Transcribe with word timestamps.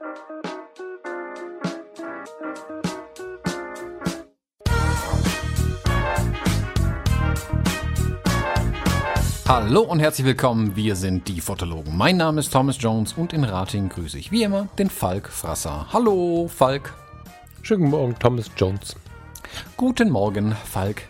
Hallo 0.00 0.12
und 9.82 10.00
herzlich 10.00 10.26
willkommen, 10.26 10.74
wir 10.74 10.96
sind 10.96 11.28
die 11.28 11.42
Fotologen. 11.42 11.94
Mein 11.98 12.16
Name 12.16 12.40
ist 12.40 12.50
Thomas 12.50 12.76
Jones 12.80 13.12
und 13.12 13.34
in 13.34 13.44
Rating 13.44 13.90
grüße 13.90 14.16
ich 14.16 14.32
wie 14.32 14.42
immer 14.42 14.68
den 14.78 14.88
Falk 14.88 15.28
Frasser. 15.28 15.86
Hallo 15.92 16.48
Falk. 16.48 16.94
Schönen 17.60 17.90
Morgen, 17.90 18.18
Thomas 18.18 18.50
Jones. 18.56 18.96
Guten 19.76 20.08
Morgen, 20.08 20.56
Falk. 20.64 21.02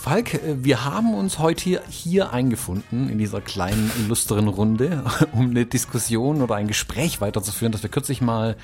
Falk, 0.00 0.32
äh, 0.32 0.64
wir 0.64 0.86
haben 0.86 1.12
uns 1.12 1.38
heute 1.38 1.62
hier, 1.62 1.82
hier 1.90 2.32
eingefunden, 2.32 3.10
in 3.10 3.18
dieser 3.18 3.42
kleinen, 3.42 3.92
illustren 3.98 4.48
Runde, 4.48 5.04
um 5.32 5.50
eine 5.50 5.66
Diskussion 5.66 6.40
oder 6.40 6.54
ein 6.54 6.68
Gespräch 6.68 7.20
weiterzuführen, 7.20 7.70
das 7.70 7.82
wir 7.82 7.90
kürzlich 7.90 8.22
mal 8.22 8.56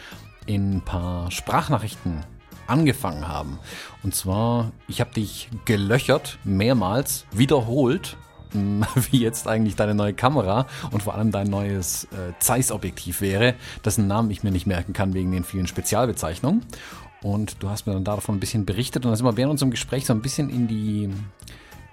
in 0.47 0.77
ein 0.77 0.81
paar 0.81 1.31
Sprachnachrichten 1.31 2.25
angefangen 2.67 3.29
haben. 3.29 3.59
Und 4.03 4.15
zwar, 4.15 4.73
ich 4.89 5.03
habe 5.03 5.13
dich 5.13 5.51
gelöchert, 5.67 6.39
mehrmals, 6.43 7.27
wiederholt, 7.33 8.17
wie 9.11 9.19
jetzt 9.19 9.47
eigentlich 9.47 9.77
deine 9.77 9.95
neue 9.95 10.15
Kamera 10.15 10.67
und 10.91 11.03
vor 11.03 11.17
allem 11.17 11.33
dein 11.33 11.49
neues 11.49 12.05
äh, 12.05 12.33
Zeiss-Objektiv 12.39 13.21
wäre, 13.21 13.57
dessen 13.85 14.07
Namen 14.07 14.31
ich 14.31 14.43
mir 14.43 14.53
nicht 14.53 14.67
merken 14.67 14.95
kann 14.95 15.13
wegen 15.13 15.33
den 15.33 15.45
vielen 15.45 15.67
Spezialbezeichnungen. 15.67 16.63
Und 17.27 17.61
du 17.61 17.69
hast 17.69 17.89
mir 17.89 17.93
dann 17.93 18.05
davon 18.05 18.37
ein 18.37 18.41
bisschen 18.41 18.65
berichtet. 18.65 19.05
Und 19.05 19.11
dann 19.11 19.17
sind 19.17 19.27
wir 19.27 19.37
während 19.37 19.51
unserem 19.51 19.73
Gespräch 19.73 20.07
so 20.07 20.13
ein 20.13 20.23
bisschen 20.23 20.49
in 20.49 20.69
die 20.69 21.11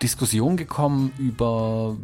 Diskussion 0.03 0.57
gekommen 0.57 1.11
über, 1.17 1.97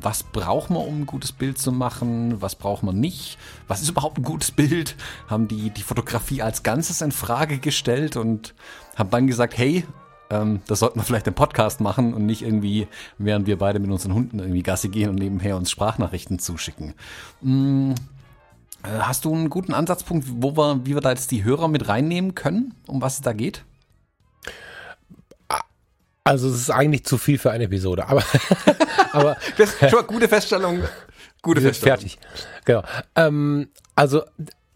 was 0.00 0.24
braucht 0.24 0.70
man, 0.70 0.82
um 0.82 1.02
ein 1.02 1.06
gutes 1.06 1.30
Bild 1.30 1.56
zu 1.56 1.70
machen, 1.70 2.42
was 2.42 2.56
braucht 2.56 2.82
man 2.82 2.98
nicht, 2.98 3.38
was 3.68 3.80
ist 3.80 3.90
überhaupt 3.90 4.18
ein 4.18 4.24
gutes 4.24 4.50
Bild, 4.50 4.96
haben 5.28 5.46
die, 5.46 5.70
die 5.70 5.82
Fotografie 5.82 6.42
als 6.42 6.64
Ganzes 6.64 7.00
in 7.00 7.12
Frage 7.12 7.58
gestellt 7.58 8.16
und 8.16 8.54
haben 8.96 9.10
dann 9.10 9.28
gesagt, 9.28 9.56
hey, 9.56 9.84
ähm, 10.30 10.60
das 10.66 10.80
sollten 10.80 10.98
wir 10.98 11.04
vielleicht 11.04 11.28
im 11.28 11.34
Podcast 11.34 11.80
machen 11.80 12.12
und 12.12 12.26
nicht 12.26 12.42
irgendwie, 12.42 12.88
während 13.18 13.46
wir 13.46 13.58
beide 13.58 13.78
mit 13.78 13.90
unseren 13.90 14.14
Hunden 14.14 14.40
irgendwie 14.40 14.62
Gassi 14.62 14.88
gehen 14.88 15.10
und 15.10 15.16
nebenher 15.16 15.56
uns 15.56 15.70
Sprachnachrichten 15.70 16.40
zuschicken. 16.40 16.94
Hm, 17.42 17.94
hast 18.84 19.24
du 19.24 19.34
einen 19.34 19.50
guten 19.50 19.74
Ansatzpunkt, 19.74 20.26
wo 20.28 20.56
wir, 20.56 20.80
wie 20.84 20.94
wir 20.94 21.00
da 21.00 21.10
jetzt 21.10 21.30
die 21.30 21.44
Hörer 21.44 21.68
mit 21.68 21.88
reinnehmen 21.88 22.34
können, 22.34 22.74
um 22.86 23.00
was 23.02 23.14
es 23.14 23.20
da 23.22 23.32
geht? 23.32 23.64
Also 26.24 26.48
es 26.48 26.56
ist 26.56 26.70
eigentlich 26.70 27.04
zu 27.04 27.18
viel 27.18 27.38
für 27.38 27.50
eine 27.50 27.64
Episode, 27.64 28.08
aber, 28.08 28.22
aber 29.12 29.36
das 29.58 29.74
ist 29.74 29.90
schon 29.90 29.98
eine 29.98 30.08
gute 30.08 30.28
Feststellung. 30.28 30.82
Gute 31.42 31.60
Feststellung. 31.60 31.98
Fertig. 31.98 32.18
Genau. 32.64 32.82
Ähm, 33.14 33.68
also 33.94 34.22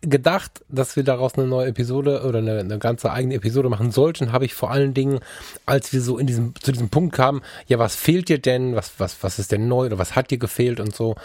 gedacht, 0.01 0.65
dass 0.69 0.95
wir 0.95 1.03
daraus 1.03 1.35
eine 1.35 1.47
neue 1.47 1.69
Episode 1.69 2.23
oder 2.23 2.39
eine, 2.39 2.61
eine 2.61 2.79
ganze 2.79 3.11
eigene 3.11 3.35
Episode 3.35 3.69
machen 3.69 3.91
sollten, 3.91 4.31
habe 4.31 4.45
ich 4.45 4.55
vor 4.55 4.71
allen 4.71 4.95
Dingen, 4.95 5.19
als 5.67 5.93
wir 5.93 6.01
so 6.01 6.19
in 6.19 6.27
diesem, 6.27 6.55
zu 6.61 6.71
diesem 6.71 6.89
Punkt 6.89 7.15
kamen, 7.15 7.43
ja, 7.67 7.79
was 7.79 7.97
fehlt 7.97 8.29
dir 8.29 8.39
denn? 8.39 8.77
Was, 8.77 8.93
was, 8.99 9.23
was 9.23 9.39
ist 9.39 9.51
denn 9.51 9.67
neu 9.67 9.87
oder 9.87 9.99
was 9.99 10.15
hat 10.15 10.31
dir 10.31 10.39
gefehlt 10.39 10.79
und 10.79 10.95
so? 10.95 11.17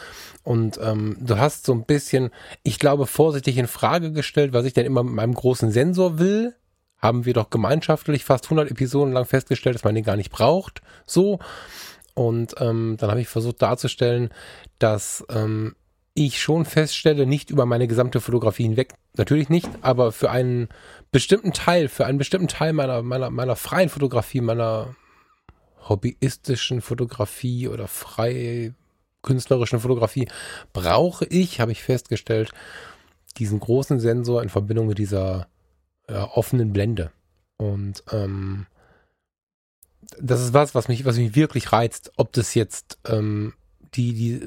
Und 0.43 0.79
ähm, 0.81 1.17
du 1.19 1.37
hast 1.37 1.65
so 1.65 1.73
ein 1.73 1.85
bisschen, 1.85 2.31
ich 2.63 2.79
glaube, 2.79 3.05
vorsichtig 3.05 3.57
in 3.57 3.67
Frage 3.67 4.11
gestellt, 4.11 4.53
was 4.53 4.65
ich 4.65 4.73
denn 4.73 4.85
immer 4.85 5.03
mit 5.03 5.13
meinem 5.13 5.35
großen 5.35 5.71
Sensor 5.71 6.17
will. 6.17 6.55
Haben 6.97 7.25
wir 7.25 7.33
doch 7.33 7.49
gemeinschaftlich 7.49 8.23
fast 8.23 8.45
100 8.45 8.71
Episoden 8.71 9.13
lang 9.13 9.25
festgestellt, 9.25 9.75
dass 9.75 9.83
man 9.83 9.93
den 9.93 10.05
gar 10.05 10.15
nicht 10.15 10.31
braucht. 10.31 10.81
So. 11.05 11.39
Und 12.15 12.55
ähm, 12.59 12.95
dann 12.97 13.09
habe 13.09 13.21
ich 13.21 13.27
versucht 13.27 13.61
darzustellen, 13.61 14.29
dass 14.79 15.23
ähm, 15.29 15.75
ich 16.15 16.41
schon 16.41 16.65
feststelle, 16.65 17.25
nicht 17.25 17.49
über 17.49 17.65
meine 17.65 17.87
gesamte 17.87 18.21
Fotografie 18.21 18.63
hinweg, 18.63 18.93
natürlich 19.15 19.49
nicht, 19.49 19.69
aber 19.81 20.11
für 20.11 20.29
einen 20.29 20.69
bestimmten 21.11 21.53
Teil, 21.53 21.87
für 21.87 22.05
einen 22.05 22.17
bestimmten 22.17 22.47
Teil 22.47 22.73
meiner, 22.73 23.01
meiner, 23.01 23.29
meiner 23.29 23.55
freien 23.55 23.89
Fotografie, 23.89 24.41
meiner 24.41 24.95
hobbyistischen 25.89 26.81
Fotografie 26.81 27.67
oder 27.67 27.87
frei 27.87 28.73
künstlerischen 29.23 29.79
Fotografie 29.79 30.27
brauche 30.73 31.25
ich, 31.25 31.59
habe 31.59 31.71
ich 31.71 31.81
festgestellt, 31.81 32.51
diesen 33.37 33.59
großen 33.59 33.99
Sensor 33.99 34.43
in 34.43 34.49
Verbindung 34.49 34.87
mit 34.87 34.99
dieser 34.99 35.47
ja, 36.07 36.29
offenen 36.31 36.73
Blende. 36.73 37.11
Und 37.57 38.03
ähm, 38.11 38.67
das 40.19 40.41
ist 40.41 40.53
was, 40.53 40.75
was 40.75 40.87
mich, 40.87 41.05
was 41.05 41.17
mich 41.17 41.35
wirklich 41.35 41.71
reizt, 41.71 42.11
ob 42.17 42.33
das 42.33 42.53
jetzt 42.53 42.99
ähm, 43.05 43.53
die, 43.95 44.13
die 44.13 44.41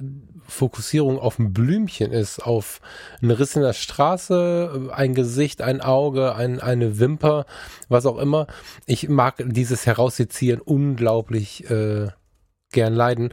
Fokussierung 0.49 1.19
auf 1.19 1.39
ein 1.39 1.53
Blümchen 1.53 2.13
ist, 2.13 2.41
auf 2.41 2.81
einen 3.21 3.31
Riss 3.31 3.57
in 3.57 3.63
der 3.63 3.73
Straße, 3.73 4.91
ein 4.93 5.15
Gesicht, 5.15 5.63
ein 5.63 5.81
Auge, 5.81 6.35
ein, 6.35 6.61
eine 6.61 6.99
Wimper, 6.99 7.47
was 7.89 8.07
auch 8.07 8.19
immer. 8.19 8.47
Ich 8.87 9.09
mag 9.09 9.43
dieses 9.45 9.87
Heraussezieren 9.87 10.61
unglaublich 10.61 11.69
äh, 11.71 12.09
gern 12.73 12.95
leiden. 12.95 13.31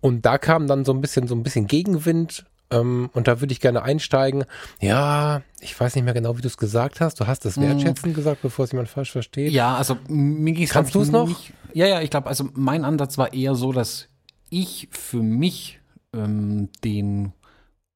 Und 0.00 0.24
da 0.26 0.38
kam 0.38 0.66
dann 0.66 0.84
so 0.84 0.92
ein 0.92 1.00
bisschen, 1.00 1.28
so 1.28 1.34
ein 1.34 1.42
bisschen 1.42 1.66
Gegenwind. 1.66 2.46
Ähm, 2.70 3.10
und 3.12 3.28
da 3.28 3.40
würde 3.40 3.52
ich 3.52 3.60
gerne 3.60 3.82
einsteigen. 3.82 4.44
Ja, 4.80 5.42
ich 5.60 5.78
weiß 5.78 5.94
nicht 5.94 6.04
mehr 6.04 6.14
genau, 6.14 6.36
wie 6.36 6.42
du 6.42 6.48
es 6.48 6.56
gesagt 6.56 7.00
hast. 7.00 7.20
Du 7.20 7.26
hast 7.26 7.46
es 7.46 7.60
wertschätzend 7.60 8.12
mm. 8.12 8.16
gesagt, 8.16 8.42
bevor 8.42 8.64
es 8.64 8.72
jemand 8.72 8.88
falsch 8.88 9.12
versteht. 9.12 9.52
Ja, 9.52 9.76
also 9.76 9.96
mir 10.08 10.66
Kannst 10.66 10.94
du 10.94 11.00
es 11.00 11.10
noch? 11.10 11.28
Nicht, 11.28 11.52
ja, 11.74 11.86
ja, 11.86 12.00
ich 12.00 12.10
glaube, 12.10 12.28
also 12.28 12.48
mein 12.54 12.84
Ansatz 12.84 13.18
war 13.18 13.32
eher 13.32 13.54
so, 13.54 13.72
dass 13.72 14.08
ich 14.50 14.88
für 14.90 15.22
mich 15.22 15.80
ähm, 16.12 16.68
den 16.84 17.32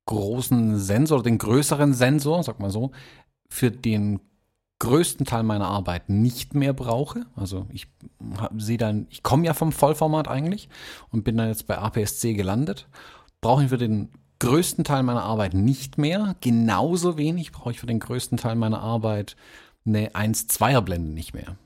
großen 0.07 0.79
Sensor, 0.79 1.23
den 1.23 1.39
größeren 1.39 1.95
Sensor, 1.95 2.43
sag 2.43 2.59
mal 2.59 2.71
so, 2.71 2.91
für 3.49 3.71
den 3.71 4.21
größten 4.81 5.27
Teil 5.27 5.43
meiner 5.43 5.67
Arbeit 5.67 6.09
nicht 6.09 6.55
mehr 6.55 6.73
brauche. 6.73 7.27
Also 7.37 7.67
ich 7.71 7.87
sehe 8.57 8.79
dann, 8.79 9.07
ich 9.11 9.23
komme 9.23 9.47
ja 9.47 9.55
vom 9.55 9.73
Vollformat 9.73 10.27
eigentlich 10.27 10.69
und 11.11 11.23
bin 11.23 11.37
dann 11.37 11.49
jetzt 11.49 11.67
bei 11.67 11.79
APS-C 11.79 12.35
gelandet. 12.35 12.89
Brauche 13.41 13.65
ich 13.65 13.69
für 13.69 13.79
den 13.79 14.09
größten 14.41 14.85
Teil 14.85 15.03
meiner 15.03 15.23
Arbeit 15.23 15.55
nicht 15.55 15.99
mehr. 15.99 16.35
Genauso 16.41 17.19
wenig 17.19 17.53
brauche 17.53 17.73
ich 17.73 17.81
für 17.81 17.87
den 17.87 18.01
größten 18.01 18.39
Teil 18.39 18.57
meiner 18.57 18.81
Arbeit 18.81 19.37
eine 19.87 20.11
1-2er 20.11 20.81
Blende 20.81 21.13
nicht 21.13 21.35
mehr. 21.35 21.57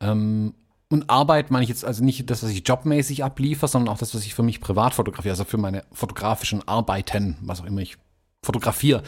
Ähm, 0.00 0.54
und 0.90 1.10
Arbeit 1.10 1.50
meine 1.50 1.64
ich 1.64 1.68
jetzt 1.68 1.84
also 1.84 2.02
nicht 2.02 2.30
das, 2.30 2.42
was 2.42 2.50
ich 2.50 2.66
jobmäßig 2.66 3.22
abliefere, 3.22 3.68
sondern 3.68 3.92
auch 3.92 3.98
das, 3.98 4.14
was 4.14 4.24
ich 4.24 4.34
für 4.34 4.42
mich 4.42 4.60
privat 4.60 4.94
fotografiere, 4.94 5.32
also 5.32 5.44
für 5.44 5.58
meine 5.58 5.84
fotografischen 5.92 6.66
Arbeiten, 6.66 7.36
was 7.42 7.60
auch 7.60 7.66
immer 7.66 7.82
ich 7.82 7.98
fotografiere. 8.42 9.02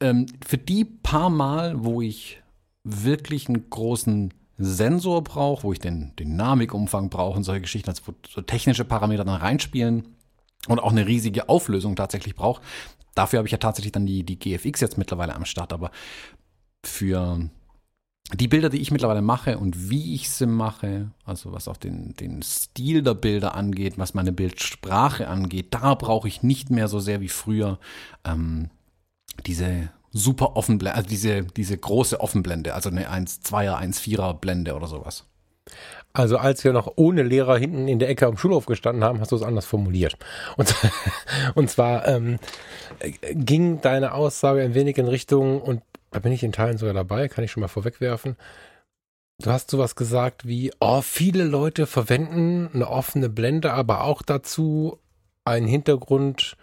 Ähm, 0.00 0.26
für 0.44 0.58
die 0.58 0.84
paar 0.84 1.30
Mal, 1.30 1.84
wo 1.84 2.02
ich 2.02 2.42
wirklich 2.84 3.48
einen 3.48 3.70
großen 3.70 4.34
Sensor 4.58 5.22
brauche, 5.22 5.62
wo 5.62 5.72
ich 5.72 5.78
den 5.78 6.14
Dynamikumfang 6.16 7.08
brauche 7.08 7.36
und 7.36 7.44
solche 7.44 7.62
Geschichten, 7.62 7.90
also 7.90 8.02
wo 8.06 8.14
so 8.28 8.40
technische 8.42 8.84
Parameter 8.84 9.24
dann 9.24 9.40
reinspielen 9.40 10.08
und 10.66 10.80
auch 10.80 10.90
eine 10.90 11.06
riesige 11.06 11.48
Auflösung 11.48 11.94
tatsächlich 11.94 12.34
brauche. 12.34 12.62
Dafür 13.14 13.38
habe 13.38 13.46
ich 13.46 13.52
ja 13.52 13.58
tatsächlich 13.58 13.92
dann 13.92 14.06
die, 14.06 14.24
die 14.24 14.38
GFX 14.38 14.80
jetzt 14.80 14.98
mittlerweile 14.98 15.34
am 15.34 15.44
Start, 15.44 15.72
aber 15.72 15.90
für 16.84 17.48
die 18.34 18.48
Bilder, 18.48 18.70
die 18.70 18.80
ich 18.80 18.90
mittlerweile 18.90 19.22
mache 19.22 19.58
und 19.58 19.90
wie 19.90 20.14
ich 20.14 20.30
sie 20.30 20.46
mache, 20.46 21.10
also 21.24 21.52
was 21.52 21.68
auch 21.68 21.76
den, 21.76 22.14
den 22.16 22.42
Stil 22.42 23.02
der 23.02 23.14
Bilder 23.14 23.54
angeht, 23.54 23.98
was 23.98 24.14
meine 24.14 24.32
Bildsprache 24.32 25.28
angeht, 25.28 25.68
da 25.70 25.94
brauche 25.94 26.28
ich 26.28 26.42
nicht 26.42 26.70
mehr 26.70 26.88
so 26.88 26.98
sehr 26.98 27.20
wie 27.20 27.28
früher 27.28 27.78
ähm, 28.24 28.70
diese 29.46 29.90
super 30.12 30.56
Offenblende, 30.56 30.96
also 30.96 31.08
diese, 31.08 31.42
diese 31.42 31.76
große 31.76 32.20
Offenblende, 32.20 32.74
also 32.74 32.90
eine 32.90 33.10
1,2er, 33.10 33.78
1,4er 33.78 34.34
Blende 34.34 34.74
oder 34.74 34.86
sowas. 34.86 35.26
Also 36.14 36.36
als 36.36 36.62
wir 36.64 36.72
noch 36.72 36.92
ohne 36.96 37.22
Lehrer 37.22 37.56
hinten 37.56 37.88
in 37.88 37.98
der 37.98 38.10
Ecke 38.10 38.26
am 38.26 38.36
Schulhof 38.36 38.66
gestanden 38.66 39.02
haben, 39.02 39.20
hast 39.20 39.32
du 39.32 39.36
es 39.36 39.42
anders 39.42 39.64
formuliert. 39.64 40.16
Und, 40.56 40.74
und 41.54 41.70
zwar 41.70 42.06
ähm, 42.06 42.38
ging 43.32 43.80
deine 43.80 44.12
Aussage 44.12 44.60
ein 44.60 44.74
wenig 44.74 44.98
in 44.98 45.08
Richtung, 45.08 45.62
und 45.62 45.82
da 46.12 46.20
bin 46.20 46.32
ich 46.32 46.44
in 46.44 46.52
Teilen 46.52 46.78
sogar 46.78 46.94
dabei, 46.94 47.28
kann 47.28 47.44
ich 47.44 47.50
schon 47.50 47.62
mal 47.62 47.68
vorwegwerfen. 47.68 48.36
Du 49.40 49.50
hast 49.50 49.70
sowas 49.70 49.96
gesagt 49.96 50.46
wie, 50.46 50.72
oh, 50.78 51.00
viele 51.00 51.44
Leute 51.44 51.86
verwenden 51.86 52.70
eine 52.72 52.88
offene 52.88 53.28
Blende, 53.28 53.72
aber 53.72 54.04
auch 54.04 54.22
dazu 54.22 55.00
einen 55.44 55.66
Hintergrund 55.66 56.56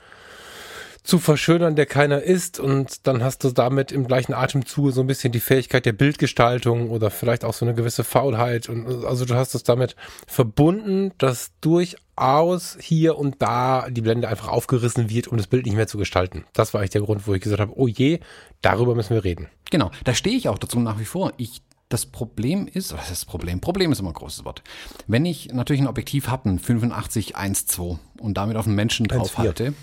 zu 1.09 1.19
verschönern, 1.19 1.75
der 1.75 1.85
keiner 1.85 2.21
ist. 2.21 2.59
Und 2.59 3.07
dann 3.07 3.23
hast 3.23 3.44
du 3.44 3.51
damit 3.51 3.91
im 3.91 4.07
gleichen 4.07 4.33
Atemzug 4.33 4.94
so 4.94 5.01
ein 5.01 5.07
bisschen 5.07 5.31
die 5.31 5.39
Fähigkeit 5.39 5.85
der 5.85 5.94
Bildgestaltung 5.94 6.89
oder 6.91 7.09
vielleicht 7.09 7.44
auch 7.44 7.53
so 7.53 7.65
eine 7.65 7.73
gewisse 7.73 8.03
Faulheit. 8.03 8.69
Und 8.69 9.03
also 9.06 9.25
du 9.25 9.35
hast 9.35 9.56
es 9.56 9.63
damit 9.63 9.95
verbunden, 10.27 11.11
dass 11.17 11.51
durchaus 11.61 12.77
hier 12.79 13.17
und 13.17 13.41
da 13.41 13.89
die 13.89 14.01
Blende 14.01 14.27
einfach 14.27 14.47
aufgerissen 14.47 15.09
wird, 15.09 15.27
um 15.27 15.38
das 15.38 15.47
Bild 15.47 15.65
nicht 15.65 15.75
mehr 15.75 15.88
zu 15.88 15.97
gestalten. 15.97 16.45
Das 16.53 16.73
war 16.73 16.81
eigentlich 16.81 16.91
der 16.91 17.01
Grund, 17.01 17.27
wo 17.27 17.33
ich 17.33 17.41
gesagt 17.41 17.59
habe, 17.59 17.73
oh 17.75 17.88
je, 17.88 18.19
darüber 18.61 18.95
müssen 18.95 19.15
wir 19.15 19.23
reden. 19.23 19.50
Genau, 19.71 19.91
da 20.03 20.13
stehe 20.13 20.38
ich 20.38 20.47
auch 20.47 20.59
dazu 20.59 20.79
nach 20.79 21.00
wie 21.00 21.06
vor. 21.06 21.33
Ich 21.38 21.61
das 21.89 22.06
Problem 22.06 22.67
ist, 22.71 22.94
was 22.94 23.06
ist 23.06 23.09
das 23.09 23.25
Problem? 23.25 23.61
Problem 23.61 23.91
ist 23.91 24.00
immer 24.00 24.11
ein 24.11 24.13
großes 24.13 24.45
Wort. 24.45 24.61
Wenn 25.07 25.25
ich 25.25 25.51
natürlich 25.51 25.81
ein 25.81 25.88
Objektiv 25.88 26.27
habe, 26.27 26.47
ein 26.47 26.59
85 26.59 27.35
1.2 27.35 27.97
und 28.19 28.38
damit 28.38 28.57
auf 28.57 28.67
einen 28.67 28.75
Menschen 28.75 29.07
drauf 29.07 29.29
1, 29.29 29.38
halte, 29.39 29.73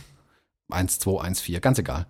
1, 0.70 0.98
2, 0.98 1.20
1, 1.20 1.40
4, 1.40 1.60
ganz 1.60 1.78
egal. 1.78 2.06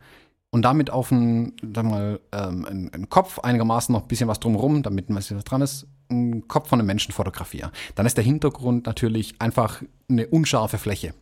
und 0.50 0.62
damit 0.62 0.90
auf 0.90 1.12
einen, 1.12 1.54
sag 1.74 1.84
mal, 1.84 2.20
ähm, 2.32 2.64
einen, 2.64 2.92
einen 2.92 3.08
Kopf 3.10 3.40
einigermaßen 3.40 3.92
noch 3.92 4.02
ein 4.02 4.08
bisschen 4.08 4.28
was 4.28 4.40
drumherum, 4.40 4.82
damit 4.82 5.06
was 5.08 5.28
dran 5.28 5.60
ist, 5.60 5.86
einen 6.08 6.48
Kopf 6.48 6.68
von 6.68 6.78
einem 6.78 6.86
Menschen 6.86 7.12
fotografiere, 7.12 7.72
dann 7.94 8.06
ist 8.06 8.16
der 8.16 8.24
Hintergrund 8.24 8.86
natürlich 8.86 9.40
einfach 9.40 9.82
eine 10.08 10.26
unscharfe 10.28 10.78
Fläche. 10.78 11.14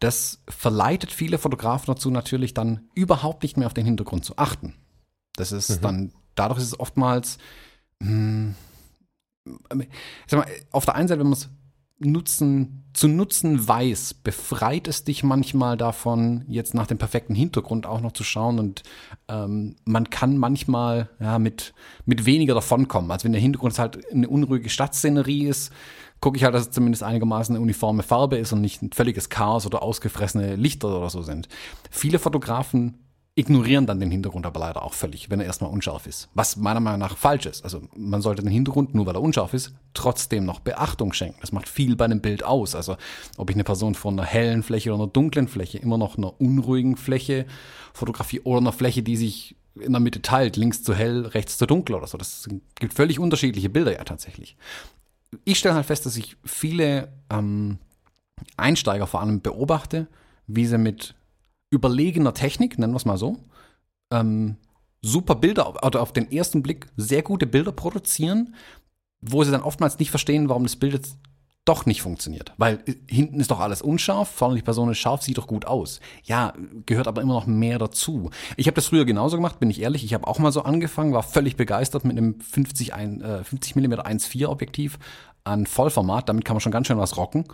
Das 0.00 0.40
verleitet 0.48 1.12
viele 1.12 1.38
Fotografen 1.38 1.86
dazu 1.86 2.10
natürlich 2.10 2.54
dann 2.54 2.88
überhaupt 2.94 3.42
nicht 3.42 3.56
mehr 3.56 3.66
auf 3.66 3.74
den 3.74 3.84
Hintergrund 3.84 4.24
zu 4.24 4.38
achten. 4.38 4.74
Das 5.36 5.52
ist 5.52 5.70
mhm. 5.70 5.82
dann, 5.82 6.12
dadurch 6.34 6.60
ist 6.60 6.66
es 6.66 6.80
oftmals, 6.80 7.38
mh, 8.00 8.08
hm, 8.08 8.54
sag 10.26 10.38
mal, 10.40 10.46
auf 10.70 10.84
der 10.84 10.94
einen 10.94 11.08
Seite, 11.08 11.20
wenn 11.20 11.28
man 11.28 11.38
es 11.38 11.50
nutzen, 11.98 12.84
zu 12.92 13.08
nutzen 13.08 13.66
weiß, 13.66 14.14
befreit 14.14 14.88
es 14.88 15.04
dich 15.04 15.22
manchmal 15.22 15.76
davon, 15.76 16.44
jetzt 16.48 16.74
nach 16.74 16.86
dem 16.86 16.98
perfekten 16.98 17.34
Hintergrund 17.34 17.86
auch 17.86 18.00
noch 18.00 18.12
zu 18.12 18.24
schauen 18.24 18.58
und 18.58 18.82
ähm, 19.28 19.76
man 19.84 20.10
kann 20.10 20.36
manchmal 20.36 21.08
ja, 21.20 21.38
mit, 21.38 21.72
mit 22.04 22.26
weniger 22.26 22.54
davonkommen. 22.54 23.10
Also 23.10 23.24
wenn 23.24 23.32
der 23.32 23.40
Hintergrund 23.40 23.78
halt 23.78 24.00
eine 24.10 24.28
unruhige 24.28 24.68
Stadtszenerie 24.68 25.46
ist, 25.46 25.72
gucke 26.20 26.36
ich 26.36 26.44
halt, 26.44 26.54
dass 26.54 26.62
es 26.62 26.70
zumindest 26.70 27.02
einigermaßen 27.02 27.54
eine 27.54 27.62
uniforme 27.62 28.02
Farbe 28.02 28.38
ist 28.38 28.52
und 28.52 28.60
nicht 28.60 28.82
ein 28.82 28.92
völliges 28.92 29.28
Chaos 29.28 29.66
oder 29.66 29.82
ausgefressene 29.82 30.56
Lichter 30.56 30.96
oder 30.96 31.10
so 31.10 31.22
sind. 31.22 31.48
Viele 31.90 32.18
Fotografen 32.18 33.03
ignorieren 33.36 33.86
dann 33.86 33.98
den 33.98 34.12
Hintergrund 34.12 34.46
aber 34.46 34.60
leider 34.60 34.82
auch 34.82 34.94
völlig, 34.94 35.28
wenn 35.28 35.40
er 35.40 35.46
erstmal 35.46 35.70
unscharf 35.70 36.06
ist. 36.06 36.28
Was 36.34 36.56
meiner 36.56 36.78
Meinung 36.78 37.00
nach 37.00 37.16
falsch 37.16 37.46
ist. 37.46 37.64
Also 37.64 37.82
man 37.96 38.22
sollte 38.22 38.42
den 38.42 38.52
Hintergrund, 38.52 38.94
nur 38.94 39.06
weil 39.06 39.16
er 39.16 39.22
unscharf 39.22 39.54
ist, 39.54 39.74
trotzdem 39.92 40.44
noch 40.44 40.60
Beachtung 40.60 41.12
schenken. 41.12 41.38
Das 41.40 41.50
macht 41.50 41.68
viel 41.68 41.96
bei 41.96 42.04
einem 42.04 42.20
Bild 42.20 42.44
aus. 42.44 42.76
Also 42.76 42.96
ob 43.36 43.50
ich 43.50 43.56
eine 43.56 43.64
Person 43.64 43.96
vor 43.96 44.12
einer 44.12 44.24
hellen 44.24 44.62
Fläche 44.62 44.90
oder 44.92 45.02
einer 45.02 45.12
dunklen 45.12 45.48
Fläche, 45.48 45.78
immer 45.78 45.98
noch 45.98 46.16
einer 46.16 46.40
unruhigen 46.40 46.96
Fläche 46.96 47.46
fotografie 47.92 48.40
oder 48.40 48.58
einer 48.58 48.72
Fläche, 48.72 49.02
die 49.02 49.16
sich 49.16 49.56
in 49.80 49.92
der 49.92 50.00
Mitte 50.00 50.22
teilt, 50.22 50.56
links 50.56 50.84
zu 50.84 50.94
hell, 50.94 51.26
rechts 51.26 51.58
zu 51.58 51.66
dunkel 51.66 51.96
oder 51.96 52.06
so. 52.06 52.16
Das 52.16 52.48
gibt 52.76 52.94
völlig 52.94 53.18
unterschiedliche 53.18 53.68
Bilder 53.68 53.92
ja 53.92 54.04
tatsächlich. 54.04 54.56
Ich 55.44 55.58
stelle 55.58 55.74
halt 55.74 55.86
fest, 55.86 56.06
dass 56.06 56.16
ich 56.16 56.36
viele 56.44 57.12
ähm, 57.30 57.78
Einsteiger 58.56 59.08
vor 59.08 59.20
allem 59.20 59.40
beobachte, 59.40 60.06
wie 60.46 60.66
sie 60.66 60.78
mit 60.78 61.16
überlegener 61.74 62.34
Technik, 62.34 62.78
nennen 62.78 62.92
wir 62.92 62.98
es 62.98 63.04
mal 63.04 63.18
so, 63.18 63.36
ähm, 64.10 64.56
super 65.02 65.34
Bilder 65.34 65.84
oder 65.84 66.00
auf 66.00 66.12
den 66.12 66.30
ersten 66.32 66.62
Blick 66.62 66.86
sehr 66.96 67.22
gute 67.22 67.46
Bilder 67.46 67.72
produzieren, 67.72 68.54
wo 69.20 69.44
sie 69.44 69.50
dann 69.50 69.62
oftmals 69.62 69.98
nicht 69.98 70.10
verstehen, 70.10 70.48
warum 70.48 70.64
das 70.64 70.76
Bild 70.76 70.94
jetzt 70.94 71.18
doch 71.64 71.86
nicht 71.86 72.02
funktioniert. 72.02 72.52
Weil 72.58 72.80
äh, 72.86 72.94
hinten 73.08 73.40
ist 73.40 73.50
doch 73.50 73.60
alles 73.60 73.82
unscharf, 73.82 74.28
vorne 74.28 74.56
die 74.56 74.62
Person 74.62 74.90
ist 74.90 74.98
scharf, 74.98 75.22
sieht 75.22 75.38
doch 75.38 75.46
gut 75.46 75.66
aus. 75.66 76.00
Ja, 76.24 76.52
gehört 76.86 77.08
aber 77.08 77.22
immer 77.22 77.34
noch 77.34 77.46
mehr 77.46 77.78
dazu. 77.78 78.30
Ich 78.56 78.66
habe 78.66 78.74
das 78.74 78.86
früher 78.86 79.04
genauso 79.04 79.36
gemacht, 79.36 79.60
bin 79.60 79.70
ich 79.70 79.80
ehrlich. 79.80 80.04
Ich 80.04 80.14
habe 80.14 80.26
auch 80.26 80.38
mal 80.38 80.52
so 80.52 80.62
angefangen, 80.62 81.12
war 81.12 81.22
völlig 81.22 81.56
begeistert 81.56 82.04
mit 82.04 82.16
einem 82.16 82.40
50, 82.40 82.92
äh, 82.92 83.44
50 83.44 83.76
mm 83.76 83.94
1.4 83.94 84.48
Objektiv 84.48 84.98
an 85.44 85.66
Vollformat. 85.66 86.28
Damit 86.28 86.44
kann 86.44 86.54
man 86.54 86.60
schon 86.60 86.72
ganz 86.72 86.86
schön 86.86 86.98
was 86.98 87.16
rocken. 87.16 87.44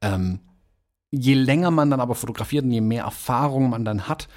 Ähm, 0.00 0.40
je 1.10 1.34
länger 1.34 1.70
man 1.70 1.90
dann 1.90 2.00
aber 2.00 2.14
fotografiert 2.14 2.64
und 2.64 2.70
je 2.70 2.80
mehr 2.80 3.04
Erfahrung 3.04 3.70
man 3.70 3.84
dann 3.84 4.08
hat, 4.08 4.28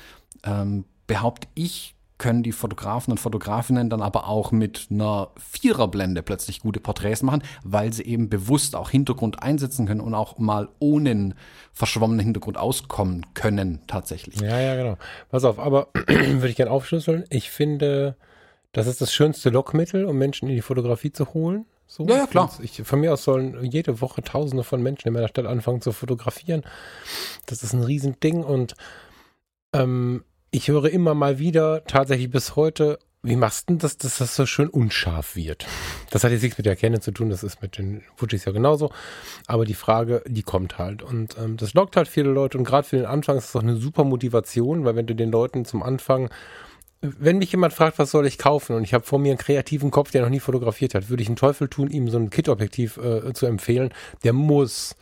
ähm, 0.43 0.85
behaupte 1.07 1.47
ich, 1.55 1.95
können 2.21 2.43
die 2.43 2.51
Fotografen 2.51 3.11
und 3.11 3.17
Fotografinnen 3.17 3.89
dann 3.89 4.03
aber 4.03 4.27
auch 4.27 4.51
mit 4.51 4.89
einer 4.91 5.31
Viererblende 5.37 6.21
plötzlich 6.21 6.59
gute 6.59 6.79
Porträts 6.79 7.23
machen, 7.23 7.41
weil 7.63 7.91
sie 7.93 8.03
eben 8.03 8.29
bewusst 8.29 8.75
auch 8.75 8.91
Hintergrund 8.91 9.41
einsetzen 9.41 9.87
können 9.87 10.01
und 10.01 10.13
auch 10.13 10.37
mal 10.37 10.69
ohne 10.77 11.09
einen 11.09 11.33
verschwommenen 11.73 12.23
Hintergrund 12.23 12.57
auskommen 12.57 13.25
können 13.33 13.81
tatsächlich. 13.87 14.39
Ja, 14.39 14.59
ja, 14.59 14.75
genau. 14.75 14.97
Pass 15.31 15.45
auf, 15.45 15.57
aber 15.57 15.87
würde 16.07 16.49
ich 16.49 16.55
gerne 16.55 16.69
aufschlüsseln. 16.69 17.23
Ich 17.31 17.49
finde, 17.49 18.15
das 18.71 18.85
ist 18.85 19.01
das 19.01 19.11
schönste 19.11 19.49
Lockmittel, 19.49 20.05
um 20.05 20.15
Menschen 20.15 20.47
in 20.47 20.53
die 20.53 20.61
Fotografie 20.61 21.11
zu 21.11 21.33
holen. 21.33 21.65
So, 21.91 22.05
ja, 22.05 22.19
ja, 22.19 22.25
klar. 22.25 22.49
Ich, 22.61 22.81
von 22.83 23.01
mir 23.01 23.11
aus 23.11 23.25
sollen 23.25 23.65
jede 23.65 23.99
Woche 23.99 24.21
Tausende 24.21 24.63
von 24.63 24.81
Menschen 24.81 25.09
in 25.09 25.13
meiner 25.13 25.27
Stadt 25.27 25.45
anfangen 25.45 25.81
zu 25.81 25.91
fotografieren. 25.91 26.63
Das 27.47 27.63
ist 27.63 27.73
ein 27.73 27.83
Riesending 27.83 28.45
und 28.45 28.75
ähm, 29.73 30.23
ich 30.51 30.69
höre 30.69 30.89
immer 30.89 31.15
mal 31.15 31.37
wieder, 31.37 31.83
tatsächlich 31.83 32.29
bis 32.29 32.55
heute, 32.55 32.97
wie 33.23 33.35
machst 33.35 33.69
du 33.69 33.75
das, 33.75 33.97
dass 33.97 34.19
das 34.19 34.37
so 34.37 34.45
schön 34.45 34.69
unscharf 34.69 35.35
wird? 35.35 35.65
Das 36.11 36.23
hat 36.23 36.31
jetzt 36.31 36.43
nichts 36.43 36.57
mit 36.57 36.65
der 36.65 36.73
Erkennung 36.73 37.01
zu 37.01 37.11
tun, 37.11 37.29
das 37.29 37.43
ist 37.43 37.61
mit 37.61 37.77
den 37.77 38.03
Fujis 38.15 38.45
ja 38.45 38.53
genauso. 38.53 38.93
Aber 39.47 39.65
die 39.65 39.73
Frage, 39.73 40.23
die 40.25 40.43
kommt 40.43 40.77
halt. 40.77 41.03
Und 41.03 41.35
ähm, 41.37 41.57
das 41.57 41.73
lockt 41.73 41.97
halt 41.97 42.07
viele 42.07 42.29
Leute 42.29 42.57
und 42.57 42.63
gerade 42.63 42.87
für 42.87 42.95
den 42.95 43.05
Anfang 43.05 43.37
ist 43.37 43.49
es 43.49 43.55
auch 43.57 43.63
eine 43.63 43.75
super 43.75 44.05
Motivation, 44.05 44.85
weil 44.85 44.95
wenn 44.95 45.07
du 45.07 45.13
den 45.13 45.29
Leuten 45.29 45.65
zum 45.65 45.83
Anfang 45.83 46.29
wenn 47.01 47.39
mich 47.39 47.51
jemand 47.51 47.73
fragt, 47.73 47.97
was 47.97 48.11
soll 48.11 48.27
ich 48.27 48.37
kaufen 48.37 48.75
und 48.75 48.83
ich 48.83 48.93
habe 48.93 49.05
vor 49.05 49.17
mir 49.17 49.29
einen 49.29 49.39
kreativen 49.39 49.89
Kopf, 49.89 50.11
der 50.11 50.21
noch 50.21 50.29
nie 50.29 50.39
fotografiert 50.39 50.93
hat, 50.93 51.09
würde 51.09 51.23
ich 51.23 51.29
einen 51.29 51.35
Teufel 51.35 51.67
tun, 51.67 51.89
ihm 51.89 52.07
so 52.09 52.17
ein 52.17 52.29
Kit-Objektiv 52.29 52.97
äh, 52.97 53.33
zu 53.33 53.47
empfehlen. 53.47 53.91
Der 54.23 54.33
muss 54.33 54.95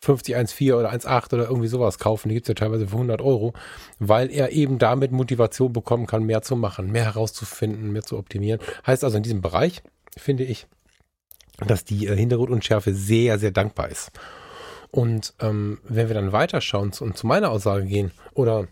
50 0.00 0.36
1,4 0.36 0.74
oder 0.74 0.92
1,8 0.92 1.34
oder 1.34 1.44
irgendwie 1.48 1.68
sowas 1.68 1.98
kaufen. 1.98 2.28
Die 2.28 2.34
gibt's 2.34 2.48
ja 2.48 2.54
teilweise 2.54 2.88
für 2.88 2.94
100 2.94 3.20
Euro, 3.20 3.52
weil 3.98 4.30
er 4.30 4.52
eben 4.52 4.78
damit 4.78 5.12
Motivation 5.12 5.72
bekommen 5.72 6.06
kann, 6.06 6.24
mehr 6.24 6.42
zu 6.42 6.56
machen, 6.56 6.90
mehr 6.90 7.04
herauszufinden, 7.04 7.92
mehr 7.92 8.02
zu 8.02 8.18
optimieren. 8.18 8.60
Heißt 8.86 9.04
also 9.04 9.18
in 9.18 9.22
diesem 9.22 9.42
Bereich, 9.42 9.82
finde 10.16 10.44
ich, 10.44 10.66
dass 11.66 11.84
die 11.84 12.06
äh, 12.06 12.16
Hintergrundunschärfe 12.16 12.94
sehr, 12.94 13.38
sehr 13.38 13.52
dankbar 13.52 13.90
ist. 13.90 14.10
Und 14.90 15.34
ähm, 15.40 15.78
wenn 15.84 16.08
wir 16.08 16.14
dann 16.14 16.32
weiterschauen 16.32 16.92
und 17.00 17.16
zu 17.16 17.26
meiner 17.26 17.50
Aussage 17.50 17.84
gehen 17.84 18.10
oder 18.34 18.68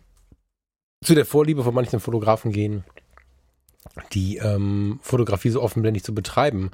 zu 1.02 1.14
der 1.14 1.24
Vorliebe 1.24 1.64
von 1.64 1.74
manchen 1.74 2.00
Fotografen 2.00 2.52
gehen, 2.52 2.84
die 4.12 4.36
ähm, 4.36 5.00
Fotografie 5.02 5.50
so 5.50 5.62
offenblendig 5.62 6.04
zu 6.04 6.14
betreiben, 6.14 6.70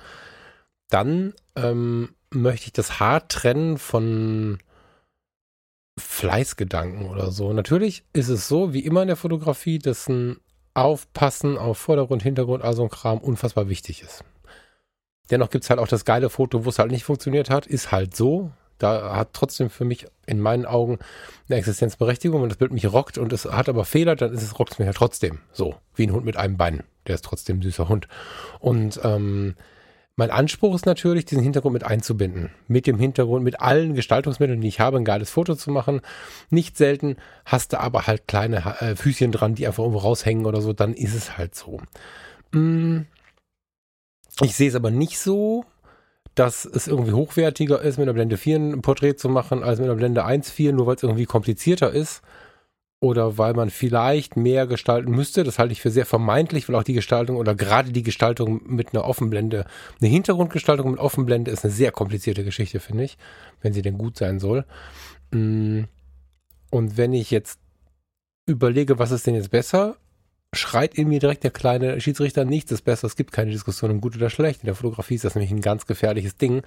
dann 0.88 1.34
ähm, 1.54 2.14
möchte 2.30 2.66
ich 2.66 2.72
das 2.72 3.00
hart 3.00 3.30
trennen 3.30 3.78
von 3.78 4.58
Fleißgedanken 5.98 7.08
oder 7.08 7.30
so. 7.30 7.52
Natürlich 7.52 8.04
ist 8.12 8.28
es 8.28 8.48
so, 8.48 8.72
wie 8.72 8.84
immer 8.84 9.02
in 9.02 9.08
der 9.08 9.16
Fotografie, 9.16 9.78
dass 9.78 10.08
ein 10.08 10.38
Aufpassen 10.74 11.56
auf 11.56 11.78
Vordergrund, 11.78 12.22
Hintergrund, 12.22 12.62
also 12.62 12.82
ein 12.82 12.90
Kram 12.90 13.18
unfassbar 13.18 13.68
wichtig 13.68 14.02
ist. 14.02 14.24
Dennoch 15.30 15.50
gibt 15.50 15.64
es 15.64 15.70
halt 15.70 15.80
auch 15.80 15.88
das 15.88 16.04
geile 16.04 16.28
Foto, 16.28 16.64
wo 16.64 16.68
es 16.68 16.78
halt 16.78 16.90
nicht 16.90 17.04
funktioniert 17.04 17.48
hat, 17.48 17.66
ist 17.66 17.92
halt 17.92 18.14
so 18.14 18.52
da 18.78 19.16
hat 19.16 19.30
trotzdem 19.32 19.70
für 19.70 19.84
mich 19.84 20.06
in 20.26 20.40
meinen 20.40 20.66
Augen 20.66 20.98
eine 21.48 21.58
Existenzberechtigung. 21.58 22.42
Wenn 22.42 22.48
das 22.48 22.58
Bild 22.58 22.72
mich 22.72 22.90
rockt 22.92 23.18
und 23.18 23.32
es 23.32 23.44
hat 23.44 23.68
aber 23.68 23.84
Fehler, 23.84 24.16
dann 24.16 24.32
ist 24.32 24.42
es 24.42 24.58
rockt 24.58 24.72
es 24.72 24.78
mich 24.78 24.86
ja 24.86 24.92
trotzdem. 24.92 25.38
So, 25.52 25.76
wie 25.94 26.06
ein 26.06 26.12
Hund 26.12 26.24
mit 26.24 26.36
einem 26.36 26.56
Bein. 26.56 26.82
Der 27.06 27.14
ist 27.14 27.24
trotzdem 27.24 27.58
ein 27.58 27.62
süßer 27.62 27.88
Hund. 27.88 28.08
Und 28.60 29.00
ähm, 29.04 29.54
mein 30.18 30.30
Anspruch 30.30 30.74
ist 30.74 30.86
natürlich, 30.86 31.26
diesen 31.26 31.42
Hintergrund 31.42 31.74
mit 31.74 31.84
einzubinden. 31.84 32.50
Mit 32.68 32.86
dem 32.86 32.98
Hintergrund, 32.98 33.44
mit 33.44 33.60
allen 33.60 33.94
Gestaltungsmitteln, 33.94 34.62
die 34.62 34.68
ich 34.68 34.80
habe, 34.80 34.96
ein 34.96 35.04
geiles 35.04 35.30
Foto 35.30 35.54
zu 35.54 35.70
machen. 35.70 36.00
Nicht 36.48 36.78
selten 36.78 37.16
hast 37.44 37.74
du 37.74 37.80
aber 37.80 38.06
halt 38.06 38.26
kleine 38.26 38.80
äh, 38.80 38.96
Füßchen 38.96 39.30
dran, 39.30 39.54
die 39.54 39.66
einfach 39.66 39.82
irgendwo 39.82 40.00
raushängen 40.00 40.46
oder 40.46 40.62
so, 40.62 40.72
dann 40.72 40.94
ist 40.94 41.14
es 41.14 41.36
halt 41.36 41.54
so. 41.54 41.80
Mm. 42.52 43.02
Ich 44.42 44.54
sehe 44.54 44.68
es 44.68 44.74
aber 44.74 44.90
nicht 44.90 45.18
so, 45.18 45.64
dass 46.36 46.66
es 46.66 46.86
irgendwie 46.86 47.14
hochwertiger 47.14 47.80
ist, 47.80 47.96
mit 47.96 48.04
einer 48.04 48.12
Blende 48.12 48.36
4 48.36 48.56
ein 48.58 48.82
Porträt 48.82 49.16
zu 49.16 49.28
machen, 49.28 49.64
als 49.64 49.80
mit 49.80 49.88
einer 49.88 49.96
Blende 49.96 50.24
1.4, 50.24 50.70
nur 50.72 50.86
weil 50.86 50.96
es 50.96 51.02
irgendwie 51.02 51.24
komplizierter 51.24 51.90
ist. 51.90 52.22
Oder 53.00 53.36
weil 53.36 53.54
man 53.54 53.70
vielleicht 53.70 54.36
mehr 54.36 54.66
gestalten 54.66 55.10
müsste. 55.10 55.44
Das 55.44 55.58
halte 55.58 55.72
ich 55.72 55.82
für 55.82 55.90
sehr 55.90 56.06
vermeintlich, 56.06 56.68
weil 56.68 56.76
auch 56.76 56.82
die 56.82 56.94
Gestaltung 56.94 57.36
oder 57.36 57.54
gerade 57.54 57.90
die 57.90 58.02
Gestaltung 58.02 58.62
mit 58.66 58.94
einer 58.94 59.04
Offenblende, 59.04 59.66
eine 60.00 60.10
Hintergrundgestaltung 60.10 60.90
mit 60.92 61.00
Offenblende 61.00 61.50
ist 61.50 61.64
eine 61.64 61.72
sehr 61.72 61.90
komplizierte 61.90 62.44
Geschichte, 62.44 62.80
finde 62.80 63.04
ich, 63.04 63.18
wenn 63.60 63.72
sie 63.72 63.82
denn 63.82 63.98
gut 63.98 64.16
sein 64.16 64.38
soll. 64.38 64.64
Mm. 65.30 65.84
Und 66.70 66.96
wenn 66.96 67.12
ich 67.12 67.30
jetzt 67.30 67.60
überlege, 68.46 68.98
was 68.98 69.10
ist 69.10 69.26
denn 69.26 69.34
jetzt 69.34 69.50
besser, 69.50 69.96
schreit 70.52 70.94
in 70.94 71.08
mir 71.08 71.18
direkt 71.18 71.44
der 71.44 71.50
kleine 71.50 72.00
Schiedsrichter, 72.00 72.44
nichts 72.44 72.72
ist 72.72 72.82
besser, 72.82 73.06
es 73.06 73.16
gibt 73.16 73.32
keine 73.32 73.50
Diskussion 73.50 73.90
um 73.90 74.00
gut 74.00 74.16
oder 74.16 74.30
schlecht. 74.30 74.62
In 74.62 74.66
der 74.66 74.74
Fotografie 74.74 75.16
ist 75.16 75.24
das 75.24 75.34
nämlich 75.34 75.50
ein 75.50 75.60
ganz 75.60 75.86
gefährliches 75.86 76.36
Ding. 76.36 76.62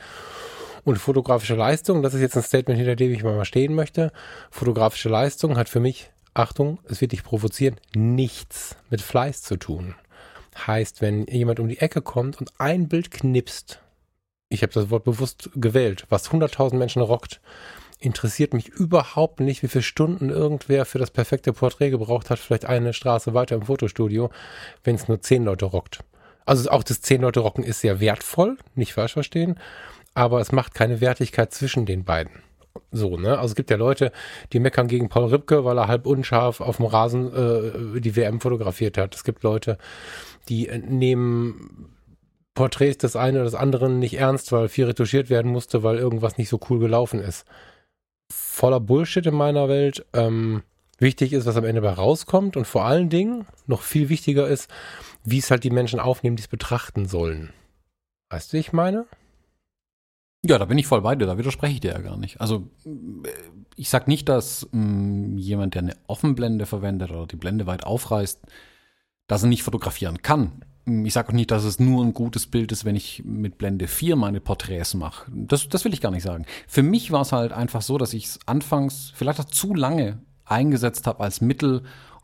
Und 0.85 0.97
fotografische 0.97 1.55
Leistung, 1.55 2.01
das 2.01 2.13
ist 2.13 2.21
jetzt 2.21 2.37
ein 2.37 2.43
Statement, 2.43 2.77
hinter 2.77 2.95
dem 2.95 3.11
ich 3.11 3.23
mal 3.23 3.43
stehen 3.45 3.73
möchte. 3.73 4.11
Fotografische 4.49 5.09
Leistung 5.09 5.57
hat 5.57 5.69
für 5.69 5.79
mich, 5.79 6.11
Achtung, 6.33 6.79
es 6.85 7.01
wird 7.01 7.11
dich 7.11 7.23
provozieren, 7.23 7.75
nichts 7.95 8.77
mit 8.89 9.01
Fleiß 9.01 9.41
zu 9.41 9.57
tun. 9.57 9.95
Heißt, 10.67 11.01
wenn 11.01 11.25
jemand 11.27 11.59
um 11.59 11.67
die 11.67 11.79
Ecke 11.79 12.01
kommt 12.01 12.39
und 12.39 12.51
ein 12.57 12.87
Bild 12.87 13.11
knipst, 13.11 13.81
ich 14.49 14.63
habe 14.63 14.73
das 14.73 14.89
Wort 14.89 15.03
bewusst 15.03 15.49
gewählt, 15.55 16.05
was 16.09 16.31
100.000 16.31 16.75
Menschen 16.75 17.01
rockt, 17.01 17.39
interessiert 17.99 18.53
mich 18.53 18.69
überhaupt 18.69 19.39
nicht, 19.41 19.61
wie 19.61 19.67
viele 19.67 19.83
Stunden 19.83 20.29
irgendwer 20.29 20.85
für 20.85 20.99
das 20.99 21.11
perfekte 21.11 21.53
Porträt 21.53 21.89
gebraucht 21.89 22.29
hat, 22.29 22.39
vielleicht 22.39 22.65
eine 22.65 22.93
Straße 22.93 23.33
weiter 23.33 23.55
im 23.55 23.63
Fotostudio, 23.63 24.29
wenn 24.83 24.95
es 24.95 25.07
nur 25.07 25.21
zehn 25.21 25.43
Leute 25.43 25.65
rockt. 25.65 25.99
Also 26.45 26.69
auch 26.71 26.83
das 26.83 27.01
zehn 27.01 27.21
Leute 27.21 27.41
rocken 27.41 27.63
ist 27.63 27.81
sehr 27.81 27.99
wertvoll, 27.99 28.57
nicht 28.73 28.93
falsch 28.93 29.13
verstehen, 29.13 29.59
aber 30.13 30.39
es 30.39 30.51
macht 30.51 30.73
keine 30.73 31.01
Wertigkeit 31.01 31.53
zwischen 31.53 31.85
den 31.85 32.05
beiden. 32.05 32.31
So, 32.91 33.17
ne? 33.17 33.37
Also 33.37 33.51
es 33.51 33.55
gibt 33.55 33.69
ja 33.69 33.77
Leute, 33.77 34.11
die 34.53 34.59
meckern 34.59 34.87
gegen 34.87 35.09
Paul 35.09 35.25
Ripke, 35.25 35.65
weil 35.65 35.77
er 35.77 35.87
halb 35.87 36.05
unscharf 36.05 36.61
auf 36.61 36.77
dem 36.77 36.85
Rasen 36.85 37.95
äh, 37.95 38.01
die 38.01 38.15
WM 38.15 38.39
fotografiert 38.39 38.97
hat. 38.97 39.13
Es 39.15 39.23
gibt 39.23 39.43
Leute, 39.43 39.77
die 40.47 40.69
nehmen 40.87 41.89
Porträts 42.55 42.97
des 42.99 43.15
einen 43.15 43.37
oder 43.37 43.45
des 43.45 43.55
anderen 43.55 43.99
nicht 43.99 44.17
ernst, 44.17 44.51
weil 44.51 44.69
viel 44.69 44.85
retuschiert 44.85 45.29
werden 45.29 45.51
musste, 45.51 45.83
weil 45.83 45.97
irgendwas 45.97 46.37
nicht 46.37 46.49
so 46.49 46.59
cool 46.69 46.79
gelaufen 46.79 47.19
ist. 47.19 47.45
Voller 48.31 48.79
Bullshit 48.79 49.25
in 49.25 49.35
meiner 49.35 49.69
Welt. 49.69 50.05
Ähm, 50.13 50.63
wichtig 50.97 51.33
ist, 51.33 51.45
was 51.45 51.57
am 51.57 51.65
Ende 51.65 51.81
bei 51.81 51.91
rauskommt 51.91 52.57
und 52.57 52.65
vor 52.65 52.85
allen 52.85 53.09
Dingen 53.09 53.45
noch 53.67 53.81
viel 53.81 54.09
wichtiger 54.09 54.47
ist, 54.47 54.69
wie 55.23 55.39
es 55.39 55.51
halt 55.51 55.63
die 55.63 55.69
Menschen 55.69 55.99
aufnehmen, 55.99 56.35
die 56.35 56.43
es 56.43 56.47
betrachten 56.47 57.07
sollen. 57.07 57.51
Weißt 58.29 58.53
du, 58.53 58.57
ich 58.57 58.73
meine? 58.73 59.05
Ja, 60.45 60.57
da 60.57 60.65
bin 60.65 60.77
ich 60.77 60.87
voll 60.87 61.01
bei 61.01 61.15
dir, 61.15 61.25
da 61.25 61.37
widerspreche 61.37 61.73
ich 61.73 61.79
dir 61.81 61.91
ja 61.91 61.99
gar 61.99 62.17
nicht. 62.17 62.39
Also 62.39 62.69
ich 63.75 63.89
sag 63.89 64.07
nicht, 64.07 64.29
dass 64.29 64.69
mh, 64.71 64.81
mm, 64.81 65.37
jemand, 65.37 65.75
der 65.75 65.81
eine 65.81 65.97
Offenblende 66.07 66.65
verwendet 66.65 67.11
oder 67.11 67.27
die 67.27 67.35
Blende 67.35 67.67
weit 67.67 67.83
aufreißt, 67.83 68.41
dass 69.27 69.43
er 69.43 69.49
nicht 69.49 69.63
fotografieren 69.63 70.21
kann. 70.21 70.63
Mm, 70.85 71.05
ich 71.05 71.13
sage 71.13 71.29
auch 71.29 71.33
nicht, 71.33 71.51
dass 71.51 71.63
es 71.63 71.79
nur 71.79 72.03
ein 72.03 72.13
gutes 72.13 72.47
Bild 72.47 72.71
ist, 72.71 72.85
wenn 72.85 72.95
ich 72.95 73.23
mit 73.25 73.57
Blende 73.57 73.87
4 73.87 74.15
meine 74.15 74.39
Porträts 74.39 74.93
mache. 74.93 75.31
Das, 75.31 75.69
das 75.69 75.85
will 75.85 75.93
ich 75.93 76.01
gar 76.01 76.11
nicht 76.11 76.23
sagen. 76.23 76.45
Für 76.67 76.83
mich 76.83 77.11
war 77.11 77.21
es 77.21 77.31
halt 77.31 77.51
einfach 77.51 77.81
so, 77.81 77.97
dass 77.97 78.13
ich 78.13 78.25
es 78.25 78.39
anfangs 78.45 79.11
vielleicht 79.15 79.39
auch 79.39 79.45
zu 79.45 79.73
lange 79.73 80.19
eingesetzt 80.45 81.07
habe 81.07 81.23
als 81.23 81.41
Mittel, 81.41 81.83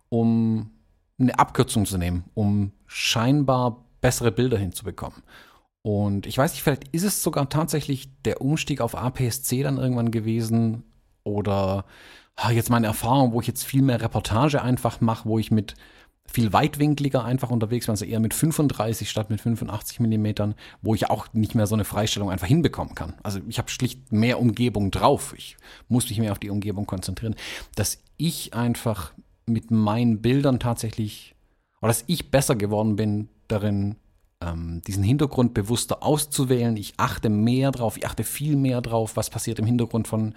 um 0.09 0.71
eine 1.19 1.37
Abkürzung 1.39 1.85
zu 1.85 1.97
nehmen, 1.97 2.25
um 2.33 2.71
scheinbar 2.87 3.85
bessere 4.01 4.31
Bilder 4.31 4.57
hinzubekommen. 4.57 5.23
Und 5.81 6.25
ich 6.25 6.37
weiß 6.37 6.51
nicht, 6.51 6.63
vielleicht 6.63 6.87
ist 6.89 7.03
es 7.03 7.21
sogar 7.21 7.47
tatsächlich 7.49 8.09
der 8.23 8.41
Umstieg 8.41 8.81
auf 8.81 8.95
APS-C 8.95 9.61
dann 9.61 9.77
irgendwann 9.77 10.11
gewesen 10.11 10.83
oder 11.23 11.85
ah, 12.35 12.51
jetzt 12.51 12.69
meine 12.69 12.87
Erfahrung, 12.87 13.33
wo 13.33 13.41
ich 13.41 13.47
jetzt 13.47 13.63
viel 13.63 13.81
mehr 13.81 14.01
Reportage 14.01 14.61
einfach 14.61 14.99
mache, 14.99 15.29
wo 15.29 15.37
ich 15.37 15.51
mit 15.51 15.75
viel 16.27 16.51
weitwinkliger 16.53 17.23
einfach 17.23 17.49
unterwegs 17.49 17.89
also 17.89 18.03
eher 18.03 18.19
mit 18.19 18.33
35 18.33 19.09
statt 19.09 19.29
mit 19.29 19.41
85 19.41 19.99
Millimetern, 19.99 20.55
wo 20.81 20.95
ich 20.95 21.09
auch 21.09 21.27
nicht 21.33 21.55
mehr 21.55 21.67
so 21.67 21.75
eine 21.75 21.85
Freistellung 21.85 22.29
einfach 22.29 22.47
hinbekommen 22.47 22.95
kann. 22.95 23.13
Also 23.23 23.39
ich 23.47 23.57
habe 23.57 23.69
schlicht 23.69 24.11
mehr 24.11 24.39
Umgebung 24.39 24.91
drauf. 24.91 25.33
Ich 25.37 25.55
muss 25.87 26.09
mich 26.09 26.19
mehr 26.19 26.31
auf 26.31 26.39
die 26.39 26.49
Umgebung 26.49 26.85
konzentrieren, 26.85 27.35
dass 27.75 27.99
ich 28.17 28.53
einfach 28.53 29.13
mit 29.45 29.71
meinen 29.71 30.21
Bildern 30.21 30.59
tatsächlich, 30.59 31.35
oder 31.81 31.89
dass 31.89 32.03
ich 32.07 32.31
besser 32.31 32.55
geworden 32.55 32.95
bin 32.95 33.29
darin, 33.47 33.95
ähm, 34.41 34.81
diesen 34.85 35.03
Hintergrund 35.03 35.53
bewusster 35.53 36.03
auszuwählen. 36.03 36.75
Ich 36.77 36.95
achte 36.97 37.29
mehr 37.29 37.71
drauf, 37.71 37.97
ich 37.97 38.05
achte 38.05 38.23
viel 38.23 38.55
mehr 38.55 38.81
drauf, 38.81 39.15
was 39.15 39.29
passiert 39.29 39.59
im 39.59 39.65
Hintergrund 39.65 40.07
von 40.07 40.33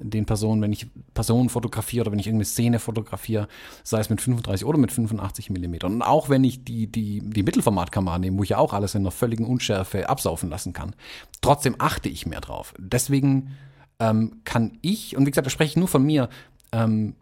den 0.00 0.26
Personen, 0.26 0.62
wenn 0.62 0.72
ich 0.72 0.86
Personen 1.14 1.48
fotografiere 1.48 2.02
oder 2.02 2.12
wenn 2.12 2.18
ich 2.18 2.26
irgendeine 2.26 2.46
Szene 2.46 2.78
fotografiere, 2.78 3.48
sei 3.84 4.00
es 4.00 4.10
mit 4.10 4.20
35 4.20 4.66
oder 4.66 4.78
mit 4.78 4.92
85 4.92 5.50
mm. 5.50 5.74
Und 5.84 6.02
auch 6.02 6.28
wenn 6.28 6.44
ich 6.44 6.64
die, 6.64 6.86
die, 6.86 7.20
die 7.20 7.42
Mittelformatkamera 7.42 8.18
nehme, 8.18 8.38
wo 8.38 8.42
ich 8.42 8.50
ja 8.50 8.58
auch 8.58 8.72
alles 8.72 8.94
in 8.94 9.02
einer 9.02 9.10
völligen 9.10 9.46
Unschärfe 9.46 10.08
absaufen 10.08 10.50
lassen 10.50 10.72
kann, 10.72 10.94
trotzdem 11.40 11.76
achte 11.78 12.08
ich 12.08 12.26
mehr 12.26 12.40
drauf. 12.40 12.74
Deswegen 12.78 13.56
ähm, 13.98 14.40
kann 14.44 14.78
ich, 14.82 15.16
und 15.16 15.26
wie 15.26 15.30
gesagt, 15.30 15.46
da 15.46 15.50
spreche 15.50 15.70
ich 15.70 15.76
nur 15.76 15.88
von 15.88 16.02
mir, 16.02 16.28
ähm, 16.72 17.14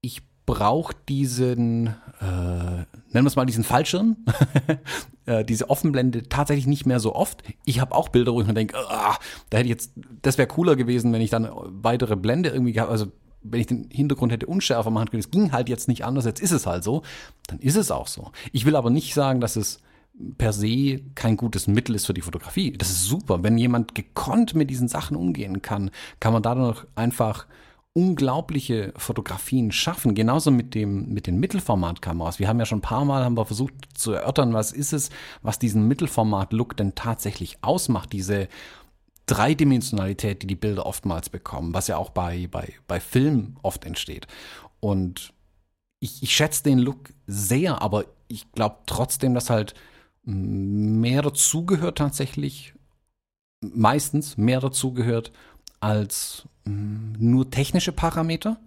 ich 0.00 0.22
brauche 0.50 0.94
diesen, 1.08 1.86
äh, 2.20 2.24
nennen 2.24 2.86
wir 3.12 3.26
es 3.26 3.36
mal 3.36 3.46
diesen 3.46 3.62
Fallschirm, 3.62 4.16
äh, 5.26 5.44
diese 5.44 5.70
Offenblende 5.70 6.28
tatsächlich 6.28 6.66
nicht 6.66 6.86
mehr 6.86 6.98
so 6.98 7.14
oft. 7.14 7.44
Ich 7.64 7.80
habe 7.80 7.94
auch 7.94 8.08
Bilder, 8.08 8.32
wo 8.32 8.40
ich 8.40 8.48
mir 8.48 8.54
denke, 8.54 8.76
ah, 8.76 9.16
da 9.48 9.58
hätte 9.58 9.66
ich 9.66 9.70
jetzt, 9.70 9.92
das 10.22 10.38
wäre 10.38 10.48
cooler 10.48 10.74
gewesen, 10.74 11.12
wenn 11.12 11.20
ich 11.20 11.30
dann 11.30 11.48
weitere 11.54 12.16
Blende 12.16 12.48
irgendwie 12.48 12.72
gehabt, 12.72 12.90
also 12.90 13.12
wenn 13.42 13.60
ich 13.60 13.68
den 13.68 13.88
Hintergrund 13.90 14.32
hätte 14.32 14.46
unschärfer 14.46 14.90
machen 14.90 15.10
können, 15.10 15.20
es 15.20 15.30
ging 15.30 15.52
halt 15.52 15.68
jetzt 15.68 15.86
nicht 15.86 16.04
anders, 16.04 16.24
jetzt 16.24 16.40
ist 16.40 16.50
es 16.50 16.66
halt 16.66 16.82
so, 16.82 17.02
dann 17.46 17.60
ist 17.60 17.76
es 17.76 17.92
auch 17.92 18.08
so. 18.08 18.32
Ich 18.50 18.66
will 18.66 18.74
aber 18.74 18.90
nicht 18.90 19.14
sagen, 19.14 19.40
dass 19.40 19.54
es 19.54 19.78
per 20.36 20.52
se 20.52 21.00
kein 21.14 21.36
gutes 21.36 21.68
Mittel 21.68 21.94
ist 21.94 22.06
für 22.06 22.12
die 22.12 22.22
Fotografie. 22.22 22.72
Das 22.72 22.90
ist 22.90 23.04
super. 23.04 23.44
Wenn 23.44 23.56
jemand 23.56 23.94
gekonnt 23.94 24.54
mit 24.56 24.68
diesen 24.68 24.88
Sachen 24.88 25.16
umgehen 25.16 25.62
kann, 25.62 25.92
kann 26.18 26.32
man 26.32 26.42
dadurch 26.42 26.84
einfach 26.96 27.46
unglaubliche 27.92 28.92
Fotografien 28.96 29.72
schaffen. 29.72 30.14
Genauso 30.14 30.50
mit 30.50 30.74
dem, 30.74 31.12
mit 31.12 31.26
den 31.26 31.38
Mittelformatkameras. 31.38 32.38
Wir 32.38 32.48
haben 32.48 32.58
ja 32.58 32.66
schon 32.66 32.78
ein 32.78 32.82
paar 32.82 33.04
Mal 33.04 33.24
haben 33.24 33.36
wir 33.36 33.44
versucht 33.44 33.74
zu 33.94 34.12
erörtern, 34.12 34.54
was 34.54 34.72
ist 34.72 34.92
es, 34.92 35.10
was 35.42 35.58
diesen 35.58 35.88
Mittelformat-Look 35.88 36.76
denn 36.76 36.94
tatsächlich 36.94 37.58
ausmacht. 37.62 38.12
Diese 38.12 38.48
Dreidimensionalität, 39.26 40.42
die 40.42 40.46
die 40.46 40.56
Bilder 40.56 40.86
oftmals 40.86 41.30
bekommen, 41.30 41.74
was 41.74 41.88
ja 41.88 41.96
auch 41.96 42.10
bei, 42.10 42.48
bei, 42.48 42.72
bei 42.86 43.00
Film 43.00 43.56
oft 43.62 43.84
entsteht. 43.84 44.28
Und 44.78 45.32
ich, 45.98 46.22
ich 46.22 46.34
schätze 46.34 46.62
den 46.62 46.78
Look 46.78 47.12
sehr, 47.26 47.82
aber 47.82 48.04
ich 48.28 48.50
glaube 48.52 48.78
trotzdem, 48.86 49.34
dass 49.34 49.50
halt 49.50 49.74
mehr 50.22 51.22
dazugehört 51.22 51.98
tatsächlich, 51.98 52.74
meistens 53.60 54.36
mehr 54.36 54.60
dazugehört, 54.60 55.32
als 55.80 56.44
mh, 56.64 56.72
mm, 56.72 57.16
nur 57.18 57.50
technische 57.50 57.92
Parameter. 57.92 58.58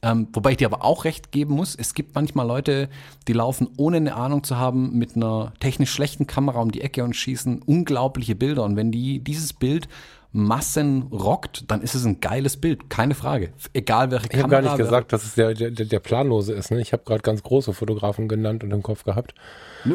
Ähm, 0.00 0.28
wobei 0.32 0.52
ich 0.52 0.58
dir 0.58 0.68
aber 0.68 0.84
auch 0.84 1.04
recht 1.04 1.32
geben 1.32 1.54
muss, 1.54 1.74
es 1.74 1.92
gibt 1.92 2.14
manchmal 2.14 2.46
Leute, 2.46 2.88
die 3.26 3.32
laufen 3.32 3.68
ohne 3.76 3.96
eine 3.96 4.14
Ahnung 4.14 4.44
zu 4.44 4.56
haben 4.56 4.96
mit 4.96 5.16
einer 5.16 5.52
technisch 5.58 5.90
schlechten 5.90 6.28
Kamera 6.28 6.60
um 6.60 6.70
die 6.70 6.82
Ecke 6.82 7.02
und 7.02 7.16
schießen 7.16 7.62
unglaubliche 7.62 8.36
Bilder. 8.36 8.62
Und 8.62 8.76
wenn 8.76 8.92
die 8.92 9.18
dieses 9.18 9.52
Bild 9.52 9.88
Massen 10.30 11.04
rockt, 11.04 11.70
dann 11.70 11.80
ist 11.80 11.94
es 11.94 12.04
ein 12.04 12.20
geiles 12.20 12.58
Bild, 12.58 12.90
keine 12.90 13.14
Frage. 13.14 13.52
Egal 13.72 14.10
welche 14.10 14.28
Kamera. 14.28 14.36
Ich 14.36 14.42
habe 14.42 14.50
gar 14.50 14.62
nicht 14.62 14.76
gesagt, 14.76 15.12
dass 15.12 15.24
es 15.24 15.34
der, 15.34 15.54
der, 15.54 15.70
der 15.70 16.00
planlose 16.00 16.52
ist. 16.52 16.70
Ne? 16.70 16.80
Ich 16.80 16.92
habe 16.92 17.02
gerade 17.04 17.22
ganz 17.22 17.42
große 17.42 17.72
Fotografen 17.72 18.28
genannt 18.28 18.62
und 18.62 18.70
im 18.70 18.82
Kopf 18.82 19.04
gehabt. 19.04 19.34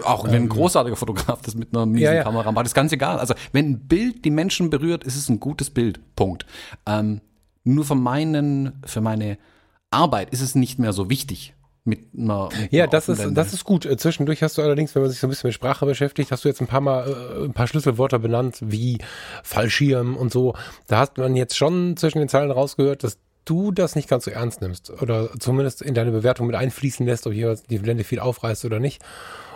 Auch 0.04 0.24
wenn 0.26 0.34
ein 0.34 0.42
ähm, 0.44 0.50
großartiger 0.50 0.96
Fotograf 0.96 1.42
das 1.44 1.56
mit 1.56 1.76
einer 1.76 1.86
miesen 1.86 2.06
ja, 2.06 2.14
ja. 2.14 2.24
Kamera 2.24 2.52
macht, 2.52 2.66
ist 2.66 2.74
ganz 2.74 2.92
egal. 2.92 3.20
Also 3.20 3.36
wenn 3.52 3.72
ein 3.72 3.88
Bild 3.88 4.26
die 4.26 4.32
Menschen 4.32 4.72
berührt, 4.72 5.04
ist 5.04 5.16
es 5.16 5.30
ein 5.30 5.40
gutes 5.40 5.70
Bild. 5.70 6.00
Punkt. 6.16 6.48
Ähm, 6.88 7.22
nur 7.64 7.86
für 7.86 7.96
meinen, 7.96 8.82
für 8.86 9.02
meine 9.02 9.38
Arbeit 9.92 10.32
ist 10.32 10.42
es 10.42 10.56
nicht 10.56 10.80
mehr 10.80 10.94
so 10.94 11.10
wichtig. 11.12 11.54
Mit 11.86 12.08
einer, 12.18 12.48
mit 12.58 12.72
ja, 12.72 12.88
das 12.88 13.10
ist, 13.10 13.22
das 13.34 13.54
ist 13.54 13.66
gut. 13.66 13.86
Äh, 13.86 13.98
zwischendurch 13.98 14.42
hast 14.42 14.58
du 14.58 14.62
allerdings, 14.62 14.96
wenn 14.96 15.02
man 15.02 15.12
sich 15.12 15.20
so 15.20 15.28
ein 15.28 15.30
bisschen 15.30 15.50
mit 15.50 15.54
Sprache 15.54 15.86
beschäftigt, 15.86 16.32
hast 16.32 16.46
du 16.46 16.48
jetzt 16.50 16.62
ein 16.62 16.68
paar 16.68 16.82
Mal 16.82 17.10
äh, 17.10 17.46
ein 17.46 17.54
paar 17.54 17.68
Schlüsselwörter 17.68 18.20
benannt, 18.20 18.60
wie 18.62 19.00
Fallschirm 19.44 20.16
und 20.16 20.32
so. 20.32 20.56
Da 20.88 21.00
hast 21.00 21.18
man 21.18 21.36
jetzt 21.36 21.58
schon 21.58 21.98
zwischen 21.98 22.20
den 22.20 22.30
Zeilen 22.30 22.52
rausgehört, 22.52 23.04
dass 23.04 23.18
du 23.46 23.72
das 23.72 23.96
nicht 23.96 24.08
ganz 24.08 24.26
so 24.26 24.32
ernst 24.32 24.62
nimmst 24.62 24.90
oder 25.02 25.30
zumindest 25.40 25.82
in 25.82 25.94
deine 25.94 26.12
Bewertung 26.12 26.48
mit 26.48 26.56
einfließen 26.56 27.06
lässt, 27.06 27.28
ob 27.28 27.34
hier 27.34 27.58
die 27.70 27.80
Blende 27.80 28.06
viel 28.06 28.20
aufreißt 28.20 28.64
oder 28.66 28.80
nicht. 28.80 29.02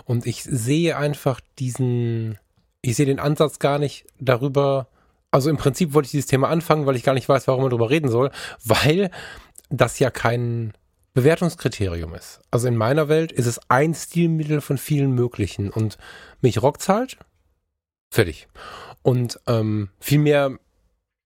Und 0.04 0.26
ich 0.26 0.44
sehe 0.44 0.98
einfach 0.98 1.40
diesen, 1.60 2.38
ich 2.82 2.96
sehe 2.96 3.06
den 3.06 3.20
Ansatz 3.20 3.60
gar 3.60 3.80
nicht 3.80 4.06
darüber. 4.20 4.88
Also 5.32 5.50
im 5.50 5.58
Prinzip 5.58 5.94
wollte 5.94 6.08
ich 6.08 6.12
dieses 6.12 6.28
Thema 6.28 6.50
anfangen, 6.50 6.86
weil 6.86 6.96
ich 6.96 7.04
gar 7.04 7.14
nicht 7.14 7.30
weiß, 7.30 7.48
warum 7.48 7.62
man 7.62 7.70
darüber 7.70 7.90
reden 7.90 8.10
soll, 8.10 8.32
weil 8.64 9.12
das 9.70 10.00
ja 10.00 10.10
kein 10.10 10.74
Bewertungskriterium 11.18 12.14
ist. 12.14 12.42
Also 12.52 12.68
in 12.68 12.78
meiner 12.78 13.10
Welt 13.10 13.32
ist 13.32 13.48
es 13.48 13.60
ein 13.70 13.96
Stilmittel 13.96 14.62
von 14.62 14.78
vielen 14.78 15.14
möglichen 15.14 15.72
und 15.72 15.98
mich 16.42 16.62
rockt's 16.62 16.90
halt. 16.90 17.18
Fertig. 18.12 18.48
Und 19.02 19.40
ähm, 19.48 19.90
viel 20.00 20.20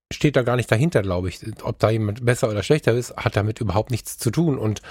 steht 0.10 0.38
da 0.38 0.44
gar 0.44 0.56
nicht 0.56 0.72
dahinter, 0.72 1.02
glaube 1.02 1.28
ich. 1.28 1.42
Ob 1.64 1.78
da 1.80 1.90
jemand 1.90 2.26
besser 2.26 2.50
oder 2.50 2.64
schlechter 2.64 2.94
ist, 2.94 3.18
hat 3.18 3.36
damit 3.36 3.60
überhaupt 3.60 3.92
nichts 3.92 4.18
zu 4.18 4.32
tun. 4.32 4.58
Und 4.58 4.82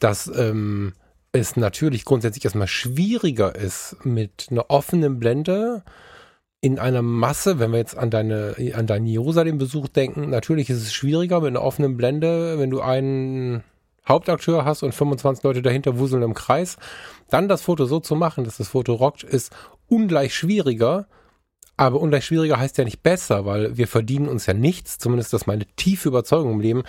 das 0.00 0.32
ähm, 0.34 0.94
es 1.32 1.56
natürlich 1.56 2.06
grundsätzlich 2.06 2.46
erstmal 2.46 2.68
schwieriger 2.68 3.54
ist 3.54 3.96
mit 4.02 4.46
einer 4.50 4.70
offenen 4.70 5.18
Blende 5.18 5.84
in 6.62 6.78
einer 6.78 7.02
Masse, 7.02 7.58
wenn 7.58 7.72
wir 7.72 7.78
jetzt 7.78 7.98
an 7.98 8.10
deine 8.10 8.56
an 8.74 8.86
deinen 8.86 9.06
Jerusalem-Besuch 9.06 9.88
denken, 9.88 10.30
natürlich 10.30 10.70
ist 10.70 10.78
es 10.78 10.94
schwieriger 10.94 11.40
mit 11.40 11.48
einer 11.48 11.62
offenen 11.62 11.98
Blende, 11.98 12.58
wenn 12.58 12.70
du 12.70 12.80
einen 12.80 13.62
Hauptakteur 14.08 14.64
hast 14.64 14.82
und 14.82 14.94
25 14.94 15.44
Leute 15.44 15.62
dahinter 15.62 15.98
wuseln 15.98 16.22
im 16.22 16.34
Kreis, 16.34 16.76
dann 17.30 17.48
das 17.48 17.62
Foto 17.62 17.84
so 17.86 18.00
zu 18.00 18.16
machen, 18.16 18.44
dass 18.44 18.56
das 18.56 18.68
Foto 18.68 18.94
rockt, 18.94 19.22
ist 19.22 19.54
ungleich 19.88 20.34
schwieriger, 20.34 21.06
aber 21.80 22.00
ungleich 22.00 22.26
schwieriger 22.26 22.58
heißt 22.58 22.76
ja 22.76 22.84
nicht 22.84 23.04
besser, 23.04 23.46
weil 23.46 23.76
wir 23.76 23.86
verdienen 23.86 24.28
uns 24.28 24.46
ja 24.46 24.52
nichts, 24.52 24.98
zumindest 24.98 25.32
das 25.32 25.42
ist 25.42 25.46
meine 25.46 25.64
tiefe 25.76 26.08
Überzeugung 26.08 26.54
im 26.54 26.60
Leben. 26.60 26.82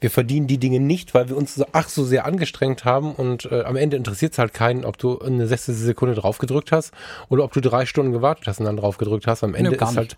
Wir 0.00 0.10
verdienen 0.10 0.46
die 0.46 0.58
Dinge 0.58 0.80
nicht, 0.80 1.14
weil 1.14 1.30
wir 1.30 1.36
uns 1.36 1.54
so, 1.54 1.64
ach 1.72 1.88
so 1.88 2.04
sehr 2.04 2.26
angestrengt 2.26 2.84
haben 2.84 3.14
und 3.14 3.46
äh, 3.50 3.62
am 3.62 3.76
Ende 3.76 3.96
interessiert 3.96 4.32
es 4.32 4.38
halt 4.38 4.52
keinen, 4.52 4.84
ob 4.84 4.98
du 4.98 5.18
eine 5.18 5.46
sechste 5.46 5.72
Sekunde 5.72 6.14
drauf 6.14 6.36
gedrückt 6.36 6.72
hast 6.72 6.92
oder 7.30 7.42
ob 7.42 7.54
du 7.54 7.62
drei 7.62 7.86
Stunden 7.86 8.12
gewartet 8.12 8.46
hast 8.46 8.60
und 8.60 8.66
dann 8.66 8.76
drauf 8.76 8.98
gedrückt 8.98 9.26
hast. 9.26 9.42
Am 9.42 9.54
Ende 9.54 9.70
nee, 9.70 9.76
ist 9.76 9.96
halt 9.96 10.16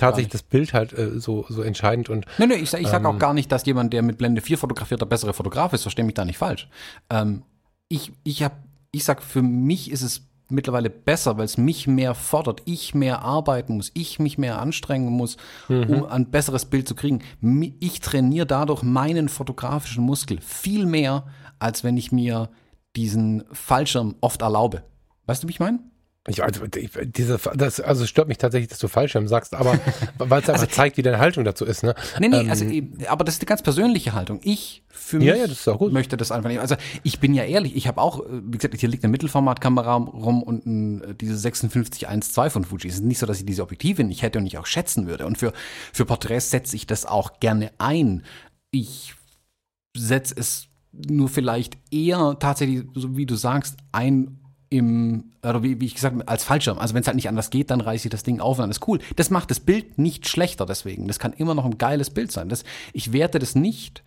tatsächlich 0.00 0.32
das 0.32 0.42
Bild 0.42 0.72
halt 0.74 0.92
äh, 0.92 1.18
so, 1.20 1.44
so 1.48 1.62
entscheidend 1.62 2.08
und. 2.08 2.26
Nee, 2.38 2.46
nee, 2.46 2.54
ich, 2.54 2.72
ich 2.74 2.88
sag 2.88 3.00
ähm, 3.00 3.06
auch 3.06 3.18
gar 3.18 3.34
nicht, 3.34 3.50
dass 3.52 3.64
jemand, 3.66 3.92
der 3.92 4.02
mit 4.02 4.18
Blende 4.18 4.40
4 4.40 4.58
fotografiert, 4.58 5.00
der 5.00 5.06
bessere 5.06 5.32
Fotograf 5.32 5.72
ist, 5.72 5.82
verstehe 5.82 6.04
mich 6.04 6.14
da 6.14 6.24
nicht 6.24 6.38
falsch. 6.38 6.68
Ähm, 7.10 7.42
ich, 7.88 8.12
ich 8.24 8.42
hab, 8.42 8.52
ich 8.92 9.04
sag, 9.04 9.22
für 9.22 9.42
mich 9.42 9.90
ist 9.90 10.02
es 10.02 10.26
mittlerweile 10.52 10.90
besser, 10.90 11.38
weil 11.38 11.44
es 11.44 11.58
mich 11.58 11.86
mehr 11.86 12.14
fordert, 12.14 12.62
ich 12.64 12.94
mehr 12.94 13.22
arbeiten 13.22 13.76
muss, 13.76 13.92
ich 13.94 14.18
mich 14.18 14.36
mehr 14.36 14.60
anstrengen 14.60 15.12
muss, 15.12 15.36
Mhm. 15.68 15.82
um 15.84 16.04
ein 16.06 16.30
besseres 16.30 16.64
Bild 16.64 16.88
zu 16.88 16.94
kriegen. 16.96 17.20
Ich 17.78 18.00
trainiere 18.00 18.46
dadurch 18.46 18.82
meinen 18.82 19.28
fotografischen 19.28 20.04
Muskel 20.04 20.40
viel 20.40 20.86
mehr, 20.86 21.26
als 21.60 21.84
wenn 21.84 21.96
ich 21.96 22.10
mir 22.10 22.48
diesen 22.96 23.44
Fallschirm 23.52 24.16
oft 24.20 24.42
erlaube. 24.42 24.82
Weißt 25.26 25.44
du, 25.44 25.46
wie 25.48 25.52
ich 25.52 25.60
meine? 25.60 25.78
Ich, 26.28 26.42
also, 26.42 26.66
diese, 26.66 27.40
das, 27.54 27.80
also 27.80 28.04
es 28.04 28.10
stört 28.10 28.28
mich 28.28 28.36
tatsächlich, 28.36 28.68
dass 28.68 28.78
du 28.78 28.88
Fallschirm 28.88 29.26
sagst, 29.26 29.54
aber 29.54 29.80
weil 30.18 30.42
es 30.42 30.50
einfach 30.50 30.68
zeigt, 30.68 30.98
wie 30.98 31.02
deine 31.02 31.18
Haltung 31.18 31.44
dazu 31.44 31.64
ist. 31.64 31.82
Ne? 31.82 31.94
Nee, 32.18 32.28
nee, 32.28 32.40
Ähm, 32.40 32.50
also, 32.50 32.66
eben, 32.66 33.06
aber 33.06 33.24
das 33.24 33.36
ist 33.36 33.40
eine 33.40 33.46
ganz 33.46 33.62
persönliche 33.62 34.12
Haltung. 34.12 34.38
Ich 34.42 34.82
für 34.88 35.16
mich 35.16 35.28
Ja, 35.28 35.34
ja, 35.34 35.46
das 35.46 35.66
möchte 35.90 36.18
das 36.18 36.30
einfach 36.30 36.50
nicht. 36.50 36.60
Also 36.60 36.76
ich 37.04 37.20
bin 37.20 37.32
ja 37.32 37.44
ehrlich, 37.44 37.74
ich 37.74 37.88
habe 37.88 38.02
auch, 38.02 38.20
äh, 38.20 38.42
wie 38.44 38.58
gesagt, 38.58 38.78
hier 38.78 38.90
liegt 38.90 39.02
eine 39.02 39.10
Mittelformatkamera 39.12 39.96
rum 39.96 40.42
und 40.42 40.66
ein, 40.66 41.02
äh, 41.02 41.14
diese 41.14 41.38
5612 41.38 42.52
von 42.52 42.64
Fuji. 42.66 42.88
Es 42.88 42.96
ist 42.96 43.04
nicht 43.04 43.18
so, 43.18 43.24
dass 43.24 43.38
ich 43.40 43.46
diese 43.46 43.62
Objektive 43.62 44.04
nicht 44.04 44.20
hätte 44.20 44.38
und 44.38 44.46
ich 44.46 44.58
auch 44.58 44.66
schätzen 44.66 45.06
würde. 45.06 45.24
Und 45.24 45.38
für, 45.38 45.54
für 45.90 46.04
Porträts 46.04 46.50
setze 46.50 46.76
ich 46.76 46.86
das 46.86 47.06
auch 47.06 47.40
gerne 47.40 47.70
ein. 47.78 48.24
Ich 48.72 49.14
setze 49.96 50.34
es 50.36 50.66
nur 50.92 51.30
vielleicht 51.30 51.78
eher 51.90 52.36
tatsächlich, 52.38 52.84
so 52.94 53.16
wie 53.16 53.24
du 53.24 53.36
sagst, 53.36 53.78
ein 53.92 54.39
im, 54.70 55.32
oder 55.42 55.62
wie, 55.62 55.80
wie 55.80 55.86
ich 55.86 55.94
gesagt 55.94 56.28
als 56.28 56.44
Fallschirm. 56.44 56.78
Also 56.78 56.94
wenn 56.94 57.02
es 57.02 57.06
halt 57.08 57.16
nicht 57.16 57.28
anders 57.28 57.50
geht, 57.50 57.70
dann 57.70 57.80
reiße 57.80 58.06
ich 58.06 58.10
das 58.10 58.22
Ding 58.22 58.40
auf 58.40 58.58
und 58.58 58.62
dann 58.62 58.70
ist 58.70 58.86
cool. 58.88 59.00
Das 59.16 59.28
macht 59.30 59.50
das 59.50 59.60
Bild 59.60 59.98
nicht 59.98 60.28
schlechter 60.28 60.64
deswegen. 60.64 61.08
Das 61.08 61.18
kann 61.18 61.32
immer 61.32 61.54
noch 61.54 61.64
ein 61.64 61.76
geiles 61.76 62.10
Bild 62.10 62.30
sein. 62.30 62.48
Das, 62.48 62.64
ich 62.92 63.12
werte 63.12 63.40
das 63.40 63.56
nicht, 63.56 64.04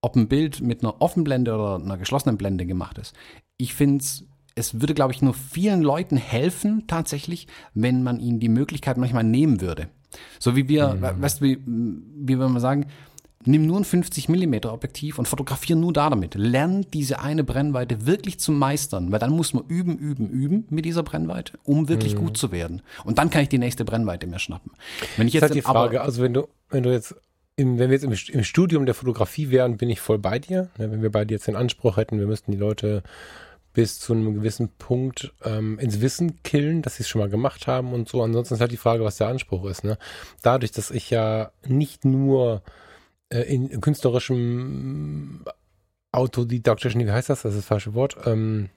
ob 0.00 0.16
ein 0.16 0.28
Bild 0.28 0.62
mit 0.62 0.82
einer 0.82 1.00
Offenblende 1.02 1.54
oder 1.54 1.76
einer 1.76 1.98
geschlossenen 1.98 2.38
Blende 2.38 2.64
gemacht 2.64 2.96
ist. 2.98 3.14
Ich 3.58 3.74
finde 3.74 4.02
es, 4.02 4.24
es 4.54 4.80
würde, 4.80 4.94
glaube 4.94 5.12
ich, 5.12 5.20
nur 5.20 5.34
vielen 5.34 5.82
Leuten 5.82 6.16
helfen, 6.16 6.84
tatsächlich, 6.86 7.46
wenn 7.74 8.02
man 8.02 8.18
ihnen 8.18 8.40
die 8.40 8.48
Möglichkeit 8.48 8.96
manchmal 8.96 9.24
nehmen 9.24 9.60
würde. 9.60 9.88
So 10.38 10.56
wie 10.56 10.68
wir, 10.68 10.96
we- 11.00 11.20
weißt 11.22 11.40
du, 11.40 11.44
wie, 11.44 11.58
wie 11.66 12.38
wir 12.38 12.48
mal 12.48 12.60
sagen, 12.60 12.86
nimm 13.44 13.66
nur 13.66 13.78
ein 13.78 13.84
50 13.84 14.28
mm 14.28 14.54
Objektiv 14.66 15.18
und 15.18 15.28
fotografier 15.28 15.76
nur 15.76 15.92
da 15.92 16.10
damit. 16.10 16.34
Lern 16.34 16.86
diese 16.92 17.20
eine 17.20 17.44
Brennweite 17.44 18.06
wirklich 18.06 18.40
zu 18.40 18.52
meistern, 18.52 19.12
weil 19.12 19.18
dann 19.18 19.30
muss 19.30 19.54
man 19.54 19.64
üben, 19.68 19.96
üben, 19.96 20.28
üben 20.28 20.66
mit 20.70 20.84
dieser 20.84 21.02
Brennweite, 21.02 21.58
um 21.64 21.88
wirklich 21.88 22.16
gut 22.16 22.36
zu 22.36 22.52
werden. 22.52 22.82
Und 23.04 23.18
dann 23.18 23.30
kann 23.30 23.42
ich 23.42 23.48
die 23.48 23.58
nächste 23.58 23.84
Brennweite 23.84 24.26
mir 24.26 24.38
schnappen. 24.38 24.72
Wenn 25.16 25.28
ich 25.28 25.34
Das 25.34 25.42
jetzt 25.42 25.50
ist 25.50 25.56
halt 25.56 25.56
die 25.56 25.62
Frage, 25.62 26.00
also 26.00 26.22
wenn 26.22 26.34
du, 26.34 26.48
wenn 26.70 26.82
du 26.82 26.92
jetzt, 26.92 27.14
im, 27.56 27.78
wenn 27.78 27.90
wir 27.90 27.98
jetzt 27.98 28.04
im, 28.04 28.34
im 28.38 28.44
Studium 28.44 28.86
der 28.86 28.94
Fotografie 28.94 29.50
wären, 29.50 29.76
bin 29.76 29.90
ich 29.90 30.00
voll 30.00 30.18
bei 30.18 30.38
dir. 30.38 30.70
Ne, 30.78 30.90
wenn 30.90 31.02
wir 31.02 31.10
beide 31.10 31.32
jetzt 31.32 31.46
den 31.46 31.56
Anspruch 31.56 31.96
hätten, 31.96 32.18
wir 32.18 32.26
müssten 32.26 32.52
die 32.52 32.58
Leute 32.58 33.02
bis 33.72 34.00
zu 34.00 34.12
einem 34.12 34.34
gewissen 34.34 34.70
Punkt 34.78 35.32
ähm, 35.44 35.78
ins 35.78 36.00
Wissen 36.00 36.42
killen, 36.42 36.82
dass 36.82 36.96
sie 36.96 37.04
es 37.04 37.08
schon 37.08 37.20
mal 37.20 37.28
gemacht 37.28 37.66
haben 37.66 37.92
und 37.92 38.08
so. 38.08 38.22
Ansonsten 38.22 38.54
ist 38.54 38.60
halt 38.60 38.72
die 38.72 38.76
Frage, 38.76 39.04
was 39.04 39.18
der 39.18 39.28
Anspruch 39.28 39.66
ist. 39.66 39.84
Ne? 39.84 39.98
Dadurch, 40.42 40.72
dass 40.72 40.90
ich 40.90 41.10
ja 41.10 41.52
nicht 41.66 42.04
nur 42.04 42.62
äh, 43.30 43.42
in 43.42 43.80
künstlerischem 43.80 45.44
autodidaktischen, 46.12 47.04
wie 47.04 47.10
heißt 47.10 47.30
das? 47.30 47.42
Das 47.42 47.52
ist 47.54 47.60
das 47.60 47.66
falsche 47.66 47.94
Wort. 47.94 48.16
Ähm, 48.26 48.70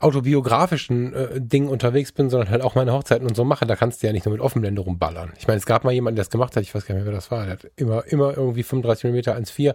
autobiografischen 0.00 1.14
äh, 1.14 1.40
Dingen 1.40 1.68
unterwegs 1.68 2.12
bin, 2.12 2.28
sondern 2.28 2.50
halt 2.50 2.62
auch 2.62 2.74
meine 2.74 2.92
Hochzeiten 2.92 3.26
und 3.26 3.36
so 3.36 3.44
mache, 3.44 3.66
da 3.66 3.76
kannst 3.76 4.02
du 4.02 4.06
ja 4.06 4.12
nicht 4.12 4.26
nur 4.26 4.32
mit 4.32 4.42
Offenblende 4.42 4.82
rumballern. 4.82 5.32
Ich 5.38 5.46
meine, 5.46 5.58
es 5.58 5.66
gab 5.66 5.84
mal 5.84 5.92
jemanden, 5.92 6.16
der 6.16 6.24
das 6.24 6.30
gemacht 6.30 6.56
hat, 6.56 6.62
ich 6.62 6.74
weiß 6.74 6.86
gar 6.86 6.94
nicht 6.94 7.04
mehr, 7.04 7.12
wer 7.12 7.16
das 7.16 7.30
war, 7.30 7.44
der 7.44 7.52
hat 7.54 7.70
immer, 7.76 8.04
immer 8.06 8.36
irgendwie 8.36 8.62
35 8.62 9.10
mm 9.10 9.16
1,4. 9.16 9.74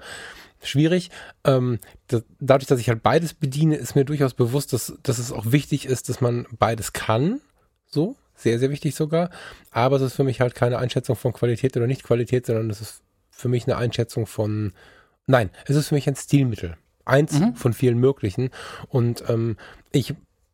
Schwierig. 0.62 1.12
Ähm, 1.44 1.80
das, 2.08 2.24
dadurch, 2.40 2.68
dass 2.68 2.80
ich 2.80 2.90
halt 2.90 3.04
beides 3.04 3.36
bediene, 3.36 3.76
ist 3.76 3.96
mir 3.96 4.06
durchaus 4.06 4.34
bewusst, 4.34 4.74
dass, 4.74 4.98
dass 5.04 5.20
es 5.20 5.32
auch 5.32 5.52
wichtig 5.52 5.86
ist, 5.86 6.10
dass 6.10 6.20
man 6.20 6.48
beides 6.58 6.94
kann. 6.94 7.42
So, 7.86 8.16
sehr, 8.38 8.60
sehr 8.60 8.70
wichtig 8.70 8.96
sogar. 8.96 9.30
Aber 9.72 9.98
es 9.98 10.02
ist 10.02 10.14
für 10.14 10.24
mich 10.24 10.40
halt 10.40 10.56
keine 10.56 10.78
Einschätzung 10.78 11.16
von 11.18 11.34
Qualität 11.34 11.76
oder 11.76 11.88
Nicht-Qualität, 11.88 12.46
sondern 12.46 12.70
es 12.70 12.80
ist 12.80 13.02
für 13.30 13.50
mich 13.50 13.66
eine 13.68 13.76
Einschätzung 13.76 14.26
von, 14.26 14.72
nein, 15.26 15.50
es 15.66 15.76
ist 15.76 15.90
für 15.90 15.96
mich 15.96 16.08
ein 16.08 16.16
Stilmittel. 16.16 16.78
Eins 17.04 17.34
Mhm. 17.40 17.56
von 17.56 17.74
vielen 17.74 17.98
möglichen. 18.00 18.50
Und 18.90 19.24
ähm, 19.30 19.58
ich 19.92 20.14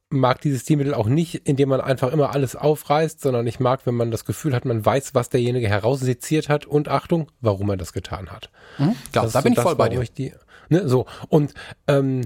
mag 0.09 0.39
dieses 0.41 0.61
Stilmittel 0.61 0.93
auch 0.93 1.07
nicht, 1.07 1.47
indem 1.47 1.69
man 1.69 1.81
einfach 1.81 2.11
immer 2.13 2.31
alles 2.31 2.55
aufreißt, 2.55 3.19
sondern 3.19 3.47
ich 3.47 3.59
mag, 3.59 3.85
wenn 3.85 3.95
man 3.95 4.11
das 4.11 4.25
Gefühl 4.25 4.53
hat, 4.53 4.63
man 4.63 4.85
weiß, 4.85 5.15
was 5.15 5.29
derjenige 5.29 5.67
herausseziert 5.67 6.49
hat 6.49 6.65
und 6.67 6.87
Achtung, 6.89 7.31
warum 7.41 7.69
er 7.71 7.77
das 7.77 7.91
getan 7.93 8.29
hat. 8.31 8.51
Mhm, 8.77 8.95
klar, 9.11 9.23
Das 9.25 9.33
da 9.33 9.41
bin 9.41 9.55
so 9.55 9.61
ich 9.61 9.63
voll 9.63 9.71
das, 9.73 9.77
bei 9.79 9.89
dir. 9.89 10.01
Ich 10.01 10.13
die, 10.13 10.31
ne, 10.69 10.87
so. 10.87 11.07
Und 11.29 11.53
ähm, 11.87 12.21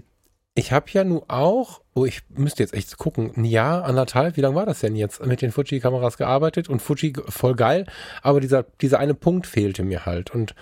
ich 0.57 0.71
habe 0.71 0.87
ja 0.91 1.03
nun 1.03 1.21
auch, 1.27 1.81
oh, 1.93 2.05
ich 2.05 2.23
müsste 2.29 2.63
jetzt 2.63 2.73
echt 2.73 2.97
gucken, 2.97 3.31
ein 3.37 3.45
Jahr, 3.45 3.85
anderthalb, 3.85 4.37
wie 4.37 4.41
lange 4.41 4.55
war 4.55 4.65
das 4.65 4.79
denn 4.79 4.95
jetzt, 4.95 5.23
mit 5.23 5.43
den 5.43 5.51
Fuji-Kameras 5.51 6.17
gearbeitet 6.17 6.67
und 6.67 6.81
Fuji 6.81 7.13
voll 7.29 7.53
geil, 7.53 7.85
aber 8.23 8.41
dieser, 8.41 8.63
dieser 8.81 8.97
eine 8.97 9.13
Punkt 9.13 9.45
fehlte 9.45 9.83
mir 9.83 10.07
halt. 10.07 10.31
Und 10.31 10.55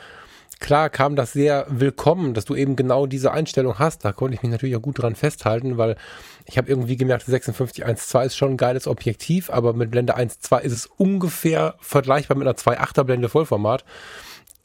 klar 0.59 0.89
kam 0.89 1.15
das 1.15 1.31
sehr 1.31 1.65
willkommen, 1.69 2.33
dass 2.33 2.43
du 2.43 2.55
eben 2.55 2.75
genau 2.75 3.05
diese 3.05 3.31
Einstellung 3.31 3.79
hast. 3.79 4.03
Da 4.03 4.11
konnte 4.11 4.35
ich 4.35 4.43
mich 4.43 4.51
natürlich 4.51 4.75
auch 4.75 4.81
gut 4.81 5.01
dran 5.01 5.15
festhalten, 5.15 5.77
weil 5.77 5.95
ich 6.43 6.57
habe 6.57 6.67
irgendwie 6.67 6.97
gemerkt, 6.97 7.23
5612 7.23 8.25
ist 8.25 8.35
schon 8.35 8.51
ein 8.51 8.57
geiles 8.57 8.87
Objektiv, 8.87 9.49
aber 9.49 9.71
mit 9.71 9.91
Blende 9.91 10.17
1.2 10.17 10.59
ist 10.59 10.73
es 10.73 10.87
ungefähr 10.87 11.75
vergleichbar 11.79 12.35
mit 12.35 12.49
einer 12.49 12.57
2.8er 12.57 13.05
Blende 13.05 13.29
Vollformat. 13.29 13.85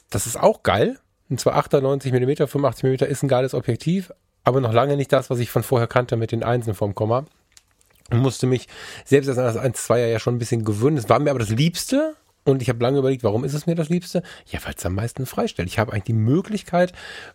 Das 0.09 0.25
ist 0.25 0.37
auch 0.37 0.61
geil. 0.61 0.99
Ein 1.29 1.37
2.8er 1.37 1.79
90 1.79 2.11
mm, 2.11 2.47
85 2.47 2.83
mm 2.83 3.05
ist 3.05 3.23
ein 3.23 3.29
geiles 3.29 3.53
Objektiv, 3.53 4.11
aber 4.43 4.61
noch 4.61 4.73
lange 4.73 4.97
nicht 4.97 5.11
das, 5.11 5.29
was 5.29 5.39
ich 5.39 5.49
von 5.49 5.63
vorher 5.63 5.87
kannte 5.87 6.17
mit 6.17 6.31
den 6.31 6.43
Einsen 6.43 6.73
vom 6.73 6.95
Komma. 6.95 7.25
Und 8.09 8.19
musste 8.19 8.45
mich 8.45 8.67
selbst 9.05 9.29
als 9.29 9.37
das 9.37 9.57
1.2er 9.57 10.07
ja 10.07 10.19
schon 10.19 10.35
ein 10.35 10.39
bisschen 10.39 10.65
gewöhnen. 10.65 10.97
Es 10.97 11.07
war 11.07 11.19
mir 11.19 11.29
aber 11.29 11.39
das 11.39 11.49
Liebste. 11.49 12.15
Und 12.43 12.61
ich 12.63 12.69
habe 12.69 12.81
lange 12.81 12.97
überlegt, 12.97 13.23
warum 13.23 13.43
ist 13.43 13.53
es 13.53 13.67
mir 13.67 13.75
das 13.75 13.89
Liebste? 13.89 14.23
Ja, 14.47 14.59
weil 14.63 14.73
es 14.75 14.85
am 14.85 14.95
meisten 14.95 15.27
freistellt. 15.27 15.67
Ich 15.67 15.77
habe 15.77 15.91
eigentlich 15.91 16.05
die 16.05 16.13
Möglichkeit, 16.13 16.91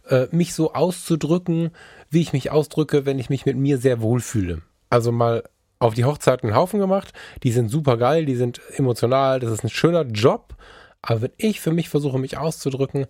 äh, 0.08 0.26
mich 0.32 0.52
so 0.52 0.74
auszudrücken, 0.74 1.70
wie 2.10 2.22
ich 2.22 2.32
mich 2.32 2.50
ausdrücke, 2.50 3.06
wenn 3.06 3.20
ich 3.20 3.30
mich 3.30 3.46
mit 3.46 3.56
mir 3.56 3.78
sehr 3.78 4.00
wohlfühle. 4.00 4.62
Also 4.90 5.12
mal 5.12 5.44
auf 5.78 5.94
die 5.94 6.04
Hochzeit 6.04 6.42
einen 6.42 6.56
Haufen 6.56 6.80
gemacht. 6.80 7.12
Die 7.44 7.52
sind 7.52 7.70
super 7.70 7.96
geil, 7.98 8.24
die 8.24 8.34
sind 8.34 8.60
emotional, 8.74 9.38
das 9.38 9.52
ist 9.52 9.62
ein 9.62 9.70
schöner 9.70 10.02
Job. 10.02 10.56
Aber 11.02 11.22
wenn 11.22 11.32
ich 11.36 11.60
für 11.60 11.72
mich 11.72 11.88
versuche, 11.88 12.18
mich 12.18 12.36
auszudrücken, 12.36 13.06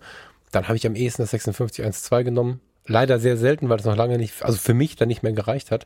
dann 0.51 0.67
habe 0.67 0.77
ich 0.77 0.85
am 0.85 0.95
ehesten 0.95 1.23
das 1.23 1.31
5612 1.31 2.25
genommen. 2.25 2.61
Leider 2.87 3.19
sehr 3.19 3.37
selten, 3.37 3.69
weil 3.69 3.79
es 3.79 3.85
noch 3.85 3.95
lange 3.95 4.17
nicht, 4.17 4.43
also 4.43 4.57
für 4.57 4.73
mich 4.73 4.95
dann 4.95 5.09
nicht 5.09 5.23
mehr 5.23 5.33
gereicht 5.33 5.71
hat. 5.71 5.85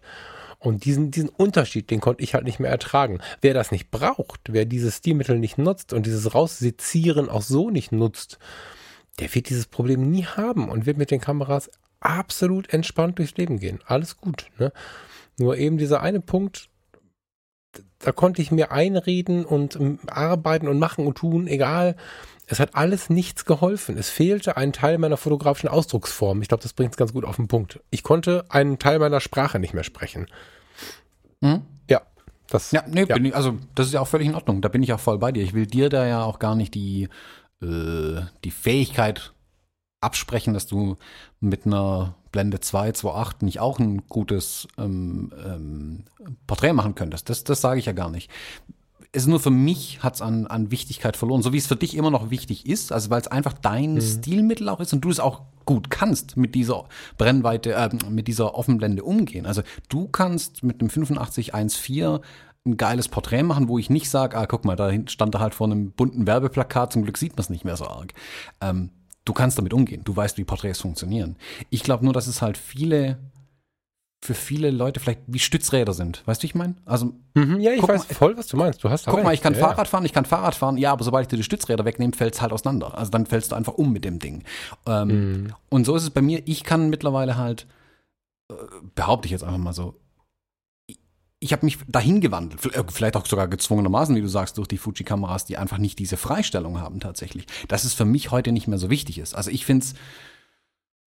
Und 0.60 0.86
diesen, 0.86 1.10
diesen 1.10 1.30
Unterschied, 1.30 1.90
den 1.90 2.02
konnte 2.02 2.24
ich 2.24 2.36
halt 2.36 2.44
nicht 2.44 2.60
mehr 2.60 2.70
ertragen. 2.70 3.20
Wer 3.42 3.56
das 3.56 3.72
nicht 3.72 3.90
braucht, 3.90 4.42
wer 4.54 4.66
dieses 4.66 4.98
Stilmittel 4.98 5.40
nicht 5.40 5.58
nutzt 5.58 5.92
und 5.92 6.06
dieses 6.06 6.36
Raussezieren 6.36 7.30
auch 7.30 7.42
so 7.42 7.72
nicht 7.72 7.92
nutzt, 7.92 8.38
der 9.20 9.34
wird 9.34 9.50
dieses 9.50 9.66
Problem 9.66 10.12
nie 10.12 10.26
haben 10.26 10.70
und 10.70 10.86
wird 10.86 10.98
mit 10.98 11.10
den 11.10 11.20
Kameras 11.20 11.72
absolut 12.00 12.72
entspannt 12.72 13.18
durchs 13.18 13.38
Leben 13.38 13.60
gehen. 13.60 13.80
Alles 13.86 14.18
gut. 14.18 14.48
Ne? 14.60 14.72
Nur 15.40 15.58
eben 15.58 15.80
dieser 15.80 16.02
eine 16.02 16.22
Punkt, 16.22 16.70
da 18.00 18.12
konnte 18.12 18.42
ich 18.42 18.52
mir 18.52 18.72
einreden 18.72 19.46
und 19.46 19.76
ähm, 19.76 20.00
arbeiten 20.08 20.68
und 20.68 20.80
machen 20.80 21.08
und 21.08 21.18
tun, 21.18 21.48
egal. 21.48 21.96
Es 22.52 22.60
hat 22.60 22.76
alles 22.76 23.10
nichts 23.10 23.46
geholfen. 23.46 23.98
Es 23.98 24.10
fehlte 24.10 24.58
ein 24.58 24.74
Teil 24.74 24.98
meiner 24.98 25.16
fotografischen 25.16 25.70
Ausdrucksform. 25.70 26.42
Ich 26.42 26.50
glaube, 26.50 26.62
das 26.62 26.74
bringt 26.74 26.92
es 26.92 26.98
ganz 26.98 27.14
gut 27.14 27.24
auf 27.24 27.38
den 27.38 27.48
Punkt. 27.48 27.80
Ich 27.92 28.04
konnte 28.04 28.44
einen 28.50 28.78
Teil 28.78 29.00
meiner 29.00 29.22
Sprache 29.22 29.58
nicht 29.58 29.74
mehr 29.74 29.86
sprechen. 29.86 30.28
Mhm. 31.40 31.62
Ja, 31.90 32.02
das. 32.50 32.72
Ja, 32.72 32.84
nee, 32.86 33.06
Bin 33.06 33.24
ich, 33.24 33.34
also 33.34 33.58
das 33.74 33.88
ist 33.88 33.94
ja 33.94 34.02
auch 34.02 34.08
völlig 34.08 34.28
in 34.28 34.36
Ordnung. 34.36 34.62
Da 34.62 34.68
bin 34.68 34.84
ich 34.84 34.92
auch 34.92 35.00
voll 35.00 35.18
bei 35.18 35.32
dir. 35.32 35.42
Ich 35.44 35.54
will 35.54 35.66
dir 35.66 35.88
da 35.88 36.06
ja 36.06 36.26
auch 36.26 36.40
gar 36.40 36.56
nicht 36.56 36.76
die, 36.76 37.08
äh, 37.62 38.22
die 38.44 38.52
Fähigkeit 38.52 39.32
absprechen, 40.02 40.54
dass 40.54 40.68
du 40.68 40.98
mit 41.40 41.66
einer 41.66 42.16
Blende 42.34 42.60
2, 42.60 42.90
2.8 42.90 43.46
nicht 43.46 43.62
auch 43.62 43.80
ein 43.80 44.06
gutes 44.10 44.68
ähm, 44.78 45.32
ähm, 45.42 46.04
Porträt 46.48 46.74
machen 46.74 46.96
könntest. 46.96 47.30
Das, 47.30 47.46
das 47.46 47.62
sage 47.62 47.80
ich 47.80 47.86
ja 47.86 47.94
gar 47.94 48.10
nicht. 48.10 48.30
Es 49.14 49.24
ist 49.24 49.28
nur 49.28 49.42
für 49.42 49.52
mich 49.52 50.02
hat 50.02 50.16
es 50.16 50.22
an, 50.22 50.48
an 50.48 50.72
Wichtigkeit 50.72 51.18
verloren, 51.18 51.42
so 51.42 51.52
wie 51.52 51.58
es 51.58 51.68
für 51.68 51.76
dich 51.76 51.98
immer 51.98 52.12
noch 52.12 52.30
wichtig 52.30 52.66
ist, 52.66 52.94
also 52.94 53.10
weil 53.10 53.20
es 53.20 53.28
einfach 53.28 53.54
dein 53.54 54.00
Stilmittel 54.02 54.70
auch 54.70 54.80
ist 54.80 54.94
und 54.94 55.02
du 55.02 55.10
es 55.10 55.20
auch 55.20 55.42
gut 55.66 55.90
kannst 55.90 56.38
mit 56.38 56.56
dieser 56.56 56.86
Brennweite, 57.18 57.74
äh, 57.74 57.90
mit 58.10 58.28
dieser 58.28 58.56
Offenblende 58.56 59.04
umgehen. 59.04 59.46
Also 59.46 59.64
du 59.90 60.08
kannst 60.08 60.64
mit 60.64 60.82
dem 60.82 60.90
8514 60.90 62.20
ein 62.66 62.78
geiles 62.78 63.08
Porträt 63.08 63.44
machen, 63.44 63.68
wo 63.68 63.80
ich 63.80 63.90
nicht 63.90 64.10
sage, 64.10 64.38
ah, 64.38 64.46
guck 64.46 64.66
mal, 64.66 64.76
da 64.76 64.92
stand 65.08 65.36
er 65.36 65.42
halt 65.42 65.56
vor 65.56 65.68
einem 65.68 65.92
bunten 65.92 66.28
Werbeplakat, 66.28 66.94
zum 66.94 67.04
Glück 67.04 67.18
sieht 67.18 67.34
man 67.34 67.42
es 67.42 67.50
nicht 67.50 67.66
mehr 67.66 67.76
so 67.76 67.88
arg. 67.88 68.14
Ähm, 68.62 68.92
du 69.26 69.34
kannst 69.34 69.58
damit 69.58 69.74
umgehen, 69.74 70.04
du 70.04 70.16
weißt, 70.16 70.38
wie 70.38 70.44
Porträts 70.44 70.82
funktionieren. 70.82 71.36
Ich 71.70 71.84
glaube 71.84 72.06
nur, 72.06 72.14
dass 72.14 72.28
es 72.28 72.42
halt 72.42 72.58
viele, 72.58 73.18
für 74.24 74.36
viele 74.36 74.70
Leute 74.70 75.00
vielleicht 75.00 75.22
wie 75.26 75.40
Stützräder 75.40 75.94
sind. 75.94 76.22
Weißt 76.28 76.44
du, 76.44 76.46
ich 76.48 76.54
meine? 76.54 76.76
Also, 76.86 77.14
Mhm, 77.34 77.60
ja, 77.60 77.72
ich 77.72 77.82
weiß 77.82 78.08
mal, 78.10 78.14
voll, 78.16 78.38
was 78.38 78.48
du 78.48 78.58
meinst. 78.58 78.84
Du 78.84 78.90
hast 78.90 79.06
guck 79.06 79.16
mal, 79.24 79.30
recht. 79.30 79.36
ich 79.40 79.42
kann 79.42 79.54
ja, 79.54 79.60
Fahrrad 79.60 79.88
fahren, 79.88 80.06
ich 80.06 80.14
kann 80.14 80.26
Fahrrad 80.26 80.54
fahren, 80.54 80.78
ja, 80.78 80.92
aber 80.92 81.04
sobald 81.04 81.24
ich 81.24 81.28
dir 81.30 81.38
die 81.38 81.44
Stützräder 81.44 81.86
wegnehme, 81.86 82.14
fällt 82.14 82.36
es 82.36 82.42
halt 82.42 82.52
auseinander. 82.52 82.96
Also 82.98 83.10
dann 83.10 83.26
fällst 83.26 83.52
du 83.52 83.56
einfach 83.56 83.74
um 83.74 83.92
mit 83.92 84.06
dem 84.06 84.20
Ding. 84.20 84.44
Ähm, 84.86 85.08
Mhm. 85.08 85.54
Und 85.70 85.86
so 85.86 85.96
ist 85.96 86.04
es 86.04 86.10
bei 86.12 86.22
mir, 86.22 86.44
ich 86.46 86.64
kann 86.64 86.90
mittlerweile 86.90 87.36
halt, 87.38 87.66
äh, 88.52 88.54
behaupte 88.96 89.26
ich 89.26 89.32
jetzt 89.32 89.44
einfach 89.44 89.58
mal 89.58 89.74
so, 89.74 90.00
ich 91.44 91.54
habe 91.54 91.66
mich 91.66 91.80
dahin 91.88 92.22
gewandelt, 92.22 92.64
äh, 92.76 92.84
vielleicht 92.92 93.16
auch 93.16 93.26
sogar 93.26 93.48
gezwungenermaßen, 93.48 94.16
wie 94.16 94.22
du 94.22 94.28
sagst, 94.28 94.60
durch 94.60 94.68
die 94.68 94.78
Fuji-Kameras, 94.78 95.46
die 95.46 95.58
einfach 95.58 95.80
nicht 95.80 95.98
diese 95.98 96.16
Freistellung 96.18 96.80
haben 96.80 97.00
tatsächlich. 97.00 97.48
Dass 97.68 97.84
es 97.86 97.96
für 97.96 98.06
mich 98.06 98.30
heute 98.30 98.52
nicht 98.52 98.68
mehr 98.68 98.78
so 98.78 98.92
wichtig 98.92 99.18
ist. 99.18 99.34
Also 99.34 99.50
ich 99.50 99.66
finde 99.66 99.86
es, 99.86 99.96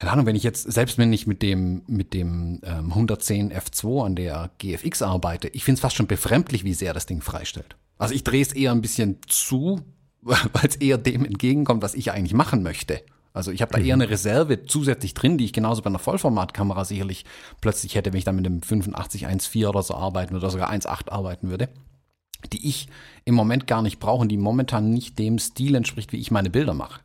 keine 0.05 0.13
Ahnung, 0.13 0.27
wenn 0.27 0.37
ich 0.37 0.43
jetzt, 0.43 0.71
selbst 0.71 0.99
wenn 0.99 1.13
ich 1.15 1.27
mit 1.27 1.41
dem, 1.41 1.83
mit 1.87 2.13
dem 2.13 2.61
ähm, 2.63 2.91
110 2.91 3.53
F2 3.53 4.05
an 4.05 4.17
der 4.17 4.51
GFX 4.59 5.01
arbeite, 5.01 5.49
ich 5.49 5.65
finde 5.65 5.77
es 5.77 5.81
fast 5.81 5.97
schon 5.97 6.07
befremdlich, 6.07 6.63
wie 6.63 6.75
sehr 6.75 6.93
das 6.93 7.07
Ding 7.07 7.23
freistellt. 7.23 7.75
Also 7.97 8.13
ich 8.13 8.23
drehe 8.23 8.43
es 8.43 8.53
eher 8.53 8.73
ein 8.73 8.83
bisschen 8.83 9.17
zu, 9.27 9.81
weil 10.21 10.69
es 10.69 10.77
eher 10.77 10.99
dem 10.99 11.25
entgegenkommt, 11.25 11.83
was 11.83 11.95
ich 11.95 12.13
eigentlich 12.13 12.35
machen 12.35 12.63
möchte. 12.63 13.01
Also 13.33 13.51
ich 13.51 13.63
habe 13.63 13.73
da 13.73 13.79
eher 13.79 13.97
mhm. 13.97 14.03
eine 14.03 14.11
Reserve 14.11 14.67
zusätzlich 14.67 15.15
drin, 15.15 15.39
die 15.39 15.47
ich 15.47 15.55
genauso 15.55 15.81
bei 15.81 15.89
einer 15.89 15.99
Vollformatkamera 15.99 16.85
sicherlich 16.85 17.25
plötzlich 17.63 17.95
hätte, 17.95 18.13
wenn 18.13 18.19
ich 18.19 18.25
dann 18.25 18.37
mit 18.37 18.47
einem 18.47 18.59
8514 18.59 19.67
oder 19.67 19.83
so 19.83 19.95
arbeiten 19.95 20.35
würde, 20.35 20.45
oder 20.45 20.53
sogar 20.53 20.71
1.8 20.71 21.11
arbeiten 21.11 21.49
würde, 21.49 21.71
die 22.53 22.69
ich 22.69 22.89
im 23.25 23.35
Moment 23.35 23.67
gar 23.67 23.81
nicht 23.81 24.01
brauche 24.01 24.21
und 24.21 24.29
die 24.29 24.37
momentan 24.37 24.91
nicht 24.91 25.19
dem 25.19 25.39
Stil 25.39 25.75
entspricht, 25.75 26.13
wie 26.13 26.19
ich 26.19 26.31
meine 26.31 26.51
Bilder 26.51 26.75
mache. 26.75 27.01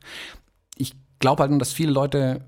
Ich 0.75 0.95
glaube 1.19 1.43
halt 1.43 1.51
nur, 1.51 1.59
dass 1.59 1.71
viele 1.71 1.93
Leute 1.93 2.41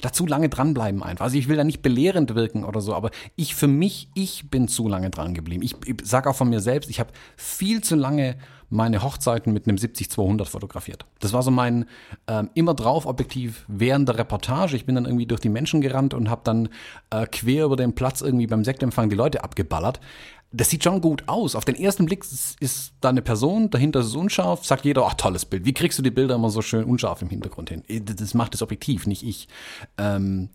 dazu 0.00 0.26
lange 0.26 0.48
dranbleiben 0.48 1.02
einfach. 1.02 1.24
Also 1.24 1.36
ich 1.36 1.48
will 1.48 1.56
da 1.56 1.64
nicht 1.64 1.82
belehrend 1.82 2.34
wirken 2.34 2.64
oder 2.64 2.80
so, 2.80 2.94
aber 2.94 3.10
ich 3.36 3.54
für 3.54 3.68
mich, 3.68 4.08
ich 4.14 4.50
bin 4.50 4.68
zu 4.68 4.88
lange 4.88 5.10
dran 5.10 5.34
geblieben. 5.34 5.62
Ich, 5.62 5.74
ich 5.86 5.96
sage 6.04 6.28
auch 6.28 6.36
von 6.36 6.48
mir 6.48 6.60
selbst, 6.60 6.90
ich 6.90 7.00
habe 7.00 7.10
viel 7.36 7.82
zu 7.82 7.96
lange 7.96 8.36
meine 8.70 9.02
Hochzeiten 9.02 9.52
mit 9.52 9.66
einem 9.66 9.76
70-200 9.76 10.44
fotografiert. 10.46 11.04
Das 11.18 11.32
war 11.32 11.42
so 11.42 11.50
mein 11.50 11.86
ähm, 12.28 12.50
immer 12.54 12.72
drauf 12.74 13.04
Objektiv 13.04 13.64
während 13.66 14.08
der 14.08 14.16
Reportage. 14.16 14.76
Ich 14.76 14.86
bin 14.86 14.94
dann 14.94 15.06
irgendwie 15.06 15.26
durch 15.26 15.40
die 15.40 15.48
Menschen 15.48 15.80
gerannt 15.80 16.14
und 16.14 16.30
habe 16.30 16.42
dann 16.44 16.68
äh, 17.10 17.26
quer 17.26 17.64
über 17.64 17.76
den 17.76 17.94
Platz 17.94 18.20
irgendwie 18.20 18.46
beim 18.46 18.64
Sektempfang 18.64 19.10
die 19.10 19.16
Leute 19.16 19.42
abgeballert 19.42 20.00
das 20.52 20.70
sieht 20.70 20.82
schon 20.84 21.00
gut 21.00 21.24
aus. 21.26 21.54
Auf 21.54 21.64
den 21.64 21.76
ersten 21.76 22.06
Blick 22.06 22.24
ist 22.60 22.92
da 23.00 23.08
eine 23.08 23.22
Person, 23.22 23.70
dahinter 23.70 24.00
ist 24.00 24.06
es 24.06 24.16
unscharf, 24.16 24.64
sagt 24.64 24.84
jeder, 24.84 25.06
ach, 25.06 25.14
tolles 25.14 25.44
Bild. 25.44 25.64
Wie 25.64 25.72
kriegst 25.72 25.98
du 25.98 26.02
die 26.02 26.10
Bilder 26.10 26.34
immer 26.34 26.50
so 26.50 26.62
schön 26.62 26.84
unscharf 26.84 27.22
im 27.22 27.28
Hintergrund 27.28 27.70
hin? 27.70 27.84
Das 28.04 28.34
macht 28.34 28.54
das 28.54 28.62
Objektiv, 28.62 29.06
nicht 29.06 29.22
ich. 29.22 29.48
Ähm, 29.96 30.50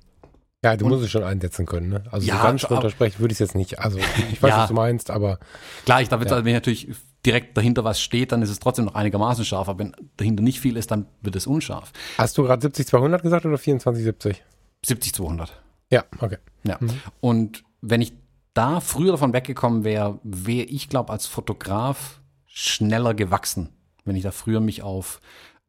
ja, 0.63 0.75
du 0.75 0.88
musst 0.88 1.03
es 1.03 1.12
schon 1.12 1.23
einsetzen 1.23 1.65
können, 1.65 1.89
ne? 1.89 2.03
Also 2.12 2.27
ja, 2.27 2.38
so 2.38 2.43
ganz 2.43 2.63
untersprechen 2.63 3.19
würde 3.19 3.31
ich 3.31 3.36
es 3.36 3.39
jetzt 3.39 3.55
nicht. 3.55 3.79
Also 3.79 3.99
ich 4.31 4.41
weiß, 4.41 4.49
ja, 4.49 4.58
was 4.62 4.67
du 4.69 4.73
meinst, 4.73 5.12
aber. 5.12 5.39
Klar, 5.86 6.01
ich 6.01 6.10
glaube, 6.10 6.25
ja. 6.25 6.43
wenn 6.43 6.53
natürlich 6.53 6.89
direkt 7.25 7.55
dahinter 7.55 7.84
was 7.84 8.01
steht, 8.01 8.31
dann 8.31 8.41
ist 8.41 8.49
es 8.49 8.60
trotzdem 8.60 8.86
noch 8.86 8.95
einigermaßen 8.95 9.45
scharf, 9.45 9.69
aber 9.69 9.79
wenn 9.79 9.95
dahinter 10.17 10.43
nicht 10.43 10.60
viel 10.60 10.75
ist, 10.75 10.91
dann 10.91 11.05
wird 11.21 11.36
es 11.36 11.47
unscharf. 11.47 11.91
Hast 12.17 12.38
du 12.38 12.43
gerade 12.43 12.67
70-200 12.67 13.21
gesagt 13.21 13.45
oder 13.45 13.58
24-70? 13.58 14.38
70-200. 14.86 15.49
Ja, 15.91 16.03
okay. 16.19 16.38
Ja. 16.63 16.77
Mhm. 16.79 16.89
Und 17.21 17.63
wenn 17.81 18.01
ich 18.01 18.13
da 18.56 18.80
früher 18.80 19.12
davon 19.12 19.34
weggekommen 19.34 19.84
wäre, 19.84 20.20
wäre 20.24 20.65
ich, 20.65 20.89
glaube 20.89 21.13
als 21.13 21.28
Fotograf 21.28 22.22
schneller 22.48 23.13
gewachsen, 23.13 23.70
wenn 24.06 24.15
ich 24.15 24.24
da 24.24 24.32
früher 24.32 24.62
mich 24.62 24.82
auf 24.82 25.20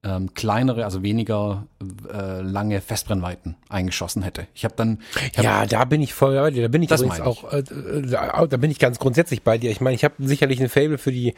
ähm, 0.07 0.35
kleinere, 0.35 0.85
also 0.85 1.03
weniger 1.03 1.67
äh, 2.13 2.41
lange 2.41 2.81
Festbrennweiten 2.81 3.57
eingeschossen 3.69 4.23
hätte. 4.23 4.47
Ich 4.55 4.65
habe 4.65 4.75
dann 4.77 5.01
ich 5.33 5.39
hab, 5.39 5.45
ja, 5.45 5.67
da 5.67 5.85
bin 5.85 6.01
ich 6.01 6.15
voll 6.15 6.37
bei 6.37 6.51
dir. 6.51 6.63
Da 6.63 6.69
bin 6.69 6.83
ich 6.83 6.91
übrigens 6.93 7.21
auch, 7.21 7.53
äh, 7.53 7.65
da, 7.65 8.47
da 8.47 8.57
bin 8.57 8.71
ich 8.71 8.79
ganz 8.79 9.01
grundsätzlich 9.01 9.43
bei 9.43 9.59
dir. 9.59 9.71
Ich 9.71 9.81
meine, 9.81 9.97
ich 9.97 10.05
habe 10.05 10.15
sicherlich 10.19 10.61
ein 10.61 10.69
Fable 10.69 10.99
für 10.99 11.11
die 11.11 11.35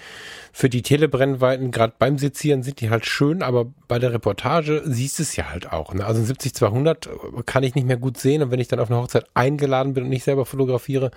für 0.52 0.68
die 0.68 0.82
Telebrennweiten. 0.82 1.70
Gerade 1.70 1.94
beim 1.98 2.18
Sezieren 2.18 2.62
sind 2.62 2.80
die 2.82 2.90
halt 2.90 3.06
schön, 3.06 3.42
aber 3.42 3.66
bei 3.86 3.98
der 3.98 4.12
Reportage 4.12 4.82
siehst 4.84 5.18
du 5.18 5.22
es 5.22 5.34
ja 5.34 5.48
halt 5.50 5.72
auch. 5.72 5.94
Ne? 5.94 6.04
Also 6.04 6.20
ein 6.20 6.26
70-200 6.26 7.44
kann 7.44 7.62
ich 7.62 7.74
nicht 7.74 7.86
mehr 7.86 7.96
gut 7.96 8.18
sehen 8.18 8.42
und 8.42 8.50
wenn 8.50 8.60
ich 8.60 8.68
dann 8.68 8.80
auf 8.80 8.90
eine 8.90 9.00
Hochzeit 9.00 9.24
eingeladen 9.32 9.94
bin 9.94 10.04
und 10.04 10.10
nicht 10.10 10.24
selber 10.24 10.44
fotografiere 10.44 11.10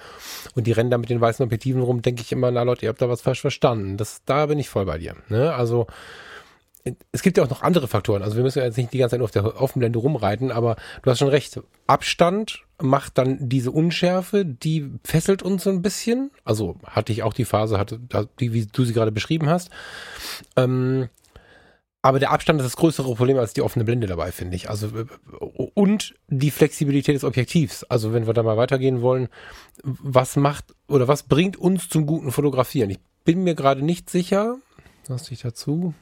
und 0.55 0.67
die 0.67 0.71
rennen 0.71 0.89
da 0.89 0.97
mit 0.97 1.09
den 1.09 1.19
weißen 1.19 1.43
Objektiven 1.43 1.81
rum, 1.81 2.01
denke 2.01 2.21
ich 2.21 2.31
immer, 2.31 2.49
na 2.49 2.63
Leute, 2.63 2.85
ihr 2.85 2.89
habt 2.89 3.01
da 3.01 3.09
was 3.09 3.21
falsch 3.21 3.41
verstanden. 3.41 3.97
Das, 3.97 4.21
da 4.25 4.45
bin 4.45 4.57
ich 4.57 4.69
voll 4.69 4.85
bei 4.85 4.99
dir. 4.99 5.15
Ne? 5.27 5.53
Also 5.53 5.87
es 7.12 7.22
gibt 7.22 7.38
ja 7.38 7.44
auch 7.44 7.50
noch 7.50 7.62
andere 7.62 7.88
Faktoren. 7.88 8.24
Also 8.24 8.36
wir 8.36 8.44
müssen 8.44 8.60
ja 8.60 8.65
jetzt 8.65 8.78
nicht 8.78 8.94
die 8.94 8.98
ganze 8.98 9.12
Zeit 9.12 9.20
nur 9.20 9.26
auf 9.26 9.32
der 9.32 9.62
Offenblende 9.62 10.00
rumreiten, 10.00 10.52
aber 10.52 10.76
du 11.02 11.12
hast 11.12 11.20
schon 11.20 11.28
recht. 11.28 11.60
Abstand 11.88 12.63
macht 12.82 13.17
dann 13.17 13.38
diese 13.50 13.72
Unschärfe, 13.72 14.46
die 14.46 14.89
fesselt 15.04 15.44
uns 15.44 15.63
so 15.63 15.70
ein 15.70 15.82
bisschen. 15.82 16.32
Also 16.44 16.78
hatte 16.86 17.12
ich 17.12 17.24
auch 17.24 17.34
die 17.34 17.46
Phase, 17.46 17.78
hatte, 17.78 18.00
die, 18.39 18.54
wie 18.54 18.65
du 18.65 18.84
sie 18.84 18.94
gerade 18.94 19.12
beschrieben 19.12 19.50
hast. 19.50 19.70
Ähm, 20.56 21.10
aber 22.02 22.17
der 22.17 22.32
Abstand 22.32 22.60
ist 22.60 22.65
das 22.65 22.78
größere 22.78 23.13
Problem 23.13 23.38
als 23.38 23.54
die 23.54 23.62
offene 23.62 23.86
Blende 23.86 24.08
dabei, 24.08 24.32
finde 24.32 24.56
ich. 24.56 24.70
Also 24.70 24.89
und 25.76 26.15
die 26.30 26.50
Flexibilität 26.50 27.15
des 27.15 27.24
Objektivs. 27.24 27.84
Also 27.84 28.12
wenn 28.12 28.26
wir 28.26 28.34
da 28.34 28.41
mal 28.41 28.58
weitergehen 28.58 29.02
wollen, 29.02 29.30
was 29.84 30.36
macht 30.36 30.74
oder 30.88 31.08
was 31.08 31.24
bringt 31.24 31.58
uns 31.58 31.89
zum 31.89 32.08
guten 32.08 32.32
Fotografieren? 32.32 32.89
Ich 32.89 33.00
bin 33.24 33.44
mir 33.44 33.54
gerade 33.54 33.84
nicht 33.84 34.10
sicher. 34.10 34.58
Was 35.08 35.24
dich 35.24 35.41
dazu? 35.41 35.94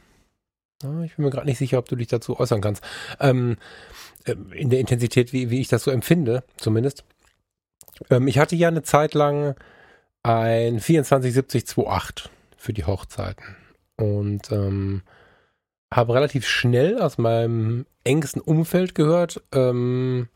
Ich 0.81 1.15
bin 1.15 1.25
mir 1.25 1.31
gerade 1.31 1.47
nicht 1.47 1.57
sicher, 1.57 1.77
ob 1.77 1.89
du 1.89 1.95
dich 1.97 2.07
dazu 2.07 2.39
äußern 2.39 2.61
kannst. 2.61 2.83
Ähm, 3.19 3.57
äh, 4.23 4.35
in 4.53 4.69
der 4.69 4.79
Intensität, 4.79 5.33
wie, 5.33 5.49
wie 5.49 5.59
ich 5.59 5.67
das 5.67 5.83
so 5.83 5.91
empfinde, 5.91 6.43
zumindest. 6.57 7.03
Ähm, 8.09 8.27
ich 8.27 8.39
hatte 8.39 8.55
ja 8.55 8.69
eine 8.69 8.83
Zeit 8.83 9.13
lang 9.13 9.55
ein 10.23 10.79
2470-28 10.79 12.29
für 12.57 12.73
die 12.73 12.85
Hochzeiten. 12.85 13.57
Und 13.97 14.51
ähm, 14.51 15.01
habe 15.93 16.13
relativ 16.13 16.47
schnell 16.47 17.01
aus 17.01 17.17
meinem 17.17 17.85
engsten 18.03 18.41
Umfeld 18.41 18.95
gehört, 18.95 19.41
ähm, 19.51 20.29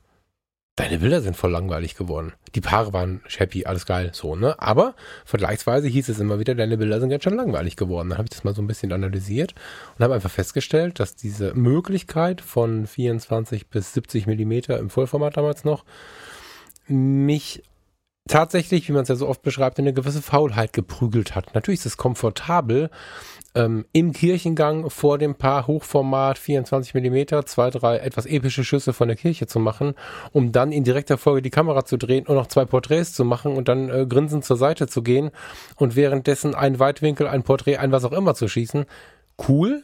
Deine 0.76 0.98
Bilder 0.98 1.22
sind 1.22 1.38
voll 1.38 1.52
langweilig 1.52 1.94
geworden. 1.94 2.34
Die 2.56 2.62
Paare 2.62 2.94
waren 2.94 3.22
happy, 3.38 3.66
alles 3.66 3.86
geil, 3.86 4.10
so, 4.12 4.36
ne? 4.36 4.60
Aber 4.60 4.96
vergleichsweise 5.24 5.88
hieß 5.88 6.10
es 6.10 6.20
immer 6.20 6.40
wieder, 6.40 6.56
deine 6.56 6.78
Bilder 6.78 7.00
sind 7.00 7.10
ganz 7.10 7.24
schön 7.24 7.36
langweilig 7.36 7.76
geworden. 7.76 8.10
Dann 8.10 8.18
habe 8.18 8.26
ich 8.26 8.32
das 8.32 8.44
mal 8.44 8.56
so 8.56 8.64
ein 8.64 8.68
bisschen 8.68 8.92
analysiert 8.92 9.54
und 9.96 10.04
habe 10.04 10.16
einfach 10.16 10.32
festgestellt, 10.32 11.00
dass 11.00 11.16
diese 11.16 11.54
Möglichkeit 11.54 12.42
von 12.42 12.88
24 12.88 13.68
bis 13.68 13.94
70 13.94 14.26
Millimeter 14.26 14.80
im 14.80 14.90
Vollformat 14.90 15.38
damals 15.38 15.64
noch 15.64 15.86
mich 16.88 17.62
tatsächlich, 18.28 18.88
wie 18.88 18.94
man 18.94 19.04
es 19.04 19.10
ja 19.10 19.16
so 19.16 19.28
oft 19.28 19.44
beschreibt, 19.44 19.78
in 19.78 19.86
eine 19.86 19.94
gewisse 19.94 20.24
Faulheit 20.24 20.74
geprügelt 20.74 21.36
hat. 21.36 21.54
Natürlich 21.54 21.82
ist 21.82 21.86
es 21.86 21.98
komfortabel, 21.98 22.90
ähm, 23.56 23.86
im 23.92 24.14
Kirchengang 24.14 24.90
vor 24.90 25.18
dem 25.18 25.36
Paar 25.36 25.68
Hochformat 25.68 26.38
24 26.38 26.94
Millimeter 26.94 27.46
zwei, 27.46 27.70
drei 27.70 27.98
etwas 27.98 28.26
epische 28.26 28.64
Schüsse 28.64 28.94
von 28.94 29.08
der 29.08 29.18
Kirche 29.18 29.48
zu 29.48 29.60
machen, 29.60 29.94
um 30.32 30.52
dann 30.52 30.72
in 30.72 30.84
direkter 30.84 31.18
Folge 31.18 31.42
die 31.42 31.50
Kamera 31.50 31.86
zu 31.86 31.98
drehen 31.98 32.26
und 32.28 32.36
noch 32.36 32.48
zwei 32.48 32.66
Porträts 32.66 33.14
zu 33.14 33.26
machen 33.26 33.56
und 33.56 33.68
dann 33.68 33.90
äh, 33.90 34.06
grinsend 34.08 34.46
zur 34.46 34.58
Seite 34.58 34.88
zu 34.88 35.04
gehen 35.04 35.32
und 35.76 35.96
währenddessen 35.96 36.56
ein 36.56 36.80
Weitwinkel, 36.80 37.28
ein 37.28 37.44
Porträt, 37.44 37.78
ein 37.78 37.92
was 37.92 38.06
auch 38.06 38.12
immer 38.12 38.36
zu 38.36 38.48
schießen. 38.48 38.86
Cool, 39.48 39.84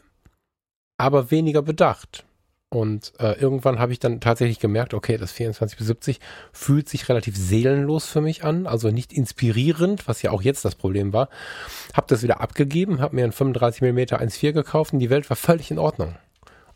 aber 0.98 1.30
weniger 1.30 1.62
bedacht. 1.62 2.24
Und 2.72 3.12
äh, 3.18 3.32
irgendwann 3.32 3.80
habe 3.80 3.92
ich 3.92 3.98
dann 3.98 4.20
tatsächlich 4.20 4.60
gemerkt, 4.60 4.94
okay, 4.94 5.16
das 5.16 5.32
24 5.32 5.76
bis 5.76 5.88
70 5.88 6.20
fühlt 6.52 6.88
sich 6.88 7.08
relativ 7.08 7.36
seelenlos 7.36 8.06
für 8.06 8.20
mich 8.20 8.44
an, 8.44 8.68
also 8.68 8.90
nicht 8.90 9.12
inspirierend, 9.12 10.06
was 10.06 10.22
ja 10.22 10.30
auch 10.30 10.40
jetzt 10.40 10.64
das 10.64 10.76
Problem 10.76 11.12
war. 11.12 11.28
Habe 11.94 12.06
das 12.08 12.22
wieder 12.22 12.40
abgegeben, 12.40 13.00
habe 13.00 13.16
mir 13.16 13.24
ein 13.24 13.32
35 13.32 13.82
mm 13.82 13.98
1.4 13.98 14.52
gekauft 14.52 14.92
und 14.92 15.00
die 15.00 15.10
Welt 15.10 15.28
war 15.28 15.36
völlig 15.36 15.72
in 15.72 15.80
Ordnung. 15.80 16.14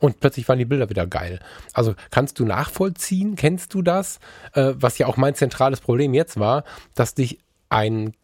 Und 0.00 0.18
plötzlich 0.18 0.48
waren 0.48 0.58
die 0.58 0.64
Bilder 0.64 0.90
wieder 0.90 1.06
geil. 1.06 1.38
Also 1.72 1.94
kannst 2.10 2.40
du 2.40 2.44
nachvollziehen, 2.44 3.36
kennst 3.36 3.72
du 3.72 3.80
das? 3.80 4.18
Äh, 4.52 4.72
was 4.74 4.98
ja 4.98 5.06
auch 5.06 5.16
mein 5.16 5.36
zentrales 5.36 5.80
Problem 5.80 6.12
jetzt 6.12 6.40
war, 6.40 6.64
dass 6.96 7.14
dich 7.14 7.38
ein 7.68 8.14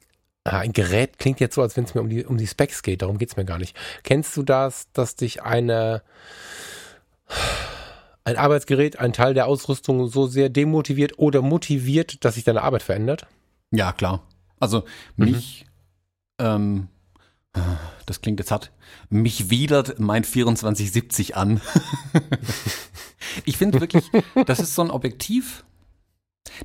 äh, 0.43 0.51
ein 0.51 0.73
Gerät 0.73 1.21
klingt 1.21 1.39
jetzt 1.39 1.55
so, 1.55 1.63
als 1.63 1.77
wenn 1.77 1.85
es 1.85 1.95
mir 1.95 2.01
um 2.01 2.09
die, 2.09 2.25
um 2.25 2.37
die 2.37 2.49
Specs 2.49 2.83
geht, 2.83 3.03
darum 3.03 3.17
geht's 3.17 3.37
mir 3.37 3.45
gar 3.45 3.59
nicht. 3.59 3.77
Kennst 4.03 4.37
du 4.37 4.43
das, 4.43 4.91
dass 4.93 5.15
dich 5.15 5.43
eine 5.43 6.03
ein 8.25 8.37
Arbeitsgerät, 8.37 8.99
ein 8.99 9.13
Teil 9.13 9.35
der 9.35 9.47
Ausrüstung 9.47 10.09
so 10.09 10.27
sehr 10.27 10.49
demotiviert 10.49 11.19
oder 11.19 11.43
motiviert, 11.43 12.25
dass 12.25 12.35
sich 12.35 12.45
deine 12.45 12.63
Arbeit 12.63 12.83
verändert? 12.83 13.27
Ja, 13.71 13.93
klar. 13.93 14.23
Also 14.59 14.85
mich, 15.17 15.67
mhm. 16.39 16.47
ähm, 16.47 16.89
das 18.07 18.21
klingt 18.21 18.41
jetzt 18.41 18.51
hart, 18.51 18.73
mich 19.09 19.51
widert 19.51 19.99
mein 19.99 20.25
2470 20.25 21.37
an. 21.37 21.61
ich 23.45 23.57
finde 23.57 23.81
wirklich, 23.81 24.05
das 24.47 24.61
ist 24.61 24.75
so 24.75 24.83
ein 24.83 24.91
Objektiv, 24.91 25.65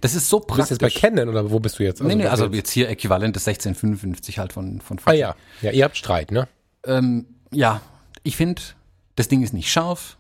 das 0.01 0.15
ist 0.15 0.29
so 0.29 0.39
praktisch. 0.39 0.55
Du 0.55 0.85
bist 0.85 0.95
jetzt 0.95 1.03
bei 1.03 1.09
Canon 1.09 1.29
oder 1.29 1.51
wo 1.51 1.59
bist 1.59 1.79
du 1.79 1.83
jetzt? 1.83 2.01
Also 2.01 2.07
nee, 2.07 2.23
nee, 2.23 2.27
also 2.27 2.47
jetzt 2.47 2.71
hier 2.71 2.89
äquivalent 2.89 3.35
des 3.35 3.47
1655 3.47 4.39
halt 4.39 4.53
von, 4.53 4.81
von 4.81 4.99
Ah 5.05 5.13
ja, 5.13 5.35
ja, 5.61 5.71
ihr 5.71 5.83
habt 5.83 5.97
Streit, 5.97 6.31
ne? 6.31 6.47
Ähm, 6.85 7.25
ja, 7.51 7.81
ich 8.23 8.35
finde, 8.35 8.61
das 9.15 9.27
Ding 9.27 9.43
ist 9.43 9.53
nicht 9.53 9.71
scharf, 9.71 10.17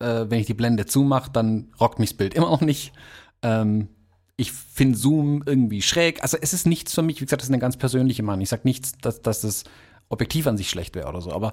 äh, 0.00 0.26
wenn 0.28 0.40
ich 0.40 0.46
die 0.46 0.54
Blende 0.54 0.86
zumache, 0.86 1.30
dann 1.30 1.68
rockt 1.80 1.98
mich 1.98 2.10
das 2.10 2.16
Bild 2.16 2.34
immer 2.36 2.50
noch 2.50 2.60
nicht. 2.60 2.92
Ähm, 3.42 3.88
ich 4.36 4.52
finde 4.52 4.96
Zoom 4.96 5.42
irgendwie 5.46 5.82
schräg. 5.82 6.22
Also 6.22 6.36
es 6.40 6.52
ist 6.52 6.66
nichts 6.66 6.94
für 6.94 7.02
mich. 7.02 7.20
Wie 7.20 7.24
gesagt, 7.24 7.42
das 7.42 7.48
ist 7.48 7.52
eine 7.52 7.60
ganz 7.60 7.76
persönliche 7.76 8.22
Meinung. 8.22 8.42
Ich 8.42 8.48
sage 8.48 8.62
nichts, 8.64 8.92
dass, 9.00 9.20
dass 9.20 9.40
das 9.40 9.64
Objektiv 10.08 10.46
an 10.46 10.56
sich 10.56 10.70
schlecht 10.70 10.94
wäre 10.94 11.08
oder 11.08 11.20
so. 11.20 11.32
Aber 11.32 11.52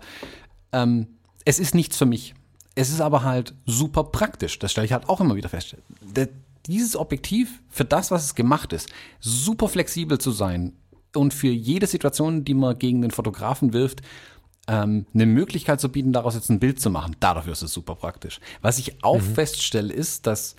ähm, 0.71 1.07
es 1.45 1.59
ist 1.59 1.73
nichts 1.73 1.97
für 1.97 2.05
mich. 2.05 2.35
Es 2.75 2.89
ist 2.89 3.01
aber 3.01 3.23
halt 3.23 3.55
super 3.65 4.03
praktisch. 4.03 4.59
Das 4.59 4.71
stelle 4.71 4.85
ich 4.85 4.93
halt 4.93 5.09
auch 5.09 5.19
immer 5.19 5.35
wieder 5.35 5.49
fest. 5.49 5.77
Der, 6.01 6.29
dieses 6.67 6.95
Objektiv 6.95 7.61
für 7.69 7.85
das, 7.85 8.11
was 8.11 8.25
es 8.25 8.35
gemacht 8.35 8.71
ist, 8.71 8.89
super 9.19 9.67
flexibel 9.67 10.19
zu 10.19 10.31
sein 10.31 10.73
und 11.15 11.33
für 11.33 11.47
jede 11.47 11.87
Situation, 11.87 12.43
die 12.45 12.53
man 12.53 12.77
gegen 12.77 13.01
den 13.01 13.11
Fotografen 13.11 13.73
wirft, 13.73 14.01
ähm, 14.67 15.05
eine 15.13 15.25
Möglichkeit 15.25 15.79
zu 15.79 15.89
bieten, 15.89 16.13
daraus 16.13 16.35
jetzt 16.35 16.49
ein 16.49 16.59
Bild 16.59 16.79
zu 16.79 16.89
machen. 16.89 17.15
Dafür 17.19 17.53
ist 17.53 17.61
es 17.61 17.73
super 17.73 17.95
praktisch. 17.95 18.39
Was 18.61 18.79
ich 18.79 19.03
auch 19.03 19.19
mhm. 19.19 19.35
feststelle, 19.35 19.93
ist, 19.93 20.27
dass 20.27 20.55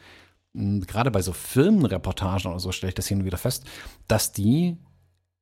mh, 0.53 0.87
gerade 0.87 1.11
bei 1.11 1.23
so 1.23 1.33
Firmenreportagen 1.33 2.51
oder 2.51 2.61
so 2.61 2.73
stelle 2.73 2.91
ich 2.91 2.95
das 2.95 3.09
hin 3.09 3.21
und 3.21 3.25
wieder 3.25 3.39
fest, 3.39 3.65
dass 4.09 4.33
die 4.33 4.77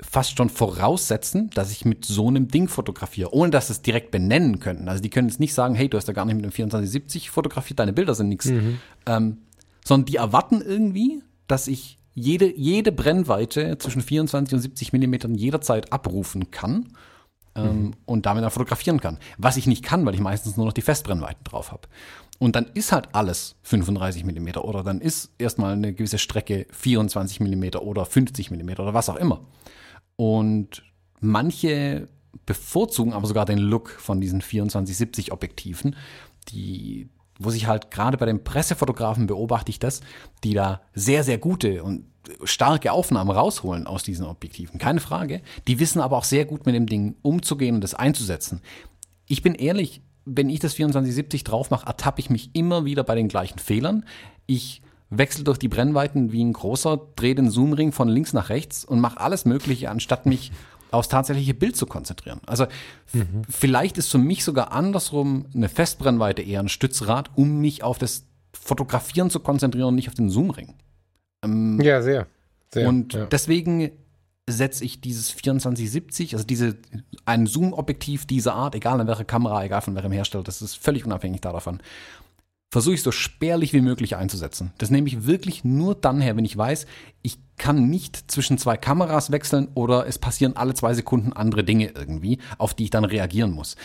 fast 0.03 0.37
schon 0.37 0.50
voraussetzen, 0.50 1.50
dass 1.50 1.70
ich 1.70 1.85
mit 1.85 2.05
so 2.05 2.29
einem 2.29 2.48
Ding 2.48 2.68
fotografiere, 2.68 3.33
ohne 3.33 3.50
dass 3.50 3.68
sie 3.68 3.74
es 3.74 3.83
direkt 3.83 4.11
benennen 4.11 4.59
könnten. 4.59 4.88
Also 4.88 5.00
die 5.00 5.11
können 5.11 5.29
jetzt 5.29 5.40
nicht 5.40 5.55
sagen, 5.55 5.74
hey, 5.74 5.88
du 5.88 5.96
hast 5.96 6.09
da 6.09 6.12
gar 6.12 6.24
nicht 6.24 6.35
mit 6.35 6.44
einem 6.44 6.53
2470 6.53 7.31
fotografiert, 7.31 7.79
deine 7.79 7.92
Bilder 7.92 8.14
sind 8.14 8.29
nichts. 8.29 8.46
Mhm. 8.46 8.79
Ähm, 9.07 9.38
sondern 9.85 10.07
die 10.07 10.16
erwarten 10.16 10.62
irgendwie, 10.62 11.22
dass 11.46 11.68
ich 11.68 11.98
jede, 12.14 12.53
jede 12.57 12.90
Brennweite 12.90 13.77
zwischen 13.79 14.03
24 14.03 14.55
und 14.55 14.61
70 14.61 14.92
Millimetern 14.92 15.35
jederzeit 15.35 15.92
abrufen 15.92 16.50
kann 16.50 16.88
ähm, 17.57 17.83
mhm. 17.83 17.95
und 18.07 18.27
damit 18.27 18.43
dann 18.43 18.51
fotografieren 18.51 19.01
kann. 19.01 19.19
Was 19.38 19.57
ich 19.57 19.67
nicht 19.67 19.85
kann, 19.85 20.05
weil 20.07 20.14
ich 20.14 20.21
meistens 20.21 20.57
nur 20.57 20.67
noch 20.67 20.73
die 20.73 20.83
Festbrennweiten 20.83 21.45
drauf 21.45 21.73
habe. 21.73 21.88
Und 22.38 22.57
dann 22.57 22.67
ist 22.75 22.93
halt 22.93 23.09
alles 23.12 23.57
35 23.62 24.25
Millimeter 24.25 24.64
oder 24.64 24.83
dann 24.83 25.01
ist 25.01 25.31
erstmal 25.38 25.73
eine 25.73 25.95
gewisse 25.95 26.19
Strecke 26.19 26.67
24 26.71 27.40
Millimeter 27.40 27.83
oder 27.83 28.05
50 28.05 28.51
Millimeter 28.51 28.83
oder 28.83 28.95
was 28.95 29.09
auch 29.09 29.17
immer. 29.17 29.47
Und 30.17 30.83
manche 31.21 32.09
bevorzugen 32.47 33.12
aber 33.12 33.27
sogar 33.27 33.45
den 33.45 33.59
Look 33.59 33.90
von 33.90 34.21
diesen 34.21 34.43
24-70 34.43 35.33
Objektiven, 35.33 35.97
die, 36.49 37.09
wo 37.38 37.51
sich 37.51 37.67
halt 37.67 37.90
gerade 37.90 38.17
bei 38.17 38.27
den 38.27 38.45
Pressefotografen 38.45 39.27
beobachte 39.27 39.71
ich 39.71 39.79
das, 39.79 40.01
die 40.43 40.55
da 40.55 40.83
sehr, 40.93 41.25
sehr 41.25 41.38
gute 41.38 41.83
und 41.83 42.07
starke 42.45 42.93
Aufnahmen 42.93 43.31
rausholen 43.31 43.87
aus 43.87 44.03
diesen 44.03 44.27
Objektiven. 44.27 44.79
Keine 44.79 45.01
Frage. 45.01 45.43
Die 45.67 45.79
wissen 45.79 46.01
aber 46.01 46.17
auch 46.17 46.25
sehr 46.25 46.45
gut 46.45 46.67
mit 46.67 46.75
dem 46.75 46.87
Ding 46.87 47.17
umzugehen 47.23 47.75
und 47.75 47.81
das 47.83 47.95
einzusetzen. 47.95 48.61
Ich 49.27 49.43
bin 49.43 49.55
ehrlich, 49.55 50.03
wenn 50.25 50.51
ich 50.51 50.61
das 50.61 50.75
2470 50.75 51.45
drauf 51.45 51.71
mache, 51.71 51.87
ertappe 51.87 52.21
ich 52.21 52.31
mich 52.31 52.51
immer 52.55 52.85
wieder 52.85 53.05
bei 53.05 53.15
den 53.15 53.29
gleichen 53.29 53.59
Fehlern. 53.59 54.05
Ich 54.47 54.83
wechsle 55.11 55.45
durch 55.45 55.59
die 55.59 55.69
Brennweiten 55.69 56.33
wie 56.33 56.43
ein 56.43 56.53
großer, 56.53 57.01
drehe 57.17 57.35
den 57.35 57.51
Zoomring 57.51 57.93
von 57.93 58.09
links 58.09 58.33
nach 58.33 58.49
rechts 58.49 58.85
und 58.85 59.01
mache 59.01 59.21
alles 59.21 59.45
Mögliche, 59.45 59.91
anstatt 59.91 60.27
mich 60.27 60.53
aufs 60.91 61.09
tatsächliche 61.09 61.55
Bild 61.55 61.77
zu 61.77 61.87
konzentrieren. 61.87 62.41
Also 62.47 62.67
mhm. 63.13 63.43
vielleicht 63.49 63.99
ist 63.99 64.11
für 64.11 64.19
mich 64.19 64.45
sogar 64.45 64.73
andersrum 64.73 65.47
eine 65.55 65.69
Festbrennweite 65.69 66.43
eher 66.43 66.61
ein 66.61 66.69
Stützrad, 66.69 67.31
um 67.35 67.61
mich 67.61 67.83
auf 67.83 67.99
das 67.99 68.27
Fotografieren 68.53 69.31
zu 69.31 69.41
konzentrieren 69.41 69.89
und 69.89 69.95
nicht 69.97 70.09
auf 70.09 70.15
den 70.15 70.31
Zoomring. 70.31 70.75
Ähm, 71.44 71.80
ja, 71.80 72.02
sehr. 72.02 72.26
sehr 72.72 72.88
und 72.88 73.12
ja. 73.12 73.26
deswegen 73.26 73.90
setze 74.48 74.85
ich 74.85 75.00
dieses 75.00 75.28
2470, 75.28 76.35
also 76.35 76.44
diese, 76.44 76.76
ein 77.24 77.46
Zoom-Objektiv 77.46 78.26
dieser 78.26 78.54
Art, 78.54 78.74
egal 78.74 79.00
in 79.00 79.07
welcher 79.07 79.24
Kamera, 79.24 79.64
egal 79.64 79.80
von 79.80 79.94
welchem 79.94 80.12
Hersteller, 80.12 80.44
das 80.44 80.61
ist 80.61 80.74
völlig 80.74 81.07
unabhängig 81.07 81.40
davon, 81.40 81.80
versuche 82.70 82.94
ich 82.94 83.02
so 83.02 83.12
spärlich 83.12 83.72
wie 83.72 83.80
möglich 83.80 84.16
einzusetzen. 84.16 84.72
Das 84.78 84.90
nehme 84.90 85.07
ich 85.07 85.26
wirklich 85.26 85.64
nur 85.64 85.94
dann 85.94 86.20
her, 86.20 86.37
wenn 86.37 86.44
ich 86.44 86.57
weiß, 86.57 86.87
ich 87.22 87.38
kann 87.57 87.88
nicht 87.88 88.30
zwischen 88.30 88.59
zwei 88.59 88.76
Kameras 88.76 89.30
wechseln 89.30 89.68
oder 89.74 90.07
es 90.07 90.18
passieren 90.18 90.57
alle 90.57 90.74
zwei 90.74 90.92
Sekunden 90.92 91.33
andere 91.33 91.64
Dinge 91.64 91.92
irgendwie, 91.94 92.38
auf 92.59 92.74
die 92.74 92.85
ich 92.85 92.90
dann 92.90 93.04
reagieren 93.04 93.52
muss 93.52 93.76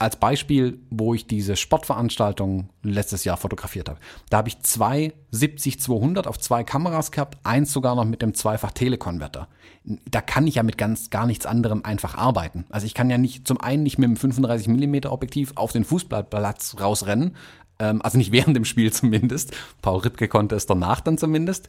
als 0.00 0.16
Beispiel, 0.16 0.80
wo 0.88 1.12
ich 1.14 1.26
diese 1.26 1.56
Sportveranstaltung 1.56 2.70
letztes 2.82 3.24
Jahr 3.24 3.36
fotografiert 3.36 3.88
habe. 3.90 4.00
Da 4.30 4.38
habe 4.38 4.48
ich 4.48 4.60
zwei 4.62 5.12
70-200 5.34 6.26
auf 6.26 6.38
zwei 6.38 6.64
Kameras 6.64 7.12
gehabt, 7.12 7.38
eins 7.44 7.70
sogar 7.70 7.94
noch 7.94 8.06
mit 8.06 8.22
dem 8.22 8.32
Zweifach-Telekonverter. 8.32 9.46
Da 9.84 10.20
kann 10.22 10.46
ich 10.46 10.54
ja 10.54 10.62
mit 10.62 10.78
ganz 10.78 11.10
gar 11.10 11.26
nichts 11.26 11.44
anderem 11.44 11.84
einfach 11.84 12.14
arbeiten. 12.14 12.64
Also 12.70 12.86
ich 12.86 12.94
kann 12.94 13.10
ja 13.10 13.18
nicht 13.18 13.46
zum 13.46 13.60
einen 13.60 13.82
nicht 13.82 13.98
mit 13.98 14.08
dem 14.08 14.16
35 14.16 14.68
mm 14.68 15.06
Objektiv 15.06 15.52
auf 15.56 15.72
den 15.72 15.84
Fußballplatz 15.84 16.76
rausrennen, 16.80 17.36
ähm, 17.78 18.00
also 18.00 18.16
nicht 18.16 18.32
während 18.32 18.56
dem 18.56 18.64
Spiel 18.64 18.90
zumindest. 18.94 19.54
Paul 19.82 20.00
Rittke 20.00 20.28
konnte 20.28 20.54
es 20.54 20.64
danach 20.64 21.02
dann 21.02 21.18
zumindest. 21.18 21.68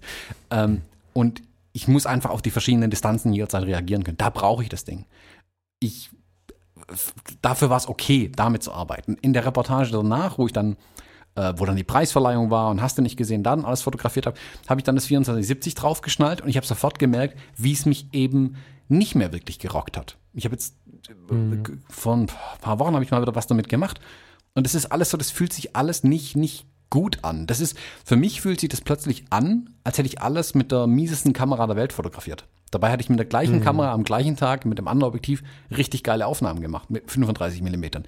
Ähm, 0.51 0.83
und 1.11 1.41
ich 1.73 1.89
muss 1.89 2.05
einfach 2.05 2.29
auf 2.29 2.41
die 2.41 2.51
verschiedenen 2.51 2.89
Distanzen 2.89 3.33
jederzeit 3.33 3.63
reagieren 3.63 4.05
können. 4.05 4.17
Da 4.17 4.29
brauche 4.29 4.63
ich 4.63 4.69
das 4.69 4.85
Ding. 4.85 5.05
Ich 5.81 6.11
dafür 7.41 7.69
war 7.69 7.77
es 7.77 7.87
okay, 7.87 8.31
damit 8.35 8.63
zu 8.63 8.71
arbeiten. 8.71 9.17
In 9.21 9.33
der 9.33 9.45
Reportage 9.45 9.91
danach, 9.91 10.37
wo 10.37 10.45
ich 10.45 10.53
dann, 10.53 10.77
äh, 11.35 11.53
wo 11.57 11.65
dann 11.65 11.75
die 11.75 11.83
Preisverleihung 11.83 12.49
war 12.49 12.69
und 12.69 12.81
hast 12.81 12.97
du 12.97 13.01
nicht 13.01 13.17
gesehen, 13.17 13.43
dann 13.43 13.65
alles 13.65 13.81
fotografiert 13.81 14.25
habe, 14.25 14.37
habe 14.67 14.79
ich 14.79 14.83
dann 14.83 14.95
das 14.95 15.05
2470 15.05 15.75
draufgeschnallt 15.75 16.41
und 16.41 16.49
ich 16.49 16.57
habe 16.57 16.67
sofort 16.67 16.99
gemerkt, 16.99 17.37
wie 17.57 17.73
es 17.73 17.85
mich 17.85 18.07
eben 18.11 18.55
nicht 18.89 19.15
mehr 19.15 19.31
wirklich 19.31 19.59
gerockt 19.59 19.97
hat. 19.97 20.17
Ich 20.33 20.45
habe 20.45 20.55
jetzt 20.55 20.75
äh, 21.09 21.33
mhm. 21.33 21.81
vor 21.89 22.15
ein 22.15 22.27
paar 22.61 22.79
Wochen 22.79 22.93
habe 22.93 23.03
ich 23.03 23.11
mal 23.11 23.21
wieder 23.21 23.35
was 23.35 23.47
damit 23.47 23.69
gemacht 23.69 23.99
und 24.53 24.67
es 24.67 24.75
ist 24.75 24.87
alles 24.87 25.09
so, 25.09 25.17
das 25.17 25.31
fühlt 25.31 25.53
sich 25.53 25.75
alles 25.75 26.03
nicht 26.03 26.35
nicht 26.35 26.65
gut 26.89 27.23
an. 27.23 27.47
Das 27.47 27.59
ist 27.59 27.77
für 28.03 28.17
mich 28.17 28.41
fühlt 28.41 28.59
sich 28.59 28.69
das 28.69 28.81
plötzlich 28.81 29.25
an, 29.29 29.69
als 29.83 29.97
hätte 29.97 30.07
ich 30.07 30.21
alles 30.21 30.53
mit 30.53 30.71
der 30.71 30.87
miesesten 30.87 31.33
Kamera 31.33 31.65
der 31.65 31.77
Welt 31.77 31.93
fotografiert. 31.93 32.45
Dabei 32.71 32.91
hatte 32.91 33.01
ich 33.01 33.09
mit 33.09 33.19
der 33.19 33.25
gleichen 33.25 33.57
mhm. 33.59 33.63
Kamera 33.63 33.91
am 33.91 34.03
gleichen 34.03 34.37
Tag 34.37 34.65
mit 34.65 34.77
dem 34.77 34.87
anderen 34.87 35.09
Objektiv 35.09 35.43
richtig 35.75 36.03
geile 36.03 36.25
Aufnahmen 36.25 36.61
gemacht 36.61 36.89
mit 36.89 37.11
35 37.11 37.61
Millimetern. 37.61 38.05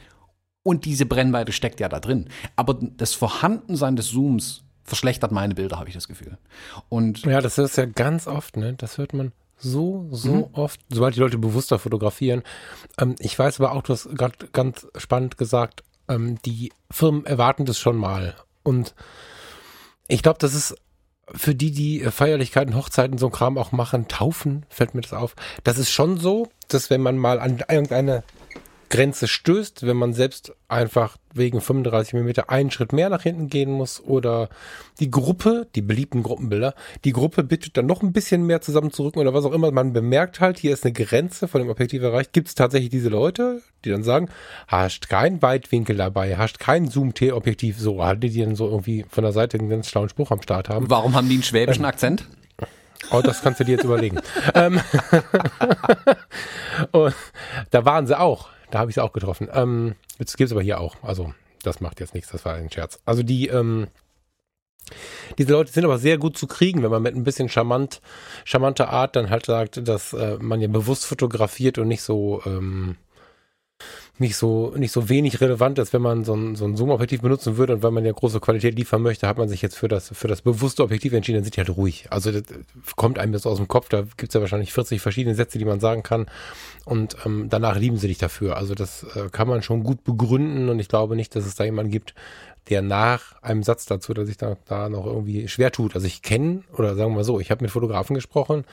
Und 0.63 0.85
diese 0.85 1.05
Brennweite 1.05 1.51
steckt 1.51 1.81
ja 1.81 1.89
da 1.89 1.99
drin. 1.99 2.29
Aber 2.55 2.73
das 2.75 3.13
Vorhandensein 3.13 3.97
des 3.97 4.07
Zooms 4.07 4.63
verschlechtert 4.83 5.31
meine 5.31 5.55
Bilder, 5.55 5.77
habe 5.77 5.89
ich 5.89 5.95
das 5.95 6.07
Gefühl. 6.07 6.37
Und 6.89 7.23
ja, 7.23 7.41
das 7.41 7.57
ist 7.57 7.77
ja 7.77 7.85
ganz 7.85 8.27
oft, 8.27 8.57
ne? 8.57 8.73
Das 8.73 8.97
hört 8.97 9.13
man 9.13 9.33
so, 9.57 10.07
so 10.11 10.33
mhm. 10.33 10.45
oft, 10.53 10.79
sobald 10.89 11.15
die 11.15 11.19
Leute 11.19 11.37
bewusster 11.37 11.79
fotografieren. 11.79 12.43
Ähm, 12.97 13.15
ich 13.19 13.37
weiß 13.37 13.59
aber 13.59 13.73
auch, 13.73 13.81
du 13.81 13.93
hast 13.93 14.09
gerade 14.15 14.47
ganz 14.51 14.87
spannend 14.97 15.37
gesagt, 15.37 15.83
ähm, 16.07 16.37
die 16.45 16.71
Firmen 16.91 17.25
erwarten 17.25 17.65
das 17.65 17.79
schon 17.79 17.97
mal. 17.97 18.35
Und 18.63 18.93
ich 20.07 20.21
glaube, 20.21 20.39
das 20.39 20.53
ist 20.53 20.75
für 21.33 21.55
die, 21.55 21.71
die 21.71 22.01
äh, 22.01 22.11
Feierlichkeiten, 22.11 22.75
Hochzeiten, 22.75 23.17
so 23.17 23.27
ein 23.27 23.31
Kram 23.31 23.57
auch 23.57 23.71
machen, 23.71 24.07
Taufen, 24.07 24.65
fällt 24.69 24.95
mir 24.95 25.01
das 25.01 25.13
auf. 25.13 25.35
Das 25.63 25.77
ist 25.77 25.91
schon 25.91 26.17
so, 26.17 26.49
dass 26.67 26.89
wenn 26.89 27.01
man 27.01 27.17
mal 27.17 27.39
an 27.39 27.63
irgendeine 27.69 28.23
Grenze 28.93 29.27
stößt, 29.27 29.87
wenn 29.87 29.97
man 29.97 30.13
selbst 30.13 30.53
einfach 30.67 31.17
wegen 31.33 31.61
35 31.61 32.13
mm 32.13 32.29
einen 32.45 32.69
Schritt 32.69 32.93
mehr 32.93 33.09
nach 33.09 33.23
hinten 33.23 33.47
gehen 33.47 33.71
muss 33.71 33.99
oder 33.99 34.49
die 34.99 35.09
Gruppe, 35.09 35.65
die 35.73 35.81
beliebten 35.81 36.21
Gruppenbilder, 36.21 36.75
die 37.03 37.11
Gruppe 37.11 37.43
bittet 37.43 37.75
dann 37.75 37.87
noch 37.87 38.03
ein 38.03 38.13
bisschen 38.13 38.45
mehr 38.45 38.61
zusammenzurücken 38.61 39.19
oder 39.19 39.33
was 39.33 39.45
auch 39.45 39.51
immer. 39.51 39.71
Man 39.71 39.93
bemerkt 39.93 40.39
halt, 40.39 40.59
hier 40.59 40.73
ist 40.73 40.85
eine 40.85 40.93
Grenze 40.93 41.47
von 41.47 41.59
dem 41.59 41.71
Objektiv 41.71 42.03
erreicht. 42.03 42.33
Gibt 42.33 42.49
es 42.49 42.53
tatsächlich 42.53 42.91
diese 42.91 43.09
Leute, 43.09 43.63
die 43.83 43.89
dann 43.89 44.03
sagen, 44.03 44.29
hast 44.67 45.09
kein 45.09 45.41
Weitwinkel 45.41 45.95
dabei, 45.95 46.37
hast 46.37 46.59
kein 46.59 46.87
Zoom-T-Objektiv, 46.87 47.79
so, 47.79 47.99
die, 48.13 48.29
die 48.29 48.41
dann 48.41 48.55
so 48.55 48.69
irgendwie 48.69 49.07
von 49.09 49.23
der 49.23 49.33
Seite 49.33 49.57
einen 49.57 49.69
ganz 49.69 49.89
schlauen 49.89 50.09
Spruch 50.09 50.29
am 50.29 50.43
Start 50.43 50.69
haben. 50.69 50.87
Warum 50.91 51.15
haben 51.15 51.27
die 51.27 51.33
einen 51.33 51.43
schwäbischen 51.43 51.83
ähm, 51.83 51.89
Akzent? 51.89 52.27
Oh, 53.09 53.21
das 53.21 53.41
kannst 53.41 53.59
du 53.59 53.63
dir 53.63 53.71
jetzt 53.71 53.85
überlegen. 53.85 54.19
ähm, 54.53 54.79
und 56.91 57.15
da 57.71 57.85
waren 57.85 58.05
sie 58.05 58.19
auch. 58.19 58.49
Da 58.73 58.79
habe 58.79 58.89
ich 58.89 58.97
es 58.97 59.03
auch 59.03 59.13
getroffen. 59.13 59.49
Ähm, 59.53 59.93
jetzt 60.17 60.35
gibt 60.35 60.47
es 60.47 60.51
aber 60.51 60.63
hier 60.63 60.79
auch. 60.79 60.95
Also, 61.03 61.31
das 61.61 61.79
macht 61.79 61.99
jetzt 61.99 62.15
nichts, 62.15 62.31
das 62.31 62.43
war 62.43 62.55
ein 62.55 62.71
Scherz. 62.71 62.97
Also 63.05 63.21
die, 63.21 63.45
ähm, 63.47 63.85
diese 65.37 65.51
Leute 65.51 65.71
sind 65.71 65.85
aber 65.85 65.99
sehr 65.99 66.17
gut 66.17 66.39
zu 66.39 66.47
kriegen, 66.47 66.81
wenn 66.81 66.89
man 66.89 67.03
mit 67.03 67.15
ein 67.15 67.23
bisschen 67.23 67.49
charmant, 67.49 68.01
charmanter 68.45 68.89
Art 68.89 69.15
dann 69.15 69.29
halt 69.29 69.45
sagt, 69.45 69.87
dass 69.87 70.13
äh, 70.13 70.39
man 70.41 70.59
ja 70.59 70.67
bewusst 70.69 71.05
fotografiert 71.05 71.77
und 71.77 71.87
nicht 71.87 72.01
so 72.01 72.41
ähm, 72.47 72.95
nicht 74.19 74.35
so, 74.35 74.73
nicht 74.77 74.91
so 74.91 75.09
wenig 75.09 75.41
relevant 75.41 75.79
ist, 75.79 75.91
wenn 75.91 76.01
man 76.01 76.23
so 76.23 76.35
ein, 76.35 76.55
so 76.55 76.65
ein 76.65 76.75
Zoom-Objektiv 76.75 77.21
benutzen 77.21 77.57
würde 77.57 77.73
und 77.73 77.83
wenn 77.83 77.93
man 77.93 78.05
ja 78.05 78.11
große 78.11 78.39
Qualität 78.39 78.75
liefern 78.77 79.01
möchte, 79.01 79.27
hat 79.27 79.39
man 79.39 79.49
sich 79.49 79.61
jetzt 79.63 79.75
für 79.75 79.87
das, 79.87 80.09
für 80.13 80.27
das 80.27 80.43
bewusste 80.43 80.83
Objektiv 80.83 81.13
entschieden, 81.13 81.37
dann 81.37 81.43
sind 81.43 81.55
die 81.55 81.61
halt 81.61 81.75
ruhig. 81.75 82.05
Also 82.11 82.31
das 82.31 82.43
kommt 82.95 83.17
einem 83.17 83.33
jetzt 83.33 83.47
aus 83.47 83.57
dem 83.57 83.67
Kopf, 83.67 83.89
da 83.89 84.01
gibt 84.01 84.29
es 84.29 84.33
ja 84.33 84.41
wahrscheinlich 84.41 84.71
40 84.71 85.01
verschiedene 85.01 85.35
Sätze, 85.35 85.57
die 85.57 85.65
man 85.65 85.79
sagen 85.79 86.03
kann 86.03 86.27
und 86.85 87.17
ähm, 87.25 87.47
danach 87.49 87.75
lieben 87.77 87.97
sie 87.97 88.07
dich 88.07 88.19
dafür. 88.19 88.55
Also 88.57 88.75
das 88.75 89.03
äh, 89.15 89.29
kann 89.31 89.47
man 89.47 89.63
schon 89.63 89.83
gut 89.83 90.03
begründen 90.03 90.69
und 90.69 90.79
ich 90.79 90.89
glaube 90.89 91.15
nicht, 91.15 91.35
dass 91.35 91.47
es 91.47 91.55
da 91.55 91.63
jemanden 91.63 91.91
gibt, 91.91 92.13
der 92.69 92.81
nach 92.81 93.41
einem 93.41 93.63
Satz 93.63 93.85
dazu, 93.85 94.13
der 94.13 94.25
sich 94.25 94.37
da, 94.37 94.57
da 94.67 94.89
noch 94.89 95.05
irgendwie 95.05 95.47
schwer 95.47 95.71
tut. 95.71 95.95
Also 95.95 96.07
ich 96.07 96.21
kenne, 96.21 96.63
oder 96.77 96.95
sagen 96.95 97.11
wir 97.11 97.17
mal 97.17 97.23
so, 97.23 97.39
ich 97.39 97.51
habe 97.51 97.63
mit 97.63 97.71
Fotografen 97.71 98.13
gesprochen, 98.13 98.63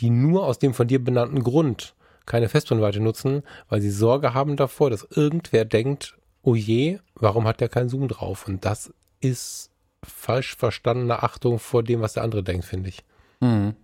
die 0.00 0.10
nur 0.10 0.44
aus 0.46 0.58
dem 0.58 0.74
von 0.74 0.86
dir 0.86 1.02
benannten 1.02 1.42
Grund 1.42 1.94
keine 2.26 2.48
Festbrennweite 2.48 3.00
nutzen, 3.00 3.42
weil 3.68 3.80
sie 3.80 3.90
Sorge 3.90 4.34
haben 4.34 4.56
davor, 4.56 4.90
dass 4.90 5.06
irgendwer 5.10 5.64
denkt, 5.64 6.16
oh 6.42 6.54
je, 6.54 6.98
warum 7.14 7.46
hat 7.46 7.60
der 7.60 7.68
keinen 7.68 7.88
Zoom 7.88 8.08
drauf? 8.08 8.46
Und 8.46 8.64
das 8.64 8.92
ist 9.20 9.70
falsch 10.04 10.56
verstandene 10.56 11.22
Achtung 11.22 11.58
vor 11.58 11.82
dem, 11.82 12.00
was 12.00 12.14
der 12.14 12.24
andere 12.24 12.42
denkt, 12.42 12.64
finde 12.64 12.88
ich. 12.88 13.04
Mhm. 13.40 13.74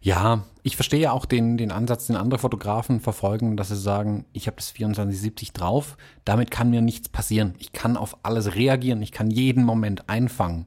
Ja, 0.00 0.44
ich 0.62 0.76
verstehe 0.76 1.00
ja 1.00 1.12
auch 1.12 1.26
den, 1.26 1.56
den 1.56 1.72
Ansatz, 1.72 2.06
den 2.06 2.16
andere 2.16 2.38
Fotografen 2.38 3.00
verfolgen, 3.00 3.56
dass 3.56 3.68
sie 3.68 3.76
sagen, 3.76 4.24
ich 4.32 4.46
habe 4.46 4.56
das 4.56 4.68
2470 4.68 5.52
drauf, 5.52 5.96
damit 6.24 6.50
kann 6.50 6.70
mir 6.70 6.80
nichts 6.80 7.08
passieren. 7.08 7.54
Ich 7.58 7.72
kann 7.72 7.96
auf 7.96 8.18
alles 8.22 8.54
reagieren, 8.54 9.02
ich 9.02 9.12
kann 9.12 9.30
jeden 9.30 9.64
Moment 9.64 10.08
einfangen. 10.08 10.66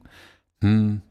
Hm, 0.62 1.02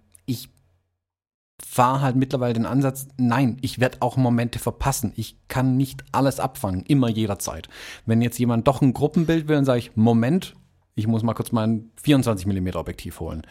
fahre 1.65 2.02
halt 2.02 2.15
mittlerweile 2.15 2.54
den 2.54 2.65
Ansatz, 2.65 3.08
nein, 3.17 3.58
ich 3.62 3.80
werde 3.80 3.97
auch 4.02 4.17
Momente 4.17 4.60
verpassen. 4.60 5.13
Ich 5.15 5.38
kann 5.47 5.78
nicht 5.78 6.04
alles 6.12 6.39
abfangen, 6.39 6.84
immer 6.86 7.10
jederzeit. 7.10 7.69
Wenn 8.06 8.21
jetzt 8.21 8.39
jemand 8.39 8.67
doch 8.67 8.82
ein 8.82 8.93
Gruppenbild 8.93 9.47
will, 9.47 9.56
dann 9.56 9.65
sage 9.65 9.80
ich, 9.80 9.95
Moment, 9.95 10.56
ich 10.95 11.08
muss 11.08 11.24
mal 11.24 11.34
kurz 11.34 11.52
mein 11.52 11.91
24 12.02 12.45
mm 12.45 12.69
Objektiv 12.76 13.19
holen. 13.19 13.43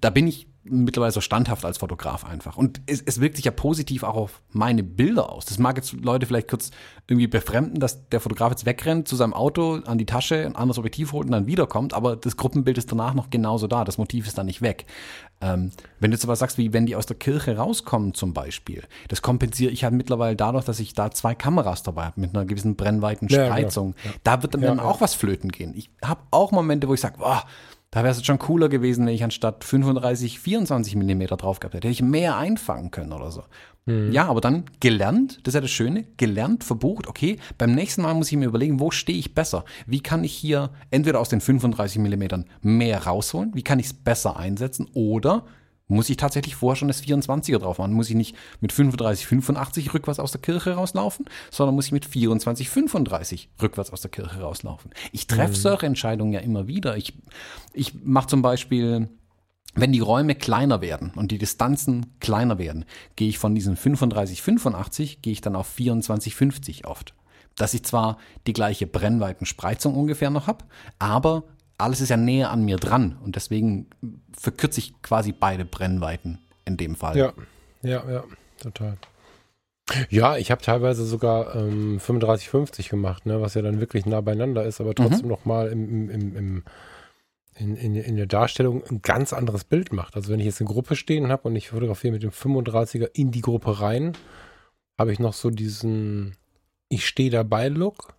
Da 0.00 0.10
bin 0.10 0.26
ich 0.26 0.46
mittlerweile 0.64 1.12
so 1.12 1.20
standhaft 1.20 1.64
als 1.64 1.78
Fotograf 1.78 2.24
einfach. 2.24 2.56
Und 2.56 2.80
es, 2.86 3.02
es 3.02 3.20
wirkt 3.20 3.36
sich 3.36 3.44
ja 3.44 3.50
positiv 3.50 4.02
auch 4.02 4.16
auf 4.16 4.40
meine 4.50 4.82
Bilder 4.82 5.30
aus. 5.30 5.44
Das 5.44 5.58
mag 5.58 5.76
jetzt 5.76 5.92
Leute 5.92 6.26
vielleicht 6.26 6.48
kurz 6.48 6.70
irgendwie 7.06 7.26
befremden, 7.26 7.80
dass 7.80 8.08
der 8.08 8.20
Fotograf 8.20 8.50
jetzt 8.50 8.64
wegrennt 8.64 9.06
zu 9.06 9.14
seinem 9.14 9.34
Auto, 9.34 9.80
an 9.84 9.98
die 9.98 10.06
Tasche, 10.06 10.46
ein 10.46 10.56
anderes 10.56 10.78
Objektiv 10.78 11.12
holt 11.12 11.26
und 11.26 11.32
dann 11.32 11.46
wiederkommt, 11.46 11.92
aber 11.92 12.16
das 12.16 12.38
Gruppenbild 12.38 12.78
ist 12.78 12.90
danach 12.90 13.12
noch 13.12 13.28
genauso 13.28 13.66
da. 13.66 13.84
Das 13.84 13.98
Motiv 13.98 14.26
ist 14.26 14.38
dann 14.38 14.46
nicht 14.46 14.62
weg. 14.62 14.86
Ähm, 15.42 15.70
wenn 16.00 16.10
du 16.10 16.14
jetzt 16.14 16.24
aber 16.24 16.36
sagst, 16.36 16.56
wie 16.56 16.72
wenn 16.72 16.86
die 16.86 16.96
aus 16.96 17.04
der 17.04 17.16
Kirche 17.16 17.56
rauskommen 17.56 18.14
zum 18.14 18.32
Beispiel, 18.32 18.84
das 19.08 19.20
kompensiere 19.20 19.70
ich 19.70 19.84
halt 19.84 19.92
mittlerweile 19.92 20.34
dadurch, 20.34 20.64
dass 20.64 20.80
ich 20.80 20.94
da 20.94 21.10
zwei 21.10 21.34
Kameras 21.34 21.82
dabei 21.82 22.04
habe 22.04 22.20
mit 22.20 22.34
einer 22.34 22.46
gewissen 22.46 22.76
brennweiten 22.76 23.28
Spreizung. 23.28 23.88
Ja, 23.88 24.02
genau. 24.02 24.14
ja. 24.14 24.20
Da 24.24 24.42
wird 24.42 24.54
dann, 24.54 24.62
ja, 24.62 24.78
auch 24.82 25.02
was 25.02 25.14
flöten 25.14 25.52
gehen. 25.52 25.74
Ich 25.76 25.90
habe 26.02 26.22
auch 26.30 26.52
Momente, 26.52 26.88
wo 26.88 26.94
ich 26.94 27.00
sage, 27.00 27.18
boah, 27.18 27.44
da 27.94 28.02
wäre 28.02 28.10
es 28.10 28.26
schon 28.26 28.40
cooler 28.40 28.68
gewesen, 28.68 29.06
wenn 29.06 29.14
ich 29.14 29.22
anstatt 29.22 29.62
35, 29.62 30.40
24 30.40 30.96
Millimeter 30.96 31.36
drauf 31.36 31.60
gehabt 31.60 31.74
hätte. 31.74 31.86
Hätte 31.86 31.92
ich 31.92 32.02
mehr 32.02 32.36
einfangen 32.36 32.90
können 32.90 33.12
oder 33.12 33.30
so. 33.30 33.44
Mhm. 33.86 34.10
Ja, 34.10 34.26
aber 34.26 34.40
dann 34.40 34.64
gelernt, 34.80 35.38
das 35.44 35.52
ist 35.52 35.54
ja 35.54 35.60
das 35.60 35.70
Schöne, 35.70 36.04
gelernt, 36.16 36.64
verbucht, 36.64 37.06
okay, 37.06 37.38
beim 37.56 37.72
nächsten 37.72 38.02
Mal 38.02 38.14
muss 38.14 38.32
ich 38.32 38.36
mir 38.36 38.46
überlegen, 38.46 38.80
wo 38.80 38.90
stehe 38.90 39.16
ich 39.16 39.32
besser? 39.32 39.64
Wie 39.86 40.00
kann 40.00 40.24
ich 40.24 40.32
hier 40.32 40.70
entweder 40.90 41.20
aus 41.20 41.28
den 41.28 41.40
35 41.40 42.00
Millimetern 42.00 42.46
mehr 42.62 43.04
rausholen? 43.04 43.52
Wie 43.54 43.62
kann 43.62 43.78
ich 43.78 43.86
es 43.86 43.94
besser 43.94 44.36
einsetzen? 44.36 44.88
Oder 44.94 45.44
muss 45.86 46.08
ich 46.08 46.16
tatsächlich 46.16 46.56
vorher 46.56 46.76
schon 46.76 46.88
das 46.88 47.02
24er 47.02 47.58
drauf 47.58 47.78
machen. 47.78 47.92
Muss 47.92 48.08
ich 48.08 48.16
nicht 48.16 48.36
mit 48.60 48.72
35, 48.72 49.26
85 49.26 49.94
rückwärts 49.94 50.18
aus 50.18 50.32
der 50.32 50.40
Kirche 50.40 50.74
rauslaufen, 50.74 51.26
sondern 51.50 51.74
muss 51.74 51.86
ich 51.86 51.92
mit 51.92 52.06
24, 52.06 52.70
35 52.70 53.50
rückwärts 53.60 53.90
aus 53.90 54.00
der 54.00 54.10
Kirche 54.10 54.40
rauslaufen. 54.40 54.90
Ich 55.12 55.26
treffe 55.26 55.52
mhm. 55.52 55.56
solche 55.56 55.86
Entscheidungen 55.86 56.32
ja 56.32 56.40
immer 56.40 56.66
wieder. 56.66 56.96
Ich, 56.96 57.14
ich 57.72 57.94
mache 58.02 58.28
zum 58.28 58.40
Beispiel, 58.40 59.08
wenn 59.74 59.92
die 59.92 60.00
Räume 60.00 60.34
kleiner 60.34 60.80
werden 60.80 61.12
und 61.16 61.30
die 61.30 61.38
Distanzen 61.38 62.14
kleiner 62.20 62.58
werden, 62.58 62.84
gehe 63.16 63.28
ich 63.28 63.38
von 63.38 63.54
diesen 63.54 63.76
35, 63.76 64.40
85, 64.40 65.20
gehe 65.20 65.32
ich 65.32 65.40
dann 65.40 65.56
auf 65.56 65.66
24, 65.66 66.34
50 66.34 66.86
oft. 66.86 67.14
Dass 67.56 67.74
ich 67.74 67.84
zwar 67.84 68.18
die 68.46 68.52
gleiche 68.52 68.86
Brennweitenspreizung 68.86 69.94
ungefähr 69.94 70.30
noch 70.30 70.46
habe, 70.46 70.64
aber 70.98 71.44
alles 71.78 72.00
ist 72.00 72.08
ja 72.08 72.16
näher 72.16 72.50
an 72.50 72.64
mir 72.64 72.76
dran 72.76 73.18
und 73.24 73.36
deswegen 73.36 73.86
verkürze 74.32 74.80
ich 74.80 75.00
quasi 75.02 75.32
beide 75.32 75.64
Brennweiten 75.64 76.38
in 76.64 76.76
dem 76.76 76.94
Fall. 76.96 77.16
Ja, 77.16 77.32
ja, 77.82 78.04
ja, 78.10 78.24
total. 78.60 78.96
Ja, 80.08 80.36
ich 80.38 80.50
habe 80.50 80.62
teilweise 80.62 81.04
sogar 81.04 81.54
ähm, 81.54 82.00
35, 82.00 82.48
50 82.48 82.88
gemacht, 82.88 83.26
ne, 83.26 83.42
was 83.42 83.54
ja 83.54 83.62
dann 83.62 83.80
wirklich 83.80 84.06
nah 84.06 84.22
beieinander 84.22 84.64
ist, 84.64 84.80
aber 84.80 84.94
trotzdem 84.94 85.26
mhm. 85.26 85.28
nochmal 85.28 85.68
im, 85.68 86.10
im, 86.10 86.36
im, 86.36 86.62
in, 87.56 87.76
in, 87.76 87.94
in 87.94 88.16
der 88.16 88.26
Darstellung 88.26 88.82
ein 88.84 89.02
ganz 89.02 89.32
anderes 89.32 89.64
Bild 89.64 89.92
macht. 89.92 90.16
Also 90.16 90.32
wenn 90.32 90.40
ich 90.40 90.46
jetzt 90.46 90.60
eine 90.60 90.70
Gruppe 90.70 90.96
stehen 90.96 91.28
habe 91.28 91.48
und 91.48 91.56
ich 91.56 91.68
fotografiere 91.68 92.14
mit 92.14 92.22
dem 92.22 92.30
35er 92.30 93.10
in 93.12 93.30
die 93.30 93.42
Gruppe 93.42 93.80
rein, 93.80 94.16
habe 94.98 95.12
ich 95.12 95.18
noch 95.18 95.34
so 95.34 95.50
diesen 95.50 96.36
Ich 96.88 97.06
stehe 97.06 97.30
dabei 97.30 97.68
Look 97.68 98.13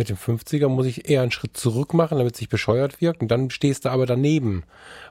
mit 0.00 0.08
dem 0.08 0.16
50er 0.16 0.68
muss 0.68 0.86
ich 0.86 1.10
eher 1.10 1.20
einen 1.20 1.30
Schritt 1.30 1.58
zurück 1.58 1.92
machen, 1.92 2.16
damit 2.16 2.32
es 2.32 2.38
sich 2.38 2.48
bescheuert 2.48 3.02
wirkt. 3.02 3.20
Und 3.20 3.30
dann 3.30 3.50
stehst 3.50 3.84
du 3.84 3.90
aber 3.90 4.06
daneben, 4.06 4.62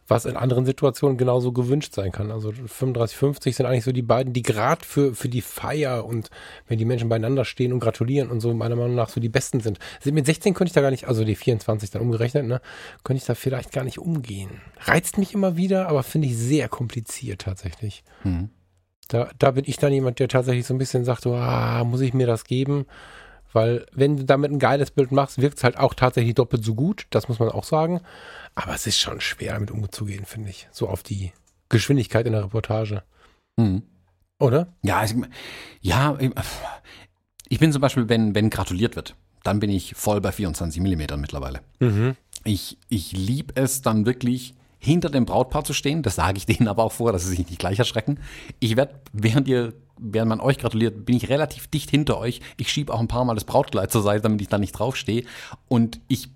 was 0.08 0.25
in 0.25 0.36
anderen 0.36 0.65
Situationen 0.65 1.15
genauso 1.15 1.52
gewünscht 1.52 1.93
sein 1.93 2.12
kann. 2.12 2.32
Also 2.32 2.52
35, 2.52 3.15
50 3.15 3.56
sind 3.56 3.67
eigentlich 3.67 3.84
so 3.84 3.91
die 3.91 4.02
beiden, 4.02 4.34
die 4.34 4.41
gerade 4.41 4.84
für, 4.84 5.13
für 5.13 5.30
die 5.30 5.43
Feier 5.43 6.06
und 6.06 6.32
wenn 6.67 6.80
die 6.80 6.86
Menschen 6.86 7.08
beieinander 7.08 7.45
stehen 7.45 7.71
und 7.71 7.82
gratulieren 7.82 8.32
und 8.32 8.39
so 8.39 8.52
meiner 8.56 8.75
Meinung 8.75 8.95
nach 8.95 9.10
so 9.10 9.21
die 9.21 9.30
besten 9.30 9.60
sind. 9.60 9.78
Mit 10.06 10.25
16 10.25 10.56
könnte 10.56 10.69
ich 10.69 10.73
da 10.73 10.82
gar 10.82 10.89
nicht, 10.89 11.08
also 11.08 11.23
die 11.23 11.36
24 11.36 11.91
dann 11.91 12.02
umgerechnet, 12.02 12.47
ne, 12.47 12.60
könnte 13.04 13.19
ich 13.21 13.28
da 13.28 13.36
vielleicht 13.36 13.71
gar 13.71 13.84
nicht 13.84 13.99
umgehen. 13.99 14.49
Reizt 14.80 15.19
mich 15.19 15.36
immer 15.36 15.56
wieder, 15.56 15.88
aber 15.88 16.02
finde 16.02 16.30
ich 16.30 16.36
sehr 16.36 16.67
kompliziert 16.67 17.41
tatsächlich. 17.41 18.04
Mhm. 18.23 18.49
Da, 19.10 19.30
da 19.38 19.52
bin 19.52 19.65
ich 19.67 19.78
dann 19.78 19.93
jemand, 19.93 20.17
der 20.17 20.30
tatsächlich 20.30 20.65
so 20.65 20.73
ein 20.73 20.80
bisschen 20.80 21.06
sagt, 21.06 21.21
so, 21.21 21.36
ah, 21.36 21.84
muss 21.84 22.02
ich 22.02 22.15
mir 22.15 22.25
das 22.25 22.43
geben? 22.43 22.88
Weil 23.51 23.85
wenn 23.91 24.17
du 24.17 24.25
damit 24.25 24.51
ein 24.51 24.59
geiles 24.59 24.91
Bild 24.91 25.12
machst, 25.12 25.41
wirkt 25.41 25.57
es 25.57 25.63
halt 25.63 25.77
auch 25.77 25.93
tatsächlich 25.93 26.35
doppelt 26.35 26.63
so 26.63 26.75
gut. 26.75 27.07
Das 27.09 27.27
muss 27.27 27.39
man 27.39 27.49
auch 27.49 27.63
sagen. 27.63 28.01
Aber 28.55 28.73
es 28.73 28.85
ist 28.85 28.99
schon 28.99 29.21
schwer, 29.21 29.53
damit 29.53 29.71
umzugehen, 29.71 30.25
finde 30.25 30.49
ich. 30.49 30.67
So 30.71 30.88
auf 30.88 31.03
die 31.03 31.31
Geschwindigkeit 31.69 32.25
in 32.25 32.33
der 32.33 32.43
Reportage. 32.43 33.03
Mhm. 33.57 33.83
Oder? 34.39 34.67
Ja, 34.83 35.03
ich, 35.03 35.15
ja, 35.81 36.17
ich 37.47 37.59
bin 37.59 37.71
zum 37.71 37.81
Beispiel, 37.81 38.07
wenn, 38.07 38.35
wenn 38.35 38.49
gratuliert 38.49 38.95
wird, 38.95 39.15
dann 39.43 39.59
bin 39.59 39.69
ich 39.69 39.95
voll 39.95 40.21
bei 40.21 40.31
24 40.31 40.81
Millimetern 40.81 41.19
mittlerweile. 41.19 41.62
Mhm. 41.79 42.15
Ich, 42.43 42.77
ich 42.88 43.12
liebe 43.12 43.53
es 43.55 43.81
dann 43.81 44.05
wirklich, 44.05 44.53
hinter 44.79 45.09
dem 45.09 45.25
Brautpaar 45.25 45.63
zu 45.63 45.73
stehen. 45.73 46.01
Das 46.01 46.15
sage 46.15 46.37
ich 46.37 46.45
denen 46.45 46.67
aber 46.67 46.83
auch 46.83 46.91
vor, 46.91 47.11
dass 47.11 47.23
sie 47.23 47.35
sich 47.35 47.47
nicht 47.47 47.59
gleich 47.59 47.79
erschrecken. 47.79 48.19
Ich 48.59 48.75
werde, 48.75 48.95
während 49.13 49.47
ihr, 49.47 49.73
während 49.97 50.29
man 50.29 50.39
euch 50.39 50.57
gratuliert, 50.57 51.05
bin 51.05 51.17
ich 51.17 51.29
relativ 51.29 51.67
dicht 51.67 51.89
hinter 51.89 52.17
euch. 52.17 52.41
Ich 52.57 52.71
schiebe 52.71 52.93
auch 52.93 52.99
ein 52.99 53.07
paar 53.07 53.25
Mal 53.25 53.35
das 53.35 53.43
Brautkleid 53.43 53.91
zur 53.91 54.01
Seite, 54.01 54.21
damit 54.21 54.41
ich 54.41 54.47
da 54.47 54.57
nicht 54.57 54.71
draufstehe. 54.71 55.25
Und 55.67 55.99
ich 56.07 56.29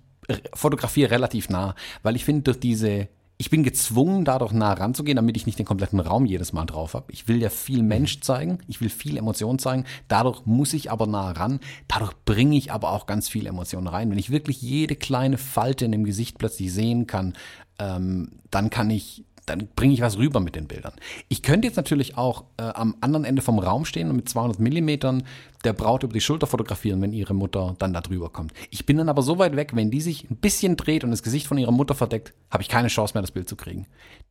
fotografiere 0.54 1.10
relativ 1.10 1.48
nah, 1.50 1.74
weil 2.02 2.16
ich 2.16 2.24
finde, 2.24 2.42
durch 2.42 2.60
diese 2.60 3.08
ich 3.36 3.50
bin 3.50 3.64
gezwungen, 3.64 4.24
da 4.24 4.38
doch 4.38 4.52
nah 4.52 4.72
ranzugehen, 4.72 5.16
damit 5.16 5.36
ich 5.36 5.46
nicht 5.46 5.58
den 5.58 5.66
kompletten 5.66 5.98
Raum 5.98 6.24
jedes 6.24 6.52
Mal 6.52 6.66
drauf 6.66 6.94
habe. 6.94 7.10
Ich 7.10 7.26
will 7.26 7.42
ja 7.42 7.50
viel 7.50 7.82
Mensch 7.82 8.20
zeigen, 8.20 8.58
ich 8.68 8.80
will 8.80 8.88
viel 8.88 9.16
Emotion 9.16 9.58
zeigen. 9.58 9.84
Dadurch 10.06 10.46
muss 10.46 10.72
ich 10.72 10.92
aber 10.92 11.08
nah 11.08 11.32
ran. 11.32 11.58
Dadurch 11.88 12.12
bringe 12.24 12.56
ich 12.56 12.70
aber 12.70 12.92
auch 12.92 13.06
ganz 13.06 13.28
viel 13.28 13.46
Emotion 13.46 13.88
rein. 13.88 14.10
Wenn 14.10 14.18
ich 14.18 14.30
wirklich 14.30 14.62
jede 14.62 14.94
kleine 14.94 15.36
Falte 15.36 15.84
in 15.84 15.92
dem 15.92 16.04
Gesicht 16.04 16.38
plötzlich 16.38 16.72
sehen 16.72 17.08
kann, 17.08 17.34
ähm, 17.78 18.32
dann 18.50 18.70
kann 18.70 18.90
ich 18.90 19.24
dann 19.46 19.68
bringe 19.76 19.92
ich 19.92 20.00
was 20.00 20.16
rüber 20.18 20.40
mit 20.40 20.56
den 20.56 20.66
Bildern. 20.66 20.94
Ich 21.28 21.42
könnte 21.42 21.66
jetzt 21.66 21.76
natürlich 21.76 22.16
auch 22.16 22.44
äh, 22.56 22.62
am 22.62 22.96
anderen 23.00 23.24
Ende 23.24 23.42
vom 23.42 23.58
Raum 23.58 23.84
stehen 23.84 24.08
und 24.08 24.16
mit 24.16 24.28
200 24.28 24.58
Millimetern 24.58 25.24
der 25.64 25.72
Braut 25.72 26.02
über 26.02 26.12
die 26.12 26.20
Schulter 26.20 26.46
fotografieren, 26.46 27.00
wenn 27.00 27.12
ihre 27.12 27.34
Mutter 27.34 27.74
dann 27.78 27.92
da 27.92 28.00
drüber 28.00 28.28
kommt. 28.30 28.52
Ich 28.70 28.86
bin 28.86 28.98
dann 28.98 29.08
aber 29.08 29.22
so 29.22 29.38
weit 29.38 29.56
weg, 29.56 29.72
wenn 29.74 29.90
die 29.90 30.00
sich 30.00 30.30
ein 30.30 30.36
bisschen 30.36 30.76
dreht 30.76 31.04
und 31.04 31.10
das 31.10 31.22
Gesicht 31.22 31.46
von 31.46 31.58
ihrer 31.58 31.72
Mutter 31.72 31.94
verdeckt, 31.94 32.34
habe 32.50 32.62
ich 32.62 32.68
keine 32.68 32.88
Chance 32.88 33.14
mehr, 33.14 33.22
das 33.22 33.30
Bild 33.30 33.48
zu 33.48 33.56
kriegen. 33.56 33.86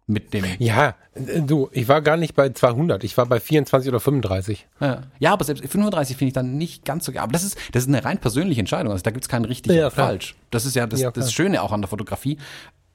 Mit 0.05 0.33
dem. 0.33 0.45
Ja, 0.59 0.95
äh, 1.13 1.41
du, 1.41 1.69
ich 1.71 1.87
war 1.87 2.01
gar 2.01 2.17
nicht 2.17 2.35
bei 2.35 2.49
200, 2.49 3.03
ich 3.03 3.17
war 3.17 3.25
bei 3.25 3.39
24 3.39 3.89
oder 3.89 3.99
35. 3.99 4.67
Ja, 4.81 5.03
ja 5.19 5.33
aber 5.33 5.45
selbst 5.45 5.65
35 5.65 6.17
finde 6.17 6.27
ich 6.27 6.33
dann 6.33 6.57
nicht 6.57 6.85
ganz 6.85 7.05
so 7.05 7.11
geil. 7.11 7.23
Aber 7.23 7.31
das 7.31 7.43
ist, 7.43 7.57
das 7.71 7.83
ist 7.83 7.89
eine 7.89 8.03
rein 8.03 8.17
persönliche 8.17 8.59
Entscheidung. 8.59 8.91
Also 8.91 9.03
da 9.03 9.11
gibt 9.11 9.23
es 9.23 9.29
kein 9.29 9.45
richtig 9.45 9.71
ja, 9.71 9.87
oder 9.87 9.91
falsch. 9.91 10.35
Das 10.51 10.65
ist 10.65 10.75
ja 10.75 10.85
das, 10.87 10.99
ja, 10.99 11.09
das 11.09 11.31
Schöne 11.31 11.61
auch 11.63 11.71
an 11.71 11.81
der 11.81 11.87
Fotografie 11.87 12.37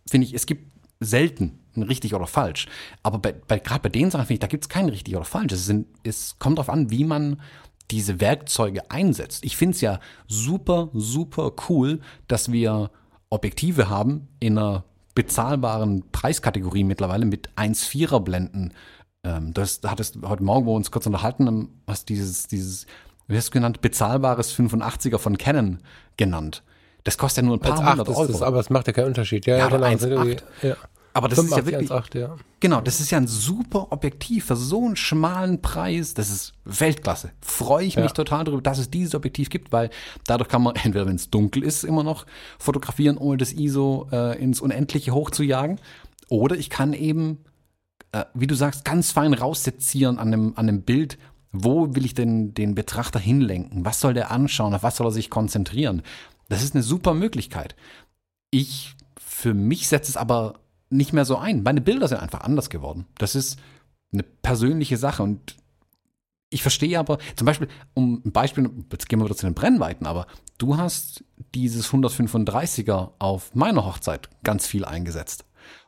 finde 0.09 0.27
ich, 0.27 0.35
es 0.35 0.47
gibt 0.47 0.73
selten 1.01 1.61
ein 1.77 1.83
richtig 1.83 2.14
oder 2.14 2.27
falsch. 2.27 2.66
Aber 3.03 3.18
bei, 3.18 3.33
bei, 3.33 3.59
gerade 3.59 3.83
bei 3.83 3.88
den 3.88 4.11
Sachen 4.11 4.27
finde 4.27 4.35
ich, 4.35 4.40
da 4.40 4.47
gibt 4.47 4.64
es 4.64 4.68
kein 4.68 4.88
richtig 4.88 5.16
oder 5.16 5.25
falsch. 5.25 5.53
Es, 5.53 5.66
sind, 5.66 5.87
es 6.03 6.38
kommt 6.38 6.59
darauf 6.59 6.71
an, 6.71 6.90
wie 6.90 7.05
man 7.05 7.40
diese 7.90 8.21
Werkzeuge 8.21 8.90
einsetzt. 8.90 9.44
Ich 9.44 9.57
finde 9.57 9.75
es 9.75 9.81
ja 9.81 10.01
super, 10.27 10.90
super 10.92 11.53
cool, 11.68 12.01
dass 12.27 12.53
wir 12.53 12.90
Objektive 13.31 13.88
haben 13.88 14.29
in 14.40 14.59
einer 14.59 14.85
bezahlbaren 15.14 16.05
Preiskategorie 16.12 16.85
mittlerweile 16.85 17.27
mit 17.27 17.51
1,4er 17.57 18.21
Blenden. 18.21 18.73
Ähm, 19.25 19.53
das 19.53 19.81
hattest 19.85 20.18
heute 20.23 20.42
Morgen, 20.42 20.66
wo 20.66 20.73
wir 20.73 20.77
uns 20.77 20.90
kurz 20.90 21.07
unterhalten, 21.07 21.68
hast 21.87 22.09
dieses, 22.09 22.47
dieses, 22.47 22.87
wie 23.27 23.37
hast 23.37 23.49
du 23.49 23.53
genannt, 23.53 23.81
bezahlbares 23.81 24.55
85er 24.55 25.18
von 25.18 25.38
Canon 25.38 25.79
genannt. 26.16 26.62
Das 27.04 27.16
kostet 27.16 27.44
ja 27.44 27.48
nur 27.48 27.56
ein 27.56 27.61
paar 27.61 27.78
hundert 27.78 28.08
Euro. 28.08 28.26
Das, 28.26 28.42
aber 28.42 28.61
es 28.61 28.70
macht 28.70 28.87
ja 28.87 28.92
keinen 28.92 29.06
Unterschied. 29.06 29.46
Ja, 29.46 29.56
ja, 29.56 29.68
genau. 29.68 29.84
1, 29.84 30.02
ja. 30.62 30.76
Aber 31.18 31.28
das 31.28 31.38
ist 31.38 31.50
ja 31.50 31.66
wirklich, 31.66 31.90
8, 31.90 32.14
ja. 32.14 32.37
genau, 32.61 32.80
das 32.80 33.00
ist 33.00 33.11
ja 33.11 33.18
ein 33.18 33.26
super 33.26 33.90
Objektiv 33.90 34.44
für 34.44 34.56
so 34.56 34.87
einen 34.87 34.94
schmalen 34.94 35.61
Preis. 35.61 36.14
Das 36.14 36.30
ist 36.30 36.52
Weltklasse. 36.64 37.32
Freue 37.40 37.87
ich 37.87 37.96
mich 37.96 38.06
ja. 38.06 38.12
total 38.12 38.44
darüber, 38.44 38.62
dass 38.62 38.78
es 38.78 38.88
dieses 38.88 39.16
Objektiv 39.16 39.50
gibt, 39.50 39.72
weil 39.72 39.90
dadurch 40.26 40.48
kann 40.48 40.62
man 40.62 40.76
entweder, 40.82 41.06
wenn 41.06 41.16
es 41.16 41.30
dunkel 41.30 41.64
ist, 41.64 41.82
immer 41.82 42.04
noch 42.04 42.24
fotografieren, 42.58 43.18
ohne 43.18 43.38
das 43.38 43.52
ISO 43.52 44.08
äh, 44.12 44.40
ins 44.40 44.61
Unendliche 44.61 45.12
hochzujagen. 45.12 45.80
Oder 46.28 46.57
ich 46.57 46.70
kann 46.70 46.92
eben, 46.92 47.38
äh, 48.12 48.24
wie 48.34 48.46
du 48.46 48.55
sagst, 48.55 48.84
ganz 48.84 49.11
fein 49.11 49.34
raussezieren 49.34 50.18
an 50.18 50.30
dem, 50.30 50.57
an 50.57 50.66
dem 50.66 50.82
Bild, 50.82 51.18
wo 51.51 51.94
will 51.96 52.05
ich 52.05 52.14
denn 52.14 52.55
den 52.55 52.74
Betrachter 52.74 53.18
hinlenken? 53.18 53.84
Was 53.84 54.01
soll 54.01 54.14
der 54.14 54.30
anschauen? 54.30 54.74
Auf 54.74 54.82
was 54.82 54.96
soll 54.96 55.09
er 55.09 55.12
sich 55.12 55.30
konzentrieren? 55.30 56.03
Das 56.49 56.62
ist 56.62 56.74
eine 56.74 56.82
super 56.82 57.14
Möglichkeit. 57.14 57.76
Ich, 58.51 58.94
für 59.18 59.55
mich 59.55 59.88
setze 59.88 60.11
es 60.11 60.16
aber 60.16 60.61
nicht 60.90 61.12
mehr 61.12 61.24
so 61.24 61.36
ein. 61.36 61.62
Meine 61.62 61.80
Bilder 61.80 62.09
sind 62.09 62.18
einfach 62.18 62.40
anders 62.40 62.70
geworden. 62.70 63.07
Das 63.18 63.34
ist 63.34 63.59
eine 64.12 64.22
persönliche 64.22 64.96
Sache 64.96 65.22
und 65.22 65.57
ich 66.51 66.62
verstehe 66.62 66.99
aber, 66.99 67.18
zum 67.36 67.44
Beispiel, 67.44 67.68
um 67.92 68.22
ein 68.24 68.32
Beispiel, 68.32 68.70
jetzt 68.90 69.09
gehen 69.11 69.18
wir 69.18 69.26
wieder 69.26 69.36
zu 69.36 69.44
den 69.44 69.53
Brennweiten, 69.55 70.07
aber 70.07 70.26
du 70.57 70.78
hast 70.78 71.22
dieses 71.55 71.90
135er 71.90 73.11
auf 73.18 73.55
meiner 73.55 73.84
Hochzeit 73.84 74.30
ganz 74.44 74.66
viel 74.66 74.86
eingesetzt. 74.86 75.44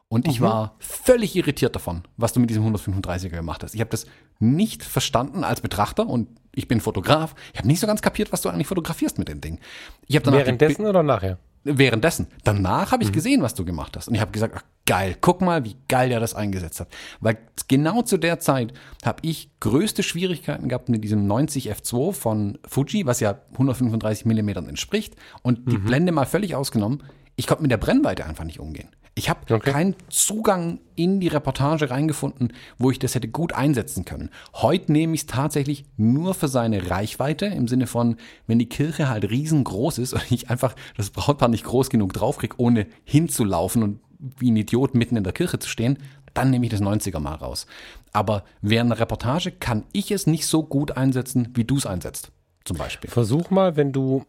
Und 0.08 0.26
ich 0.28 0.40
Mhm. 0.40 0.44
war 0.44 0.74
völlig 0.80 1.34
irritiert 1.36 1.74
davon, 1.76 2.02
was 2.18 2.34
du 2.34 2.40
mit 2.40 2.50
diesem 2.50 2.64
135er 2.64 3.30
gemacht 3.30 3.62
hast. 3.62 3.74
Ich 3.74 3.80
habe 3.80 3.90
das 3.90 4.04
nicht 4.38 4.84
verstanden 4.84 5.44
als 5.44 5.62
Betrachter 5.62 6.06
und 6.06 6.28
ich 6.55 6.68
bin 6.68 6.80
Fotograf. 6.80 7.34
Ich 7.53 7.59
habe 7.59 7.68
nicht 7.68 7.80
so 7.80 7.86
ganz 7.86 8.03
kapiert, 8.03 8.32
was 8.32 8.42
du 8.42 8.48
eigentlich 8.48 8.66
fotografierst 8.66 9.18
mit 9.18 9.28
dem 9.28 9.40
Ding. 9.40 9.59
Ich 10.07 10.18
die 10.20 10.32
Währenddessen 10.32 10.86
oder 10.86 11.03
nachher? 11.03 11.38
währenddessen. 11.62 12.26
Danach 12.44 12.86
Mhm. 12.88 12.90
habe 12.92 13.03
ich 13.05 13.12
gesehen, 13.12 13.42
was 13.42 13.55
du 13.55 13.64
gemacht 13.64 13.96
hast. 13.96 14.09
Und 14.09 14.14
ich 14.14 14.20
habe 14.20 14.30
gesagt, 14.32 14.55
ach, 14.57 14.62
geil, 14.86 15.14
guck 15.20 15.42
mal, 15.42 15.62
wie 15.64 15.76
geil 15.88 16.09
der 16.09 16.18
das 16.18 16.34
eingesetzt 16.34 16.80
hat. 16.80 16.88
Weil 17.20 17.36
genau 17.68 18.01
zu 18.03 18.16
der 18.16 18.40
Zeit 18.40 18.72
habe 19.05 19.18
ich 19.22 19.51
größte 19.61 20.03
Schwierigkeiten 20.03 20.68
gehabt 20.68 20.88
mit 20.88 21.05
diesem 21.05 21.26
90 21.26 21.70
F2 21.70 22.12
von 22.14 22.59
Fuji, 22.66 23.05
was 23.07 23.20
ja 23.20 23.38
135 23.53 24.24
Millimetern 24.24 24.68
entspricht. 24.68 25.16
Und 25.42 25.70
die 25.70 25.76
Mhm. 25.78 25.84
Blende 25.84 26.12
mal 26.12 26.24
völlig 26.24 26.55
ausgenommen. 26.55 27.03
Ich 27.36 27.46
konnte 27.46 27.62
mit 27.62 27.70
der 27.70 27.76
Brennweite 27.76 28.24
einfach 28.24 28.44
nicht 28.44 28.59
umgehen. 28.59 28.88
Ich 29.20 29.28
habe 29.28 29.40
Okay. 29.52 29.70
keinen 29.72 29.96
Zugang 30.08 30.80
in 30.96 31.20
die 31.20 31.28
Reportage 31.28 31.90
reingefunden, 31.90 32.54
wo 32.78 32.90
ich 32.90 32.98
das 32.98 33.14
hätte 33.14 33.28
gut 33.28 33.52
einsetzen 33.52 34.06
können. 34.06 34.30
Heute 34.54 34.92
nehme 34.92 35.12
ich 35.12 35.20
es 35.20 35.26
tatsächlich 35.26 35.84
nur 35.98 36.32
für 36.32 36.48
seine 36.48 36.88
Reichweite, 36.88 37.44
im 37.44 37.68
Sinne 37.68 37.86
von, 37.86 38.16
wenn 38.46 38.58
die 38.58 38.70
Kirche 38.70 39.10
halt 39.10 39.28
riesengroß 39.28 39.98
ist 39.98 40.14
und 40.14 40.32
ich 40.32 40.48
einfach 40.48 40.74
das 40.96 41.10
Brautpaar 41.10 41.50
nicht 41.50 41.64
groß 41.64 41.90
genug 41.90 42.14
draufkriege, 42.14 42.54
ohne 42.56 42.86
hinzulaufen 43.04 43.82
und 43.82 44.00
wie 44.38 44.50
ein 44.50 44.56
Idiot 44.56 44.94
mitten 44.94 45.16
in 45.16 45.24
der 45.24 45.34
Kirche 45.34 45.58
zu 45.58 45.68
stehen, 45.68 45.98
dann 46.32 46.48
nehme 46.50 46.64
ich 46.64 46.70
das 46.70 46.80
90er 46.80 47.18
mal 47.18 47.34
raus. 47.34 47.66
Aber 48.14 48.44
während 48.62 48.90
einer 48.90 49.00
Reportage 49.02 49.50
kann 49.50 49.84
ich 49.92 50.12
es 50.12 50.26
nicht 50.26 50.46
so 50.46 50.62
gut 50.62 50.96
einsetzen, 50.96 51.50
wie 51.52 51.64
du 51.64 51.76
es 51.76 51.84
einsetzt. 51.84 52.32
Zum 52.64 52.78
Beispiel. 52.78 53.10
Versuch 53.10 53.50
mal, 53.50 53.76
wenn 53.76 53.92
du, 53.92 54.24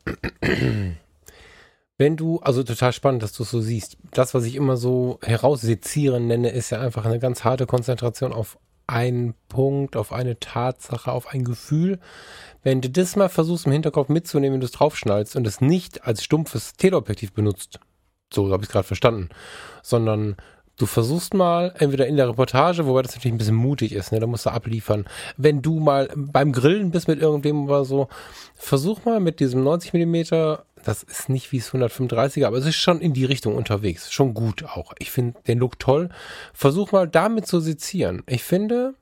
wenn 2.01 2.17
du, 2.17 2.39
also 2.39 2.63
total 2.63 2.93
spannend, 2.93 3.21
dass 3.21 3.33
du 3.33 3.43
es 3.43 3.51
so 3.51 3.61
siehst. 3.61 3.95
Das, 4.09 4.33
was 4.33 4.45
ich 4.45 4.55
immer 4.55 4.75
so 4.75 5.19
heraussezieren 5.21 6.25
nenne, 6.25 6.49
ist 6.49 6.71
ja 6.71 6.81
einfach 6.81 7.05
eine 7.05 7.19
ganz 7.19 7.43
harte 7.43 7.67
Konzentration 7.67 8.33
auf 8.33 8.57
einen 8.87 9.35
Punkt, 9.49 9.95
auf 9.95 10.11
eine 10.11 10.39
Tatsache, 10.39 11.11
auf 11.11 11.27
ein 11.27 11.43
Gefühl. 11.43 11.99
Wenn 12.63 12.81
du 12.81 12.89
das 12.89 13.15
mal 13.15 13.29
versuchst 13.29 13.67
im 13.67 13.71
Hinterkopf 13.71 14.09
mitzunehmen, 14.09 14.55
wenn 14.55 14.61
du 14.61 14.65
es 14.65 14.71
draufschnallst 14.71 15.35
und 15.35 15.45
es 15.45 15.61
nicht 15.61 16.03
als 16.07 16.23
stumpfes 16.23 16.73
Teleobjektiv 16.73 17.33
benutzt, 17.33 17.79
so 18.33 18.51
habe 18.51 18.63
ich 18.63 18.69
es 18.69 18.73
gerade 18.73 18.87
verstanden, 18.87 19.29
sondern 19.83 20.37
du 20.77 20.87
versuchst 20.87 21.35
mal, 21.35 21.71
entweder 21.77 22.07
in 22.07 22.17
der 22.17 22.29
Reportage, 22.29 22.87
wobei 22.87 23.03
das 23.03 23.15
natürlich 23.15 23.35
ein 23.35 23.37
bisschen 23.37 23.55
mutig 23.55 23.93
ist, 23.93 24.11
ne, 24.11 24.19
da 24.19 24.25
musst 24.25 24.47
du 24.47 24.49
abliefern. 24.49 25.05
Wenn 25.37 25.61
du 25.61 25.79
mal 25.79 26.09
beim 26.15 26.51
Grillen 26.51 26.89
bist 26.89 27.07
mit 27.07 27.21
irgendwem 27.21 27.65
oder 27.65 27.85
so, 27.85 28.07
versuch 28.55 29.05
mal 29.05 29.19
mit 29.19 29.39
diesem 29.39 29.63
90 29.63 29.93
Millimeter, 29.93 30.65
das 30.83 31.03
ist 31.03 31.29
nicht 31.29 31.51
wie 31.51 31.57
es 31.57 31.71
135er, 31.71 32.45
aber 32.45 32.57
es 32.57 32.65
ist 32.65 32.75
schon 32.75 33.01
in 33.01 33.13
die 33.13 33.25
Richtung 33.25 33.55
unterwegs, 33.55 34.11
schon 34.11 34.33
gut 34.33 34.63
auch. 34.63 34.93
Ich 34.99 35.11
finde 35.11 35.39
den 35.47 35.59
Look 35.59 35.79
toll. 35.79 36.09
Versuch 36.53 36.91
mal 36.91 37.07
damit 37.07 37.47
zu 37.47 37.59
sezieren. 37.59 38.23
Ich 38.27 38.43
finde, 38.43 38.95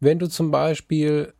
wenn 0.00 0.18
du 0.18 0.28
zum 0.28 0.50
Beispiel 0.50 1.32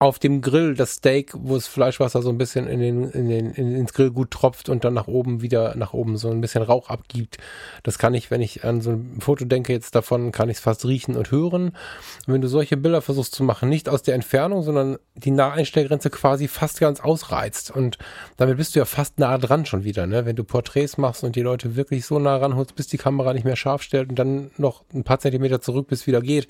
auf 0.00 0.20
dem 0.20 0.42
Grill 0.42 0.74
das 0.74 0.92
Steak, 0.92 1.32
wo 1.34 1.56
das 1.56 1.66
Fleischwasser 1.66 2.22
so 2.22 2.28
ein 2.28 2.38
bisschen 2.38 2.68
in 2.68 2.78
den, 2.78 3.10
in 3.10 3.28
den, 3.28 3.50
in, 3.50 3.74
ins 3.74 3.92
Grill 3.92 4.12
gut 4.12 4.30
tropft 4.30 4.68
und 4.68 4.84
dann 4.84 4.94
nach 4.94 5.08
oben 5.08 5.42
wieder 5.42 5.74
nach 5.74 5.92
oben 5.92 6.16
so 6.16 6.30
ein 6.30 6.40
bisschen 6.40 6.62
Rauch 6.62 6.88
abgibt. 6.88 7.38
Das 7.82 7.98
kann 7.98 8.14
ich, 8.14 8.30
wenn 8.30 8.40
ich 8.40 8.62
an 8.64 8.80
so 8.80 8.90
ein 8.90 9.18
Foto 9.20 9.44
denke 9.44 9.72
jetzt 9.72 9.96
davon, 9.96 10.30
kann 10.30 10.50
ich 10.50 10.58
es 10.58 10.62
fast 10.62 10.84
riechen 10.84 11.16
und 11.16 11.32
hören. 11.32 11.70
Und 12.26 12.32
wenn 12.32 12.40
du 12.40 12.46
solche 12.46 12.76
Bilder 12.76 13.02
versuchst 13.02 13.34
zu 13.34 13.42
machen, 13.42 13.68
nicht 13.68 13.88
aus 13.88 14.02
der 14.02 14.14
Entfernung, 14.14 14.62
sondern 14.62 14.98
die 15.16 15.32
Naheinstellgrenze 15.32 16.10
quasi 16.10 16.46
fast 16.46 16.78
ganz 16.78 17.00
ausreizt. 17.00 17.72
Und 17.72 17.98
damit 18.36 18.56
bist 18.56 18.76
du 18.76 18.78
ja 18.78 18.84
fast 18.84 19.18
nah 19.18 19.36
dran 19.36 19.66
schon 19.66 19.82
wieder, 19.82 20.06
ne? 20.06 20.24
Wenn 20.24 20.36
du 20.36 20.44
Porträts 20.44 20.96
machst 20.96 21.24
und 21.24 21.34
die 21.34 21.42
Leute 21.42 21.74
wirklich 21.74 22.06
so 22.06 22.20
nah 22.20 22.36
ranholst, 22.36 22.76
bis 22.76 22.86
die 22.86 22.98
Kamera 22.98 23.32
nicht 23.32 23.44
mehr 23.44 23.56
scharf 23.56 23.82
stellt 23.82 24.10
und 24.10 24.18
dann 24.18 24.52
noch 24.58 24.84
ein 24.94 25.02
paar 25.02 25.18
Zentimeter 25.18 25.60
zurück, 25.60 25.88
bis 25.88 26.06
wieder 26.06 26.20
geht 26.20 26.46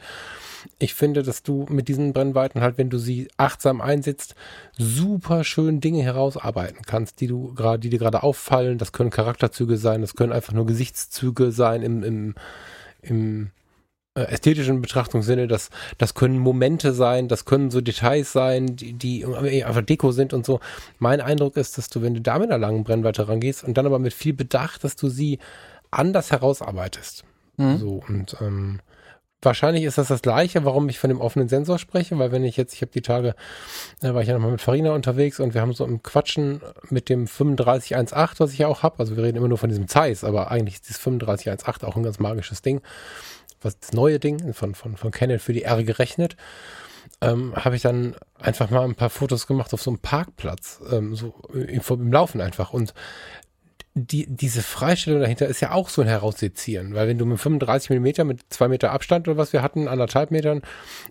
ich 0.78 0.94
finde, 0.94 1.22
dass 1.22 1.42
du 1.42 1.66
mit 1.68 1.88
diesen 1.88 2.12
Brennweiten 2.12 2.60
halt, 2.60 2.78
wenn 2.78 2.90
du 2.90 2.98
sie 2.98 3.28
achtsam 3.36 3.80
einsetzt, 3.80 4.34
super 4.76 5.44
schön 5.44 5.80
Dinge 5.80 6.02
herausarbeiten 6.02 6.82
kannst, 6.86 7.20
die 7.20 7.26
du 7.26 7.54
gerade, 7.54 7.80
die 7.80 7.90
dir 7.90 7.98
gerade 7.98 8.22
auffallen. 8.22 8.78
Das 8.78 8.92
können 8.92 9.10
Charakterzüge 9.10 9.76
sein, 9.76 10.00
das 10.00 10.14
können 10.14 10.32
einfach 10.32 10.52
nur 10.52 10.66
Gesichtszüge 10.66 11.52
sein 11.52 11.82
im, 11.82 12.02
im, 12.02 12.34
im 13.02 13.50
äh, 14.14 14.22
ästhetischen 14.22 14.82
Betrachtungssinne. 14.82 15.46
Das, 15.46 15.70
das 15.96 16.14
können 16.14 16.38
Momente 16.38 16.92
sein, 16.92 17.28
das 17.28 17.44
können 17.44 17.70
so 17.70 17.80
Details 17.80 18.32
sein, 18.32 18.74
die, 18.76 18.92
die 18.94 19.24
einfach 19.24 19.82
Deko 19.82 20.12
sind 20.12 20.32
und 20.32 20.44
so. 20.44 20.60
Mein 20.98 21.20
Eindruck 21.20 21.56
ist, 21.56 21.78
dass 21.78 21.88
du, 21.88 22.02
wenn 22.02 22.14
du 22.14 22.20
da 22.20 22.38
mit 22.38 22.50
einer 22.50 22.58
langen 22.58 22.84
Brennweite 22.84 23.28
rangehst 23.28 23.64
und 23.64 23.78
dann 23.78 23.86
aber 23.86 23.98
mit 23.98 24.12
viel 24.12 24.32
Bedacht, 24.32 24.82
dass 24.82 24.96
du 24.96 25.08
sie 25.08 25.38
anders 25.90 26.32
herausarbeitest. 26.32 27.24
Mhm. 27.58 27.78
So 27.78 28.02
und 28.08 28.36
ähm, 28.40 28.80
Wahrscheinlich 29.40 29.84
ist 29.84 29.98
das 29.98 30.08
das 30.08 30.20
Gleiche, 30.20 30.64
warum 30.64 30.88
ich 30.88 30.98
von 30.98 31.10
dem 31.10 31.20
offenen 31.20 31.48
Sensor 31.48 31.78
spreche, 31.78 32.18
weil 32.18 32.32
wenn 32.32 32.42
ich 32.42 32.56
jetzt, 32.56 32.74
ich 32.74 32.82
habe 32.82 32.90
die 32.90 33.02
Tage, 33.02 33.36
da 34.00 34.12
war 34.12 34.22
ich 34.22 34.28
ja 34.28 34.34
nochmal 34.34 34.50
mit 34.50 34.60
Farina 34.60 34.92
unterwegs 34.92 35.38
und 35.38 35.54
wir 35.54 35.60
haben 35.60 35.72
so 35.74 35.84
im 35.84 36.02
Quatschen 36.02 36.60
mit 36.90 37.08
dem 37.08 37.26
3518, 37.26 38.40
was 38.40 38.52
ich 38.52 38.58
ja 38.58 38.66
auch 38.66 38.82
habe, 38.82 38.98
also 38.98 39.16
wir 39.16 39.22
reden 39.22 39.38
immer 39.38 39.46
nur 39.46 39.58
von 39.58 39.68
diesem 39.68 39.86
Zeiss, 39.86 40.24
aber 40.24 40.50
eigentlich 40.50 40.74
ist 40.74 40.88
dieses 40.88 41.00
3518 41.00 41.88
auch 41.88 41.94
ein 41.94 42.02
ganz 42.02 42.18
magisches 42.18 42.62
Ding, 42.62 42.80
was 43.62 43.78
das 43.78 43.92
neue 43.92 44.18
Ding 44.18 44.52
von, 44.54 44.74
von, 44.74 44.96
von 44.96 45.10
Canon 45.12 45.38
für 45.38 45.52
die 45.52 45.62
R 45.62 45.84
gerechnet, 45.84 46.36
ähm, 47.20 47.54
habe 47.56 47.76
ich 47.76 47.82
dann 47.82 48.16
einfach 48.38 48.70
mal 48.70 48.84
ein 48.84 48.96
paar 48.96 49.10
Fotos 49.10 49.46
gemacht 49.46 49.72
auf 49.72 49.82
so 49.82 49.90
einem 49.90 49.98
Parkplatz, 49.98 50.80
ähm, 50.90 51.14
so 51.14 51.34
im, 51.52 51.80
im 51.88 52.12
Laufen 52.12 52.40
einfach. 52.40 52.72
Und 52.72 52.92
die, 53.98 54.26
diese 54.28 54.62
Freistellung 54.62 55.20
dahinter 55.20 55.46
ist 55.46 55.60
ja 55.60 55.72
auch 55.72 55.88
so 55.88 56.02
ein 56.02 56.08
Heraussezieren, 56.08 56.94
weil 56.94 57.08
wenn 57.08 57.18
du 57.18 57.26
mit 57.26 57.38
35 57.38 57.90
Millimeter 57.90 58.24
mit 58.24 58.40
zwei 58.50 58.68
Meter 58.68 58.92
Abstand 58.92 59.28
oder 59.28 59.36
was 59.36 59.52
wir 59.52 59.62
hatten, 59.62 59.88
anderthalb 59.88 60.30
Metern, 60.30 60.62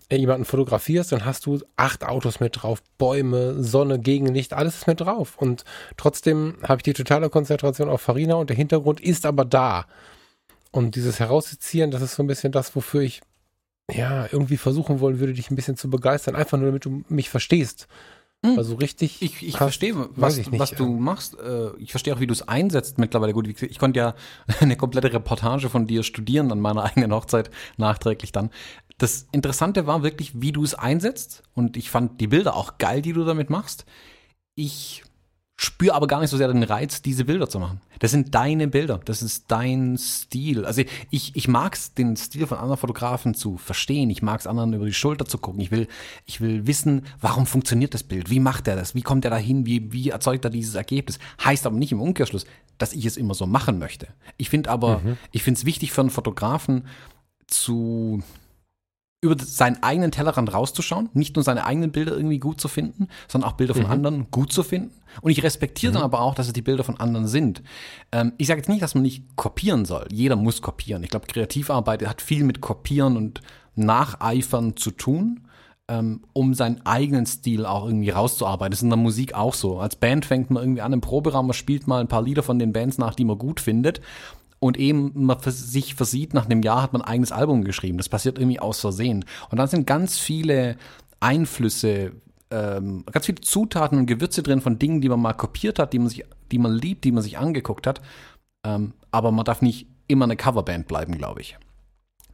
äh, 0.08 0.16
jemanden 0.16 0.44
fotografierst, 0.44 1.12
dann 1.12 1.24
hast 1.24 1.46
du 1.46 1.60
acht 1.76 2.04
Autos 2.04 2.40
mit 2.40 2.62
drauf, 2.62 2.82
Bäume, 2.98 3.62
Sonne, 3.62 3.98
Gegenlicht, 3.98 4.52
alles 4.52 4.76
ist 4.76 4.86
mit 4.86 5.00
drauf. 5.00 5.36
Und 5.38 5.64
trotzdem 5.96 6.56
habe 6.62 6.78
ich 6.78 6.82
die 6.82 6.92
totale 6.94 7.30
Konzentration 7.30 7.88
auf 7.88 8.00
Farina 8.00 8.34
und 8.34 8.50
der 8.50 8.56
Hintergrund 8.56 9.00
ist 9.00 9.26
aber 9.26 9.44
da. 9.44 9.86
Und 10.70 10.96
dieses 10.96 11.20
Heraussezieren, 11.20 11.90
das 11.90 12.02
ist 12.02 12.14
so 12.14 12.22
ein 12.22 12.26
bisschen 12.26 12.52
das, 12.52 12.74
wofür 12.74 13.02
ich 13.02 13.20
ja 13.90 14.26
irgendwie 14.30 14.58
versuchen 14.58 15.00
wollen 15.00 15.18
würde, 15.18 15.32
dich 15.32 15.50
ein 15.50 15.56
bisschen 15.56 15.76
zu 15.76 15.88
begeistern, 15.88 16.36
einfach 16.36 16.58
nur 16.58 16.66
damit 16.66 16.84
du 16.84 17.04
mich 17.08 17.30
verstehst. 17.30 17.88
Mhm. 18.44 18.56
Also 18.56 18.76
richtig. 18.76 19.20
Ich, 19.20 19.42
ich 19.42 19.54
hast- 19.54 19.58
verstehe, 19.58 19.94
was, 20.14 20.38
ich 20.38 20.58
was 20.58 20.70
du 20.70 20.86
machst. 20.86 21.36
Äh, 21.38 21.70
Ich 21.78 21.90
verstehe 21.90 22.14
auch, 22.14 22.20
wie 22.20 22.26
du 22.28 22.32
es 22.32 22.46
einsetzt 22.46 22.98
mittlerweile. 22.98 23.32
Gut, 23.32 23.48
ich 23.48 23.78
konnte 23.78 23.98
ja 23.98 24.14
eine 24.60 24.76
komplette 24.76 25.12
Reportage 25.12 25.68
von 25.68 25.86
dir 25.86 26.02
studieren 26.04 26.52
an 26.52 26.60
meiner 26.60 26.84
eigenen 26.84 27.12
Hochzeit 27.12 27.50
nachträglich 27.78 28.30
dann. 28.32 28.50
Das 28.98 29.26
Interessante 29.32 29.86
war 29.86 30.02
wirklich, 30.02 30.40
wie 30.40 30.52
du 30.52 30.62
es 30.64 30.74
einsetzt. 30.74 31.42
Und 31.54 31.76
ich 31.76 31.90
fand 31.90 32.20
die 32.20 32.26
Bilder 32.28 32.54
auch 32.56 32.78
geil, 32.78 33.02
die 33.02 33.12
du 33.12 33.24
damit 33.24 33.50
machst. 33.50 33.84
Ich 34.54 35.04
spüre 35.60 35.94
aber 35.94 36.06
gar 36.06 36.20
nicht 36.20 36.30
so 36.30 36.36
sehr 36.36 36.46
den 36.46 36.62
Reiz, 36.62 37.02
diese 37.02 37.24
Bilder 37.24 37.48
zu 37.48 37.58
machen. 37.58 37.80
Das 37.98 38.12
sind 38.12 38.32
deine 38.32 38.68
Bilder, 38.68 39.00
das 39.04 39.22
ist 39.22 39.46
dein 39.48 39.98
Stil. 39.98 40.64
Also 40.64 40.84
ich, 41.10 41.34
ich 41.34 41.48
mag 41.48 41.74
es, 41.74 41.94
den 41.94 42.16
Stil 42.16 42.46
von 42.46 42.58
anderen 42.58 42.78
Fotografen 42.78 43.34
zu 43.34 43.58
verstehen. 43.58 44.08
Ich 44.08 44.22
mag 44.22 44.38
es, 44.38 44.46
anderen 44.46 44.72
über 44.72 44.86
die 44.86 44.94
Schulter 44.94 45.26
zu 45.26 45.36
gucken. 45.36 45.60
Ich 45.60 45.72
will, 45.72 45.88
ich 46.26 46.40
will 46.40 46.68
wissen, 46.68 47.02
warum 47.20 47.44
funktioniert 47.44 47.92
das 47.92 48.04
Bild? 48.04 48.30
Wie 48.30 48.38
macht 48.38 48.68
er 48.68 48.76
das? 48.76 48.94
Wie 48.94 49.02
kommt 49.02 49.24
er 49.24 49.32
dahin? 49.32 49.66
Wie, 49.66 49.92
wie 49.92 50.10
erzeugt 50.10 50.44
er 50.44 50.50
dieses 50.50 50.76
Ergebnis? 50.76 51.18
Heißt 51.44 51.66
aber 51.66 51.76
nicht 51.76 51.90
im 51.90 52.00
Umkehrschluss, 52.00 52.46
dass 52.78 52.92
ich 52.92 53.04
es 53.04 53.16
immer 53.16 53.34
so 53.34 53.44
machen 53.44 53.80
möchte. 53.80 54.06
Ich 54.36 54.50
finde 54.50 54.70
aber, 54.70 55.02
ich 55.32 55.42
finde 55.42 55.58
es 55.58 55.64
wichtig 55.64 55.90
für 55.90 56.02
einen 56.02 56.10
Fotografen 56.10 56.86
zu 57.48 58.22
über 59.20 59.36
seinen 59.38 59.82
eigenen 59.82 60.12
Tellerrand 60.12 60.52
rauszuschauen, 60.54 61.08
nicht 61.12 61.34
nur 61.34 61.42
seine 61.42 61.66
eigenen 61.66 61.90
Bilder 61.90 62.16
irgendwie 62.16 62.38
gut 62.38 62.60
zu 62.60 62.68
finden, 62.68 63.08
sondern 63.26 63.50
auch 63.50 63.56
Bilder 63.56 63.74
von 63.74 63.86
anderen 63.86 64.30
gut 64.30 64.52
zu 64.52 64.62
finden. 64.62 64.92
Und 65.22 65.32
ich 65.32 65.42
respektiere 65.42 65.92
dann 65.92 66.02
aber 66.02 66.20
auch, 66.20 66.36
dass 66.36 66.46
es 66.46 66.52
die 66.52 66.62
Bilder 66.62 66.84
von 66.84 67.00
anderen 67.00 67.26
sind. 67.26 67.62
Ähm, 68.12 68.32
ich 68.38 68.46
sage 68.46 68.60
jetzt 68.60 68.68
nicht, 68.68 68.82
dass 68.82 68.94
man 68.94 69.02
nicht 69.02 69.24
kopieren 69.34 69.84
soll. 69.86 70.06
Jeder 70.12 70.36
muss 70.36 70.62
kopieren. 70.62 71.02
Ich 71.02 71.10
glaube, 71.10 71.26
Kreativarbeit 71.26 72.06
hat 72.06 72.22
viel 72.22 72.44
mit 72.44 72.60
Kopieren 72.60 73.16
und 73.16 73.42
Nacheifern 73.74 74.76
zu 74.76 74.92
tun, 74.92 75.40
ähm, 75.88 76.22
um 76.32 76.54
seinen 76.54 76.86
eigenen 76.86 77.26
Stil 77.26 77.66
auch 77.66 77.86
irgendwie 77.86 78.10
rauszuarbeiten. 78.10 78.70
Das 78.70 78.80
ist 78.80 78.84
in 78.84 78.90
der 78.90 78.98
Musik 78.98 79.34
auch 79.34 79.54
so. 79.54 79.80
Als 79.80 79.96
Band 79.96 80.26
fängt 80.26 80.50
man 80.50 80.62
irgendwie 80.62 80.82
an 80.82 80.92
im 80.92 81.00
Proberaum, 81.00 81.46
man 81.46 81.54
spielt 81.54 81.88
mal 81.88 82.00
ein 82.00 82.08
paar 82.08 82.22
Lieder 82.22 82.44
von 82.44 82.60
den 82.60 82.72
Bands 82.72 82.98
nach, 82.98 83.16
die 83.16 83.24
man 83.24 83.38
gut 83.38 83.58
findet 83.58 84.00
und 84.60 84.76
eben 84.76 85.12
man 85.14 85.38
sich 85.40 85.94
versieht, 85.94 86.34
nach 86.34 86.46
einem 86.46 86.62
Jahr 86.62 86.82
hat 86.82 86.92
man 86.92 87.02
ein 87.02 87.08
eigenes 87.08 87.32
Album 87.32 87.64
geschrieben. 87.64 87.98
Das 87.98 88.08
passiert 88.08 88.38
irgendwie 88.38 88.60
aus 88.60 88.80
Versehen. 88.80 89.24
Und 89.50 89.58
dann 89.58 89.68
sind 89.68 89.86
ganz 89.86 90.18
viele 90.18 90.76
Einflüsse, 91.20 92.12
ähm, 92.50 93.04
ganz 93.10 93.26
viele 93.26 93.40
Zutaten 93.40 93.98
und 93.98 94.06
Gewürze 94.06 94.42
drin 94.42 94.60
von 94.60 94.78
Dingen, 94.78 95.00
die 95.00 95.08
man 95.08 95.20
mal 95.20 95.34
kopiert 95.34 95.78
hat, 95.78 95.92
die 95.92 95.98
man 95.98 96.08
sich, 96.08 96.24
die 96.50 96.58
man 96.58 96.72
liebt, 96.72 97.04
die 97.04 97.12
man 97.12 97.22
sich 97.22 97.38
angeguckt 97.38 97.86
hat. 97.86 98.00
Ähm, 98.64 98.94
aber 99.10 99.30
man 99.30 99.44
darf 99.44 99.62
nicht 99.62 99.86
immer 100.08 100.24
eine 100.24 100.36
Coverband 100.36 100.88
bleiben, 100.88 101.16
glaube 101.16 101.40
ich. 101.40 101.56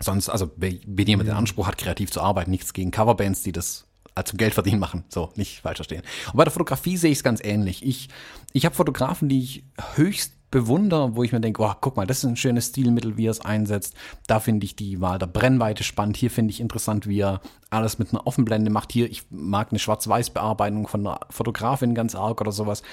Sonst, 0.00 0.28
also 0.28 0.50
wenn 0.56 0.80
wenn 0.86 1.06
jemand 1.06 1.28
den 1.28 1.36
Anspruch 1.36 1.66
hat, 1.66 1.78
kreativ 1.78 2.10
zu 2.10 2.20
arbeiten, 2.20 2.50
nichts 2.50 2.72
gegen 2.72 2.90
Coverbands, 2.90 3.42
die 3.42 3.52
das 3.52 3.86
als 4.14 4.30
zum 4.30 4.38
Geld 4.38 4.54
verdienen 4.54 4.78
machen. 4.78 5.04
So, 5.08 5.32
nicht 5.36 5.60
falsch 5.60 5.78
verstehen. 5.78 6.02
Und 6.26 6.36
bei 6.36 6.44
der 6.44 6.52
Fotografie 6.52 6.96
sehe 6.96 7.10
ich 7.10 7.18
es 7.18 7.24
ganz 7.24 7.40
ähnlich. 7.42 7.84
Ich, 7.84 8.08
ich 8.52 8.64
habe 8.64 8.74
Fotografen, 8.74 9.28
die 9.28 9.40
ich 9.40 9.64
höchst 9.96 10.33
bewundere, 10.54 11.16
wo 11.16 11.24
ich 11.24 11.32
mir 11.32 11.40
denke, 11.40 11.60
oh, 11.62 11.72
guck 11.80 11.96
mal, 11.96 12.06
das 12.06 12.18
ist 12.18 12.30
ein 12.30 12.36
schönes 12.36 12.68
Stilmittel, 12.68 13.16
wie 13.16 13.26
er 13.26 13.32
es 13.32 13.40
einsetzt. 13.40 13.96
Da 14.28 14.38
finde 14.38 14.64
ich 14.64 14.76
die 14.76 15.00
Wahl 15.00 15.18
der 15.18 15.26
Brennweite 15.26 15.82
spannend. 15.82 16.16
Hier 16.16 16.30
finde 16.30 16.52
ich 16.52 16.60
interessant, 16.60 17.08
wie 17.08 17.18
er 17.18 17.40
alles 17.70 17.98
mit 17.98 18.12
einer 18.12 18.24
Offenblende 18.24 18.70
macht. 18.70 18.92
Hier, 18.92 19.10
ich 19.10 19.24
mag 19.30 19.72
eine 19.72 19.80
Schwarz-Weiß-Bearbeitung 19.80 20.86
von 20.86 21.04
einer 21.04 21.18
Fotografin 21.28 21.96
ganz 21.96 22.14
arg 22.14 22.40
oder 22.40 22.52
sowas. 22.52 22.84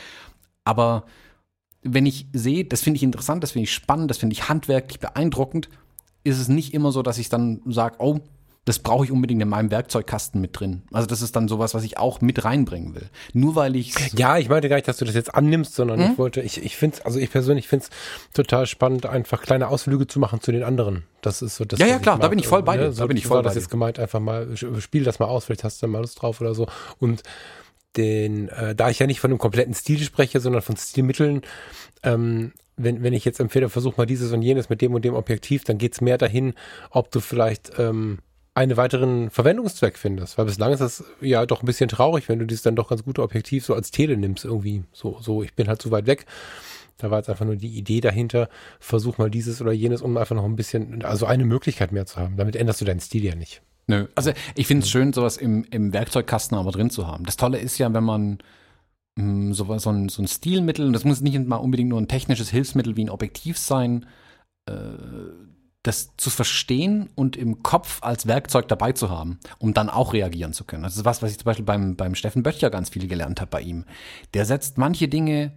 Aber 0.63 1.03
wenn 1.83 2.07
ich 2.07 2.25
sehe, 2.33 2.65
das 2.65 2.81
finde 2.81 2.97
ich 2.97 3.03
interessant, 3.03 3.43
das 3.43 3.51
finde 3.51 3.65
ich 3.65 3.73
spannend, 3.73 4.09
das 4.09 4.17
finde 4.17 4.33
ich 4.33 4.49
handwerklich 4.49 4.99
beeindruckend, 4.99 5.69
ist 6.23 6.39
es 6.39 6.47
nicht 6.47 6.73
immer 6.73 6.91
so, 6.91 7.03
dass 7.03 7.19
ich 7.19 7.29
dann 7.29 7.61
sage, 7.67 7.97
oh, 7.99 8.21
das 8.65 8.77
brauche 8.77 9.05
ich 9.05 9.11
unbedingt 9.11 9.41
in 9.41 9.49
meinem 9.49 9.71
Werkzeugkasten 9.71 10.39
mit 10.39 10.59
drin. 10.59 10.83
Also 10.91 11.07
das 11.07 11.23
ist 11.23 11.35
dann 11.35 11.47
sowas, 11.47 11.73
was 11.73 11.83
ich 11.83 11.97
auch 11.97 12.21
mit 12.21 12.45
reinbringen 12.45 12.93
will. 12.93 13.09
Nur 13.33 13.55
weil 13.55 13.75
ich 13.75 13.95
Ja, 14.13 14.37
ich 14.37 14.49
meinte 14.49 14.69
gar 14.69 14.75
nicht, 14.75 14.87
dass 14.87 14.97
du 14.97 15.05
das 15.05 15.15
jetzt 15.15 15.33
annimmst, 15.33 15.73
sondern 15.73 15.99
hm? 15.99 16.11
ich 16.11 16.17
wollte, 16.19 16.41
ich, 16.41 16.63
ich 16.63 16.77
finde 16.77 17.03
also 17.03 17.17
ich 17.17 17.31
persönlich 17.31 17.67
finde 17.67 17.85
es 17.85 17.91
total 18.35 18.67
spannend, 18.67 19.07
einfach 19.07 19.41
kleine 19.41 19.67
Ausflüge 19.69 20.05
zu 20.05 20.19
machen 20.19 20.41
zu 20.41 20.51
den 20.51 20.61
anderen. 20.61 21.03
Das 21.21 21.41
ist 21.41 21.55
so 21.55 21.65
das. 21.65 21.79
Ja, 21.79 21.87
ja, 21.87 21.97
klar, 21.97 22.19
da 22.19 22.27
bin 22.27 22.37
ich 22.37 22.47
voll 22.47 22.61
bei 22.61 22.77
dir. 22.77 22.89
Ne? 22.89 22.93
Da 22.93 23.07
bin 23.07 23.17
ich 23.17 23.25
voll 23.25 23.41
bei 23.41 23.49
das 23.49 23.55
jetzt 23.55 23.71
gemeint, 23.71 23.97
einfach 23.97 24.19
mal, 24.19 24.55
spiel 24.55 25.03
das 25.03 25.17
mal 25.17 25.25
aus, 25.27 25.45
vielleicht 25.45 25.63
hast 25.63 25.81
du 25.81 25.87
da 25.87 25.91
mal 25.91 26.01
Lust 26.01 26.21
drauf 26.21 26.39
oder 26.39 26.53
so. 26.53 26.67
Und 26.99 27.23
den, 27.97 28.49
äh, 28.49 28.75
da 28.75 28.89
ich 28.89 28.99
ja 28.99 29.07
nicht 29.07 29.19
von 29.19 29.31
einem 29.31 29.39
kompletten 29.39 29.73
Stil 29.73 29.99
spreche, 29.99 30.39
sondern 30.39 30.61
von 30.61 30.77
Stilmitteln, 30.77 31.41
ähm, 32.03 32.53
wenn, 32.77 33.03
wenn 33.03 33.13
ich 33.13 33.25
jetzt 33.25 33.39
empfehle, 33.39 33.69
versuch 33.69 33.97
mal 33.97 34.05
dieses 34.05 34.31
und 34.31 34.43
jenes 34.43 34.69
mit 34.69 34.81
dem 34.81 34.93
und 34.93 35.03
dem 35.03 35.15
Objektiv, 35.15 35.63
dann 35.63 35.77
geht's 35.77 35.99
mehr 35.99 36.17
dahin, 36.17 36.53
ob 36.89 37.11
du 37.11 37.19
vielleicht 37.19 37.73
ähm, 37.79 38.19
einen 38.53 38.77
weiteren 38.77 39.29
Verwendungszweck 39.29 39.97
findest. 39.97 40.37
Weil 40.37 40.45
bislang 40.45 40.73
ist 40.73 40.79
das 40.79 41.03
ja 41.21 41.45
doch 41.45 41.63
ein 41.63 41.65
bisschen 41.65 41.89
traurig, 41.89 42.27
wenn 42.27 42.39
du 42.39 42.45
dieses 42.45 42.63
dann 42.63 42.75
doch 42.75 42.89
ganz 42.89 43.03
gute 43.03 43.23
Objektiv 43.23 43.65
so 43.65 43.73
als 43.73 43.91
Tele 43.91 44.17
nimmst 44.17 44.43
irgendwie. 44.43 44.83
So, 44.91 45.19
so, 45.21 45.43
ich 45.43 45.53
bin 45.53 45.67
halt 45.67 45.81
zu 45.81 45.91
weit 45.91 46.07
weg. 46.07 46.25
Da 46.97 47.09
war 47.09 47.17
jetzt 47.17 47.29
einfach 47.29 47.45
nur 47.45 47.55
die 47.55 47.77
Idee 47.77 48.01
dahinter, 48.01 48.49
versuch 48.79 49.17
mal 49.17 49.31
dieses 49.31 49.61
oder 49.61 49.71
jenes, 49.71 50.01
um 50.01 50.17
einfach 50.17 50.35
noch 50.35 50.45
ein 50.45 50.55
bisschen, 50.55 51.03
also 51.03 51.25
eine 51.25 51.45
Möglichkeit 51.45 51.91
mehr 51.91 52.05
zu 52.05 52.17
haben. 52.17 52.37
Damit 52.37 52.55
änderst 52.55 52.81
du 52.81 52.85
deinen 52.85 52.99
Stil 52.99 53.23
ja 53.23 53.35
nicht. 53.35 53.61
Nö. 53.87 54.07
Also 54.15 54.31
ich 54.55 54.67
finde 54.67 54.83
es 54.83 54.91
schön, 54.91 55.11
sowas 55.11 55.37
im, 55.37 55.65
im 55.71 55.93
Werkzeugkasten 55.93 56.57
aber 56.57 56.71
drin 56.71 56.89
zu 56.89 57.07
haben. 57.07 57.25
Das 57.25 57.37
Tolle 57.37 57.57
ist 57.57 57.77
ja, 57.77 57.91
wenn 57.91 58.03
man 58.03 58.37
mh, 59.15 59.23
mm, 59.23 59.53
so, 59.53 59.77
so, 59.79 59.89
ein, 59.89 60.09
so 60.09 60.21
ein 60.21 60.27
Stilmittel, 60.27 60.85
und 60.85 60.93
das 60.93 61.05
muss 61.05 61.21
nicht 61.21 61.39
mal 61.47 61.55
unbedingt 61.55 61.89
nur 61.89 61.99
ein 61.99 62.07
technisches 62.07 62.49
Hilfsmittel 62.49 62.95
wie 62.97 63.05
ein 63.05 63.09
Objektiv 63.09 63.57
sein, 63.57 64.05
äh, 64.67 64.73
das 65.83 66.11
zu 66.17 66.29
verstehen 66.29 67.09
und 67.15 67.35
im 67.35 67.63
Kopf 67.63 68.03
als 68.03 68.27
Werkzeug 68.27 68.67
dabei 68.67 68.91
zu 68.91 69.09
haben, 69.09 69.39
um 69.57 69.73
dann 69.73 69.89
auch 69.89 70.13
reagieren 70.13 70.53
zu 70.53 70.63
können. 70.63 70.83
Das 70.83 70.95
ist 70.95 71.05
was, 71.05 71.21
was 71.23 71.31
ich 71.31 71.39
zum 71.39 71.45
Beispiel 71.45 71.65
beim, 71.65 71.95
beim 71.95 72.13
Steffen 72.13 72.43
Böttcher 72.43 72.69
ganz 72.69 72.89
viel 72.89 73.07
gelernt 73.07 73.41
habe 73.41 73.49
bei 73.49 73.61
ihm. 73.61 73.85
Der 74.33 74.45
setzt 74.45 74.77
manche 74.77 75.07
Dinge 75.07 75.53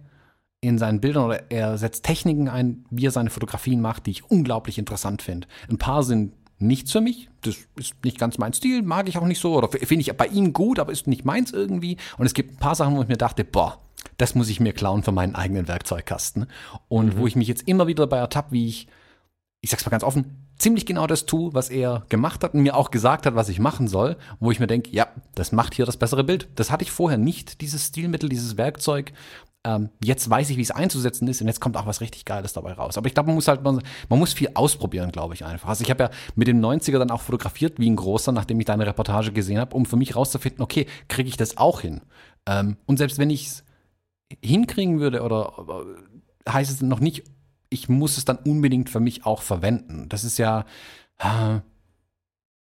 in 0.61 0.79
seinen 0.79 0.99
Bildern 0.99 1.25
oder 1.25 1.51
er 1.51 1.77
setzt 1.77 2.03
Techniken 2.03 2.49
ein, 2.49 2.85
wie 2.89 3.05
er 3.05 3.11
seine 3.11 3.29
Fotografien 3.29 3.81
macht, 3.81 4.07
die 4.07 4.11
ich 4.11 4.29
unglaublich 4.31 4.79
interessant 4.79 5.21
finde. 5.21 5.47
Ein 5.69 5.77
paar 5.77 6.01
sind 6.01 6.33
nichts 6.57 6.91
für 6.91 7.01
mich. 7.01 7.29
Das 7.41 7.55
ist 7.75 7.93
nicht 8.03 8.17
ganz 8.17 8.37
mein 8.37 8.53
Stil, 8.53 8.81
mag 8.81 9.07
ich 9.07 9.17
auch 9.17 9.25
nicht 9.25 9.39
so. 9.39 9.55
Oder 9.55 9.69
finde 9.69 10.01
ich 10.01 10.13
bei 10.13 10.27
ihm 10.27 10.53
gut, 10.53 10.79
aber 10.79 10.91
ist 10.91 11.07
nicht 11.07 11.25
meins 11.25 11.51
irgendwie. 11.51 11.97
Und 12.17 12.25
es 12.25 12.33
gibt 12.33 12.53
ein 12.53 12.57
paar 12.57 12.75
Sachen, 12.75 12.95
wo 12.95 13.01
ich 13.01 13.07
mir 13.07 13.17
dachte, 13.17 13.43
boah, 13.43 13.79
das 14.17 14.33
muss 14.33 14.49
ich 14.49 14.59
mir 14.59 14.73
klauen 14.73 15.03
für 15.03 15.11
meinen 15.11 15.35
eigenen 15.35 15.67
Werkzeugkasten. 15.67 16.47
Und 16.87 17.15
mhm. 17.15 17.19
wo 17.19 17.27
ich 17.27 17.35
mich 17.35 17.47
jetzt 17.47 17.67
immer 17.67 17.87
wieder 17.87 18.07
dabei 18.07 18.17
ertappe, 18.17 18.51
wie 18.53 18.67
ich, 18.67 18.87
ich 19.65 19.71
sag's 19.71 19.83
mal 19.83 19.89
ganz 19.89 20.03
offen, 20.03 20.47
ziemlich 20.59 20.85
genau 20.85 21.07
das 21.07 21.25
tue, 21.25 21.51
was 21.55 21.71
er 21.71 22.05
gemacht 22.09 22.43
hat 22.43 22.53
und 22.53 22.61
mir 22.61 22.75
auch 22.75 22.91
gesagt 22.91 23.25
hat, 23.25 23.33
was 23.33 23.49
ich 23.49 23.57
machen 23.57 23.87
soll, 23.87 24.15
wo 24.39 24.51
ich 24.51 24.59
mir 24.59 24.67
denke, 24.67 24.91
ja, 24.91 25.07
das 25.33 25.51
macht 25.51 25.73
hier 25.73 25.87
das 25.87 25.97
bessere 25.97 26.23
Bild. 26.23 26.47
Das 26.53 26.69
hatte 26.69 26.83
ich 26.83 26.91
vorher 26.91 27.17
nicht, 27.17 27.61
dieses 27.61 27.87
Stilmittel, 27.87 28.29
dieses 28.29 28.57
Werkzeug 28.57 29.11
ähm, 29.65 29.89
jetzt 30.03 30.29
weiß 30.29 30.51
ich, 30.51 30.57
wie 30.57 30.61
es 30.61 30.69
einzusetzen 30.69 31.27
ist 31.27 31.41
und 31.41 31.47
jetzt 31.47 31.59
kommt 31.59 31.75
auch 31.77 31.87
was 31.87 31.99
richtig 31.99 32.23
Geiles 32.23 32.53
dabei 32.53 32.73
raus. 32.73 32.99
Aber 32.99 33.07
ich 33.07 33.15
glaube, 33.15 33.27
man 33.27 33.35
muss 33.35 33.47
halt, 33.47 33.63
man, 33.63 33.81
man 34.09 34.19
muss 34.19 34.33
viel 34.33 34.51
ausprobieren, 34.53 35.11
glaube 35.11 35.33
ich 35.33 35.43
einfach. 35.43 35.69
Also 35.69 35.83
ich 35.83 35.89
habe 35.89 36.03
ja 36.03 36.09
mit 36.35 36.47
dem 36.47 36.61
90er 36.61 36.99
dann 36.99 37.09
auch 37.09 37.21
fotografiert 37.21 37.79
wie 37.79 37.89
ein 37.89 37.95
großer, 37.95 38.31
nachdem 38.31 38.59
ich 38.59 38.67
deine 38.67 38.85
Reportage 38.85 39.31
gesehen 39.31 39.57
habe, 39.57 39.75
um 39.75 39.87
für 39.87 39.97
mich 39.97 40.15
rauszufinden, 40.15 40.61
okay, 40.61 40.85
kriege 41.07 41.27
ich 41.27 41.37
das 41.37 41.57
auch 41.57 41.81
hin? 41.81 42.01
Ähm, 42.45 42.77
und 42.85 42.97
selbst 42.97 43.17
wenn 43.17 43.31
ich 43.31 43.47
es 43.47 43.63
hinkriegen 44.43 44.99
würde 44.99 45.23
oder 45.23 45.53
äh, 45.67 46.51
heißt 46.51 46.69
es 46.69 46.83
noch 46.83 46.99
nicht, 46.99 47.23
ich 47.75 47.89
muss 47.89 48.17
es 48.17 48.25
dann 48.25 48.37
unbedingt 48.37 48.89
für 48.89 48.99
mich 48.99 49.25
auch 49.25 49.41
verwenden. 49.41 50.07
Das 50.09 50.23
ist 50.23 50.37
ja, 50.37 50.65
äh, 51.19 51.59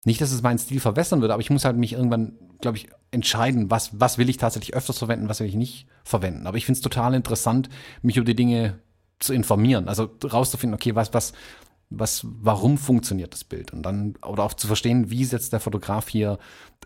nicht, 0.04 0.20
dass 0.20 0.32
es 0.32 0.42
meinen 0.42 0.58
Stil 0.58 0.80
verwässern 0.80 1.20
würde, 1.20 1.34
aber 1.34 1.42
ich 1.42 1.50
muss 1.50 1.64
halt 1.64 1.76
mich 1.76 1.92
irgendwann, 1.92 2.32
glaube 2.60 2.78
ich, 2.78 2.88
entscheiden, 3.12 3.70
was, 3.70 4.00
was 4.00 4.18
will 4.18 4.28
ich 4.28 4.36
tatsächlich 4.38 4.74
öfters 4.74 4.98
verwenden, 4.98 5.28
was 5.28 5.38
will 5.38 5.46
ich 5.46 5.54
nicht 5.54 5.86
verwenden. 6.02 6.46
Aber 6.46 6.56
ich 6.56 6.66
finde 6.66 6.78
es 6.78 6.82
total 6.82 7.14
interessant, 7.14 7.68
mich 8.00 8.16
über 8.16 8.24
die 8.24 8.34
Dinge 8.34 8.78
zu 9.20 9.32
informieren. 9.32 9.88
Also 9.88 10.10
rauszufinden, 10.24 10.74
okay, 10.74 10.96
was, 10.96 11.14
was, 11.14 11.34
was, 11.90 12.26
warum 12.26 12.78
funktioniert 12.78 13.32
das 13.32 13.44
Bild? 13.44 13.72
Und 13.72 13.84
dann, 13.84 14.14
oder 14.26 14.42
auch 14.42 14.54
zu 14.54 14.66
verstehen, 14.66 15.10
wie 15.10 15.24
setzt 15.24 15.52
der 15.52 15.60
Fotograf 15.60 16.08
hier 16.08 16.38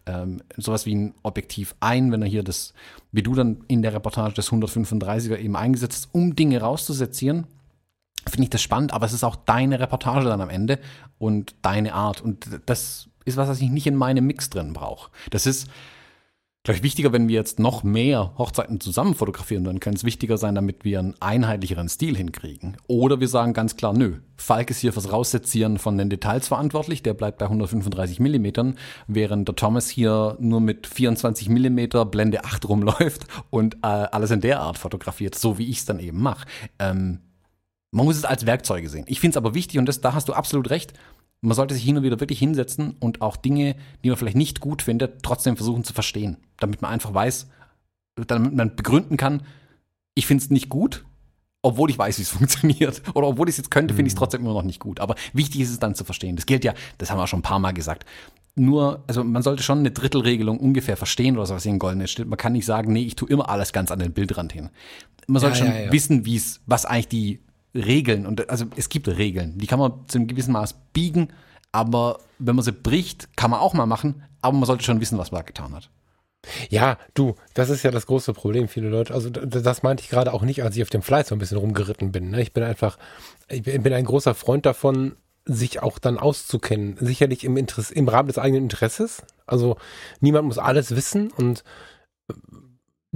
ähm, 0.04 0.42
sowas 0.58 0.84
wie 0.84 0.94
ein 0.94 1.14
Objektiv 1.22 1.74
ein, 1.80 2.12
wenn 2.12 2.20
er 2.20 2.28
hier 2.28 2.42
das, 2.42 2.74
wie 3.12 3.22
du 3.22 3.34
dann 3.34 3.64
in 3.68 3.80
der 3.80 3.94
Reportage 3.94 4.34
des 4.34 4.50
135er 4.50 5.38
eben 5.38 5.56
eingesetzt 5.56 6.06
hast, 6.06 6.14
um 6.14 6.36
Dinge 6.36 6.60
rauszusetzen, 6.60 7.46
finde 8.28 8.44
ich 8.44 8.50
das 8.50 8.62
spannend, 8.62 8.92
aber 8.92 9.06
es 9.06 9.12
ist 9.12 9.24
auch 9.24 9.36
deine 9.36 9.80
Reportage 9.80 10.26
dann 10.26 10.40
am 10.40 10.50
Ende 10.50 10.78
und 11.18 11.54
deine 11.62 11.94
Art. 11.94 12.20
Und 12.20 12.48
das 12.66 13.08
ist 13.24 13.36
was, 13.36 13.48
was 13.48 13.60
ich 13.60 13.70
nicht 13.70 13.86
in 13.86 13.96
meinem 13.96 14.26
Mix 14.26 14.50
drin 14.50 14.72
brauche. 14.72 15.10
Das 15.30 15.46
ist, 15.46 15.68
glaube 16.64 16.78
ich, 16.78 16.82
wichtiger, 16.82 17.12
wenn 17.12 17.28
wir 17.28 17.34
jetzt 17.34 17.58
noch 17.60 17.84
mehr 17.84 18.32
Hochzeiten 18.38 18.80
zusammen 18.80 19.14
fotografieren, 19.14 19.64
dann 19.64 19.80
könnte 19.80 19.98
es 19.98 20.04
wichtiger 20.04 20.38
sein, 20.38 20.54
damit 20.54 20.84
wir 20.84 20.98
einen 20.98 21.14
einheitlicheren 21.20 21.88
Stil 21.88 22.16
hinkriegen. 22.16 22.76
Oder 22.88 23.20
wir 23.20 23.28
sagen 23.28 23.52
ganz 23.52 23.76
klar, 23.76 23.92
nö, 23.92 24.16
Falk 24.36 24.70
ist 24.70 24.80
hier 24.80 24.92
fürs 24.92 25.12
Raussetzieren 25.12 25.78
von 25.78 25.96
den 25.96 26.10
Details 26.10 26.48
verantwortlich, 26.48 27.02
der 27.02 27.14
bleibt 27.14 27.38
bei 27.38 27.46
135 27.46 28.20
Millimetern, 28.20 28.76
während 29.06 29.48
der 29.48 29.54
Thomas 29.56 29.88
hier 29.88 30.36
nur 30.40 30.60
mit 30.60 30.86
24 30.86 31.48
Millimeter 31.48 32.04
Blende 32.04 32.44
8 32.44 32.68
rumläuft 32.68 33.26
und 33.50 33.76
äh, 33.76 33.86
alles 33.86 34.30
in 34.30 34.40
der 34.40 34.60
Art 34.60 34.78
fotografiert, 34.78 35.36
so 35.36 35.58
wie 35.58 35.68
ich 35.68 35.78
es 35.78 35.84
dann 35.84 36.00
eben 36.00 36.20
mache. 36.20 36.46
Ähm, 36.78 37.20
man 37.90 38.04
muss 38.04 38.16
es 38.16 38.24
als 38.24 38.46
Werkzeuge 38.46 38.88
sehen. 38.88 39.04
Ich 39.08 39.20
finde 39.20 39.34
es 39.34 39.36
aber 39.36 39.54
wichtig, 39.54 39.78
und 39.78 39.86
das, 39.86 40.00
da 40.00 40.14
hast 40.14 40.28
du 40.28 40.32
absolut 40.32 40.70
recht, 40.70 40.92
man 41.40 41.54
sollte 41.54 41.74
sich 41.74 41.84
hin 41.84 41.96
und 41.96 42.02
wieder 42.02 42.20
wirklich 42.20 42.38
hinsetzen 42.38 42.96
und 42.98 43.20
auch 43.20 43.36
Dinge, 43.36 43.76
die 44.02 44.08
man 44.08 44.18
vielleicht 44.18 44.36
nicht 44.36 44.60
gut 44.60 44.82
findet, 44.82 45.22
trotzdem 45.22 45.56
versuchen 45.56 45.84
zu 45.84 45.92
verstehen. 45.92 46.38
Damit 46.58 46.82
man 46.82 46.90
einfach 46.90 47.12
weiß, 47.12 47.48
damit 48.26 48.54
man 48.54 48.74
begründen 48.74 49.16
kann, 49.16 49.42
ich 50.14 50.26
finde 50.26 50.42
es 50.42 50.50
nicht 50.50 50.68
gut, 50.68 51.04
obwohl 51.62 51.90
ich 51.90 51.98
weiß, 51.98 52.18
wie 52.18 52.22
es 52.22 52.30
funktioniert. 52.30 53.02
Oder 53.14 53.28
obwohl 53.28 53.48
ich 53.48 53.54
es 53.54 53.58
jetzt 53.58 53.70
könnte, 53.70 53.94
finde 53.94 54.08
ich 54.08 54.12
es 54.12 54.16
mhm. 54.16 54.20
trotzdem 54.20 54.40
immer 54.42 54.54
noch 54.54 54.62
nicht 54.62 54.80
gut. 54.80 55.00
Aber 55.00 55.14
wichtig 55.32 55.60
ist 55.60 55.70
es 55.70 55.78
dann 55.78 55.94
zu 55.94 56.04
verstehen. 56.04 56.36
Das 56.36 56.46
gilt 56.46 56.64
ja, 56.64 56.74
das 56.98 57.10
haben 57.10 57.18
wir 57.18 57.24
auch 57.24 57.28
schon 57.28 57.40
ein 57.40 57.42
paar 57.42 57.58
Mal 57.58 57.72
gesagt. 57.72 58.06
Nur, 58.58 59.04
also 59.06 59.22
man 59.22 59.42
sollte 59.42 59.62
schon 59.62 59.80
eine 59.80 59.90
Drittelregelung 59.90 60.58
ungefähr 60.58 60.96
verstehen 60.96 61.36
oder 61.36 61.44
so, 61.44 61.54
was 61.54 61.64
hier 61.64 61.72
in 61.72 61.78
Golden 61.78 62.06
steht. 62.08 62.26
Man 62.26 62.38
kann 62.38 62.54
nicht 62.54 62.64
sagen, 62.64 62.92
nee, 62.92 63.02
ich 63.02 63.14
tue 63.14 63.28
immer 63.28 63.50
alles 63.50 63.72
ganz 63.72 63.90
an 63.90 63.98
den 63.98 64.12
Bildrand 64.12 64.52
hin. 64.52 64.70
Man 65.26 65.40
sollte 65.40 65.58
ja, 65.58 65.64
schon 65.64 65.74
ja, 65.74 65.80
ja. 65.82 65.92
wissen, 65.92 66.24
wie 66.24 66.36
es, 66.36 66.60
was 66.64 66.86
eigentlich 66.86 67.08
die 67.08 67.40
Regeln. 67.76 68.26
Und 68.26 68.48
also 68.50 68.66
es 68.76 68.88
gibt 68.88 69.08
Regeln, 69.08 69.58
die 69.58 69.66
kann 69.66 69.78
man 69.78 69.92
zu 70.08 70.18
einem 70.18 70.26
gewissen 70.26 70.52
Maß 70.52 70.74
biegen, 70.92 71.28
aber 71.72 72.20
wenn 72.38 72.56
man 72.56 72.64
sie 72.64 72.72
bricht, 72.72 73.36
kann 73.36 73.50
man 73.50 73.60
auch 73.60 73.74
mal 73.74 73.86
machen, 73.86 74.22
aber 74.40 74.56
man 74.56 74.66
sollte 74.66 74.84
schon 74.84 75.00
wissen, 75.00 75.18
was 75.18 75.32
man 75.32 75.44
getan 75.44 75.74
hat. 75.74 75.90
Ja, 76.70 76.98
du, 77.14 77.34
das 77.54 77.70
ist 77.70 77.82
ja 77.82 77.90
das 77.90 78.06
große 78.06 78.32
Problem, 78.32 78.68
viele 78.68 78.88
Leute. 78.88 79.14
Also 79.14 79.30
das 79.30 79.82
meinte 79.82 80.02
ich 80.02 80.08
gerade 80.08 80.32
auch 80.32 80.42
nicht, 80.42 80.62
als 80.62 80.76
ich 80.76 80.82
auf 80.82 80.90
dem 80.90 81.02
Fleiß 81.02 81.28
so 81.28 81.34
ein 81.34 81.38
bisschen 81.38 81.58
rumgeritten 81.58 82.12
bin. 82.12 82.30
Ne? 82.30 82.40
Ich 82.40 82.52
bin 82.52 82.62
einfach, 82.62 82.98
ich 83.48 83.62
bin 83.62 83.92
ein 83.92 84.04
großer 84.04 84.34
Freund 84.34 84.64
davon, 84.64 85.16
sich 85.44 85.82
auch 85.82 85.98
dann 85.98 86.18
auszukennen. 86.18 86.96
Sicherlich 87.00 87.44
im, 87.44 87.56
Interesse, 87.56 87.94
im 87.94 88.08
Rahmen 88.08 88.28
des 88.28 88.38
eigenen 88.38 88.64
Interesses. 88.64 89.22
Also 89.46 89.76
niemand 90.20 90.46
muss 90.46 90.58
alles 90.58 90.94
wissen 90.94 91.30
und 91.32 91.64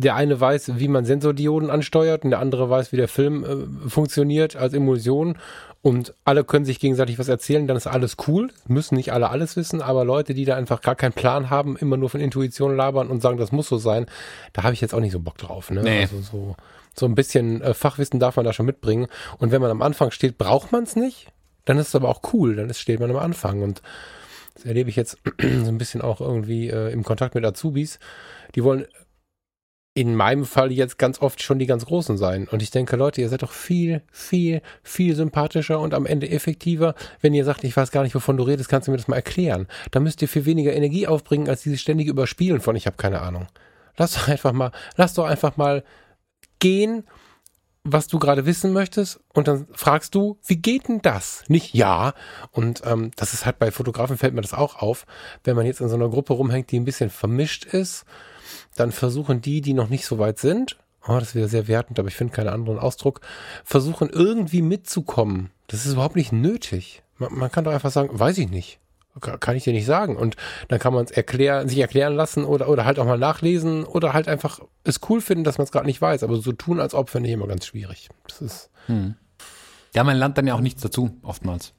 der 0.00 0.14
eine 0.14 0.40
weiß, 0.40 0.78
wie 0.78 0.88
man 0.88 1.04
Sensordioden 1.04 1.70
ansteuert 1.70 2.24
und 2.24 2.30
der 2.30 2.40
andere 2.40 2.70
weiß, 2.70 2.92
wie 2.92 2.96
der 2.96 3.08
Film 3.08 3.44
äh, 3.44 3.88
funktioniert 3.88 4.56
als 4.56 4.72
Emulsion 4.72 5.36
und 5.82 6.14
alle 6.24 6.44
können 6.44 6.66
sich 6.66 6.78
gegenseitig 6.78 7.18
was 7.18 7.28
erzählen, 7.28 7.66
dann 7.66 7.76
ist 7.76 7.86
alles 7.86 8.16
cool. 8.26 8.50
Müssen 8.68 8.96
nicht 8.96 9.12
alle 9.12 9.30
alles 9.30 9.56
wissen, 9.56 9.80
aber 9.80 10.04
Leute, 10.04 10.34
die 10.34 10.44
da 10.44 10.54
einfach 10.56 10.82
gar 10.82 10.94
keinen 10.94 11.14
Plan 11.14 11.48
haben, 11.48 11.76
immer 11.76 11.96
nur 11.96 12.10
von 12.10 12.20
Intuition 12.20 12.76
labern 12.76 13.08
und 13.08 13.22
sagen, 13.22 13.38
das 13.38 13.50
muss 13.50 13.68
so 13.68 13.78
sein, 13.78 14.06
da 14.52 14.62
habe 14.62 14.74
ich 14.74 14.82
jetzt 14.82 14.94
auch 14.94 15.00
nicht 15.00 15.12
so 15.12 15.20
Bock 15.20 15.38
drauf. 15.38 15.70
Ne? 15.70 15.82
Nee. 15.82 16.00
Also 16.02 16.20
so, 16.20 16.56
so 16.94 17.06
ein 17.06 17.14
bisschen 17.14 17.62
äh, 17.62 17.72
Fachwissen 17.72 18.20
darf 18.20 18.36
man 18.36 18.44
da 18.44 18.52
schon 18.52 18.66
mitbringen. 18.66 19.06
Und 19.38 19.52
wenn 19.52 19.62
man 19.62 19.70
am 19.70 19.80
Anfang 19.80 20.10
steht, 20.10 20.36
braucht 20.36 20.70
man 20.70 20.82
es 20.82 20.96
nicht, 20.96 21.28
dann 21.64 21.78
ist 21.78 21.88
es 21.88 21.94
aber 21.94 22.10
auch 22.10 22.20
cool, 22.34 22.56
dann 22.56 22.68
ist, 22.68 22.80
steht 22.80 23.00
man 23.00 23.10
am 23.10 23.16
Anfang. 23.16 23.62
Und 23.62 23.80
das 24.54 24.66
erlebe 24.66 24.90
ich 24.90 24.96
jetzt 24.96 25.16
so 25.40 25.68
ein 25.68 25.78
bisschen 25.78 26.02
auch 26.02 26.20
irgendwie 26.20 26.68
äh, 26.68 26.92
im 26.92 27.04
Kontakt 27.04 27.34
mit 27.34 27.44
Azubis. 27.46 27.98
Die 28.54 28.64
wollen 28.64 28.84
in 30.00 30.14
meinem 30.14 30.46
Fall 30.46 30.72
jetzt 30.72 30.96
ganz 30.96 31.20
oft 31.20 31.42
schon 31.42 31.58
die 31.58 31.66
ganz 31.66 31.84
Großen 31.84 32.16
sein. 32.16 32.48
Und 32.48 32.62
ich 32.62 32.70
denke, 32.70 32.96
Leute, 32.96 33.20
ihr 33.20 33.28
seid 33.28 33.42
doch 33.42 33.52
viel, 33.52 34.00
viel, 34.10 34.62
viel 34.82 35.14
sympathischer 35.14 35.78
und 35.78 35.92
am 35.92 36.06
Ende 36.06 36.30
effektiver, 36.30 36.94
wenn 37.20 37.34
ihr 37.34 37.44
sagt, 37.44 37.64
ich 37.64 37.76
weiß 37.76 37.90
gar 37.90 38.02
nicht, 38.02 38.14
wovon 38.14 38.38
du 38.38 38.44
redest, 38.44 38.70
kannst 38.70 38.88
du 38.88 38.92
mir 38.92 38.96
das 38.96 39.08
mal 39.08 39.16
erklären. 39.16 39.68
Da 39.90 40.00
müsst 40.00 40.22
ihr 40.22 40.28
viel 40.28 40.46
weniger 40.46 40.72
Energie 40.72 41.06
aufbringen, 41.06 41.50
als 41.50 41.62
dieses 41.62 41.82
ständige 41.82 42.10
Überspielen 42.10 42.62
von 42.62 42.76
ich 42.76 42.86
habe 42.86 42.96
keine 42.96 43.20
Ahnung. 43.20 43.46
Lass 43.98 44.14
doch 44.14 44.28
einfach 44.28 44.52
mal, 44.52 44.72
lass 44.96 45.12
doch 45.12 45.26
einfach 45.26 45.58
mal 45.58 45.84
gehen 46.60 47.04
was 47.82 48.08
du 48.08 48.18
gerade 48.18 48.44
wissen 48.44 48.72
möchtest 48.72 49.20
und 49.32 49.48
dann 49.48 49.66
fragst 49.72 50.14
du, 50.14 50.38
wie 50.46 50.56
geht 50.56 50.88
denn 50.88 51.00
das? 51.00 51.44
Nicht 51.48 51.74
ja. 51.74 52.12
Und 52.50 52.82
ähm, 52.84 53.10
das 53.16 53.32
ist 53.32 53.46
halt 53.46 53.58
bei 53.58 53.70
Fotografen 53.70 54.18
fällt 54.18 54.34
mir 54.34 54.42
das 54.42 54.52
auch 54.52 54.76
auf. 54.76 55.06
Wenn 55.44 55.56
man 55.56 55.64
jetzt 55.64 55.80
in 55.80 55.88
so 55.88 55.94
einer 55.94 56.10
Gruppe 56.10 56.34
rumhängt, 56.34 56.70
die 56.70 56.78
ein 56.78 56.84
bisschen 56.84 57.08
vermischt 57.08 57.64
ist, 57.64 58.04
dann 58.80 58.92
versuchen 58.92 59.40
die, 59.40 59.60
die 59.60 59.74
noch 59.74 59.88
nicht 59.88 60.06
so 60.06 60.18
weit 60.18 60.38
sind, 60.38 60.78
oh, 61.06 61.18
das 61.18 61.34
wäre 61.34 61.48
sehr 61.48 61.68
wertend, 61.68 61.98
aber 61.98 62.08
ich 62.08 62.16
finde 62.16 62.34
keinen 62.34 62.48
anderen 62.48 62.78
Ausdruck, 62.78 63.20
versuchen 63.64 64.10
irgendwie 64.10 64.62
mitzukommen. 64.62 65.50
Das 65.68 65.86
ist 65.86 65.92
überhaupt 65.92 66.16
nicht 66.16 66.32
nötig. 66.32 67.02
Man, 67.18 67.34
man 67.34 67.50
kann 67.50 67.64
doch 67.64 67.72
einfach 67.72 67.90
sagen, 67.90 68.10
weiß 68.12 68.38
ich 68.38 68.50
nicht 68.50 68.80
kann 69.18 69.56
ich 69.56 69.64
dir 69.64 69.72
nicht 69.72 69.86
sagen. 69.86 70.16
Und 70.16 70.36
dann 70.68 70.78
kann 70.78 70.94
man 70.94 71.04
es 71.04 71.10
erklären, 71.10 71.68
sich 71.68 71.78
erklären 71.78 72.14
lassen 72.14 72.44
oder, 72.44 72.68
oder 72.68 72.84
halt 72.84 72.98
auch 72.98 73.04
mal 73.04 73.18
nachlesen 73.18 73.84
oder 73.84 74.12
halt 74.12 74.28
einfach 74.28 74.60
es 74.84 75.00
cool 75.08 75.20
finden, 75.20 75.44
dass 75.44 75.58
man 75.58 75.64
es 75.64 75.72
gerade 75.72 75.86
nicht 75.86 76.00
weiß. 76.00 76.22
Aber 76.22 76.36
so 76.36 76.52
tun, 76.52 76.80
als 76.80 76.94
ob, 76.94 77.10
finde 77.10 77.28
ich 77.28 77.34
immer 77.34 77.46
ganz 77.46 77.66
schwierig. 77.66 78.08
Das 78.26 78.40
ist. 78.40 78.70
Hm. 78.86 79.16
Ja, 79.94 80.04
man 80.04 80.16
lernt 80.16 80.38
dann 80.38 80.46
ja 80.46 80.54
auch 80.54 80.60
nichts 80.60 80.82
dazu, 80.82 81.18
oftmals. 81.22 81.74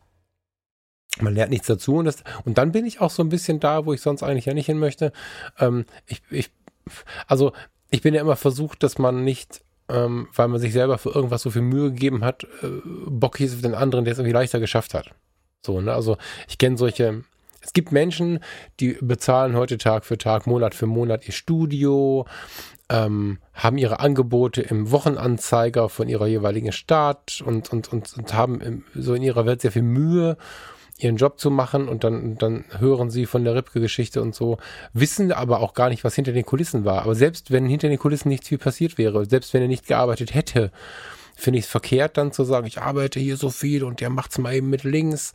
Man 1.20 1.34
lernt 1.34 1.52
nichts 1.52 1.68
dazu 1.68 1.96
und, 1.98 2.06
das, 2.06 2.24
und 2.46 2.58
dann 2.58 2.72
bin 2.72 2.86
ich 2.86 3.02
auch 3.02 3.10
so 3.10 3.22
ein 3.22 3.30
bisschen 3.30 3.60
da, 3.60 3.86
wo 3.86 3.94
ich 3.94 4.02
sonst 4.02 4.24
eigentlich 4.24 4.46
ja 4.46 4.54
nicht 4.54 4.66
hin 4.66 4.80
möchte. 4.80 5.12
Ähm, 5.60 5.86
ich, 6.06 6.22
ich, 6.30 6.52
also 7.28 7.54
ich 7.90 8.02
bin 8.02 8.14
ja 8.14 8.22
immer 8.22 8.36
versucht, 8.36 8.84
dass 8.84 8.98
man 8.98 9.24
nicht 9.24 9.62
ähm, 9.92 10.28
weil 10.34 10.48
man 10.48 10.60
sich 10.60 10.74
selber 10.74 10.98
für 10.98 11.10
irgendwas 11.10 11.42
so 11.42 11.50
viel 11.50 11.62
Mühe 11.62 11.92
gegeben 11.92 12.24
hat, 12.24 12.46
äh, 12.64 12.68
bockig 13.08 13.48
ist 13.48 13.56
auf 13.56 13.62
den 13.62 13.76
anderen, 13.76 14.06
der 14.06 14.14
es 14.14 14.20
irgendwie 14.20 14.34
leichter 14.34 14.60
geschafft 14.60 14.94
hat. 14.94 15.12
So, 15.66 15.82
ne? 15.82 15.94
Also 15.94 16.18
ich 16.48 16.58
kenne 16.58 16.78
solche, 16.78 17.24
es 17.62 17.74
gibt 17.74 17.92
Menschen, 17.92 18.40
die 18.80 18.98
bezahlen 19.02 19.56
heute 19.56 19.78
Tag 19.78 20.06
für 20.06 20.18
Tag, 20.18 20.48
Monat 20.48 20.74
für 20.76 20.88
Monat 20.88 21.28
ihr 21.28 21.34
Studio, 21.34 22.26
ähm, 22.90 23.40
haben 23.54 23.78
ihre 23.78 24.00
Angebote 24.00 24.62
im 24.62 24.92
Wochenanzeiger 24.92 25.90
von 25.90 26.08
ihrer 26.08 26.28
jeweiligen 26.28 26.72
Stadt 26.72 27.44
und, 27.46 27.72
und, 27.72 27.92
und, 27.92 28.18
und 28.18 28.34
haben 28.34 28.62
im, 28.62 28.84
so 28.96 29.14
in 29.14 29.24
ihrer 29.24 29.46
Welt 29.46 29.62
sehr 29.62 29.72
viel 29.72 29.84
Mühe, 29.84 30.38
ihren 31.04 31.18
Job 31.18 31.40
zu 31.40 31.50
machen 31.50 31.88
und 31.88 32.04
dann, 32.04 32.38
dann 32.38 32.66
hören 32.78 33.10
sie 33.10 33.26
von 33.26 33.44
der 33.44 33.56
Ripke-Geschichte 33.56 34.22
und 34.22 34.36
so, 34.36 34.58
wissen 34.94 35.32
aber 35.32 35.62
auch 35.62 35.74
gar 35.74 35.90
nicht, 35.90 36.04
was 36.04 36.16
hinter 36.16 36.32
den 36.32 36.46
Kulissen 36.46 36.86
war. 36.86 37.02
Aber 37.02 37.16
selbst 37.16 37.52
wenn 37.52 37.66
hinter 37.66 37.90
den 37.90 38.00
Kulissen 38.00 38.30
nichts 38.30 38.48
viel 38.48 38.58
passiert 38.58 38.98
wäre, 38.98 39.26
selbst 39.26 39.54
wenn 39.54 39.62
er 39.62 39.68
nicht 39.68 39.88
gearbeitet 39.88 40.34
hätte, 40.34 40.72
finde 41.36 41.60
ich 41.60 41.66
es 41.66 41.72
verkehrt, 41.72 42.18
dann 42.18 42.32
zu 42.32 42.44
sagen, 42.44 42.68
ich 42.68 42.82
arbeite 42.82 43.20
hier 43.20 43.36
so 43.36 43.50
viel 43.50 43.84
und 43.84 44.00
der 44.00 44.10
macht 44.10 44.32
es 44.32 44.38
mal 44.38 44.54
eben 44.54 44.70
mit 44.70 44.84
links. 44.84 45.34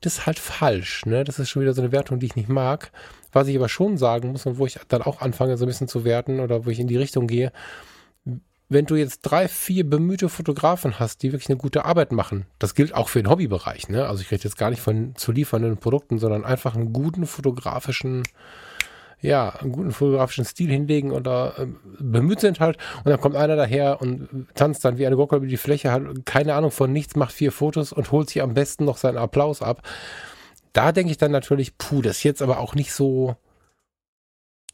Das 0.00 0.18
ist 0.18 0.26
halt 0.26 0.38
falsch. 0.38 1.04
Ne? 1.04 1.24
Das 1.24 1.38
ist 1.38 1.50
schon 1.50 1.62
wieder 1.62 1.74
so 1.74 1.82
eine 1.82 1.92
Wertung, 1.92 2.20
die 2.20 2.26
ich 2.26 2.36
nicht 2.36 2.48
mag. 2.48 2.90
Was 3.32 3.48
ich 3.48 3.56
aber 3.56 3.68
schon 3.68 3.98
sagen 3.98 4.32
muss 4.32 4.46
und 4.46 4.58
wo 4.58 4.66
ich 4.66 4.78
dann 4.88 5.02
auch 5.02 5.20
anfange, 5.20 5.56
so 5.56 5.64
ein 5.64 5.68
bisschen 5.68 5.88
zu 5.88 6.04
werten 6.04 6.40
oder 6.40 6.64
wo 6.64 6.70
ich 6.70 6.80
in 6.80 6.86
die 6.86 6.96
Richtung 6.96 7.26
gehe, 7.26 7.52
wenn 8.68 8.86
du 8.86 8.96
jetzt 8.96 9.20
drei, 9.22 9.48
vier 9.48 9.88
bemühte 9.88 10.28
Fotografen 10.28 10.98
hast, 10.98 11.22
die 11.22 11.32
wirklich 11.32 11.48
eine 11.48 11.58
gute 11.58 11.84
Arbeit 11.84 12.12
machen, 12.12 12.46
das 12.58 12.74
gilt 12.74 12.94
auch 12.94 13.08
für 13.08 13.22
den 13.22 13.30
Hobbybereich, 13.30 13.88
ne? 13.88 14.06
Also 14.06 14.22
ich 14.22 14.30
rede 14.30 14.44
jetzt 14.44 14.58
gar 14.58 14.70
nicht 14.70 14.82
von 14.82 15.14
zu 15.16 15.32
liefernden 15.32 15.78
Produkten, 15.78 16.18
sondern 16.18 16.44
einfach 16.44 16.74
einen 16.74 16.92
guten 16.92 17.26
fotografischen 17.26 18.24
ja, 19.20 19.50
einen 19.50 19.72
guten 19.72 19.90
fotografischen 19.90 20.44
Stil 20.44 20.70
hinlegen 20.70 21.10
oder 21.10 21.54
äh, 21.58 21.66
bemüht 21.98 22.40
sind 22.40 22.60
halt. 22.60 22.78
Und 22.98 23.10
dann 23.10 23.20
kommt 23.20 23.34
einer 23.34 23.56
daher 23.56 24.00
und 24.00 24.46
tanzt 24.54 24.84
dann 24.84 24.98
wie 24.98 25.06
eine 25.06 25.16
Gockel 25.16 25.38
über 25.38 25.46
die 25.46 25.56
Fläche, 25.56 25.90
hat 25.90 26.02
keine 26.24 26.54
Ahnung 26.54 26.70
von 26.70 26.92
nichts, 26.92 27.16
macht 27.16 27.32
vier 27.32 27.50
Fotos 27.50 27.92
und 27.92 28.12
holt 28.12 28.30
sich 28.30 28.42
am 28.42 28.54
besten 28.54 28.84
noch 28.84 28.96
seinen 28.96 29.18
Applaus 29.18 29.60
ab. 29.60 29.82
Da 30.72 30.92
denke 30.92 31.10
ich 31.10 31.18
dann 31.18 31.32
natürlich, 31.32 31.76
puh, 31.78 32.02
das 32.02 32.18
ist 32.18 32.22
jetzt 32.22 32.42
aber 32.42 32.60
auch 32.60 32.74
nicht 32.74 32.92
so. 32.92 33.36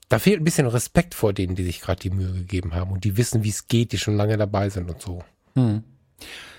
Da 0.09 0.19
fehlt 0.19 0.41
ein 0.41 0.45
bisschen 0.45 0.67
Respekt 0.67 1.15
vor 1.15 1.33
denen, 1.33 1.55
die 1.55 1.65
sich 1.65 1.81
gerade 1.81 2.01
die 2.01 2.11
Mühe 2.11 2.33
gegeben 2.33 2.75
haben 2.75 2.93
und 2.93 3.05
die 3.05 3.17
wissen, 3.17 3.43
wie 3.43 3.49
es 3.51 3.69
geht, 3.69 3.93
die 3.93 3.99
schon 3.99 4.17
lange 4.17 4.37
dabei 4.37 4.69
sind 4.69 4.91
und 4.91 5.01
so. 5.01 5.23
Hm. 5.55 5.83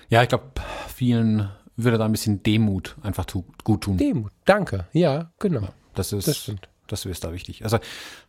Ja, 0.08 0.22
ich 0.22 0.28
glaube, 0.28 0.50
vielen 0.94 1.50
würde 1.76 1.98
da 1.98 2.04
ein 2.04 2.12
bisschen 2.12 2.42
Demut 2.42 2.96
einfach 3.02 3.26
gut 3.64 3.82
tun. 3.82 3.98
Demut, 3.98 4.32
danke. 4.44 4.86
Ja, 4.92 5.30
genau. 5.38 5.68
das 5.94 6.12
ist. 6.12 6.28
Das 6.28 6.38
stimmt 6.38 6.68
das 6.86 7.04
ist 7.04 7.24
da 7.24 7.32
wichtig. 7.32 7.64
Also, 7.64 7.78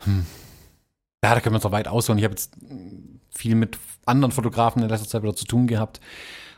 hm, 0.04 0.26
ja, 1.24 1.34
da 1.34 1.42
können 1.42 1.54
wir 1.54 1.58
uns 1.58 1.64
noch 1.64 1.72
weit 1.72 1.88
ausholen. 1.88 2.20
Ich 2.20 2.26
habe 2.26 2.34
jetzt 2.34 2.54
viel 3.30 3.56
mit 3.56 3.78
anderen 4.06 4.32
Fotografen 4.32 4.82
in 4.82 4.90
letzter 4.90 5.08
Zeit 5.08 5.24
wieder 5.24 5.36
zu 5.36 5.46
tun 5.46 5.68
gehabt, 5.68 6.00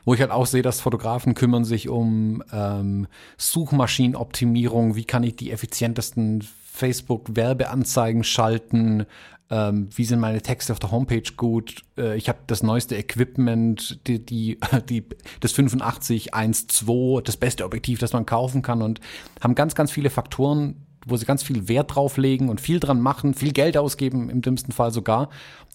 wo 0.05 0.13
ich 0.13 0.21
halt 0.21 0.31
auch 0.31 0.45
sehe, 0.45 0.61
dass 0.61 0.81
Fotografen 0.81 1.33
kümmern 1.33 1.65
sich 1.65 1.89
um 1.89 2.43
ähm, 2.51 3.07
Suchmaschinenoptimierung. 3.37 4.95
Wie 4.95 5.05
kann 5.05 5.23
ich 5.23 5.35
die 5.35 5.51
effizientesten 5.51 6.47
Facebook-Werbeanzeigen 6.79 8.23
schalten? 8.23 9.05
Ähm, 9.51 9.89
wie 9.95 10.05
sind 10.05 10.19
meine 10.19 10.41
Texte 10.41 10.71
auf 10.71 10.79
der 10.79 10.91
Homepage 10.91 11.31
gut? 11.35 11.83
Äh, 11.97 12.17
ich 12.17 12.29
habe 12.29 12.39
das 12.47 12.63
neueste 12.63 12.95
Equipment, 12.95 13.99
die, 14.07 14.23
die, 14.23 14.59
die, 14.89 15.05
das 15.39 15.53
8512, 15.53 17.23
das 17.23 17.37
beste 17.37 17.65
Objektiv, 17.65 17.99
das 17.99 18.13
man 18.13 18.25
kaufen 18.25 18.61
kann 18.61 18.81
und 18.81 18.99
haben 19.41 19.55
ganz, 19.55 19.75
ganz 19.75 19.91
viele 19.91 20.09
Faktoren, 20.09 20.85
wo 21.05 21.17
sie 21.17 21.25
ganz 21.25 21.43
viel 21.43 21.67
Wert 21.67 21.95
drauf 21.95 22.17
legen 22.17 22.49
und 22.49 22.61
viel 22.61 22.79
dran 22.79 23.01
machen, 23.01 23.33
viel 23.33 23.51
Geld 23.51 23.77
ausgeben, 23.77 24.29
im 24.29 24.41
dümmsten 24.41 24.71
Fall 24.71 24.91
sogar. 24.91 25.29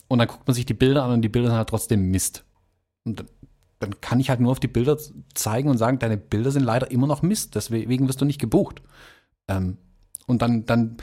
Und 0.07 0.19
dann 0.19 0.29
guckt 0.29 0.47
man 0.47 0.55
sich 0.55 0.67
die 0.67 0.75
Bilder 0.75 1.05
an 1.05 1.13
und 1.13 1.23
die 1.23 1.29
Bilder 1.29 1.49
sind 1.49 1.57
halt 1.57 1.69
trotzdem 1.69 2.11
Mist. 2.11 2.45
Und 3.05 3.21
dann, 3.21 3.29
dann 3.81 4.01
kann 4.01 4.21
ich 4.21 4.31
halt 4.31 4.41
nur 4.41 4.53
auf 4.53 4.61
die 4.61 4.69
Bilder 4.69 4.99
zeigen 5.35 5.69
und 5.69 5.79
sagen, 5.79 5.99
deine 5.99 6.17
Bilder 6.17 6.51
sind 6.51 6.63
leider 6.63 6.91
immer 6.91 7.07
noch 7.07 7.23
Mist, 7.23 7.55
deswegen 7.55 8.07
wirst 8.07 8.21
du 8.21 8.25
nicht 8.25 8.41
gebucht. 8.41 8.83
Ähm, 9.49 9.79
und 10.27 10.43
dann, 10.43 10.65
dann 10.67 10.97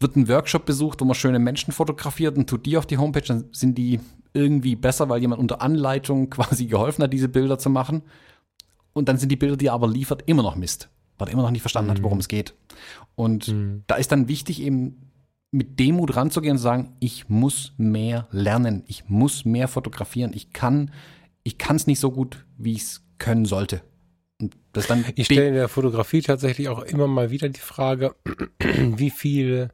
wird 0.00 0.16
ein 0.16 0.28
Workshop 0.28 0.64
besucht, 0.64 1.00
wo 1.00 1.04
man 1.04 1.14
schöne 1.14 1.38
Menschen 1.38 1.72
fotografiert 1.72 2.36
und 2.36 2.48
tut 2.48 2.66
die 2.66 2.76
auf 2.76 2.86
die 2.86 2.98
Homepage, 2.98 3.26
dann 3.26 3.44
sind 3.52 3.76
die 3.76 4.00
irgendwie 4.32 4.76
besser, 4.76 5.08
weil 5.08 5.20
jemand 5.20 5.40
unter 5.40 5.62
Anleitung 5.62 6.30
quasi 6.30 6.66
geholfen 6.66 7.02
hat, 7.02 7.12
diese 7.12 7.28
Bilder 7.28 7.58
zu 7.58 7.70
machen. 7.70 8.02
Und 8.92 9.08
dann 9.08 9.18
sind 9.18 9.30
die 9.30 9.36
Bilder, 9.36 9.56
die 9.56 9.66
er 9.66 9.74
aber 9.74 9.88
liefert, 9.88 10.24
immer 10.26 10.42
noch 10.42 10.56
Mist 10.56 10.88
weil 11.18 11.28
er 11.28 11.32
immer 11.32 11.42
noch 11.42 11.50
nicht 11.50 11.62
verstanden 11.62 11.90
mhm. 11.90 11.96
hat, 11.96 12.02
worum 12.02 12.18
es 12.18 12.28
geht. 12.28 12.54
Und 13.14 13.48
mhm. 13.48 13.82
da 13.86 13.96
ist 13.96 14.12
dann 14.12 14.28
wichtig, 14.28 14.62
eben 14.62 15.10
mit 15.50 15.78
Demut 15.78 16.14
ranzugehen 16.16 16.52
und 16.52 16.58
zu 16.58 16.62
sagen, 16.62 16.96
ich 17.00 17.28
muss 17.28 17.72
mehr 17.76 18.28
lernen, 18.30 18.84
ich 18.86 19.08
muss 19.08 19.44
mehr 19.44 19.68
fotografieren, 19.68 20.32
ich 20.34 20.52
kann, 20.52 20.92
ich 21.42 21.58
kann 21.58 21.76
es 21.76 21.86
nicht 21.86 22.00
so 22.00 22.10
gut, 22.10 22.44
wie 22.56 22.72
ich 22.72 22.82
es 22.82 23.04
können 23.18 23.44
sollte. 23.44 23.82
Das 24.78 24.86
dann 24.86 25.04
ich 25.16 25.26
stelle 25.26 25.48
in 25.48 25.54
der 25.54 25.68
Fotografie 25.68 26.22
tatsächlich 26.22 26.68
auch 26.68 26.82
immer 26.82 27.08
mal 27.08 27.30
wieder 27.30 27.48
die 27.48 27.58
Frage, 27.58 28.14
wie 28.60 29.10
viel 29.10 29.70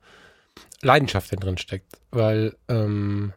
Leidenschaft 0.80 1.30
denn 1.30 1.40
drin 1.40 1.58
steckt, 1.58 1.98
weil 2.10 2.56
ähm, 2.68 3.34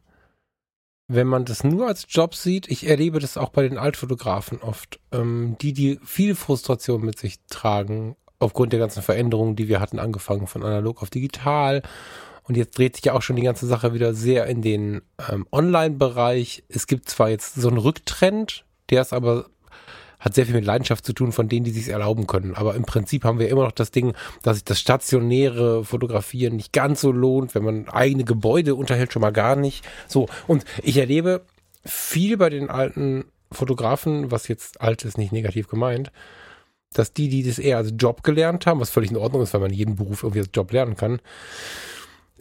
wenn 1.09 1.28
man 1.28 1.43
das 1.43 1.65
nur 1.65 1.88
als 1.88 2.05
Job 2.09 2.36
sieht, 2.36 2.70
ich 2.70 2.88
erlebe 2.88 3.20
das 3.20 3.38
auch 3.38 3.49
bei 3.49 3.68
den 3.68 3.78
Altfotografen 3.78 4.61
oft, 4.61 4.99
ähm, 5.11 5.57
die, 5.61 5.74
die 5.74 5.99
viel 6.05 6.36
Frustration 6.36 7.01
mit 7.01 7.20
sich 7.20 7.39
tragen, 7.49 8.15
aufgrund 8.39 8.72
der 8.72 8.80
ganzen 8.80 9.03
Veränderungen, 9.03 9.57
die 9.57 9.68
wir 9.68 9.82
hatten, 9.82 9.99
angefangen 9.99 10.47
von 10.47 10.63
analog 10.63 11.01
auf 11.01 11.09
digital. 11.09 11.82
Und 12.43 12.55
jetzt 12.55 12.78
dreht 12.78 12.95
sich 12.95 13.03
ja 13.03 13.13
auch 13.13 13.22
schon 13.22 13.36
die 13.36 13.41
ganze 13.41 13.68
Sache 13.68 13.93
wieder 13.93 14.13
sehr 14.13 14.45
in 14.45 14.61
den 14.61 15.01
ähm, 15.30 15.45
Online-Bereich. 15.51 16.63
Es 16.70 16.88
gibt 16.88 17.09
zwar 17.09 17.30
jetzt 17.30 17.55
so 17.55 17.68
einen 17.68 17.78
Rücktrend, 17.78 18.65
der 18.89 19.01
ist 19.01 19.11
aber 19.11 19.47
hat 20.20 20.34
sehr 20.34 20.45
viel 20.45 20.55
mit 20.55 20.65
Leidenschaft 20.65 21.05
zu 21.05 21.13
tun 21.13 21.32
von 21.32 21.47
denen, 21.47 21.63
die 21.63 21.72
sich 21.72 21.89
erlauben 21.89 22.28
können. 22.28 22.55
Aber 22.55 22.76
im 22.76 22.84
Prinzip 22.84 23.24
haben 23.24 23.39
wir 23.39 23.49
immer 23.49 23.63
noch 23.63 23.72
das 23.72 23.91
Ding, 23.91 24.13
dass 24.41 24.57
sich 24.57 24.65
das 24.65 24.80
stationäre 24.80 25.84
Fotografieren 25.84 26.55
nicht 26.55 26.74
ganz 26.74 27.01
so 27.01 27.11
lohnt, 27.11 27.53
wenn 27.53 27.63
man 27.63 27.89
eigene 27.89 28.24
Gebäude 28.24 28.76
unterhält, 28.76 29.13
schon 29.13 29.22
mal 29.22 29.32
gar 29.32 29.55
nicht. 29.55 29.86
So, 30.07 30.28
und 30.47 30.65
ich 30.82 30.97
erlebe 30.97 31.45
viel 31.86 32.38
bei 32.38 32.49
den 32.49 32.70
alten 32.70 33.26
Fotografen, 33.51 34.32
was 34.32 34.47
jetzt 34.47 34.82
alt 34.82 35.05
ist, 35.05 35.18
nicht 35.18 35.32
negativ 35.32 35.68
gemeint, 35.68 36.11
dass 36.93 37.13
die, 37.13 37.30
die 37.30 37.43
das 37.43 37.59
eher 37.59 37.78
als 37.78 37.93
Job 37.97 38.24
gelernt 38.24 38.65
haben, 38.65 38.80
was 38.80 38.89
völlig 38.89 39.11
in 39.11 39.18
Ordnung 39.18 39.41
ist, 39.41 39.53
weil 39.53 39.61
man 39.61 39.74
jeden 39.74 39.95
Beruf 39.95 40.24
irgendwie 40.24 40.41
als 40.41 40.49
Job 40.53 40.72
lernen 40.72 40.95
kann, 40.95 41.20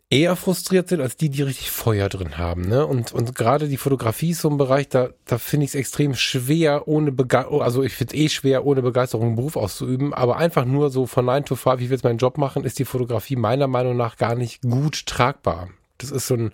eher 0.09 0.37
frustriert 0.37 0.89
sind 0.89 1.01
als 1.01 1.17
die, 1.17 1.31
die 1.31 1.43
richtig 1.43 1.71
Feuer 1.71 2.09
drin 2.09 2.39
haben. 2.39 2.69
Ne? 2.69 2.87
Und, 2.87 3.13
und 3.13 3.35
gerade 3.35 3.69
die 3.69 3.77
Fotografie 3.77 4.31
ist 4.31 4.43
so 4.43 4.49
ein 4.49 4.57
Bereich, 4.57 4.89
da, 4.89 5.11
da 5.25 5.39
finde 5.39 5.65
ich 5.65 5.71
es 5.71 5.75
extrem 5.75 6.15
schwer, 6.15 6.87
ohne 6.87 7.11
Begeisterung, 7.11 7.63
also 7.63 7.83
ich 7.83 7.93
finde 7.93 8.15
es 8.15 8.21
eh 8.21 8.29
schwer, 8.29 8.65
ohne 8.65 8.83
Begeisterung 8.83 9.27
einen 9.27 9.37
Beruf 9.37 9.57
auszuüben, 9.57 10.15
aber 10.15 10.37
einfach 10.37 10.65
nur 10.65 10.91
so 10.91 11.07
von 11.07 11.25
9 11.25 11.45
to 11.45 11.57
5, 11.57 11.81
ich 11.81 11.89
will 11.89 11.97
jetzt 11.97 12.05
meinen 12.05 12.19
Job 12.19 12.39
machen, 12.39 12.65
ist 12.65 12.79
die 12.79 12.85
Fotografie 12.85 13.37
meiner 13.37 13.67
Meinung 13.67 13.97
nach 13.97 14.17
gar 14.17 14.37
nicht 14.37 14.63
gut 14.63 15.07
tragbar. 15.07 15.71
Das 15.99 16.11
ist 16.11 16.27
so 16.29 16.35
ein, 16.35 16.53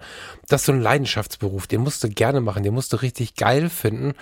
das 0.49 0.63
ist 0.63 0.67
so 0.67 0.73
ein 0.73 0.81
Leidenschaftsberuf, 0.81 1.67
den 1.67 1.83
musst 1.83 2.03
du 2.05 2.09
gerne 2.09 2.41
machen, 2.41 2.63
den 2.63 2.73
musst 2.73 2.93
du 2.93 3.03
richtig 3.03 3.35
geil 3.35 3.69
finden, 3.69 4.15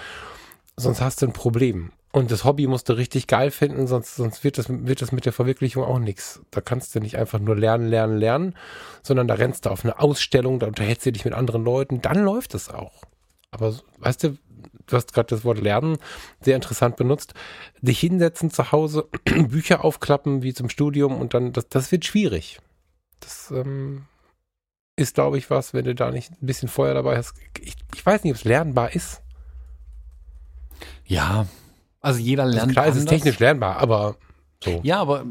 sonst 0.77 1.01
hast 1.01 1.23
du 1.23 1.27
ein 1.27 1.33
Problem. 1.33 1.93
Und 2.13 2.33
das 2.33 2.45
Hobby 2.45 2.67
musst 2.67 2.89
du 2.89 2.95
richtig 2.95 3.29
geil 3.29 3.53
finden, 3.53 3.87
sonst, 3.87 4.17
sonst 4.17 4.43
wird, 4.43 4.59
das, 4.59 4.67
wird 4.69 5.01
das 5.01 5.13
mit 5.13 5.27
der 5.27 5.33
Verwirklichung 5.33 5.85
auch 5.85 6.01
nichts. 6.01 6.41
Da 6.51 6.61
kannst 6.61 6.95
du 6.95 7.01
nicht 7.01 7.17
einfach 7.17 7.39
nur 7.39 7.57
lernen, 7.57 7.87
lernen, 7.87 8.19
lernen, 8.19 8.57
sondern 9.03 9.29
da 9.29 9.35
rennst 9.35 9.67
du 9.67 9.71
auf 9.71 9.85
eine 9.85 10.01
Ausstellung, 10.01 10.59
da 10.59 10.67
unterhältst 10.67 11.07
du 11.07 11.13
dich 11.13 11.25
mit 11.25 11.35
anderen 11.35 11.65
Leuten, 11.65 12.03
dann 12.03 12.25
läuft 12.25 12.55
es 12.55 12.69
auch. 12.69 13.05
Aber 13.53 13.77
weißt 13.99 14.25
du, 14.25 14.39
du 14.87 14.97
hast 14.97 15.13
gerade 15.13 15.29
das 15.29 15.45
Wort 15.45 15.61
lernen 15.61 15.99
sehr 16.41 16.57
interessant 16.57 16.97
benutzt. 16.97 17.35
Dich 17.81 18.01
hinsetzen 18.01 18.51
zu 18.51 18.73
Hause, 18.73 19.09
Bücher 19.25 19.85
aufklappen 19.85 20.43
wie 20.43 20.53
zum 20.53 20.69
Studium 20.69 21.21
und 21.21 21.33
dann, 21.35 21.53
das, 21.53 21.69
das 21.69 21.93
wird 21.93 22.05
schwierig. 22.05 22.59
Das 23.21 23.53
ähm, 23.53 24.07
ist, 24.97 25.15
glaube 25.15 25.39
ich, 25.39 25.49
was, 25.49 25.75
wenn 25.75 25.85
du 25.85 25.95
da 25.95 26.11
nicht 26.11 26.33
ein 26.33 26.47
bisschen 26.47 26.69
Feuer 26.69 26.95
dabei 26.95 27.17
hast. 27.17 27.35
Ich, 27.61 27.75
ich 27.95 28.05
weiß 28.05 28.25
nicht, 28.25 28.33
ob 28.33 28.39
es 28.39 28.45
lernbar 28.45 28.95
ist. 28.95 29.23
Ja, 31.07 31.47
also 32.01 32.19
jeder 32.19 32.47
lernt 32.47 32.73
klar, 32.73 32.87
es 32.87 32.97
ist 32.97 33.09
technisch 33.09 33.39
lernbar, 33.39 33.77
aber 33.79 34.17
so. 34.63 34.81
Ja, 34.83 35.01
aber 35.01 35.25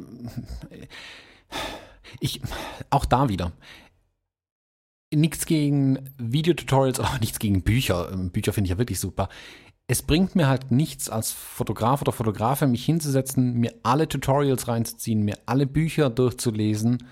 ich, 2.19 2.41
auch 2.89 3.05
da 3.05 3.29
wieder. 3.29 3.51
Nichts 5.13 5.45
gegen 5.45 6.09
Videotutorials, 6.17 6.99
auch 6.99 7.19
nichts 7.19 7.39
gegen 7.39 7.63
Bücher. 7.63 8.11
Ähm, 8.11 8.29
Bücher 8.29 8.53
finde 8.53 8.67
ich 8.67 8.71
ja 8.71 8.77
wirklich 8.77 8.99
super. 8.99 9.29
Es 9.87 10.03
bringt 10.03 10.35
mir 10.35 10.47
halt 10.47 10.69
nichts 10.69 11.09
als 11.09 11.31
Fotograf 11.31 12.01
oder 12.01 12.11
Fotografin, 12.11 12.69
mich 12.69 12.85
hinzusetzen, 12.85 13.53
mir 13.53 13.73
alle 13.81 14.07
Tutorials 14.07 14.67
reinzuziehen, 14.67 15.23
mir 15.23 15.37
alle 15.47 15.65
Bücher 15.65 16.11
durchzulesen 16.11 17.07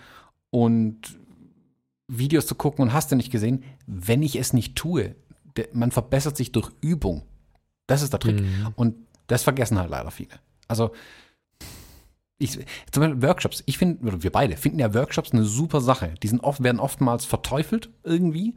und 0.51 1.17
Videos 2.07 2.45
zu 2.45 2.53
gucken 2.53 2.83
und 2.83 2.93
hast 2.93 3.11
du 3.11 3.15
nicht 3.15 3.31
gesehen, 3.31 3.63
wenn 3.87 4.21
ich 4.21 4.35
es 4.35 4.53
nicht 4.53 4.75
tue. 4.75 5.15
Man 5.73 5.89
verbessert 5.89 6.37
sich 6.37 6.51
durch 6.51 6.69
Übung. 6.81 7.23
Das 7.87 8.03
ist 8.03 8.13
der 8.13 8.19
Trick. 8.19 8.41
Mhm. 8.41 8.73
Und 8.75 8.95
das 9.27 9.43
vergessen 9.43 9.79
halt 9.79 9.89
leider 9.89 10.11
viele. 10.11 10.39
Also, 10.67 10.91
ich, 12.39 12.59
zum 12.91 13.01
Beispiel 13.01 13.21
Workshops. 13.21 13.63
Ich 13.65 13.77
finde, 13.77 14.21
wir 14.21 14.31
beide 14.31 14.57
finden 14.57 14.79
ja 14.79 14.93
Workshops 14.93 15.31
eine 15.31 15.43
super 15.43 15.81
Sache. 15.81 16.13
Die 16.21 16.27
sind 16.27 16.43
oft, 16.43 16.61
werden 16.63 16.79
oftmals 16.79 17.25
verteufelt 17.25 17.89
irgendwie. 18.03 18.55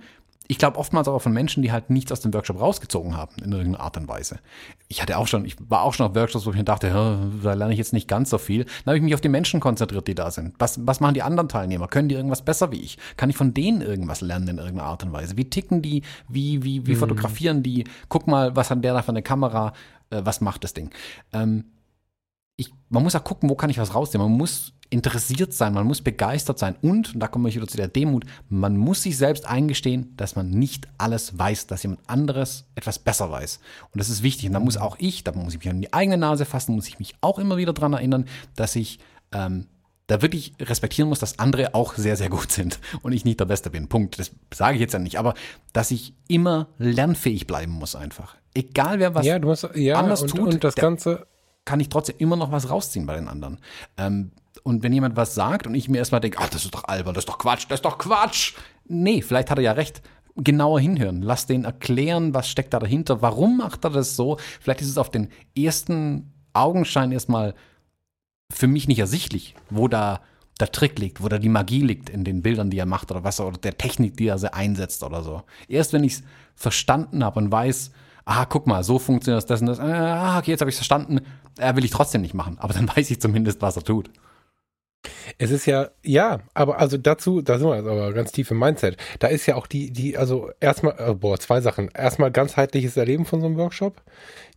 Ich 0.49 0.59
glaube 0.59 0.79
oftmals 0.79 1.07
aber 1.07 1.21
von 1.21 1.33
Menschen, 1.33 1.62
die 1.62 1.71
halt 1.71 1.91
nichts 1.91 2.11
aus 2.11 2.23
dem 2.23 2.35
Workshop 2.35 2.61
rausgezogen 2.61 3.16
haben, 3.16 3.37
in 3.37 3.53
irgendeiner 3.53 3.85
Art 3.85 3.97
und 3.97 4.09
Weise. 4.09 4.41
Ich 4.89 5.01
hatte 5.01 5.16
auch 5.16 5.29
schon, 5.29 5.45
ich 5.45 5.55
war 5.61 5.83
auch 5.83 5.95
schon 5.95 6.07
auf 6.09 6.16
Workshops, 6.16 6.45
wo 6.45 6.51
ich 6.51 6.57
mir 6.57 6.64
dachte, 6.64 6.89
ja, 6.89 7.21
da 7.41 7.55
lerne 7.55 7.73
ich 7.73 7.79
jetzt 7.79 7.93
nicht 7.93 8.09
ganz 8.09 8.31
so 8.31 8.39
viel. 8.39 8.64
Dann 8.64 8.87
habe 8.87 8.97
ich 8.97 9.03
mich 9.05 9.14
auf 9.14 9.21
die 9.21 9.29
Menschen 9.29 9.61
konzentriert, 9.61 10.09
die 10.09 10.16
da 10.16 10.33
sind. 10.33 10.57
Was, 10.59 10.85
was 10.85 10.99
machen 10.99 11.14
die 11.14 11.23
anderen 11.23 11.49
Teilnehmer? 11.49 11.87
Können 11.87 12.09
die 12.09 12.16
irgendwas 12.16 12.45
besser 12.45 12.73
wie 12.73 12.81
ich? 12.81 12.99
Kann 13.16 13.31
ich 13.31 13.37
von 13.37 13.55
denen 13.55 13.81
irgendwas 13.81 14.23
lernen 14.23 14.49
in 14.49 14.59
irgendeiner 14.59 14.89
Art 14.89 15.05
und 15.05 15.12
Weise? 15.12 15.37
Wie 15.37 15.49
ticken 15.49 15.83
die? 15.83 16.03
Wie, 16.29 16.64
wie, 16.64 16.85
wie 16.85 16.97
fotografieren 16.97 17.62
die? 17.62 17.85
Guck 18.09 18.27
mal, 18.27 18.57
was 18.57 18.71
hat 18.71 18.83
der 18.83 18.93
da 18.93 19.03
für 19.03 19.11
eine 19.11 19.23
Kamera? 19.23 19.73
Äh, 20.11 20.23
was 20.25 20.41
macht 20.41 20.65
das 20.65 20.75
Ding? 20.75 20.91
Ähm, 21.33 21.65
ich, 22.57 22.73
man 22.91 23.03
muss 23.03 23.15
ja 23.15 23.21
gucken, 23.21 23.49
wo 23.49 23.55
kann 23.55 23.71
ich 23.71 23.79
was 23.79 23.95
rausnehmen. 23.95 24.29
Man 24.29 24.39
muss 24.39 24.75
interessiert 24.91 25.55
sein, 25.55 25.73
man 25.73 25.87
muss 25.87 26.03
begeistert 26.03 26.59
sein 26.59 26.75
und, 26.83 27.15
und 27.15 27.21
da 27.21 27.29
kommen 27.29 27.47
wir 27.47 27.55
wieder 27.55 27.67
zu 27.67 27.77
der 27.77 27.89
Demut, 27.89 28.27
man 28.49 28.77
muss 28.77 29.03
sich 29.03 29.17
selbst 29.17 29.47
eingestehen, 29.47 30.15
dass 30.17 30.35
man 30.35 30.51
nicht 30.51 30.89
alles 30.99 31.39
weiß, 31.39 31.69
dass 31.69 31.85
jemand 31.85 32.01
anderes 32.09 32.67
etwas 32.75 32.99
besser 32.99 33.31
weiß. 33.31 33.61
Und 33.93 34.01
das 34.01 34.09
ist 34.09 34.25
wichtig. 34.25 34.49
Und 34.49 34.55
da 34.55 34.61
muss 34.61 34.77
auch 34.77 34.97
ich, 34.99 35.23
da 35.23 35.33
muss 35.33 35.55
ich 35.55 35.61
mich 35.61 35.71
an 35.71 35.81
die 35.81 35.93
eigene 35.93 36.19
Nase 36.19 36.45
fassen, 36.45 36.75
muss 36.75 36.89
ich 36.89 36.99
mich 36.99 37.15
auch 37.21 37.39
immer 37.39 37.57
wieder 37.57 37.73
dran 37.73 37.93
erinnern, 37.93 38.27
dass 38.57 38.75
ich 38.75 38.99
ähm, 39.33 39.69
da 40.11 40.23
wirklich 40.23 40.55
respektieren 40.61 41.09
muss, 41.09 41.21
dass 41.21 41.39
andere 41.39 41.75
auch 41.75 41.95
sehr, 41.95 42.17
sehr 42.17 42.29
gut 42.29 42.51
sind 42.51 42.81
und 43.03 43.13
ich 43.13 43.25
nicht 43.25 43.39
der 43.39 43.45
Beste 43.45 43.71
bin. 43.71 43.89
Punkt. 43.89 44.19
Das 44.19 44.33
sage 44.53 44.75
ich 44.75 44.81
jetzt 44.81 44.93
ja 44.93 44.99
nicht, 44.99 45.19
aber 45.19 45.35
dass 45.73 45.93
ich 45.93 46.15
immer 46.27 46.69
lernfähig 46.79 47.47
bleiben 47.47 47.73
muss 47.73 47.95
einfach. 47.95 48.35
Egal 48.55 48.99
wer 48.99 49.15
was 49.15 49.25
ja, 49.25 49.39
du 49.39 49.47
musst, 49.47 49.69
ja, 49.75 49.95
anders 49.95 50.23
und, 50.23 50.31
tut, 50.31 50.55
und 50.55 50.65
das 50.65 50.75
Ganze, 50.75 51.27
kann 51.65 51.79
ich 51.79 51.89
trotzdem 51.89 52.17
immer 52.19 52.35
noch 52.35 52.51
was 52.51 52.69
rausziehen 52.69 53.07
bei 53.07 53.15
den 53.15 53.29
anderen. 53.29 53.59
Ähm, 53.97 54.33
und 54.65 54.83
wenn 54.83 54.93
jemand 54.93 55.15
was 55.15 55.37
sagt 55.37 55.69
und 55.69 55.77
ich 55.77 55.89
mir 55.89 55.99
erstmal 55.99 56.21
denke, 56.21 56.39
ach, 56.41 56.49
das 56.49 56.65
ist 56.65 56.75
doch 56.75 56.85
albern, 56.85 57.15
das 57.15 57.23
ist 57.23 57.29
doch 57.29 57.39
Quatsch, 57.39 57.67
das 57.69 57.79
ist 57.79 57.85
doch 57.85 57.99
Quatsch. 57.99 58.55
Nee, 58.89 59.23
vielleicht 59.23 59.51
hat 59.51 59.59
er 59.59 59.65
ja 59.65 59.73
recht. 59.73 60.03
Genauer 60.35 60.81
hinhören. 60.81 61.23
Lass 61.23 61.47
den 61.47 61.65
erklären, 61.65 62.35
was 62.35 62.49
steckt 62.49 62.75
da 62.75 62.81
dahinter, 62.81 63.23
warum 63.23 63.59
macht 63.59 63.85
er 63.85 63.91
das 63.91 64.17
so. 64.17 64.39
Vielleicht 64.61 64.81
ist 64.81 64.89
es 64.89 64.99
auf 64.99 65.11
den 65.11 65.29
ersten 65.57 66.33
Augenschein 66.53 67.13
erstmal 67.13 67.55
für 68.51 68.67
mich 68.67 68.89
nicht 68.89 68.99
ersichtlich, 68.99 69.55
wo 69.71 69.89
da 69.89 70.21
der 70.61 70.73
Trick 70.73 70.99
liegt, 70.99 71.23
wo 71.23 71.29
da 71.29 71.39
die 71.39 71.49
Magie 71.49 71.81
liegt 71.81 72.11
in 72.11 72.25
den 72.25 72.43
Bildern, 72.43 72.71
die 72.71 72.79
er 72.79 72.87
macht 72.87 73.11
oder 73.11 73.25
was 73.25 73.39
er, 73.39 73.47
oder 73.47 73.59
der 73.59 73.79
Technik, 73.79 74.17
die 74.17 74.27
er 74.27 74.39
so 74.39 74.49
einsetzt 74.51 75.03
oder 75.03 75.23
so. 75.23 75.43
Erst 75.69 75.93
wenn 75.93 76.05
ich 76.05 76.15
es 76.15 76.23
verstanden 76.55 77.25
habe 77.25 77.39
und 77.41 77.51
weiß, 77.51 77.93
ah, 78.27 78.45
guck 78.45 78.67
mal, 78.67 78.85
so 78.85 78.99
funktioniert 78.99 79.43
das, 79.43 79.47
das 79.47 79.61
und 79.61 79.67
das, 79.69 79.81
ah, 79.81 80.39
okay, 80.39 80.51
jetzt 80.51 80.61
habe 80.61 80.71
ich 80.71 80.75
es 80.75 80.81
verstanden, 80.81 81.21
äh, 81.59 81.75
will 81.75 81.85
ich 81.85 81.91
trotzdem 81.91 82.21
nicht 82.21 82.35
machen, 82.35 82.59
aber 82.59 82.75
dann 82.75 82.89
weiß 82.97 83.11
ich 83.11 83.21
zumindest, 83.21 83.63
was 83.63 83.77
er 83.77 83.85
tut. 83.85 84.11
Es 85.39 85.51
ist 85.51 85.67
ja, 85.67 85.91
ja, 86.03 86.41
aber 86.55 86.79
also 86.79 86.99
dazu, 86.99 87.41
da 87.41 87.59
sind 87.59 87.69
wir 87.69 87.77
jetzt 87.77 87.87
aber 87.87 88.13
ganz 88.13 88.33
tief 88.33 88.51
im 88.51 88.59
Mindset. 88.59 88.97
Da 89.19 89.29
ist 89.29 89.47
ja 89.47 89.57
auch 89.57 89.67
die, 89.67 89.91
die, 89.91 90.19
also 90.19 90.51
erstmal, 90.61 90.97
äh, 90.99 91.15
boah, 91.15 91.39
zwei 91.39 91.61
Sachen. 91.61 91.89
Erstmal 91.95 92.31
ganzheitliches 92.31 92.97
Erleben 92.97 93.25
von 93.25 93.41
so 93.41 93.47
einem 93.47 93.57
Workshop. 93.57 94.03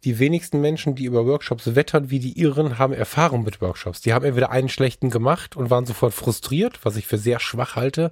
Die 0.03 0.19
wenigsten 0.19 0.59
Menschen, 0.59 0.95
die 0.95 1.05
über 1.05 1.25
Workshops 1.25 1.75
wettern 1.75 2.09
wie 2.09 2.19
die 2.19 2.37
Irren, 2.39 2.77
haben 2.77 2.93
Erfahrung 2.93 3.43
mit 3.43 3.61
Workshops. 3.61 4.01
Die 4.01 4.13
haben 4.13 4.25
entweder 4.25 4.51
einen 4.51 4.69
schlechten 4.69 5.09
gemacht 5.09 5.55
und 5.55 5.69
waren 5.69 5.85
sofort 5.85 6.13
frustriert, 6.13 6.79
was 6.83 6.97
ich 6.97 7.07
für 7.07 7.17
sehr 7.17 7.39
schwach 7.39 7.75
halte. 7.75 8.11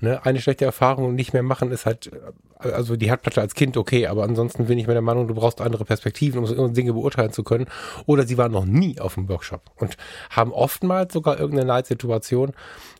Ne? 0.00 0.24
Eine 0.24 0.40
schlechte 0.40 0.66
Erfahrung 0.66 1.06
und 1.06 1.14
nicht 1.14 1.32
mehr 1.32 1.42
machen 1.42 1.72
ist 1.72 1.86
halt, 1.86 2.08
äh, 2.08 2.18
also 2.60 2.96
die 2.96 3.08
Herdplatte 3.08 3.40
als 3.40 3.54
Kind 3.54 3.76
okay, 3.76 4.06
aber 4.06 4.24
ansonsten 4.24 4.66
bin 4.66 4.78
ich 4.78 4.86
mir 4.86 4.92
der 4.92 5.02
Meinung, 5.02 5.28
du 5.28 5.34
brauchst 5.34 5.60
andere 5.60 5.84
Perspektiven, 5.84 6.38
um 6.38 6.46
so 6.46 6.68
Dinge 6.68 6.92
beurteilen 6.92 7.32
zu 7.32 7.42
können. 7.42 7.66
Oder 8.06 8.26
sie 8.26 8.38
waren 8.38 8.52
noch 8.52 8.64
nie 8.64 9.00
auf 9.00 9.14
dem 9.14 9.28
Workshop 9.28 9.62
und 9.76 9.96
haben 10.30 10.52
oftmals 10.52 11.12
sogar 11.12 11.38
irgendeine 11.38 11.68
Leidsituation, 11.68 12.52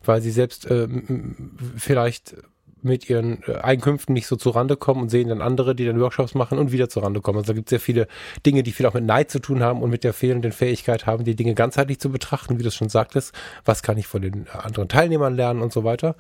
weil 0.04 0.20
sie 0.20 0.30
selbst 0.30 0.70
äh, 0.70 0.88
vielleicht 1.76 2.36
mit 2.82 3.08
ihren 3.08 3.42
äh, 3.44 3.54
Einkünften 3.56 4.12
nicht 4.12 4.26
so 4.26 4.36
zurande 4.36 4.76
kommen 4.76 5.02
und 5.02 5.08
sehen 5.08 5.28
dann 5.28 5.42
andere, 5.42 5.74
die 5.74 5.86
dann 5.86 6.00
Workshops 6.00 6.34
machen 6.34 6.58
und 6.58 6.72
wieder 6.72 6.88
zurande 6.88 7.20
kommen. 7.20 7.38
Also 7.38 7.52
da 7.52 7.56
gibt 7.56 7.68
es 7.68 7.70
sehr 7.70 7.80
viele 7.80 8.06
Dinge, 8.44 8.62
die 8.62 8.72
viel 8.72 8.86
auch 8.86 8.94
mit 8.94 9.04
Neid 9.04 9.30
zu 9.30 9.38
tun 9.38 9.62
haben 9.62 9.82
und 9.82 9.90
mit 9.90 10.04
der 10.04 10.12
fehlenden 10.12 10.52
Fähigkeit 10.52 11.06
haben, 11.06 11.24
die 11.24 11.36
Dinge 11.36 11.54
ganzheitlich 11.54 12.00
zu 12.00 12.10
betrachten, 12.10 12.58
wie 12.58 12.62
du 12.62 12.70
schon 12.70 12.88
sagtest. 12.88 13.34
Was 13.64 13.82
kann 13.82 13.98
ich 13.98 14.06
von 14.06 14.22
den 14.22 14.48
anderen 14.48 14.88
Teilnehmern 14.88 15.34
lernen 15.34 15.62
und 15.62 15.72
so 15.72 15.84
weiter. 15.84 16.16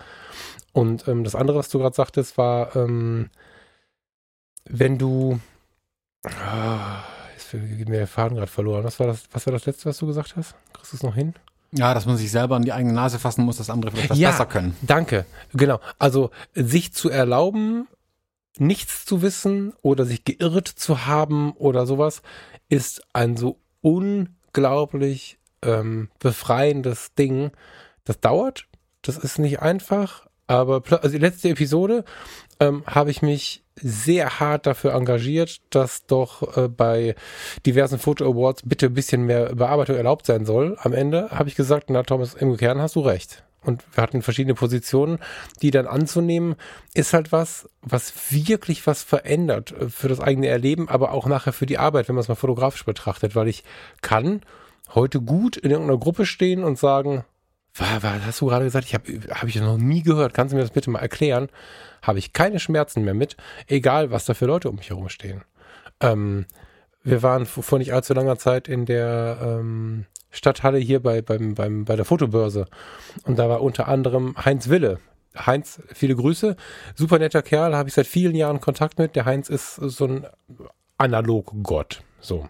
Und 0.72 1.08
ähm, 1.08 1.24
das 1.24 1.34
andere, 1.34 1.58
was 1.58 1.68
du 1.68 1.78
gerade 1.78 1.96
sagtest, 1.96 2.38
war, 2.38 2.76
ähm, 2.76 3.30
wenn 4.68 4.98
du 4.98 5.40
ah, 6.24 7.02
jetzt 7.32 7.50
geht 7.50 7.88
mir 7.88 7.98
der 7.98 8.06
Faden 8.06 8.36
gerade 8.36 8.50
verloren. 8.50 8.84
Was 8.84 9.00
war 9.00 9.06
das, 9.06 9.24
was 9.32 9.46
war 9.46 9.52
das 9.52 9.66
letzte, 9.66 9.86
was 9.86 9.98
du 9.98 10.06
gesagt 10.06 10.36
hast? 10.36 10.54
Kriegst 10.72 10.92
du 10.92 10.96
es 10.96 11.02
noch 11.02 11.14
hin? 11.14 11.34
Ja, 11.72 11.94
dass 11.94 12.06
man 12.06 12.16
sich 12.16 12.30
selber 12.30 12.56
an 12.56 12.62
die 12.64 12.72
eigene 12.72 12.92
Nase 12.94 13.18
fassen 13.18 13.44
muss, 13.44 13.58
dass 13.58 13.70
andere 13.70 13.90
vielleicht 13.92 14.10
was 14.10 14.18
Ja. 14.18 14.30
besser 14.30 14.46
können. 14.46 14.76
Danke, 14.82 15.24
genau. 15.52 15.78
Also 15.98 16.30
sich 16.54 16.92
zu 16.92 17.10
erlauben, 17.10 17.86
nichts 18.58 19.04
zu 19.04 19.22
wissen 19.22 19.72
oder 19.82 20.04
sich 20.04 20.24
geirrt 20.24 20.66
zu 20.68 21.06
haben 21.06 21.52
oder 21.52 21.86
sowas, 21.86 22.22
ist 22.68 23.02
ein 23.12 23.36
so 23.36 23.58
unglaublich 23.82 25.38
ähm, 25.62 26.08
befreiendes 26.18 27.14
Ding. 27.14 27.50
Das 28.04 28.20
dauert, 28.20 28.66
das 29.02 29.16
ist 29.16 29.38
nicht 29.38 29.60
einfach, 29.60 30.26
aber 30.46 30.82
also 31.02 31.10
die 31.10 31.18
letzte 31.18 31.50
Episode 31.50 32.04
ähm, 32.58 32.82
habe 32.86 33.10
ich 33.10 33.22
mich 33.22 33.62
sehr 33.82 34.40
hart 34.40 34.66
dafür 34.66 34.94
engagiert, 34.94 35.60
dass 35.70 36.06
doch 36.06 36.56
äh, 36.56 36.68
bei 36.68 37.14
diversen 37.66 37.98
Foto 37.98 38.24
Awards 38.30 38.62
bitte 38.64 38.86
ein 38.86 38.94
bisschen 38.94 39.24
mehr 39.24 39.54
Bearbeitung 39.54 39.96
erlaubt 39.96 40.26
sein 40.26 40.44
soll. 40.44 40.76
Am 40.80 40.92
Ende 40.92 41.30
habe 41.30 41.48
ich 41.48 41.56
gesagt, 41.56 41.90
na 41.90 42.02
Thomas, 42.02 42.34
im 42.34 42.56
Kern 42.56 42.80
hast 42.80 42.96
du 42.96 43.00
recht. 43.00 43.42
Und 43.62 43.84
wir 43.92 44.02
hatten 44.02 44.22
verschiedene 44.22 44.54
Positionen, 44.54 45.18
die 45.60 45.70
dann 45.70 45.86
anzunehmen, 45.86 46.54
ist 46.94 47.12
halt 47.12 47.30
was, 47.30 47.68
was 47.82 48.32
wirklich 48.32 48.86
was 48.86 49.02
verändert 49.02 49.72
äh, 49.72 49.88
für 49.88 50.08
das 50.08 50.20
eigene 50.20 50.48
Erleben, 50.48 50.88
aber 50.88 51.12
auch 51.12 51.26
nachher 51.26 51.52
für 51.52 51.66
die 51.66 51.78
Arbeit, 51.78 52.08
wenn 52.08 52.14
man 52.14 52.22
es 52.22 52.28
mal 52.28 52.34
fotografisch 52.34 52.84
betrachtet, 52.84 53.36
weil 53.36 53.48
ich 53.48 53.64
kann 54.00 54.42
heute 54.94 55.20
gut 55.20 55.56
in 55.56 55.70
irgendeiner 55.70 55.98
Gruppe 56.00 56.26
stehen 56.26 56.64
und 56.64 56.78
sagen, 56.78 57.24
was, 57.74 58.02
was 58.02 58.26
hast 58.26 58.40
du 58.40 58.46
gerade 58.46 58.64
gesagt? 58.64 58.86
Ich 58.86 58.94
habe 58.94 59.20
hab 59.30 59.48
ich 59.48 59.56
noch 59.56 59.78
nie 59.78 60.02
gehört. 60.02 60.34
Kannst 60.34 60.52
du 60.52 60.56
mir 60.56 60.62
das 60.62 60.72
bitte 60.72 60.90
mal 60.90 60.98
erklären? 61.00 61.48
Habe 62.02 62.18
ich 62.18 62.32
keine 62.32 62.58
Schmerzen 62.58 63.04
mehr 63.04 63.14
mit, 63.14 63.36
egal 63.66 64.10
was 64.10 64.24
da 64.24 64.34
für 64.34 64.46
Leute 64.46 64.70
um 64.70 64.76
mich 64.76 64.90
herum 64.90 65.08
stehen. 65.08 65.42
Ähm, 66.00 66.46
wir 67.02 67.22
waren 67.22 67.46
vor 67.46 67.78
nicht 67.78 67.94
allzu 67.94 68.14
langer 68.14 68.36
Zeit 68.36 68.68
in 68.68 68.84
der 68.84 69.38
ähm, 69.42 70.06
Stadthalle 70.30 70.78
hier 70.78 71.00
bei, 71.00 71.22
beim, 71.22 71.54
beim, 71.54 71.84
bei 71.84 71.96
der 71.96 72.04
Fotobörse. 72.04 72.66
Und 73.24 73.38
da 73.38 73.48
war 73.48 73.62
unter 73.62 73.88
anderem 73.88 74.34
Heinz 74.44 74.68
Wille. 74.68 74.98
Heinz, 75.36 75.80
viele 75.92 76.16
Grüße. 76.16 76.56
Super 76.94 77.18
netter 77.18 77.42
Kerl, 77.42 77.74
habe 77.74 77.88
ich 77.88 77.94
seit 77.94 78.06
vielen 78.06 78.34
Jahren 78.34 78.60
Kontakt 78.60 78.98
mit. 78.98 79.16
Der 79.16 79.24
Heinz 79.24 79.48
ist 79.48 79.76
so 79.76 80.06
ein 80.06 80.26
Analog-Gott. 80.98 82.02
So. 82.20 82.48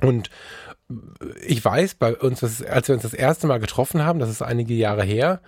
Und 0.00 0.30
ich 1.46 1.64
weiß, 1.64 1.94
bei 1.94 2.16
uns, 2.16 2.42
als 2.42 2.88
wir 2.88 2.94
uns 2.94 3.02
das 3.02 3.14
erste 3.14 3.46
Mal 3.46 3.60
getroffen 3.60 4.04
haben, 4.04 4.18
das 4.18 4.30
ist 4.30 4.42
einige 4.42 4.74
Jahre 4.74 5.04
her, 5.04 5.40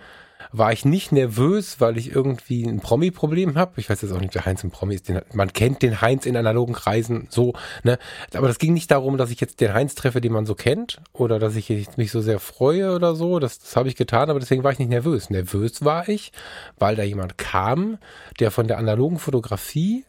war 0.51 0.71
ich 0.71 0.85
nicht 0.85 1.11
nervös, 1.11 1.79
weil 1.79 1.97
ich 1.97 2.13
irgendwie 2.13 2.63
ein 2.63 2.79
Promi-Problem 2.79 3.55
habe. 3.55 3.73
Ich 3.77 3.89
weiß 3.89 4.01
jetzt 4.01 4.11
auch 4.11 4.19
nicht, 4.19 4.35
der 4.35 4.45
Heinz 4.45 4.63
ein 4.63 4.71
Promi 4.71 4.95
ist. 4.95 5.09
Den, 5.09 5.21
man 5.33 5.53
kennt 5.53 5.81
den 5.81 6.01
Heinz 6.01 6.25
in 6.25 6.37
analogen 6.37 6.73
Kreisen 6.73 7.27
so, 7.29 7.53
ne? 7.83 7.97
Aber 8.33 8.47
das 8.47 8.59
ging 8.59 8.73
nicht 8.73 8.91
darum, 8.91 9.17
dass 9.17 9.31
ich 9.31 9.39
jetzt 9.39 9.61
den 9.61 9.73
Heinz 9.73 9.95
treffe, 9.95 10.21
den 10.21 10.33
man 10.33 10.45
so 10.45 10.55
kennt, 10.55 11.01
oder 11.13 11.39
dass 11.39 11.55
ich 11.55 11.69
mich 11.97 12.11
so 12.11 12.21
sehr 12.21 12.39
freue 12.39 12.93
oder 12.93 13.15
so. 13.15 13.39
Das, 13.39 13.59
das 13.59 13.75
habe 13.75 13.89
ich 13.89 13.95
getan, 13.95 14.29
aber 14.29 14.39
deswegen 14.39 14.63
war 14.63 14.71
ich 14.71 14.79
nicht 14.79 14.89
nervös. 14.89 15.29
Nervös 15.29 15.83
war 15.83 16.07
ich, 16.09 16.31
weil 16.77 16.95
da 16.95 17.03
jemand 17.03 17.37
kam, 17.37 17.97
der 18.39 18.51
von 18.51 18.67
der 18.67 18.77
analogen 18.77 19.19
Fotografie 19.19 20.05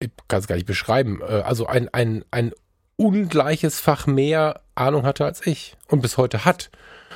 ich 0.00 0.10
kann 0.28 0.40
es 0.40 0.46
gar 0.46 0.56
nicht 0.56 0.66
beschreiben, 0.66 1.20
äh, 1.20 1.42
also 1.42 1.66
ein, 1.66 1.88
ein, 1.92 2.24
ein 2.30 2.52
ungleiches 2.96 3.80
Fach 3.80 4.06
mehr 4.06 4.60
Ahnung 4.74 5.04
hatte 5.04 5.24
als 5.24 5.46
ich 5.46 5.76
und 5.88 6.02
bis 6.02 6.16
heute 6.16 6.44
hat. 6.44 6.70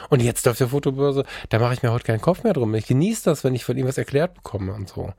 Und 0.08 0.20
jetzt 0.20 0.48
auf 0.48 0.58
der 0.58 0.68
Fotobörse, 0.68 1.24
da 1.48 1.58
mache 1.58 1.74
ich 1.74 1.82
mir 1.82 1.92
heute 1.92 2.04
keinen 2.04 2.20
Kopf 2.20 2.42
mehr 2.44 2.52
drum. 2.52 2.74
Ich 2.74 2.86
genieße 2.86 3.24
das, 3.24 3.44
wenn 3.44 3.54
ich 3.54 3.64
von 3.64 3.76
ihm 3.76 3.86
was 3.86 3.98
erklärt 3.98 4.34
bekomme 4.34 4.72
und 4.72 4.88
so. 4.88 5.12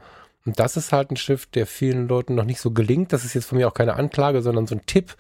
Und 0.45 0.59
das 0.59 0.76
ist 0.76 0.91
halt 0.91 1.09
ein 1.09 1.16
Shift, 1.16 1.55
der 1.55 1.66
vielen 1.66 2.07
Leuten 2.07 2.36
noch 2.36 2.43
nicht 2.43 2.59
so 2.59 2.72
gelingt. 2.72 3.14
Das 3.14 3.24
ist 3.24 3.34
jetzt 3.34 3.45
von 3.45 3.57
mir 3.57 3.68
auch 3.68 3.74
keine 3.74 3.93
Anklage, 3.93 4.41
sondern 4.41 4.68
so 4.68 4.76
ein 4.76 4.86
Tipp, 4.86 5.16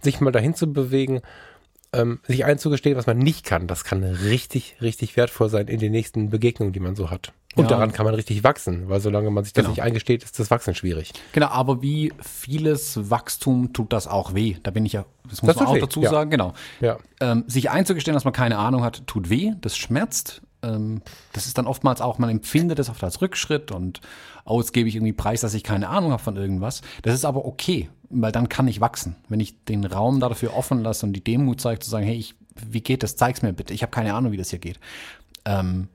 sich 0.00 0.20
mal 0.20 0.30
dahin 0.30 0.54
zu 0.54 0.70
bewegen, 0.70 1.22
ähm, 1.94 2.20
sich 2.26 2.44
einzugestehen, 2.44 2.96
was 2.96 3.06
man 3.06 3.18
nicht 3.18 3.46
kann. 3.46 3.66
Das 3.66 3.84
kann 3.84 4.04
richtig, 4.04 4.76
richtig 4.82 5.16
wertvoll 5.16 5.48
sein 5.48 5.68
in 5.68 5.80
den 5.80 5.92
nächsten 5.92 6.28
Begegnungen, 6.28 6.74
die 6.74 6.80
man 6.80 6.96
so 6.96 7.10
hat. 7.10 7.32
Und 7.54 7.64
ja. 7.64 7.70
daran 7.70 7.92
kann 7.92 8.04
man 8.04 8.14
richtig 8.14 8.44
wachsen, 8.44 8.88
weil 8.88 9.00
solange 9.00 9.30
man 9.30 9.42
sich 9.42 9.52
das 9.52 9.62
genau. 9.62 9.70
nicht 9.70 9.82
eingesteht, 9.82 10.22
ist 10.22 10.38
das 10.38 10.50
Wachsen 10.50 10.74
schwierig. 10.74 11.12
Genau, 11.32 11.48
aber 11.48 11.82
wie 11.82 12.12
vieles 12.20 13.10
Wachstum 13.10 13.72
tut 13.72 13.92
das 13.92 14.06
auch 14.06 14.34
weh. 14.34 14.56
Da 14.62 14.70
bin 14.70 14.84
ich 14.86 14.92
ja, 14.92 15.06
das 15.28 15.42
muss 15.42 15.54
das 15.54 15.56
man 15.56 15.66
auch 15.66 15.74
weh. 15.74 15.80
dazu 15.80 16.02
ja. 16.02 16.10
sagen, 16.10 16.30
genau. 16.30 16.52
Ja. 16.80 16.98
Ähm, 17.20 17.44
sich 17.46 17.70
einzugestehen, 17.70 18.14
dass 18.14 18.24
man 18.24 18.34
keine 18.34 18.58
Ahnung 18.58 18.84
hat, 18.84 19.06
tut 19.06 19.30
weh, 19.30 19.52
das 19.60 19.76
schmerzt. 19.76 20.42
Ähm, 20.62 21.02
das 21.32 21.46
ist 21.46 21.56
dann 21.58 21.66
oftmals 21.66 22.00
auch, 22.00 22.18
man 22.18 22.30
empfindet 22.30 22.78
es 22.78 22.90
oft 22.90 23.02
als 23.02 23.20
Rückschritt 23.22 23.72
und 23.72 24.00
oh, 24.44 24.60
jetzt 24.60 24.72
gebe 24.72 24.88
ich 24.88 24.96
irgendwie 24.96 25.12
preis, 25.12 25.40
dass 25.40 25.54
ich 25.54 25.64
keine 25.64 25.88
Ahnung 25.88 26.12
habe 26.12 26.22
von 26.22 26.36
irgendwas. 26.36 26.82
Das 27.02 27.14
ist 27.14 27.24
aber 27.24 27.44
okay, 27.44 27.88
weil 28.10 28.32
dann 28.32 28.48
kann 28.48 28.68
ich 28.68 28.80
wachsen. 28.80 29.16
Wenn 29.28 29.40
ich 29.40 29.64
den 29.64 29.84
Raum 29.84 30.20
dafür 30.20 30.54
offen 30.54 30.82
lasse 30.82 31.06
und 31.06 31.12
die 31.12 31.24
Demut 31.24 31.60
zeige, 31.60 31.80
zu 31.80 31.90
sagen, 31.90 32.06
hey, 32.06 32.16
ich, 32.16 32.34
wie 32.54 32.82
geht 32.82 33.02
das? 33.02 33.16
Zeig's 33.16 33.42
mir 33.42 33.52
bitte. 33.52 33.74
Ich 33.74 33.82
habe 33.82 33.90
keine 33.90 34.14
Ahnung, 34.14 34.32
wie 34.32 34.36
das 34.36 34.50
hier 34.50 34.58
geht. 34.58 34.78
Ähm, 35.44 35.88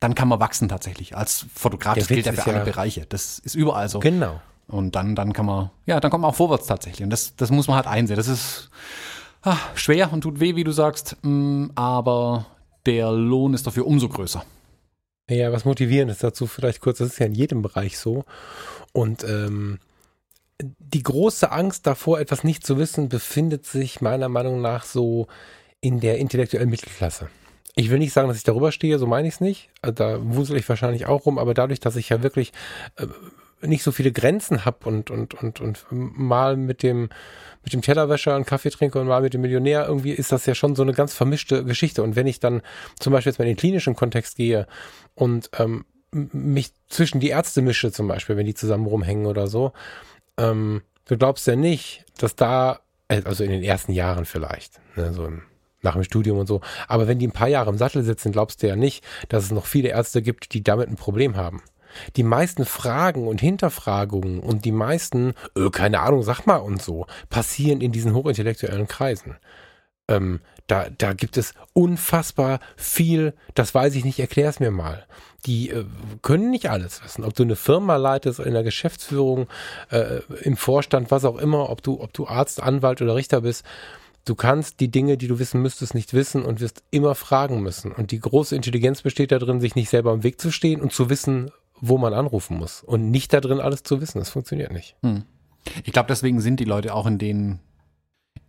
dann 0.00 0.14
kann 0.14 0.28
man 0.28 0.40
wachsen 0.40 0.68
tatsächlich. 0.68 1.16
Als 1.16 1.46
Fotograf, 1.54 1.96
das 1.96 2.08
gilt 2.08 2.26
ja 2.26 2.32
für 2.32 2.46
alle 2.46 2.58
ja 2.58 2.64
Bereiche. 2.64 3.06
Das 3.06 3.38
ist 3.38 3.54
überall 3.54 3.88
so. 3.88 4.00
Genau. 4.00 4.40
Und 4.66 4.94
dann, 4.94 5.14
dann 5.14 5.32
kann 5.32 5.46
man, 5.46 5.70
ja, 5.86 6.00
dann 6.00 6.10
kommt 6.10 6.22
man 6.22 6.30
auch 6.30 6.36
vorwärts 6.36 6.66
tatsächlich. 6.66 7.04
Und 7.04 7.10
das, 7.10 7.36
das 7.36 7.50
muss 7.50 7.68
man 7.68 7.76
halt 7.76 7.86
einsehen. 7.86 8.16
Das 8.16 8.28
ist 8.28 8.70
ach, 9.42 9.76
schwer 9.76 10.12
und 10.12 10.22
tut 10.22 10.40
weh, 10.40 10.56
wie 10.56 10.64
du 10.64 10.72
sagst, 10.72 11.16
mm, 11.22 11.68
aber 11.74 12.46
der 12.86 13.10
Lohn 13.12 13.54
ist 13.54 13.66
dafür 13.66 13.86
umso 13.86 14.08
größer. 14.08 14.44
Ja, 15.28 15.52
was 15.52 15.64
motivierend 15.64 16.10
ist 16.10 16.24
dazu 16.24 16.46
vielleicht 16.46 16.80
kurz, 16.80 16.98
das 16.98 17.10
ist 17.10 17.18
ja 17.18 17.26
in 17.26 17.34
jedem 17.34 17.62
Bereich 17.62 17.98
so. 17.98 18.24
Und 18.92 19.22
ähm, 19.24 19.78
die 20.60 21.02
große 21.02 21.50
Angst 21.52 21.86
davor, 21.86 22.20
etwas 22.20 22.44
nicht 22.44 22.66
zu 22.66 22.78
wissen, 22.78 23.08
befindet 23.08 23.66
sich 23.66 24.00
meiner 24.00 24.28
Meinung 24.28 24.60
nach 24.60 24.84
so 24.84 25.28
in 25.80 26.00
der 26.00 26.18
intellektuellen 26.18 26.68
Mittelklasse. 26.68 27.28
Ich 27.76 27.90
will 27.90 27.98
nicht 27.98 28.12
sagen, 28.12 28.28
dass 28.28 28.36
ich 28.36 28.44
darüber 28.44 28.72
stehe, 28.72 28.98
so 28.98 29.06
meine 29.06 29.28
ich 29.28 29.34
es 29.34 29.40
nicht. 29.40 29.70
Da 29.82 30.18
wusel 30.22 30.56
ich 30.56 30.68
wahrscheinlich 30.68 31.06
auch 31.06 31.26
rum, 31.26 31.38
aber 31.38 31.54
dadurch, 31.54 31.80
dass 31.80 31.96
ich 31.96 32.08
ja 32.08 32.22
wirklich 32.22 32.52
äh, 32.96 33.06
nicht 33.66 33.82
so 33.82 33.92
viele 33.92 34.12
Grenzen 34.12 34.64
habe 34.64 34.88
und, 34.88 35.10
und, 35.10 35.34
und, 35.34 35.60
und 35.60 35.86
mal 35.90 36.56
mit 36.56 36.82
dem, 36.82 37.10
mit 37.62 37.72
dem 37.72 37.82
Tellerwäscher 37.82 38.34
einen 38.34 38.46
Kaffee 38.46 38.70
trinke 38.70 39.00
und 39.00 39.06
mal 39.06 39.22
mit 39.22 39.34
dem 39.34 39.42
Millionär, 39.42 39.86
irgendwie 39.86 40.12
ist 40.12 40.32
das 40.32 40.46
ja 40.46 40.54
schon 40.54 40.74
so 40.74 40.82
eine 40.82 40.94
ganz 40.94 41.14
vermischte 41.14 41.64
Geschichte. 41.64 42.02
Und 42.02 42.16
wenn 42.16 42.26
ich 42.26 42.40
dann 42.40 42.62
zum 42.98 43.12
Beispiel 43.12 43.30
jetzt 43.30 43.38
mal 43.38 43.44
in 43.44 43.52
den 43.52 43.58
klinischen 43.58 43.94
Kontext 43.94 44.36
gehe 44.36 44.66
und 45.14 45.50
ähm, 45.58 45.84
mich 46.12 46.72
zwischen 46.88 47.20
die 47.20 47.28
Ärzte 47.28 47.62
mische, 47.62 47.92
zum 47.92 48.08
Beispiel, 48.08 48.36
wenn 48.36 48.46
die 48.46 48.54
zusammen 48.54 48.86
rumhängen 48.86 49.26
oder 49.26 49.46
so, 49.46 49.72
ähm, 50.38 50.82
du 51.04 51.16
glaubst 51.16 51.46
ja 51.46 51.56
nicht, 51.56 52.04
dass 52.18 52.34
da, 52.34 52.80
äh, 53.08 53.22
also 53.24 53.44
in 53.44 53.50
den 53.50 53.62
ersten 53.62 53.92
Jahren 53.92 54.24
vielleicht, 54.24 54.80
ne, 54.96 55.12
so 55.12 55.26
im 55.26 55.42
nach 55.82 55.94
dem 55.94 56.04
Studium 56.04 56.38
und 56.38 56.46
so. 56.46 56.60
Aber 56.88 57.08
wenn 57.08 57.18
die 57.18 57.26
ein 57.26 57.32
paar 57.32 57.48
Jahre 57.48 57.70
im 57.70 57.78
Sattel 57.78 58.02
sitzen, 58.02 58.32
glaubst 58.32 58.62
du 58.62 58.68
ja 58.68 58.76
nicht, 58.76 59.04
dass 59.28 59.44
es 59.44 59.50
noch 59.50 59.66
viele 59.66 59.90
Ärzte 59.90 60.22
gibt, 60.22 60.54
die 60.54 60.62
damit 60.62 60.88
ein 60.88 60.96
Problem 60.96 61.36
haben. 61.36 61.62
Die 62.16 62.22
meisten 62.22 62.64
Fragen 62.64 63.26
und 63.26 63.40
Hinterfragungen 63.40 64.40
und 64.40 64.64
die 64.64 64.72
meisten, 64.72 65.34
äh, 65.56 65.70
keine 65.70 66.00
Ahnung, 66.00 66.22
sag 66.22 66.46
mal 66.46 66.56
und 66.56 66.80
so, 66.80 67.06
passieren 67.28 67.80
in 67.80 67.92
diesen 67.92 68.14
hochintellektuellen 68.14 68.86
Kreisen. 68.86 69.36
Ähm, 70.08 70.40
da, 70.66 70.86
da 70.88 71.14
gibt 71.14 71.36
es 71.36 71.54
unfassbar 71.72 72.60
viel, 72.76 73.34
das 73.54 73.74
weiß 73.74 73.94
ich 73.96 74.04
nicht, 74.04 74.20
erklär 74.20 74.48
es 74.48 74.60
mir 74.60 74.70
mal. 74.70 75.04
Die 75.46 75.70
äh, 75.70 75.84
können 76.22 76.50
nicht 76.50 76.70
alles 76.70 77.02
wissen. 77.02 77.24
Ob 77.24 77.34
du 77.34 77.42
eine 77.42 77.56
Firma 77.56 77.96
leitest, 77.96 78.38
in 78.38 78.52
der 78.52 78.62
Geschäftsführung, 78.62 79.48
äh, 79.90 80.20
im 80.42 80.56
Vorstand, 80.56 81.10
was 81.10 81.24
auch 81.24 81.38
immer, 81.38 81.70
ob 81.70 81.82
du, 81.82 82.00
ob 82.00 82.12
du 82.12 82.28
Arzt, 82.28 82.62
Anwalt 82.62 83.02
oder 83.02 83.16
Richter 83.16 83.40
bist, 83.40 83.64
Du 84.30 84.36
kannst 84.36 84.78
die 84.78 84.92
Dinge, 84.92 85.16
die 85.18 85.26
du 85.26 85.40
wissen 85.40 85.60
müsstest, 85.60 85.92
nicht 85.92 86.14
wissen 86.14 86.44
und 86.44 86.60
wirst 86.60 86.84
immer 86.92 87.16
fragen 87.16 87.64
müssen. 87.64 87.90
Und 87.90 88.12
die 88.12 88.20
große 88.20 88.54
Intelligenz 88.54 89.02
besteht 89.02 89.32
darin, 89.32 89.60
sich 89.60 89.74
nicht 89.74 89.90
selber 89.90 90.12
im 90.12 90.22
Weg 90.22 90.40
zu 90.40 90.52
stehen 90.52 90.80
und 90.80 90.92
zu 90.92 91.10
wissen, 91.10 91.50
wo 91.80 91.98
man 91.98 92.14
anrufen 92.14 92.56
muss. 92.56 92.84
Und 92.84 93.10
nicht 93.10 93.32
darin, 93.32 93.58
alles 93.58 93.82
zu 93.82 94.00
wissen. 94.00 94.20
Das 94.20 94.30
funktioniert 94.30 94.72
nicht. 94.72 94.94
Hm. 95.02 95.24
Ich 95.82 95.92
glaube, 95.92 96.06
deswegen 96.06 96.40
sind 96.40 96.60
die 96.60 96.64
Leute 96.64 96.94
auch 96.94 97.06
in 97.06 97.18
den, 97.18 97.58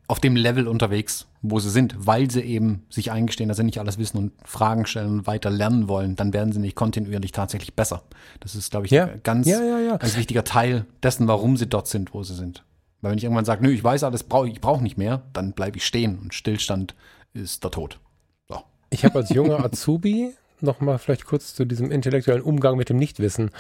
auf 0.08 0.20
dem 0.20 0.36
Level 0.36 0.68
unterwegs, 0.68 1.26
wo 1.42 1.58
sie 1.58 1.72
sind, 1.72 1.96
weil 1.98 2.30
sie 2.30 2.42
eben 2.42 2.86
sich 2.92 3.12
eingestehen, 3.12 3.48
dass 3.48 3.58
sie 3.58 3.64
nicht 3.64 3.80
alles 3.80 3.98
wissen 3.98 4.20
und 4.20 4.34
Fragen 4.46 4.86
stellen 4.86 5.10
und 5.10 5.26
weiter 5.26 5.50
lernen 5.50 5.88
wollen. 5.88 6.16
Dann 6.16 6.32
werden 6.32 6.54
sie 6.54 6.60
nicht 6.60 6.76
kontinuierlich 6.76 7.32
tatsächlich 7.32 7.74
besser. 7.74 8.04
Das 8.40 8.54
ist, 8.54 8.70
glaube 8.70 8.86
ich, 8.86 8.92
ja. 8.92 9.08
ein 9.08 9.22
ganz, 9.24 9.48
ja, 9.48 9.60
ja, 9.80 9.98
ganz 9.98 10.16
wichtiger 10.16 10.44
Teil 10.44 10.86
dessen, 11.02 11.28
warum 11.28 11.58
sie 11.58 11.66
dort 11.66 11.88
sind, 11.88 12.14
wo 12.14 12.22
sie 12.22 12.36
sind. 12.36 12.64
Weil 13.02 13.12
wenn 13.12 13.18
ich 13.18 13.24
irgendwann 13.24 13.46
sage, 13.46 13.64
nö, 13.64 13.72
ich 13.72 13.84
weiß 13.84 14.04
alles, 14.04 14.24
brauch, 14.24 14.46
ich 14.46 14.62
brauche 14.62 14.84
nicht 14.84 14.98
mehr, 14.98 15.24
dann 15.34 15.54
bleibe 15.54 15.78
ich 15.78 15.86
stehen 15.86 16.20
und 16.20 16.34
Stillstand 16.34 16.96
ist 17.34 17.64
der 17.64 17.72
Tod. 17.72 18.00
So. 18.48 18.62
Ich 18.90 19.06
habe 19.06 19.20
als 19.20 19.30
junger 19.30 19.64
Azubi 19.64 20.34
nochmal 20.64 20.98
vielleicht 21.00 21.26
kurz 21.26 21.54
zu 21.54 21.66
diesem 21.66 21.92
intellektuellen 21.92 22.42
Umgang 22.42 22.78
mit 22.78 22.90
dem 22.90 22.98
Nichtwissen. 22.98 23.52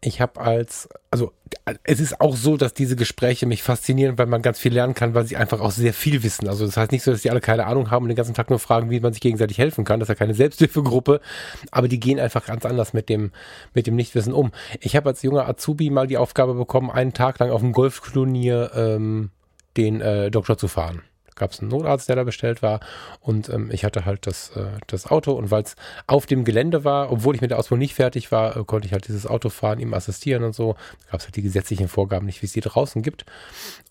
Ich 0.00 0.20
habe 0.20 0.40
als, 0.40 0.88
also 1.10 1.32
es 1.84 2.00
ist 2.00 2.20
auch 2.20 2.36
so, 2.36 2.56
dass 2.56 2.74
diese 2.74 2.96
Gespräche 2.96 3.46
mich 3.46 3.62
faszinieren, 3.62 4.18
weil 4.18 4.26
man 4.26 4.42
ganz 4.42 4.58
viel 4.58 4.72
lernen 4.72 4.94
kann, 4.94 5.14
weil 5.14 5.26
sie 5.26 5.36
einfach 5.36 5.60
auch 5.60 5.70
sehr 5.70 5.92
viel 5.92 6.22
wissen. 6.22 6.48
Also 6.48 6.66
das 6.66 6.76
heißt 6.76 6.92
nicht 6.92 7.02
so, 7.02 7.10
dass 7.10 7.22
die 7.22 7.30
alle 7.30 7.40
keine 7.40 7.66
Ahnung 7.66 7.90
haben 7.90 8.04
und 8.04 8.08
den 8.08 8.16
ganzen 8.16 8.34
Tag 8.34 8.50
nur 8.50 8.58
fragen, 8.58 8.90
wie 8.90 9.00
man 9.00 9.12
sich 9.12 9.22
gegenseitig 9.22 9.58
helfen 9.58 9.84
kann. 9.84 10.00
Das 10.00 10.08
ist 10.08 10.14
ja 10.14 10.18
keine 10.18 10.34
Selbsthilfegruppe, 10.34 11.20
aber 11.70 11.88
die 11.88 12.00
gehen 12.00 12.20
einfach 12.20 12.46
ganz 12.46 12.64
anders 12.64 12.92
mit 12.92 13.08
dem, 13.08 13.32
mit 13.74 13.86
dem 13.86 13.96
Nichtwissen 13.96 14.32
um. 14.32 14.52
Ich 14.80 14.96
habe 14.96 15.08
als 15.08 15.22
junger 15.22 15.48
Azubi 15.48 15.90
mal 15.90 16.06
die 16.06 16.18
Aufgabe 16.18 16.54
bekommen, 16.54 16.90
einen 16.90 17.12
Tag 17.12 17.38
lang 17.38 17.50
auf 17.50 17.60
dem 17.60 17.72
Golfturnier 17.72 18.70
ähm, 18.74 19.30
den 19.76 20.00
äh, 20.00 20.30
Doktor 20.30 20.58
zu 20.58 20.68
fahren 20.68 21.02
gab 21.38 21.52
es 21.52 21.60
einen 21.60 21.70
Notarzt, 21.70 22.08
der 22.08 22.16
da 22.16 22.24
bestellt 22.24 22.62
war. 22.62 22.80
Und 23.20 23.48
ähm, 23.48 23.70
ich 23.72 23.84
hatte 23.84 24.04
halt 24.04 24.26
das, 24.26 24.50
äh, 24.50 24.66
das 24.86 25.06
Auto. 25.06 25.32
Und 25.32 25.50
weil 25.50 25.62
es 25.62 25.76
auf 26.06 26.26
dem 26.26 26.44
Gelände 26.44 26.84
war, 26.84 27.10
obwohl 27.10 27.34
ich 27.34 27.40
mit 27.40 27.50
der 27.50 27.58
Ausbildung 27.58 27.80
nicht 27.80 27.94
fertig 27.94 28.30
war, 28.30 28.56
äh, 28.56 28.64
konnte 28.64 28.86
ich 28.86 28.92
halt 28.92 29.08
dieses 29.08 29.26
Auto 29.26 29.48
fahren, 29.48 29.78
ihm 29.78 29.94
assistieren 29.94 30.44
und 30.44 30.54
so. 30.54 30.74
Da 31.06 31.12
gab 31.12 31.20
es 31.20 31.26
halt 31.26 31.36
die 31.36 31.42
gesetzlichen 31.42 31.88
Vorgaben 31.88 32.26
nicht, 32.26 32.42
wie 32.42 32.46
es 32.46 32.52
die 32.52 32.60
draußen 32.60 33.02
gibt. 33.02 33.24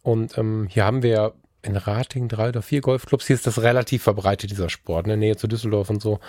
Und 0.03 0.37
ähm, 0.37 0.67
hier 0.69 0.85
haben 0.85 1.03
wir 1.03 1.33
in 1.61 1.75
Rating 1.75 2.27
drei 2.27 2.49
oder 2.49 2.61
vier 2.61 2.81
Golfclubs. 2.81 3.27
Hier 3.27 3.35
ist 3.35 3.47
das 3.47 3.61
relativ 3.61 4.03
verbreitet, 4.03 4.51
dieser 4.51 4.69
Sport, 4.69 5.05
in 5.05 5.09
der 5.09 5.17
Nähe 5.17 5.35
zu 5.35 5.47
Düsseldorf 5.47 5.89
und 5.89 6.01
so. 6.01 6.19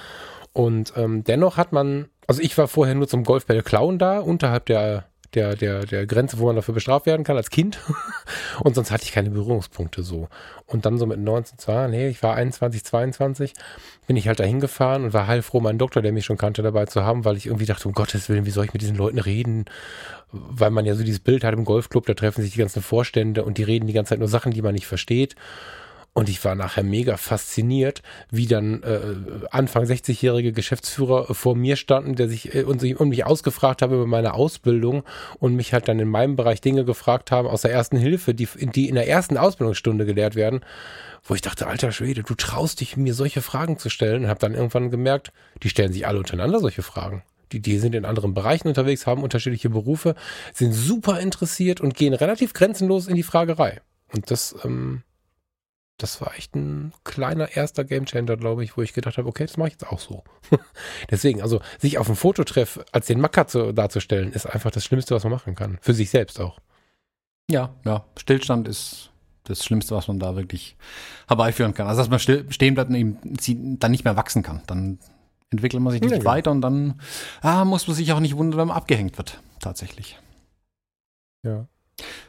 Und 0.52 0.92
ähm, 0.96 1.24
dennoch 1.24 1.56
hat 1.56 1.72
man, 1.72 2.08
also 2.26 2.42
ich 2.42 2.56
war 2.58 2.68
vorher 2.68 2.94
nur 2.94 3.08
zum 3.08 3.24
Golfbälle 3.24 3.62
klauen 3.62 3.98
da, 3.98 4.18
unterhalb 4.18 4.66
der 4.66 5.04
der, 5.34 5.56
der, 5.56 5.84
der 5.84 6.06
Grenze, 6.06 6.38
wo 6.38 6.46
man 6.46 6.56
dafür 6.56 6.74
bestraft 6.74 7.06
werden 7.06 7.24
kann 7.24 7.36
als 7.36 7.50
Kind. 7.50 7.78
und 8.64 8.74
sonst 8.74 8.90
hatte 8.90 9.04
ich 9.04 9.12
keine 9.12 9.30
Berührungspunkte 9.30 10.02
so. 10.02 10.28
Und 10.66 10.86
dann 10.86 10.98
so 10.98 11.06
mit 11.06 11.18
19, 11.18 11.58
zwar, 11.58 11.88
nee, 11.88 12.08
ich 12.08 12.22
war 12.22 12.34
21, 12.34 12.84
22, 12.84 13.52
bin 14.06 14.16
ich 14.16 14.28
halt 14.28 14.40
dahin 14.40 14.60
gefahren 14.60 15.04
und 15.04 15.12
war 15.12 15.26
heilfroh, 15.26 15.60
meinen 15.60 15.78
Doktor, 15.78 16.02
der 16.02 16.12
mich 16.12 16.24
schon 16.24 16.38
kannte, 16.38 16.62
dabei 16.62 16.86
zu 16.86 17.04
haben, 17.04 17.24
weil 17.24 17.36
ich 17.36 17.46
irgendwie 17.46 17.66
dachte, 17.66 17.88
um 17.88 17.94
Gottes 17.94 18.28
Willen, 18.28 18.46
wie 18.46 18.50
soll 18.50 18.64
ich 18.64 18.72
mit 18.72 18.82
diesen 18.82 18.96
Leuten 18.96 19.18
reden? 19.18 19.66
Weil 20.32 20.70
man 20.70 20.86
ja 20.86 20.94
so 20.94 21.04
dieses 21.04 21.20
Bild 21.20 21.44
hat 21.44 21.54
im 21.54 21.64
Golfclub, 21.64 22.06
da 22.06 22.14
treffen 22.14 22.42
sich 22.42 22.52
die 22.52 22.58
ganzen 22.58 22.82
Vorstände 22.82 23.44
und 23.44 23.58
die 23.58 23.62
reden 23.62 23.86
die 23.86 23.92
ganze 23.92 24.10
Zeit 24.10 24.18
nur 24.18 24.28
Sachen, 24.28 24.52
die 24.52 24.62
man 24.62 24.74
nicht 24.74 24.86
versteht. 24.86 25.36
Und 26.18 26.28
ich 26.28 26.44
war 26.44 26.56
nachher 26.56 26.82
mega 26.82 27.16
fasziniert, 27.16 28.02
wie 28.28 28.48
dann 28.48 28.82
äh, 28.82 29.46
Anfang 29.52 29.84
60-jährige 29.84 30.50
Geschäftsführer 30.50 31.32
vor 31.32 31.54
mir 31.54 31.76
standen, 31.76 32.16
der 32.16 32.28
sich 32.28 32.56
äh, 32.56 32.64
und, 32.64 32.82
und 32.82 33.08
mich 33.10 33.24
ausgefragt 33.24 33.82
haben 33.82 33.94
über 33.94 34.04
meine 34.04 34.34
Ausbildung 34.34 35.04
und 35.38 35.54
mich 35.54 35.72
halt 35.72 35.86
dann 35.86 36.00
in 36.00 36.08
meinem 36.08 36.34
Bereich 36.34 36.60
Dinge 36.60 36.84
gefragt 36.84 37.30
haben 37.30 37.46
aus 37.46 37.62
der 37.62 37.70
ersten 37.70 37.96
Hilfe, 37.96 38.34
die, 38.34 38.48
die 38.56 38.88
in 38.88 38.96
der 38.96 39.06
ersten 39.06 39.36
Ausbildungsstunde 39.36 40.06
gelehrt 40.06 40.34
werden, 40.34 40.62
wo 41.22 41.36
ich 41.36 41.40
dachte, 41.40 41.68
alter 41.68 41.92
Schwede, 41.92 42.24
du 42.24 42.34
traust 42.34 42.80
dich, 42.80 42.96
mir 42.96 43.14
solche 43.14 43.40
Fragen 43.40 43.78
zu 43.78 43.88
stellen 43.88 44.24
und 44.24 44.28
habe 44.28 44.40
dann 44.40 44.54
irgendwann 44.54 44.90
gemerkt, 44.90 45.30
die 45.62 45.68
stellen 45.68 45.92
sich 45.92 46.04
alle 46.08 46.18
untereinander 46.18 46.58
solche 46.58 46.82
Fragen. 46.82 47.22
Die, 47.52 47.60
die 47.60 47.78
sind 47.78 47.94
in 47.94 48.04
anderen 48.04 48.34
Bereichen 48.34 48.66
unterwegs, 48.66 49.06
haben 49.06 49.22
unterschiedliche 49.22 49.70
Berufe, 49.70 50.16
sind 50.52 50.72
super 50.72 51.20
interessiert 51.20 51.80
und 51.80 51.94
gehen 51.94 52.12
relativ 52.12 52.54
grenzenlos 52.54 53.06
in 53.06 53.14
die 53.14 53.22
Fragerei. 53.22 53.82
Und 54.12 54.32
das 54.32 54.56
ähm, 54.64 55.04
das 55.98 56.20
war 56.20 56.34
echt 56.36 56.54
ein 56.54 56.92
kleiner 57.04 57.56
erster 57.56 57.84
Gamechanger, 57.84 58.36
glaube 58.36 58.62
ich, 58.64 58.76
wo 58.76 58.82
ich 58.82 58.92
gedacht 58.92 59.18
habe, 59.18 59.28
okay, 59.28 59.44
das 59.46 59.56
mache 59.56 59.68
ich 59.68 59.74
jetzt 59.74 59.88
auch 59.88 59.98
so. 59.98 60.22
Deswegen, 61.10 61.42
also 61.42 61.60
sich 61.78 61.98
auf 61.98 62.06
dem 62.06 62.16
Fototreff 62.16 62.80
als 62.92 63.06
den 63.06 63.20
Macker 63.20 63.48
zu, 63.48 63.72
darzustellen, 63.72 64.32
ist 64.32 64.46
einfach 64.46 64.70
das 64.70 64.84
Schlimmste, 64.84 65.14
was 65.14 65.24
man 65.24 65.32
machen 65.32 65.56
kann. 65.56 65.78
Für 65.82 65.94
sich 65.94 66.10
selbst 66.10 66.40
auch. 66.40 66.60
Ja, 67.50 67.74
ja. 67.84 68.04
Stillstand 68.16 68.68
ist 68.68 69.10
das 69.44 69.64
Schlimmste, 69.64 69.96
was 69.96 70.06
man 70.06 70.20
da 70.20 70.36
wirklich 70.36 70.76
herbeiführen 71.26 71.74
kann. 71.74 71.88
Also, 71.88 72.02
dass 72.02 72.10
man 72.10 72.20
still, 72.20 72.46
stehen 72.50 72.74
bleibt 72.74 72.90
und 72.90 72.96
eben 72.96 73.78
dann 73.78 73.90
nicht 73.90 74.04
mehr 74.04 74.16
wachsen 74.16 74.42
kann. 74.42 74.62
Dann 74.66 74.98
entwickelt 75.50 75.82
man 75.82 75.92
sich 75.92 76.02
nicht 76.02 76.12
ja, 76.12 76.18
genau. 76.18 76.30
weiter 76.30 76.50
und 76.50 76.60
dann 76.60 77.00
ah, 77.40 77.64
muss 77.64 77.88
man 77.88 77.96
sich 77.96 78.12
auch 78.12 78.20
nicht 78.20 78.36
wundern, 78.36 78.60
wenn 78.60 78.68
man 78.68 78.76
abgehängt 78.76 79.18
wird. 79.18 79.40
Tatsächlich. 79.60 80.18
Ja. 81.42 81.66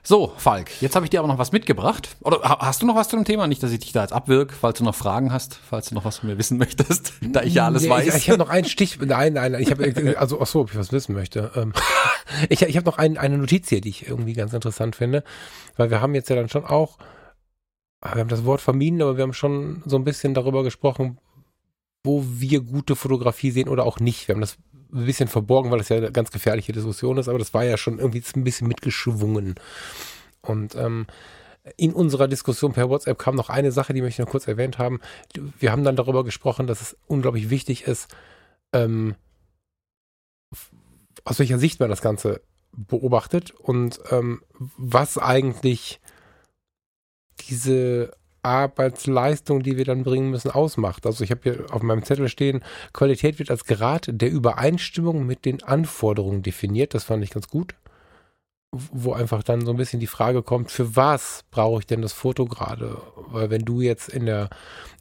So, 0.01 0.33
Falk, 0.37 0.81
jetzt 0.81 0.95
habe 0.95 1.05
ich 1.05 1.09
dir 1.09 1.19
aber 1.19 1.27
noch 1.27 1.37
was 1.37 1.51
mitgebracht. 1.51 2.17
Oder 2.21 2.41
hast 2.41 2.81
du 2.81 2.85
noch 2.85 2.95
was 2.95 3.09
zu 3.09 3.15
dem 3.15 3.25
Thema? 3.25 3.47
Nicht, 3.47 3.61
dass 3.61 3.71
ich 3.71 3.79
dich 3.79 3.91
da 3.91 4.01
jetzt 4.01 4.13
abwirk, 4.13 4.53
falls 4.53 4.79
du 4.79 4.83
noch 4.83 4.95
Fragen 4.95 5.31
hast, 5.31 5.55
falls 5.55 5.89
du 5.89 5.95
noch 5.95 6.05
was 6.05 6.19
von 6.19 6.29
mir 6.29 6.37
wissen 6.37 6.57
möchtest, 6.59 7.13
da 7.21 7.43
ich 7.43 7.53
ja 7.53 7.65
alles 7.65 7.83
nee, 7.83 7.89
weiß. 7.89 8.07
Ich, 8.07 8.15
ich 8.15 8.29
habe 8.29 8.39
noch 8.39 8.49
einen 8.49 8.65
Stich, 8.65 8.99
nein, 8.99 9.33
nein, 9.33 9.55
ich 9.59 9.71
habe, 9.71 10.17
also, 10.17 10.41
ach 10.41 10.47
so, 10.47 10.61
ob 10.61 10.71
ich 10.71 10.77
was 10.77 10.91
wissen 10.91 11.13
möchte. 11.13 11.51
Ähm, 11.55 11.73
ich 12.49 12.61
ich 12.61 12.75
habe 12.75 12.85
noch 12.85 12.97
ein, 12.97 13.17
eine 13.17 13.37
Notiz 13.37 13.69
hier, 13.69 13.81
die 13.81 13.89
ich 13.89 14.07
irgendwie 14.07 14.33
ganz 14.33 14.53
interessant 14.53 14.95
finde, 14.95 15.23
weil 15.77 15.91
wir 15.91 16.01
haben 16.01 16.15
jetzt 16.15 16.29
ja 16.29 16.35
dann 16.35 16.49
schon 16.49 16.65
auch, 16.65 16.97
wir 18.01 18.21
haben 18.21 18.29
das 18.29 18.45
Wort 18.45 18.61
vermieden, 18.61 19.01
aber 19.01 19.17
wir 19.17 19.23
haben 19.23 19.33
schon 19.33 19.83
so 19.85 19.97
ein 19.97 20.03
bisschen 20.03 20.33
darüber 20.33 20.63
gesprochen, 20.63 21.19
wo 22.03 22.23
wir 22.25 22.61
gute 22.61 22.95
Fotografie 22.95 23.51
sehen 23.51 23.67
oder 23.67 23.85
auch 23.85 23.99
nicht. 23.99 24.27
Wir 24.27 24.35
haben 24.35 24.41
das 24.41 24.57
ein 24.91 25.05
bisschen 25.05 25.27
verborgen, 25.27 25.71
weil 25.71 25.79
das 25.79 25.89
ja 25.89 25.97
eine 25.97 26.11
ganz 26.11 26.31
gefährliche 26.31 26.71
Diskussion 26.71 27.17
ist, 27.17 27.27
aber 27.27 27.39
das 27.39 27.53
war 27.53 27.63
ja 27.63 27.77
schon 27.77 27.99
irgendwie 27.99 28.23
ein 28.35 28.43
bisschen 28.43 28.67
mitgeschwungen. 28.67 29.55
Und 30.41 30.75
ähm, 30.75 31.07
in 31.77 31.93
unserer 31.93 32.27
Diskussion 32.27 32.73
per 32.73 32.89
WhatsApp 32.89 33.19
kam 33.19 33.35
noch 33.35 33.49
eine 33.49 33.71
Sache, 33.71 33.93
die 33.93 34.01
möchte 34.01 34.21
ich 34.21 34.25
noch 34.25 34.31
kurz 34.31 34.47
erwähnt 34.47 34.77
haben. 34.77 34.99
Wir 35.59 35.71
haben 35.71 35.83
dann 35.83 35.95
darüber 35.95 36.23
gesprochen, 36.23 36.67
dass 36.67 36.81
es 36.81 36.97
unglaublich 37.07 37.49
wichtig 37.49 37.83
ist, 37.83 38.07
ähm, 38.73 39.15
aus 41.25 41.39
welcher 41.39 41.59
Sicht 41.59 41.79
man 41.79 41.89
das 41.89 42.01
Ganze 42.01 42.41
beobachtet 42.71 43.51
und 43.51 43.99
ähm, 44.11 44.41
was 44.77 45.17
eigentlich 45.17 45.99
diese 47.49 48.11
Arbeitsleistung, 48.43 49.63
die 49.63 49.77
wir 49.77 49.85
dann 49.85 50.03
bringen 50.03 50.29
müssen, 50.29 50.51
ausmacht. 50.51 51.05
Also 51.05 51.23
ich 51.23 51.31
habe 51.31 51.41
hier 51.43 51.65
auf 51.71 51.81
meinem 51.81 52.03
Zettel 52.03 52.29
stehen, 52.29 52.63
Qualität 52.93 53.39
wird 53.39 53.51
als 53.51 53.65
Grad 53.65 54.09
der 54.11 54.31
Übereinstimmung 54.31 55.25
mit 55.25 55.45
den 55.45 55.63
Anforderungen 55.63 56.41
definiert. 56.41 56.93
Das 56.93 57.03
fand 57.03 57.23
ich 57.23 57.31
ganz 57.31 57.47
gut. 57.47 57.75
Wo 58.71 59.13
einfach 59.13 59.41
dann 59.41 59.65
so 59.65 59.71
ein 59.71 59.77
bisschen 59.77 59.99
die 59.99 60.07
Frage 60.07 60.43
kommt, 60.43 60.69
für 60.69 60.95
was 60.95 61.43
brauche 61.49 61.79
ich 61.79 61.87
denn 61.87 62.03
das 62.03 62.13
Foto 62.13 62.45
gerade? 62.45 62.97
Weil 63.29 63.49
wenn 63.49 63.65
du 63.65 63.81
jetzt 63.81 64.09
in 64.09 64.27
der, 64.27 64.49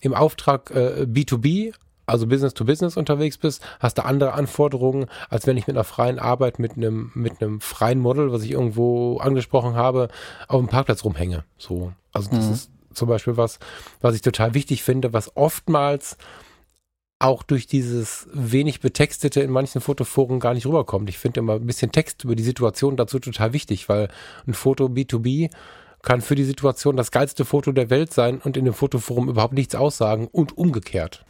im 0.01 0.15
Auftrag 0.15 0.71
äh, 0.71 1.03
B2B 1.03 1.75
also 2.09 2.27
Business 2.27 2.55
to 2.55 2.65
Business 2.65 2.97
unterwegs 2.97 3.37
bist, 3.37 3.63
hast 3.81 3.99
du 3.99 4.05
andere 4.05 4.33
Anforderungen, 4.33 5.07
als 5.29 5.47
wenn 5.47 5.59
ich 5.59 5.67
mit 5.67 5.77
einer 5.77 5.85
freien 5.85 6.19
Arbeit 6.19 6.59
mit 6.59 6.77
einem, 6.77 7.13
mit 7.15 7.43
einem 7.43 7.61
freien 7.61 8.01
Model, 8.01 8.33
was 8.33 8.43
ich 8.43 8.53
irgendwo 8.53 9.19
angesprochen 9.19 9.75
habe, 9.75 10.09
auf 10.49 10.59
dem 10.59 10.69
Parkplatz 10.69 11.05
rumhänge. 11.05 11.45
So. 11.59 11.93
Also 12.13 12.31
das 12.31 12.47
mhm. 12.47 12.53
ist 12.53 12.71
zum 12.93 13.09
Beispiel 13.09 13.37
was, 13.37 13.59
was 14.01 14.15
ich 14.15 14.23
total 14.23 14.55
wichtig 14.55 14.83
finde, 14.83 15.13
was 15.13 15.37
oftmals 15.37 16.17
auch 17.21 17.43
durch 17.43 17.67
dieses 17.67 18.29
wenig 18.33 18.81
betextete 18.81 19.41
in 19.41 19.51
manchen 19.51 19.81
Fotoforen 19.81 20.39
gar 20.39 20.55
nicht 20.55 20.67
rüberkommt. 20.67 21.09
Ich 21.09 21.19
finde 21.19 21.41
immer 21.41 21.55
ein 21.55 21.67
bisschen 21.67 21.91
Text 21.91 22.25
über 22.25 22.37
die 22.37 22.45
Situation 22.45 22.97
dazu 22.97 23.19
total 23.19 23.53
wichtig, 23.53 23.89
weil 23.89 24.09
ein 24.47 24.55
Foto 24.55 24.87
B2B 24.87 25.51
kann 26.03 26.21
für 26.21 26.37
die 26.37 26.45
Situation 26.45 26.97
das 26.97 27.11
geilste 27.11 27.45
Foto 27.45 27.73
der 27.73 27.91
Welt 27.91 28.13
sein 28.13 28.39
und 28.39 28.57
in 28.57 28.65
dem 28.65 28.75
Fotoforum 28.75 29.29
überhaupt 29.29 29.55
nichts 29.55 29.75
aussagen 29.75 30.29
und 30.31 30.57
umgekehrt. 30.57 31.25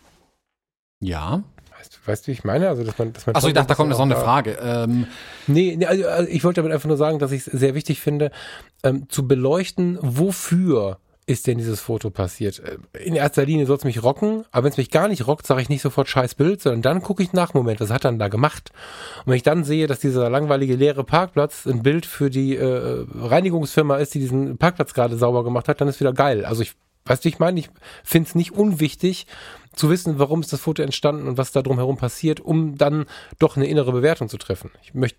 Ja. 1.00 1.42
Weißt, 1.78 2.06
weißt 2.06 2.26
du, 2.26 2.28
wie 2.28 2.32
ich 2.32 2.44
meine? 2.44 2.68
Also, 2.68 2.84
dass 2.84 2.98
man, 2.98 3.12
dass 3.14 3.26
man 3.26 3.36
Achso, 3.36 3.48
ich 3.48 3.54
dachte, 3.54 3.68
da 3.68 3.74
kommt 3.74 3.90
noch 3.90 4.00
eine 4.00 4.16
Frage. 4.16 4.58
Ähm. 4.60 5.06
Nee, 5.46 5.76
nee 5.76 5.86
also, 5.86 6.06
also 6.06 6.28
ich 6.28 6.44
wollte 6.44 6.60
damit 6.60 6.72
einfach 6.72 6.88
nur 6.88 6.96
sagen, 6.96 7.18
dass 7.18 7.32
ich 7.32 7.46
es 7.46 7.52
sehr 7.52 7.74
wichtig 7.74 8.00
finde, 8.00 8.30
ähm, 8.82 9.08
zu 9.08 9.26
beleuchten, 9.26 9.98
wofür 10.02 10.98
ist 11.28 11.46
denn 11.46 11.58
dieses 11.58 11.80
Foto 11.80 12.10
passiert? 12.10 12.60
Äh, 12.60 13.04
in 13.04 13.14
erster 13.14 13.44
Linie 13.44 13.66
soll 13.66 13.76
es 13.76 13.84
mich 13.84 14.02
rocken, 14.02 14.44
aber 14.50 14.64
wenn 14.64 14.72
es 14.72 14.78
mich 14.78 14.90
gar 14.90 15.08
nicht 15.08 15.26
rockt, 15.26 15.46
sage 15.46 15.60
ich 15.60 15.68
nicht 15.68 15.82
sofort 15.82 16.08
scheiß 16.08 16.34
Bild, 16.34 16.62
sondern 16.62 16.82
dann 16.82 17.02
gucke 17.02 17.22
ich 17.22 17.32
nach, 17.32 17.54
Moment, 17.54 17.80
was 17.80 17.90
hat 17.90 18.04
er 18.04 18.10
denn 18.10 18.18
da 18.18 18.28
gemacht? 18.28 18.72
Und 19.18 19.26
wenn 19.26 19.36
ich 19.36 19.42
dann 19.42 19.62
sehe, 19.62 19.86
dass 19.86 20.00
dieser 20.00 20.30
langweilige 20.30 20.74
leere 20.74 21.04
Parkplatz 21.04 21.66
ein 21.66 21.82
Bild 21.82 22.06
für 22.06 22.30
die 22.30 22.56
äh, 22.56 23.04
Reinigungsfirma 23.14 23.96
ist, 23.96 24.14
die 24.14 24.20
diesen 24.20 24.56
Parkplatz 24.56 24.94
gerade 24.94 25.16
sauber 25.18 25.44
gemacht 25.44 25.68
hat, 25.68 25.80
dann 25.80 25.88
ist 25.88 26.00
wieder 26.00 26.14
geil. 26.14 26.46
Also 26.46 26.62
ich, 26.62 26.72
weißt 27.04 27.24
du, 27.24 27.28
ich 27.28 27.38
meine, 27.38 27.60
ich 27.60 27.68
finde 28.02 28.28
es 28.28 28.34
nicht 28.34 28.52
unwichtig 28.52 29.26
zu 29.74 29.90
wissen, 29.90 30.18
warum 30.18 30.40
ist 30.40 30.52
das 30.52 30.60
Foto 30.60 30.82
entstanden 30.82 31.28
und 31.28 31.36
was 31.36 31.52
da 31.52 31.60
drumherum 31.62 31.98
passiert, 31.98 32.40
um 32.40 32.76
dann 32.76 33.04
doch 33.38 33.56
eine 33.56 33.66
innere 33.66 33.92
Bewertung 33.92 34.28
zu 34.28 34.38
treffen. 34.38 34.70
Ich 34.82 34.94
möchte 34.94 35.18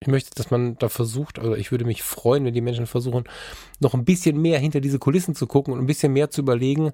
ich 0.00 0.08
möchte, 0.08 0.30
dass 0.34 0.50
man 0.50 0.78
da 0.78 0.88
versucht, 0.88 1.38
also 1.38 1.54
ich 1.54 1.70
würde 1.70 1.84
mich 1.84 2.02
freuen, 2.02 2.44
wenn 2.44 2.54
die 2.54 2.60
Menschen 2.60 2.86
versuchen, 2.86 3.24
noch 3.80 3.94
ein 3.94 4.04
bisschen 4.04 4.40
mehr 4.40 4.58
hinter 4.58 4.80
diese 4.80 4.98
Kulissen 4.98 5.34
zu 5.34 5.46
gucken 5.46 5.74
und 5.74 5.80
ein 5.80 5.86
bisschen 5.86 6.12
mehr 6.12 6.30
zu 6.30 6.40
überlegen, 6.40 6.92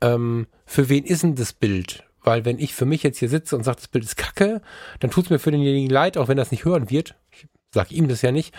ähm, 0.00 0.46
für 0.66 0.88
wen 0.88 1.04
ist 1.04 1.22
denn 1.22 1.36
das 1.36 1.52
Bild? 1.52 2.04
Weil 2.22 2.44
wenn 2.44 2.58
ich 2.58 2.74
für 2.74 2.84
mich 2.84 3.02
jetzt 3.02 3.18
hier 3.18 3.28
sitze 3.28 3.56
und 3.56 3.64
sage, 3.64 3.76
das 3.76 3.88
Bild 3.88 4.04
ist 4.04 4.16
kacke, 4.16 4.60
dann 4.98 5.10
tut 5.10 5.24
es 5.24 5.30
mir 5.30 5.38
für 5.38 5.52
denjenigen 5.52 5.90
leid, 5.90 6.18
auch 6.18 6.28
wenn 6.28 6.36
das 6.36 6.50
nicht 6.50 6.64
hören 6.64 6.90
wird. 6.90 7.14
Ich 7.30 7.46
sage 7.72 7.94
ihm 7.94 8.08
das 8.08 8.22
ja 8.22 8.32
nicht. 8.32 8.54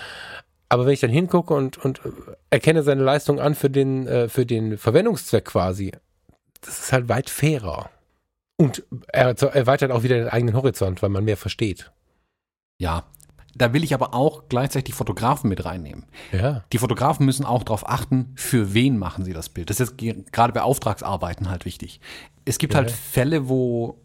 Aber 0.70 0.86
wenn 0.86 0.94
ich 0.94 1.02
dann 1.02 1.12
hingucke 1.12 1.54
und, 1.54 1.78
und 1.78 2.02
erkenne 2.50 2.82
seine 2.82 3.04
Leistung 3.04 3.40
an 3.40 3.56
für 3.56 3.70
den, 3.70 4.08
äh, 4.08 4.30
für 4.30 4.46
den 4.46 4.78
Verwendungszweck 4.78 5.46
quasi, 5.46 5.92
das 6.62 6.80
ist 6.80 6.94
halt 6.94 7.10
weit 7.10 7.30
fairer. 7.30 7.90
Und 8.58 8.84
er 9.08 9.36
erweitert 9.54 9.92
auch 9.92 10.04
wieder 10.04 10.18
den 10.18 10.30
eigenen 10.30 10.56
Horizont, 10.56 11.02
weil 11.02 11.10
man 11.10 11.26
mehr 11.26 11.38
versteht. 11.38 11.92
Ja, 12.80 13.06
da 13.56 13.74
will 13.74 13.84
ich 13.84 13.94
aber 13.94 14.14
auch 14.14 14.44
gleichzeitig 14.50 14.86
die 14.86 14.92
Fotografen 14.92 15.50
mit 15.50 15.66
reinnehmen. 15.66 16.06
Ja. 16.32 16.64
Die 16.72 16.78
Fotografen 16.78 17.26
müssen 17.26 17.46
auch 17.46 17.64
darauf 17.64 17.88
achten, 17.88 18.32
für 18.36 18.74
wen 18.74 18.98
machen 18.98 19.26
sie 19.26 19.34
das 19.34 19.50
Bild. 19.50 19.70
Das 19.70 19.80
ist 19.80 19.98
gerade 19.98 20.54
bei 20.54 20.62
Auftragsarbeiten 20.62 21.50
halt 21.50 21.66
wichtig. 21.66 22.00
Es 22.46 22.58
gibt 22.58 22.74
ja. 22.74 22.80
halt 22.80 22.92
Fälle, 22.92 23.50
wo 23.50 24.00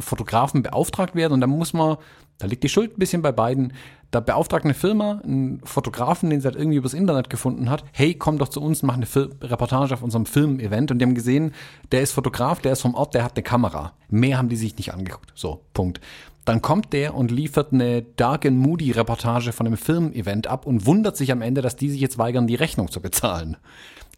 Fotografen 0.00 0.62
beauftragt 0.62 1.14
werden 1.14 1.34
und 1.34 1.40
da 1.40 1.46
muss 1.46 1.72
man, 1.72 1.96
da 2.38 2.46
liegt 2.46 2.64
die 2.64 2.68
Schuld 2.68 2.96
ein 2.96 2.98
bisschen 2.98 3.22
bei 3.22 3.32
beiden. 3.32 3.72
Da 4.10 4.20
beauftragt 4.20 4.64
eine 4.64 4.74
Firma 4.74 5.20
einen 5.24 5.60
Fotografen, 5.64 6.30
den 6.30 6.40
sie 6.40 6.46
halt 6.46 6.56
irgendwie 6.56 6.76
übers 6.76 6.94
Internet 6.94 7.30
gefunden 7.30 7.68
hat. 7.68 7.84
Hey, 7.92 8.14
komm 8.14 8.38
doch 8.38 8.48
zu 8.48 8.60
uns, 8.60 8.84
mach 8.84 8.94
eine 8.94 9.06
Fil 9.06 9.30
Reportage 9.40 9.92
auf 9.94 10.02
unserem 10.02 10.24
Filmevent. 10.24 10.92
Und 10.92 11.00
die 11.00 11.04
haben 11.04 11.16
gesehen, 11.16 11.52
der 11.90 12.02
ist 12.02 12.12
Fotograf, 12.12 12.60
der 12.60 12.72
ist 12.72 12.82
vom 12.82 12.94
Ort, 12.94 13.14
der 13.14 13.24
hat 13.24 13.32
eine 13.34 13.42
Kamera. 13.42 13.92
Mehr 14.08 14.38
haben 14.38 14.48
die 14.48 14.56
sich 14.56 14.76
nicht 14.76 14.92
angeguckt. 14.92 15.32
So, 15.34 15.64
Punkt. 15.74 16.00
Dann 16.44 16.60
kommt 16.60 16.92
der 16.92 17.14
und 17.14 17.30
liefert 17.30 17.72
eine 17.72 18.02
Dark 18.02 18.44
and 18.44 18.58
Moody 18.58 18.90
Reportage 18.90 19.52
von 19.52 19.66
einem 19.66 19.76
Filmevent 19.76 20.46
ab 20.46 20.66
und 20.66 20.86
wundert 20.86 21.16
sich 21.16 21.32
am 21.32 21.42
Ende, 21.42 21.62
dass 21.62 21.76
die 21.76 21.90
sich 21.90 22.00
jetzt 22.00 22.18
weigern, 22.18 22.46
die 22.46 22.54
Rechnung 22.54 22.90
zu 22.90 23.00
bezahlen. 23.00 23.56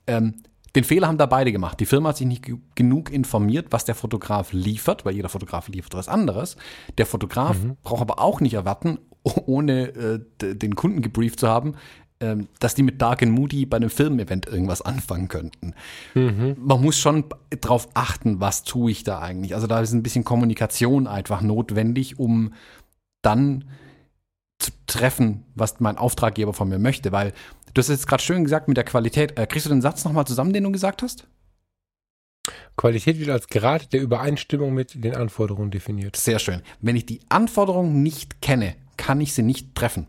Ähm, 0.07 0.35
den 0.75 0.85
Fehler 0.85 1.09
haben 1.09 1.19
da 1.19 1.27
beide 1.27 1.53
gemacht. 1.53 1.81
Die 1.81 1.87
Firma 1.87 2.11
hat 2.11 2.19
sich 2.19 2.27
nicht 2.27 2.51
genug 2.75 3.11
informiert, 3.11 3.69
was 3.71 3.87
der 3.87 3.95
Fotograf 3.95 4.53
liefert, 4.53 5.07
weil 5.07 5.15
jeder 5.15 5.31
Fotograf 5.31 5.69
liefert 5.69 5.95
was 5.95 6.09
anderes. 6.09 6.57
Der 6.99 7.07
Fotograf 7.07 7.63
mhm. 7.63 7.77
braucht 7.83 8.03
aber 8.03 8.21
auch 8.21 8.41
nicht 8.41 8.55
erwarten, 8.55 8.99
ohne 9.23 9.89
äh, 9.89 10.55
den 10.55 10.75
Kunden 10.75 11.01
gebrieft 11.01 11.41
zu 11.41 11.49
haben, 11.49 11.75
ähm, 12.21 12.49
dass 12.61 12.75
die 12.75 12.83
mit 12.83 13.03
Dark 13.03 13.23
and 13.23 13.33
Moody 13.33 13.67
bei 13.67 13.77
einem 13.77 13.91
Filmevent 13.91 14.47
irgendwas 14.47 14.83
anfangen 14.83 15.29
könnten. 15.29 15.75
Mhm. 16.15 16.57
Man 16.59 16.81
muss 16.81 16.99
schon 16.99 17.25
drauf 17.61 17.89
achten, 17.95 18.41
was 18.41 18.65
tue 18.65 18.91
ich 18.91 19.05
da 19.05 19.21
eigentlich. 19.21 19.55
Also 19.55 19.67
da 19.67 19.81
ist 19.81 19.93
ein 19.93 20.03
bisschen 20.03 20.25
Kommunikation 20.25 21.07
einfach 21.07 21.43
notwendig, 21.43 22.19
um 22.19 22.55
dann 23.23 23.65
zu 24.59 24.71
treffen, 24.87 25.45
was 25.55 25.81
mein 25.81 25.99
Auftraggeber 25.99 26.55
von 26.55 26.69
mir 26.69 26.79
möchte. 26.79 27.13
Weil 27.13 27.33
du 27.75 27.81
hast 27.81 27.89
jetzt 27.89 28.07
gerade 28.07 28.23
schön 28.23 28.45
gesagt 28.45 28.69
mit 28.69 28.77
der 28.77 28.85
Qualität. 28.85 29.39
Äh, 29.39 29.47
kriegst 29.47 29.67
du 29.67 29.71
den 29.71 29.83
Satz 29.83 30.05
nochmal 30.05 30.27
zusammen, 30.27 30.53
den 30.53 30.65
du 30.65 30.73
gesagt 30.73 31.03
hast? 31.03 31.27
Qualität 32.77 33.19
wird 33.19 33.31
als 33.31 33.49
Grad 33.49 33.93
der 33.93 34.01
Übereinstimmung 34.01 34.73
mit 34.73 35.03
den 35.03 35.15
Anforderungen 35.15 35.71
definiert. 35.71 36.17
Sehr 36.17 36.39
schön. 36.39 36.63
Wenn 36.81 36.97
ich 36.97 37.07
die 37.07 37.21
Anforderungen 37.29 38.03
nicht 38.03 38.41
kenne, 38.41 38.77
kann 38.97 39.21
ich 39.21 39.35
sie 39.35 39.43
nicht 39.43 39.75
treffen. 39.75 40.07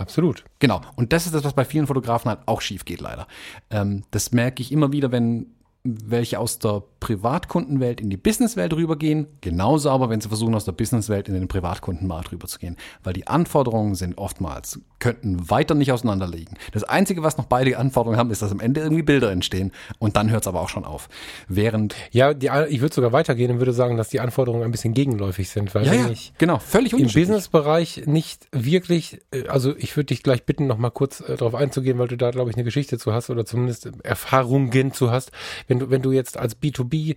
Absolut. 0.00 0.44
Genau. 0.58 0.80
Und 0.96 1.12
das 1.12 1.26
ist 1.26 1.34
das, 1.34 1.44
was 1.44 1.52
bei 1.52 1.64
vielen 1.64 1.86
Fotografen 1.86 2.30
halt 2.30 2.40
auch 2.46 2.62
schief 2.62 2.84
geht, 2.84 3.00
leider. 3.00 3.26
Ähm, 3.70 4.04
das 4.10 4.32
merke 4.32 4.62
ich 4.62 4.72
immer 4.72 4.92
wieder, 4.92 5.12
wenn 5.12 5.46
welche 5.82 6.38
aus 6.38 6.58
der 6.58 6.82
Privatkundenwelt 7.00 8.02
in 8.02 8.10
die 8.10 8.18
Businesswelt 8.18 8.74
rübergehen, 8.74 9.26
genauso 9.40 9.88
aber, 9.88 10.10
wenn 10.10 10.20
sie 10.20 10.28
versuchen, 10.28 10.54
aus 10.54 10.66
der 10.66 10.72
Businesswelt 10.72 11.28
in 11.28 11.34
den 11.34 11.48
Privatkundenmarkt 11.48 12.32
rüberzugehen. 12.32 12.76
Weil 13.02 13.14
die 13.14 13.26
Anforderungen 13.26 13.94
sind 13.94 14.18
oftmals, 14.18 14.80
könnten 14.98 15.48
weiter 15.48 15.74
nicht 15.74 15.90
auseinanderliegen. 15.92 16.58
Das 16.72 16.84
Einzige, 16.84 17.22
was 17.22 17.38
noch 17.38 17.46
beide 17.46 17.78
Anforderungen 17.78 18.18
haben, 18.18 18.30
ist, 18.30 18.42
dass 18.42 18.52
am 18.52 18.60
Ende 18.60 18.82
irgendwie 18.82 19.02
Bilder 19.02 19.32
entstehen 19.32 19.72
und 19.98 20.16
dann 20.16 20.30
hört 20.30 20.42
es 20.42 20.48
aber 20.48 20.60
auch 20.60 20.68
schon 20.68 20.84
auf. 20.84 21.08
Während. 21.48 21.94
Ja, 22.10 22.34
die, 22.34 22.50
ich 22.68 22.82
würde 22.82 22.94
sogar 22.94 23.12
weitergehen 23.12 23.50
und 23.50 23.58
würde 23.58 23.72
sagen, 23.72 23.96
dass 23.96 24.10
die 24.10 24.20
Anforderungen 24.20 24.64
ein 24.64 24.70
bisschen 24.70 24.92
gegenläufig 24.92 25.48
sind, 25.48 25.74
weil 25.74 25.86
ja, 25.86 25.94
ja, 25.94 26.10
ich 26.10 26.34
genau, 26.36 26.58
völlig 26.58 26.92
im 26.92 27.08
Businessbereich 27.08 28.02
nicht 28.06 28.46
wirklich, 28.52 29.20
äh, 29.30 29.48
also 29.48 29.74
ich 29.76 29.96
würde 29.96 30.06
dich 30.06 30.22
gleich 30.22 30.44
bitten, 30.44 30.66
noch 30.66 30.76
mal 30.76 30.90
kurz 30.90 31.20
äh, 31.20 31.36
darauf 31.36 31.54
einzugehen, 31.54 31.98
weil 31.98 32.08
du 32.08 32.18
da, 32.18 32.30
glaube 32.30 32.50
ich, 32.50 32.56
eine 32.56 32.64
Geschichte 32.64 32.98
zu 32.98 33.14
hast 33.14 33.30
oder 33.30 33.46
zumindest 33.46 33.90
Erfahrungen 34.02 34.92
zu 34.92 35.10
hast 35.10 35.32
Wenn 35.70 35.78
du, 35.78 35.88
wenn 35.88 36.02
du 36.02 36.10
jetzt 36.10 36.36
als 36.36 36.60
B2B, 36.60 37.14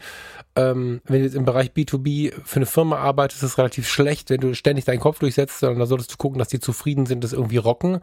ähm, 0.55 1.01
wenn 1.05 1.19
du 1.19 1.25
jetzt 1.25 1.35
im 1.35 1.43
Bereich 1.43 1.71
B2B 1.71 2.33
für 2.45 2.57
eine 2.57 2.67
Firma 2.67 2.97
arbeitest, 2.97 3.41
ist 3.41 3.49
es 3.49 3.57
relativ 3.57 3.89
schlecht, 3.89 4.29
wenn 4.29 4.41
du 4.41 4.53
ständig 4.53 4.85
deinen 4.85 4.99
Kopf 4.99 5.17
durchsetzt, 5.17 5.59
sondern 5.59 5.79
da 5.79 5.87
solltest 5.87 6.13
du 6.13 6.17
gucken, 6.17 6.37
dass 6.37 6.49
die 6.49 6.59
zufrieden 6.59 7.07
sind, 7.07 7.23
das 7.23 7.33
irgendwie 7.33 7.57
rocken. 7.57 7.99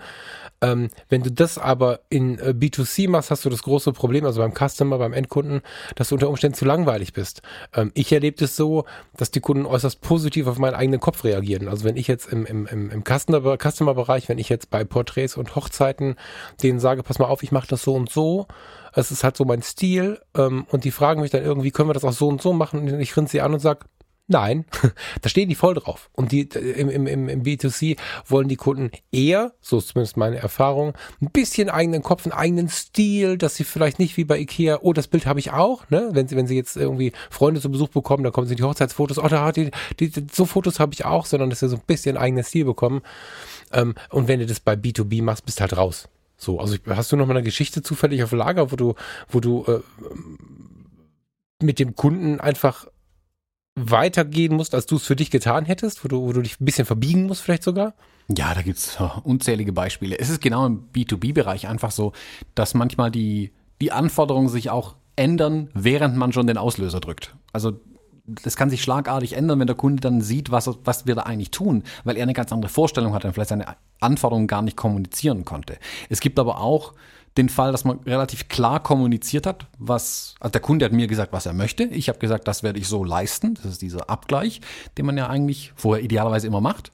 Ähm, 0.61 0.90
wenn 1.09 1.22
du 1.22 1.30
das 1.30 1.57
aber 1.57 2.01
in 2.09 2.40
äh, 2.40 2.53
B2C 2.53 3.09
machst, 3.09 3.30
hast 3.30 3.44
du 3.44 3.48
das 3.48 3.62
große 3.62 3.92
Problem, 3.92 4.26
also 4.26 4.40
beim 4.40 4.53
Customer, 4.53 4.98
beim 4.98 5.12
Endkunden, 5.12 5.61
dass 5.94 6.09
du 6.09 6.16
unter 6.16 6.28
Umständen 6.28 6.57
zu 6.57 6.64
langweilig 6.64 7.12
bist. 7.12 7.42
Ähm, 7.72 7.92
ich 7.94 8.12
erlebe 8.12 8.44
es 8.44 8.57
so, 8.57 8.86
dass 9.16 9.30
die 9.30 9.40
Kunden 9.40 9.66
äußerst 9.66 10.01
positiv 10.01 10.48
auf 10.48 10.59
meinen 10.59 10.74
eigenen 10.74 10.98
Kopf 10.98 11.22
reagieren. 11.22 11.68
Also 11.68 11.84
wenn 11.84 11.96
ich 11.96 12.09
jetzt 12.09 12.26
im, 12.32 12.44
im, 12.44 12.66
im, 12.66 12.90
im 12.90 13.05
Customer-Bereich, 13.05 14.28
wenn 14.28 14.38
ich 14.38 14.48
jetzt 14.48 14.68
bei 14.68 14.82
Porträts 14.82 15.36
und 15.36 15.55
Hochzeiten 15.55 16.16
denen 16.61 16.80
sage, 16.80 17.05
pass 17.05 17.20
mal 17.20 17.26
auf, 17.26 17.44
ich 17.44 17.53
mache 17.53 17.68
das 17.68 17.84
so 17.84 17.94
und 17.94 18.11
so, 18.11 18.48
es 18.95 19.11
ist 19.11 19.24
halt 19.24 19.36
so 19.36 19.45
mein 19.45 19.62
Stil 19.62 20.20
ähm, 20.36 20.66
und 20.70 20.84
die 20.84 20.91
fragen 20.91 21.20
mich 21.20 21.30
dann 21.30 21.45
irgendwie, 21.45 21.70
können 21.70 21.88
wir 21.88 21.95
das 21.95 22.05
auch 22.05 22.12
so 22.12 22.28
und 22.28 22.43
so 22.43 22.53
machen? 22.53 22.80
Und 22.80 23.01
ich 23.01 23.16
rinse 23.16 23.32
sie 23.32 23.41
an 23.41 23.55
und 23.55 23.61
sage, 23.61 23.86
Nein, 24.32 24.64
da 25.22 25.28
stehen 25.28 25.49
die 25.49 25.57
voll 25.57 25.74
drauf. 25.74 26.09
Und 26.12 26.30
die 26.30 26.43
im, 26.43 26.88
im, 26.88 27.28
im 27.28 27.43
B2C 27.43 27.97
wollen 28.26 28.47
die 28.47 28.55
Kunden 28.55 28.93
eher, 29.11 29.55
so 29.61 29.78
ist 29.78 29.88
zumindest 29.88 30.16
meine 30.16 30.36
Erfahrung, 30.36 30.95
ein 31.20 31.30
bisschen 31.32 31.68
eigenen 31.68 32.05
Kopf, 32.05 32.26
einen 32.26 32.32
eigenen 32.32 32.68
Stil, 32.68 33.38
dass 33.38 33.57
sie 33.57 33.64
vielleicht 33.64 33.99
nicht 33.99 34.16
wie 34.16 34.24
bei 34.24 34.38
Ikea, 34.38 34.78
oh, 34.82 34.93
das 34.93 35.09
Bild 35.09 35.26
habe 35.26 35.41
ich 35.41 35.51
auch, 35.51 35.91
ne? 35.91 36.11
Wenn 36.12 36.28
sie, 36.28 36.36
wenn 36.36 36.47
sie 36.47 36.55
jetzt 36.55 36.76
irgendwie 36.76 37.12
Freunde 37.28 37.61
zu 37.61 37.72
Besuch 37.72 37.88
bekommen, 37.88 38.22
dann 38.22 38.32
kommen 38.32 38.47
sie 38.47 38.55
die 38.55 38.62
Hochzeitsfotos, 38.62 39.18
oh, 39.18 39.26
da 39.26 39.45
hat 39.45 39.57
die, 39.57 39.72
die, 39.99 40.12
so 40.32 40.47
Fotos 40.47 40.78
habe 40.78 40.95
ich 40.95 41.05
auch, 41.05 41.26
sondern 41.26 41.51
dass 41.51 41.59
sie 41.59 41.68
so 41.68 41.74
ein 41.74 41.82
bisschen 41.84 42.16
eigenen 42.16 42.45
Stil 42.45 42.66
bekommen. 42.66 43.03
Ähm, 43.72 43.97
und 44.11 44.28
wenn 44.28 44.38
du 44.38 44.47
das 44.47 44.61
bei 44.61 44.74
B2B 44.74 45.24
machst, 45.24 45.45
bist 45.45 45.61
halt 45.61 45.76
raus. 45.76 46.09
So, 46.41 46.59
also 46.59 46.76
hast 46.88 47.12
du 47.12 47.16
noch 47.16 47.26
mal 47.26 47.36
eine 47.36 47.43
Geschichte 47.43 47.82
zufällig 47.82 48.24
auf 48.24 48.32
Lager, 48.32 48.72
wo 48.72 48.76
du, 48.76 48.95
wo 49.28 49.41
du 49.41 49.64
äh, 49.66 49.80
mit 51.62 51.78
dem 51.78 51.95
Kunden 51.95 52.41
einfach 52.41 52.86
weitergehen 53.74 54.57
musst, 54.57 54.74
als 54.74 54.86
du 54.86 54.97
es 54.97 55.05
für 55.05 55.16
dich 55.16 55.30
getan 55.30 55.66
hättest, 55.66 56.03
wo 56.03 56.09
du, 56.09 56.22
wo 56.22 56.32
du 56.32 56.41
dich 56.41 56.59
ein 56.59 56.64
bisschen 56.64 56.86
verbiegen 56.86 57.24
musst, 57.24 57.43
vielleicht 57.43 57.62
sogar? 57.62 57.93
Ja, 58.28 58.55
da 58.55 58.62
gibt 58.62 58.78
es 58.78 58.97
unzählige 59.22 59.72
Beispiele. 59.74 60.18
Es 60.18 60.30
ist 60.30 60.41
genau 60.41 60.64
im 60.64 60.88
B2B-Bereich 60.95 61.68
einfach 61.68 61.91
so, 61.91 62.12
dass 62.55 62.72
manchmal 62.72 63.11
die, 63.11 63.53
die 63.82 63.93
Anforderungen 63.93 64.49
sich 64.49 64.70
auch 64.70 64.97
ändern, 65.16 65.68
während 65.74 66.16
man 66.16 66.32
schon 66.32 66.47
den 66.47 66.57
Auslöser 66.57 67.01
drückt. 67.01 67.36
Also 67.53 67.78
das 68.43 68.57
kann 68.57 68.70
sich 68.70 68.83
schlagartig 68.83 69.35
ändern, 69.35 69.61
wenn 69.61 69.66
der 69.66 69.76
Kunde 69.76 70.01
dann 70.01 70.20
sieht, 70.20 70.51
was, 70.51 70.70
was 70.85 71.07
wir 71.07 71.14
da 71.14 71.22
eigentlich 71.22 71.51
tun, 71.51 71.85
weil 72.05 72.16
er 72.16 72.22
eine 72.22 72.33
ganz 72.33 72.53
andere 72.53 72.70
Vorstellung 72.70 73.14
hat 73.14 73.24
und 73.24 73.33
vielleicht 73.33 73.51
seine 73.51 73.76
Anforderungen 74.01 74.47
gar 74.47 74.62
nicht 74.62 74.76
kommunizieren 74.76 75.45
konnte. 75.45 75.78
Es 76.09 76.20
gibt 76.20 76.39
aber 76.39 76.61
auch 76.61 76.95
den 77.37 77.49
Fall, 77.49 77.70
dass 77.72 77.85
man 77.85 78.01
relativ 78.01 78.49
klar 78.49 78.83
kommuniziert 78.83 79.47
hat, 79.47 79.66
was, 79.78 80.35
also 80.41 80.51
der 80.51 80.61
Kunde 80.61 80.85
hat 80.85 80.93
mir 80.93 81.07
gesagt, 81.07 81.33
was 81.33 81.47
er 81.47 81.53
möchte. 81.53 81.85
Ich 81.85 82.09
habe 82.09 82.18
gesagt, 82.18 82.49
das 82.49 82.62
werde 82.62 82.78
ich 82.78 82.89
so 82.89 83.05
leisten. 83.05 83.55
Das 83.55 83.66
ist 83.66 83.83
dieser 83.83 84.11
Abgleich, 84.11 84.61
den 84.99 85.07
man 85.07 85.16
ja 85.16 85.28
eigentlich 85.28 85.72
vorher 85.76 86.05
idealerweise 86.05 86.47
immer 86.47 86.61
macht. 86.61 86.91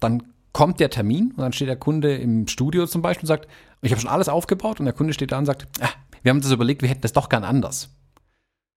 Dann 0.00 0.22
kommt 0.52 0.80
der 0.80 0.88
Termin 0.88 1.32
und 1.32 1.38
dann 1.38 1.52
steht 1.52 1.68
der 1.68 1.76
Kunde 1.76 2.16
im 2.16 2.48
Studio 2.48 2.86
zum 2.86 3.02
Beispiel 3.02 3.24
und 3.24 3.28
sagt, 3.28 3.48
ich 3.82 3.92
habe 3.92 4.00
schon 4.00 4.10
alles 4.10 4.30
aufgebaut 4.30 4.80
und 4.80 4.86
der 4.86 4.94
Kunde 4.94 5.12
steht 5.12 5.32
da 5.32 5.38
und 5.38 5.44
sagt, 5.44 5.66
ah, 5.80 5.90
wir 6.22 6.30
haben 6.30 6.38
uns 6.38 6.46
das 6.46 6.54
überlegt, 6.54 6.80
wir 6.80 6.88
hätten 6.88 7.02
das 7.02 7.12
doch 7.12 7.28
gern 7.28 7.44
anders. 7.44 7.90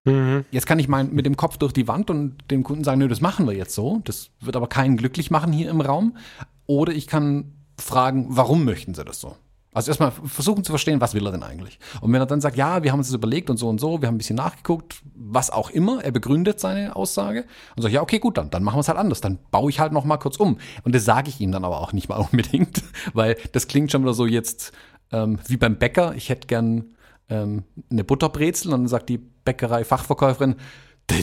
Mhm. 0.06 0.46
Jetzt 0.52 0.66
kann 0.66 0.80
ich 0.80 0.88
mein, 0.88 1.14
mit 1.14 1.26
dem 1.26 1.38
Kopf 1.38 1.58
durch 1.58 1.74
die 1.74 1.88
Wand 1.88 2.10
und 2.10 2.38
dem 2.52 2.64
Kunden 2.64 2.84
sagen, 2.84 3.00
nö, 3.00 3.08
das 3.08 3.22
machen 3.22 3.48
wir 3.48 3.56
jetzt 3.56 3.76
so. 3.76 4.02
Das 4.06 4.30
wird 4.40 4.56
aber 4.56 4.68
keinen 4.68 4.98
glücklich 4.98 5.32
machen 5.32 5.52
hier 5.52 5.70
im 5.70 5.82
Raum. 5.82 6.18
Oder 6.66 6.94
ich 6.94 7.08
kann 7.08 7.54
fragen, 7.80 8.28
warum 8.30 8.66
möchten 8.66 8.94
sie 8.94 9.04
das 9.04 9.20
so? 9.20 9.36
Also 9.72 9.92
erstmal 9.92 10.12
versuchen 10.12 10.64
zu 10.64 10.72
verstehen, 10.72 11.00
was 11.00 11.14
will 11.14 11.26
er 11.28 11.32
denn 11.32 11.44
eigentlich? 11.44 11.78
Und 12.02 12.12
wenn 12.12 12.20
er 12.20 12.26
dann 12.26 12.42
sagt, 12.42 12.58
ja, 12.58 12.82
wir 12.82 12.92
haben 12.92 13.00
uns 13.00 13.10
das 13.10 13.16
überlegt 13.16 13.52
und 13.52 13.58
so 13.58 13.70
und 13.70 13.80
so, 13.80 14.02
wir 14.02 14.08
haben 14.08 14.16
ein 14.16 14.18
bisschen 14.18 14.36
nachgeguckt, 14.36 15.04
was 15.16 15.52
auch 15.52 15.70
immer, 15.70 16.04
er 16.04 16.12
begründet 16.12 16.60
seine 16.60 16.96
Aussage 16.96 17.46
und 17.76 17.84
sagt, 17.84 17.94
ja, 17.94 18.02
okay, 18.02 18.18
gut, 18.18 18.40
dann, 18.40 18.50
dann 18.50 18.64
machen 18.64 18.78
wir 18.78 18.82
es 18.82 18.88
halt 18.88 18.98
anders, 18.98 19.22
dann 19.22 19.38
baue 19.52 19.70
ich 19.70 19.80
halt 19.80 19.92
noch 19.92 20.06
mal 20.06 20.18
kurz 20.18 20.38
um. 20.38 20.58
Und 20.84 20.96
das 20.96 21.06
sage 21.06 21.30
ich 21.30 21.40
ihm 21.40 21.52
dann 21.52 21.64
aber 21.64 21.82
auch 21.82 21.94
nicht 21.94 22.10
mal 22.10 22.18
unbedingt, 22.32 22.84
weil 23.14 23.38
das 23.52 23.68
klingt 23.68 23.92
schon 23.92 24.02
wieder 24.02 24.16
so 24.16 24.26
jetzt 24.26 24.72
ähm, 25.12 25.40
wie 25.48 25.58
beim 25.58 25.78
Bäcker, 25.78 26.16
ich 26.16 26.30
hätte 26.30 26.48
gern 26.48 26.96
ähm, 27.30 27.64
eine 27.92 28.04
Butterbrezel 28.04 28.74
und 28.74 28.82
dann 28.82 28.88
sagt 28.88 29.10
die 29.10 29.18
Bäckerei-Fachverkäuferin, 29.18 30.56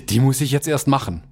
die, 0.09 0.21
muss 0.21 0.41
ich 0.41 0.51
jetzt 0.51 0.67
erst 0.67 0.89
machen 0.89 1.23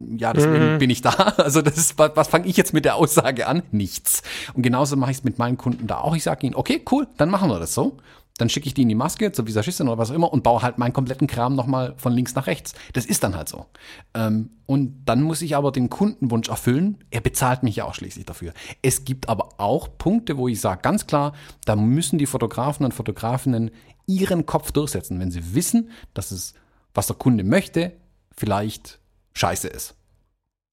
ja, 0.00 0.32
deswegen 0.32 0.74
mhm. 0.74 0.78
bin 0.78 0.90
ich 0.90 1.02
da. 1.02 1.10
Also 1.36 1.62
das 1.62 1.76
ist, 1.76 1.98
was, 1.98 2.12
was 2.14 2.28
fange 2.28 2.46
ich 2.46 2.56
jetzt 2.56 2.72
mit 2.72 2.84
der 2.84 2.96
Aussage 2.96 3.46
an? 3.46 3.62
Nichts. 3.70 4.22
Und 4.54 4.62
genauso 4.62 4.96
mache 4.96 5.10
ich 5.10 5.18
es 5.18 5.24
mit 5.24 5.38
meinen 5.38 5.56
Kunden 5.56 5.86
da 5.86 5.98
auch. 5.98 6.16
Ich 6.16 6.22
sage 6.22 6.46
ihnen, 6.46 6.54
okay, 6.54 6.82
cool, 6.90 7.06
dann 7.16 7.30
machen 7.30 7.50
wir 7.50 7.58
das 7.58 7.74
so. 7.74 7.98
Dann 8.38 8.48
schicke 8.48 8.66
ich 8.66 8.74
die 8.74 8.82
in 8.82 8.88
die 8.88 8.94
Maske 8.94 9.32
zur 9.32 9.46
Visagistin 9.46 9.88
oder 9.88 9.98
was 9.98 10.10
auch 10.10 10.14
immer 10.14 10.32
und 10.32 10.42
baue 10.42 10.62
halt 10.62 10.78
meinen 10.78 10.94
kompletten 10.94 11.26
Kram 11.26 11.54
nochmal 11.54 11.94
von 11.98 12.12
links 12.12 12.34
nach 12.34 12.46
rechts. 12.46 12.74
Das 12.94 13.04
ist 13.04 13.22
dann 13.22 13.36
halt 13.36 13.50
so. 13.50 13.66
Ähm, 14.14 14.50
und 14.64 15.04
dann 15.04 15.20
muss 15.22 15.42
ich 15.42 15.56
aber 15.56 15.72
den 15.72 15.90
Kundenwunsch 15.90 16.48
erfüllen. 16.48 17.04
Er 17.10 17.20
bezahlt 17.20 17.62
mich 17.62 17.76
ja 17.76 17.84
auch 17.84 17.94
schließlich 17.94 18.24
dafür. 18.24 18.54
Es 18.80 19.04
gibt 19.04 19.28
aber 19.28 19.50
auch 19.58 19.88
Punkte, 19.98 20.38
wo 20.38 20.48
ich 20.48 20.60
sage 20.60 20.80
ganz 20.80 21.06
klar, 21.06 21.34
da 21.66 21.76
müssen 21.76 22.18
die 22.18 22.26
Fotografen 22.26 22.86
und 22.86 22.94
Fotografinnen 22.94 23.72
ihren 24.10 24.46
Kopf 24.46 24.72
durchsetzen, 24.72 25.20
wenn 25.20 25.30
sie 25.30 25.54
wissen, 25.54 25.90
dass 26.14 26.30
es, 26.30 26.54
was 26.94 27.06
der 27.06 27.16
Kunde 27.16 27.44
möchte, 27.44 27.92
vielleicht 28.36 28.98
scheiße 29.34 29.68
ist. 29.68 29.94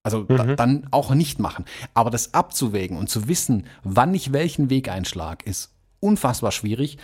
Also 0.02 0.20
mhm. 0.20 0.36
da, 0.36 0.56
dann 0.56 0.88
auch 0.90 1.14
nicht 1.14 1.38
machen. 1.38 1.64
Aber 1.94 2.10
das 2.10 2.34
abzuwägen 2.34 2.96
und 2.96 3.10
zu 3.10 3.28
wissen, 3.28 3.66
wann 3.84 4.14
ich 4.14 4.32
welchen 4.32 4.70
Weg 4.70 4.88
einschlag, 4.88 5.46
ist 5.46 5.72
unfassbar 6.00 6.52
schwierig. 6.52 6.98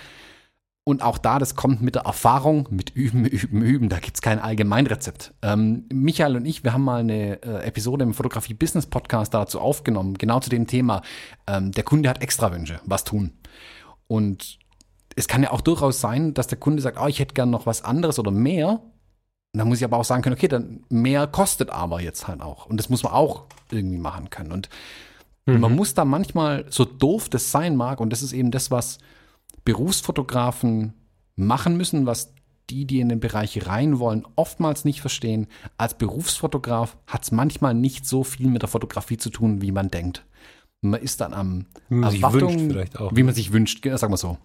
Und 0.86 1.02
auch 1.02 1.16
da, 1.16 1.38
das 1.38 1.54
kommt 1.54 1.80
mit 1.80 1.94
der 1.94 2.02
Erfahrung, 2.02 2.68
mit 2.70 2.90
Üben, 2.90 3.24
Üben, 3.24 3.62
Üben. 3.62 3.88
Da 3.88 3.98
gibt 3.98 4.16
es 4.16 4.22
kein 4.22 4.38
Allgemeinrezept. 4.38 5.32
Ähm, 5.42 5.84
Michael 5.92 6.36
und 6.36 6.44
ich, 6.44 6.62
wir 6.62 6.72
haben 6.72 6.84
mal 6.84 7.00
eine 7.00 7.42
äh, 7.42 7.66
Episode 7.66 8.04
im 8.04 8.12
Fotografie-Business-Podcast 8.12 9.32
dazu 9.32 9.60
aufgenommen, 9.60 10.18
genau 10.18 10.40
zu 10.40 10.50
dem 10.50 10.66
Thema. 10.66 11.02
Ähm, 11.46 11.72
der 11.72 11.84
Kunde 11.84 12.08
hat 12.10 12.22
Extrawünsche, 12.22 12.80
was 12.84 13.04
tun. 13.04 13.32
Und 14.06 14.58
es 15.16 15.28
kann 15.28 15.42
ja 15.42 15.52
auch 15.52 15.60
durchaus 15.60 16.00
sein, 16.00 16.34
dass 16.34 16.46
der 16.46 16.58
Kunde 16.58 16.82
sagt, 16.82 16.98
oh, 17.00 17.06
ich 17.06 17.18
hätte 17.18 17.34
gern 17.34 17.50
noch 17.50 17.66
was 17.66 17.82
anderes 17.82 18.18
oder 18.18 18.30
mehr. 18.30 18.80
Und 19.52 19.58
dann 19.58 19.68
muss 19.68 19.78
ich 19.78 19.84
aber 19.84 19.98
auch 19.98 20.04
sagen 20.04 20.22
können, 20.22 20.34
okay, 20.34 20.48
dann 20.48 20.84
mehr 20.88 21.26
kostet 21.26 21.70
aber 21.70 22.00
jetzt 22.00 22.26
halt 22.26 22.40
auch. 22.40 22.66
Und 22.66 22.78
das 22.78 22.88
muss 22.88 23.04
man 23.04 23.12
auch 23.12 23.44
irgendwie 23.70 23.98
machen 23.98 24.30
können. 24.30 24.50
Und 24.50 24.68
mhm. 25.46 25.60
man 25.60 25.74
muss 25.74 25.94
da 25.94 26.04
manchmal, 26.04 26.66
so 26.68 26.84
doof 26.84 27.28
das 27.28 27.52
sein 27.52 27.76
mag, 27.76 28.00
und 28.00 28.10
das 28.10 28.22
ist 28.22 28.32
eben 28.32 28.50
das, 28.50 28.70
was 28.70 28.98
Berufsfotografen 29.64 30.94
machen 31.36 31.76
müssen, 31.76 32.06
was 32.06 32.34
die, 32.70 32.86
die 32.86 33.00
in 33.00 33.08
den 33.08 33.20
Bereich 33.20 33.66
rein 33.66 33.98
wollen, 33.98 34.26
oftmals 34.36 34.84
nicht 34.84 35.00
verstehen. 35.00 35.46
Als 35.76 35.94
Berufsfotograf 35.94 36.96
hat 37.06 37.22
es 37.24 37.30
manchmal 37.30 37.74
nicht 37.74 38.06
so 38.06 38.24
viel 38.24 38.48
mit 38.48 38.62
der 38.62 38.68
Fotografie 38.68 39.18
zu 39.18 39.30
tun, 39.30 39.60
wie 39.60 39.72
man 39.72 39.88
denkt. 39.88 40.24
Man 40.80 41.00
ist 41.00 41.20
dann 41.20 41.34
am 41.34 41.66
wie 41.88 41.94
man 41.94 42.14
Erwartung, 42.14 42.50
sich 42.50 42.58
wünscht 42.58 42.72
vielleicht 42.72 43.00
auch. 43.00 43.14
Wie 43.14 43.22
man 43.22 43.34
sich 43.34 43.52
wünscht, 43.52 43.84
sagen 43.84 44.12
wir 44.12 44.16
so. 44.16 44.38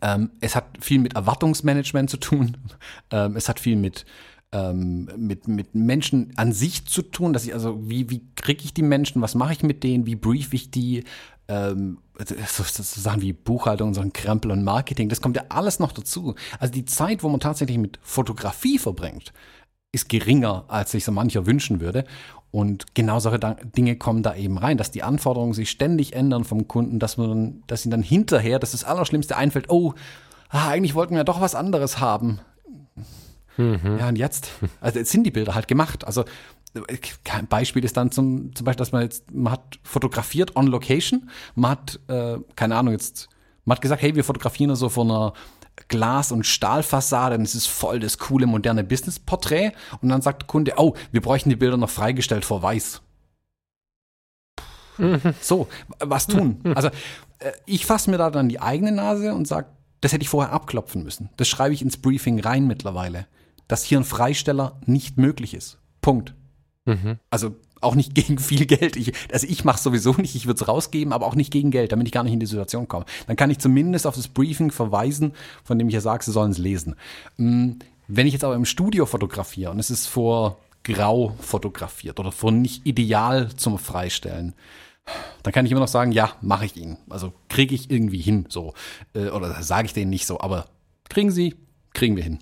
Ähm, 0.00 0.30
es 0.40 0.56
hat 0.56 0.66
viel 0.80 0.98
mit 0.98 1.14
Erwartungsmanagement 1.14 2.10
zu 2.10 2.18
tun. 2.18 2.56
Ähm, 3.12 3.36
es 3.36 3.48
hat 3.48 3.60
viel 3.60 3.76
mit, 3.76 4.04
ähm, 4.50 5.08
mit, 5.16 5.46
mit 5.46 5.76
Menschen 5.76 6.32
an 6.36 6.52
sich 6.52 6.86
zu 6.86 7.02
tun, 7.02 7.32
dass 7.32 7.46
ich 7.46 7.54
also, 7.54 7.88
wie, 7.88 8.10
wie 8.10 8.22
kriege 8.34 8.64
ich 8.64 8.74
die 8.74 8.82
Menschen, 8.82 9.22
was 9.22 9.36
mache 9.36 9.52
ich 9.52 9.62
mit 9.62 9.84
denen, 9.84 10.06
wie 10.06 10.16
brief 10.16 10.52
ich 10.54 10.72
die, 10.72 11.04
ähm, 11.46 11.98
so, 12.18 12.64
so 12.64 12.82
Sachen 12.82 13.22
wie 13.22 13.32
Buchhaltung, 13.32 13.94
so 13.94 14.00
ein 14.00 14.12
Krempel 14.12 14.50
und 14.50 14.64
Marketing, 14.64 15.08
das 15.08 15.20
kommt 15.20 15.36
ja 15.36 15.44
alles 15.50 15.78
noch 15.78 15.92
dazu. 15.92 16.34
Also 16.58 16.72
die 16.72 16.84
Zeit, 16.84 17.22
wo 17.22 17.28
man 17.28 17.38
tatsächlich 17.38 17.78
mit 17.78 18.00
Fotografie 18.02 18.78
verbringt, 18.78 19.32
ist 19.92 20.08
geringer, 20.08 20.64
als 20.68 20.90
sich 20.90 21.04
so 21.04 21.12
mancher 21.12 21.46
wünschen 21.46 21.80
würde. 21.80 22.04
Und 22.56 22.94
genau 22.94 23.20
solche 23.20 23.38
Dinge 23.76 23.96
kommen 23.96 24.22
da 24.22 24.34
eben 24.34 24.56
rein, 24.56 24.78
dass 24.78 24.90
die 24.90 25.02
Anforderungen 25.02 25.52
sich 25.52 25.68
ständig 25.68 26.14
ändern 26.14 26.42
vom 26.42 26.66
Kunden, 26.66 26.98
dass 26.98 27.18
man, 27.18 27.62
dass 27.66 27.84
ihnen 27.84 27.90
dann 27.90 28.02
hinterher, 28.02 28.58
dass 28.58 28.70
das 28.70 28.82
Allerschlimmste 28.82 29.36
einfällt, 29.36 29.68
oh, 29.68 29.92
ah, 30.48 30.70
eigentlich 30.70 30.94
wollten 30.94 31.12
wir 31.12 31.18
ja 31.18 31.24
doch 31.24 31.42
was 31.42 31.54
anderes 31.54 32.00
haben. 32.00 32.40
Mhm. 33.58 33.98
Ja, 34.00 34.08
und 34.08 34.16
jetzt? 34.16 34.52
Also 34.80 34.98
jetzt 34.98 35.12
sind 35.12 35.24
die 35.24 35.30
Bilder 35.30 35.54
halt 35.54 35.68
gemacht. 35.68 36.06
Also 36.06 36.24
kein 37.24 37.46
Beispiel 37.46 37.84
ist 37.84 37.98
dann 37.98 38.10
zum, 38.10 38.54
zum 38.54 38.64
Beispiel, 38.64 38.78
dass 38.78 38.92
man 38.92 39.02
jetzt, 39.02 39.34
man 39.34 39.52
hat 39.52 39.78
fotografiert 39.82 40.56
on 40.56 40.66
location, 40.66 41.28
man 41.56 41.72
hat, 41.72 42.00
äh, 42.08 42.38
keine 42.54 42.76
Ahnung, 42.76 42.94
jetzt, 42.94 43.28
man 43.66 43.76
hat 43.76 43.82
gesagt, 43.82 44.00
hey, 44.00 44.14
wir 44.14 44.24
fotografieren 44.24 44.74
so 44.76 44.88
von 44.88 45.10
einer 45.10 45.34
Glas- 45.88 46.32
und 46.32 46.46
Stahlfassade 46.46 47.36
und 47.36 47.42
es 47.42 47.54
ist 47.54 47.66
voll 47.66 48.00
das 48.00 48.18
coole 48.18 48.46
moderne 48.46 48.84
Business-Porträt. 48.84 49.72
Und 50.00 50.08
dann 50.08 50.22
sagt 50.22 50.42
der 50.42 50.46
Kunde, 50.46 50.74
oh, 50.76 50.94
wir 51.12 51.20
bräuchten 51.20 51.50
die 51.50 51.56
Bilder 51.56 51.76
noch 51.76 51.90
freigestellt 51.90 52.44
vor 52.44 52.62
Weiß. 52.62 53.02
Mhm. 54.98 55.20
So, 55.40 55.68
was 55.98 56.26
tun? 56.26 56.60
Also 56.74 56.88
äh, 57.38 57.52
ich 57.66 57.86
fasse 57.86 58.10
mir 58.10 58.18
da 58.18 58.30
dann 58.30 58.48
die 58.48 58.60
eigene 58.60 58.92
Nase 58.92 59.34
und 59.34 59.46
sage, 59.46 59.68
das 60.00 60.12
hätte 60.12 60.22
ich 60.22 60.28
vorher 60.28 60.52
abklopfen 60.52 61.02
müssen. 61.02 61.30
Das 61.36 61.48
schreibe 61.48 61.74
ich 61.74 61.82
ins 61.82 61.96
Briefing 61.96 62.40
rein 62.40 62.66
mittlerweile, 62.66 63.26
dass 63.68 63.82
hier 63.82 63.98
ein 63.98 64.04
Freisteller 64.04 64.80
nicht 64.86 65.18
möglich 65.18 65.54
ist. 65.54 65.78
Punkt. 66.00 66.34
Mhm. 66.84 67.18
Also 67.30 67.56
auch 67.80 67.94
nicht 67.94 68.14
gegen 68.14 68.38
viel 68.38 68.66
Geld. 68.66 68.96
Ich, 68.96 69.12
also 69.32 69.46
ich 69.46 69.64
mache 69.64 69.80
sowieso 69.80 70.12
nicht, 70.14 70.34
ich 70.34 70.46
würde 70.46 70.60
es 70.60 70.68
rausgeben, 70.68 71.12
aber 71.12 71.26
auch 71.26 71.34
nicht 71.34 71.52
gegen 71.52 71.70
Geld, 71.70 71.92
damit 71.92 72.06
ich 72.06 72.12
gar 72.12 72.24
nicht 72.24 72.32
in 72.32 72.40
die 72.40 72.46
Situation 72.46 72.88
komme. 72.88 73.06
Dann 73.26 73.36
kann 73.36 73.50
ich 73.50 73.58
zumindest 73.58 74.06
auf 74.06 74.14
das 74.14 74.28
Briefing 74.28 74.70
verweisen, 74.70 75.32
von 75.64 75.78
dem 75.78 75.88
ich 75.88 75.94
ja 75.94 76.00
sage, 76.00 76.24
sie 76.24 76.32
sollen 76.32 76.52
es 76.52 76.58
lesen. 76.58 76.96
Mm, 77.36 77.72
Wenn 78.08 78.26
ich 78.26 78.32
jetzt 78.32 78.44
aber 78.44 78.54
im 78.54 78.64
Studio 78.64 79.06
fotografiere 79.06 79.70
und 79.70 79.78
es 79.78 79.90
ist 79.90 80.06
vor 80.06 80.58
grau 80.84 81.34
fotografiert 81.40 82.20
oder 82.20 82.30
vor 82.30 82.52
nicht 82.52 82.86
ideal 82.86 83.48
zum 83.56 83.78
Freistellen, 83.78 84.54
dann 85.42 85.52
kann 85.52 85.66
ich 85.66 85.72
immer 85.72 85.80
noch 85.80 85.88
sagen, 85.88 86.12
ja, 86.12 86.32
mache 86.40 86.66
ich 86.66 86.76
ihn. 86.76 86.96
Also 87.08 87.32
kriege 87.48 87.74
ich 87.74 87.90
irgendwie 87.90 88.20
hin, 88.20 88.46
so. 88.48 88.74
Äh, 89.14 89.28
oder 89.28 89.62
sage 89.62 89.86
ich 89.86 89.92
denen 89.92 90.10
nicht 90.10 90.26
so, 90.26 90.40
aber 90.40 90.66
kriegen 91.08 91.30
sie, 91.30 91.54
kriegen 91.92 92.16
wir 92.16 92.24
hin. 92.24 92.40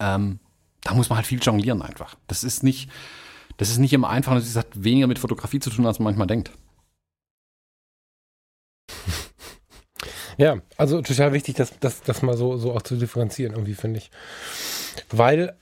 Ähm, 0.00 0.40
da 0.82 0.94
muss 0.94 1.08
man 1.08 1.16
halt 1.16 1.26
viel 1.26 1.40
jonglieren 1.40 1.82
einfach. 1.82 2.16
Das 2.26 2.44
ist 2.44 2.62
nicht, 2.62 2.90
das 3.58 3.70
ist 3.70 3.78
nicht 3.78 3.92
immer 3.92 4.08
einfach 4.08 4.32
und 4.32 4.38
es 4.38 4.56
hat 4.56 4.68
weniger 4.72 5.06
mit 5.06 5.18
Fotografie 5.18 5.60
zu 5.60 5.68
tun, 5.70 5.86
als 5.86 5.98
man 5.98 6.04
manchmal 6.04 6.26
denkt. 6.26 6.50
Ja, 10.40 10.58
also 10.76 11.02
total 11.02 11.32
wichtig, 11.32 11.56
das, 11.56 11.80
das, 11.80 12.00
das 12.02 12.22
mal 12.22 12.36
so, 12.36 12.56
so 12.58 12.72
auch 12.72 12.82
zu 12.82 12.94
differenzieren, 12.94 13.54
irgendwie, 13.54 13.74
finde 13.74 13.98
ich. 13.98 14.12
Weil 15.10 15.56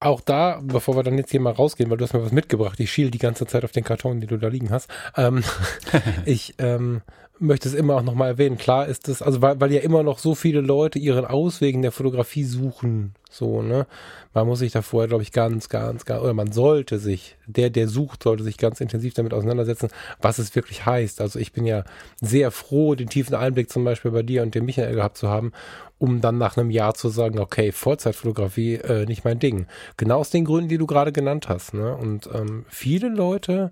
auch 0.00 0.22
da, 0.22 0.60
bevor 0.62 0.96
wir 0.96 1.02
dann 1.02 1.18
jetzt 1.18 1.30
hier 1.30 1.40
mal 1.40 1.52
rausgehen, 1.52 1.90
weil 1.90 1.98
du 1.98 2.04
hast 2.04 2.14
mir 2.14 2.24
was 2.24 2.32
mitgebracht, 2.32 2.80
ich 2.80 2.90
schiel 2.90 3.10
die 3.10 3.18
ganze 3.18 3.46
Zeit 3.46 3.64
auf 3.64 3.72
den 3.72 3.84
Karton, 3.84 4.20
den 4.20 4.28
du 4.30 4.38
da 4.38 4.48
liegen 4.48 4.70
hast. 4.70 4.88
Ähm, 5.14 5.44
ich 6.24 6.54
ähm, 6.56 7.02
möchte 7.40 7.68
es 7.68 7.74
immer 7.74 7.96
auch 7.96 8.02
nochmal 8.02 8.28
erwähnen. 8.28 8.58
Klar 8.58 8.86
ist 8.86 9.08
es, 9.08 9.22
also 9.22 9.42
weil, 9.42 9.60
weil 9.60 9.72
ja 9.72 9.80
immer 9.80 10.02
noch 10.02 10.18
so 10.18 10.34
viele 10.34 10.60
Leute 10.60 10.98
ihren 10.98 11.24
Ausweg 11.24 11.74
in 11.74 11.82
der 11.82 11.92
Fotografie 11.92 12.44
suchen, 12.44 13.14
so, 13.30 13.62
ne? 13.62 13.86
Man 14.32 14.46
muss 14.46 14.60
sich 14.60 14.72
da 14.72 14.82
vorher, 14.82 15.08
glaube 15.08 15.22
ich, 15.22 15.32
ganz, 15.32 15.68
ganz, 15.68 16.04
ganz, 16.04 16.22
oder 16.22 16.32
man 16.32 16.52
sollte 16.52 16.98
sich, 16.98 17.36
der, 17.46 17.70
der 17.70 17.88
sucht, 17.88 18.22
sollte 18.22 18.42
sich 18.42 18.56
ganz 18.56 18.80
intensiv 18.80 19.14
damit 19.14 19.34
auseinandersetzen, 19.34 19.88
was 20.20 20.38
es 20.38 20.54
wirklich 20.54 20.86
heißt. 20.86 21.20
Also 21.20 21.38
ich 21.38 21.52
bin 21.52 21.66
ja 21.66 21.84
sehr 22.20 22.50
froh, 22.50 22.94
den 22.94 23.08
tiefen 23.08 23.34
Einblick 23.34 23.70
zum 23.70 23.84
Beispiel 23.84 24.10
bei 24.10 24.22
dir 24.22 24.42
und 24.42 24.54
dem 24.54 24.64
Michael 24.64 24.94
gehabt 24.94 25.18
zu 25.18 25.28
haben, 25.28 25.52
um 25.98 26.20
dann 26.20 26.38
nach 26.38 26.56
einem 26.56 26.70
Jahr 26.70 26.94
zu 26.94 27.08
sagen, 27.08 27.38
okay, 27.38 27.72
Vollzeitfotografie, 27.72 28.76
äh, 28.76 29.06
nicht 29.06 29.24
mein 29.24 29.38
Ding. 29.38 29.66
Genau 29.96 30.20
aus 30.20 30.30
den 30.30 30.44
Gründen, 30.44 30.68
die 30.68 30.78
du 30.78 30.86
gerade 30.86 31.12
genannt 31.12 31.48
hast, 31.48 31.74
ne? 31.74 31.96
Und 31.96 32.28
ähm, 32.32 32.64
viele 32.68 33.08
Leute, 33.08 33.70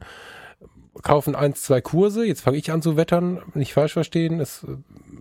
kaufen 1.02 1.34
eins, 1.34 1.62
zwei 1.62 1.80
Kurse, 1.80 2.24
jetzt 2.24 2.40
fange 2.40 2.56
ich 2.56 2.72
an 2.72 2.82
zu 2.82 2.96
wettern, 2.96 3.42
nicht 3.54 3.72
falsch 3.72 3.92
verstehen, 3.92 4.40
es 4.40 4.64
äh, 4.64 4.76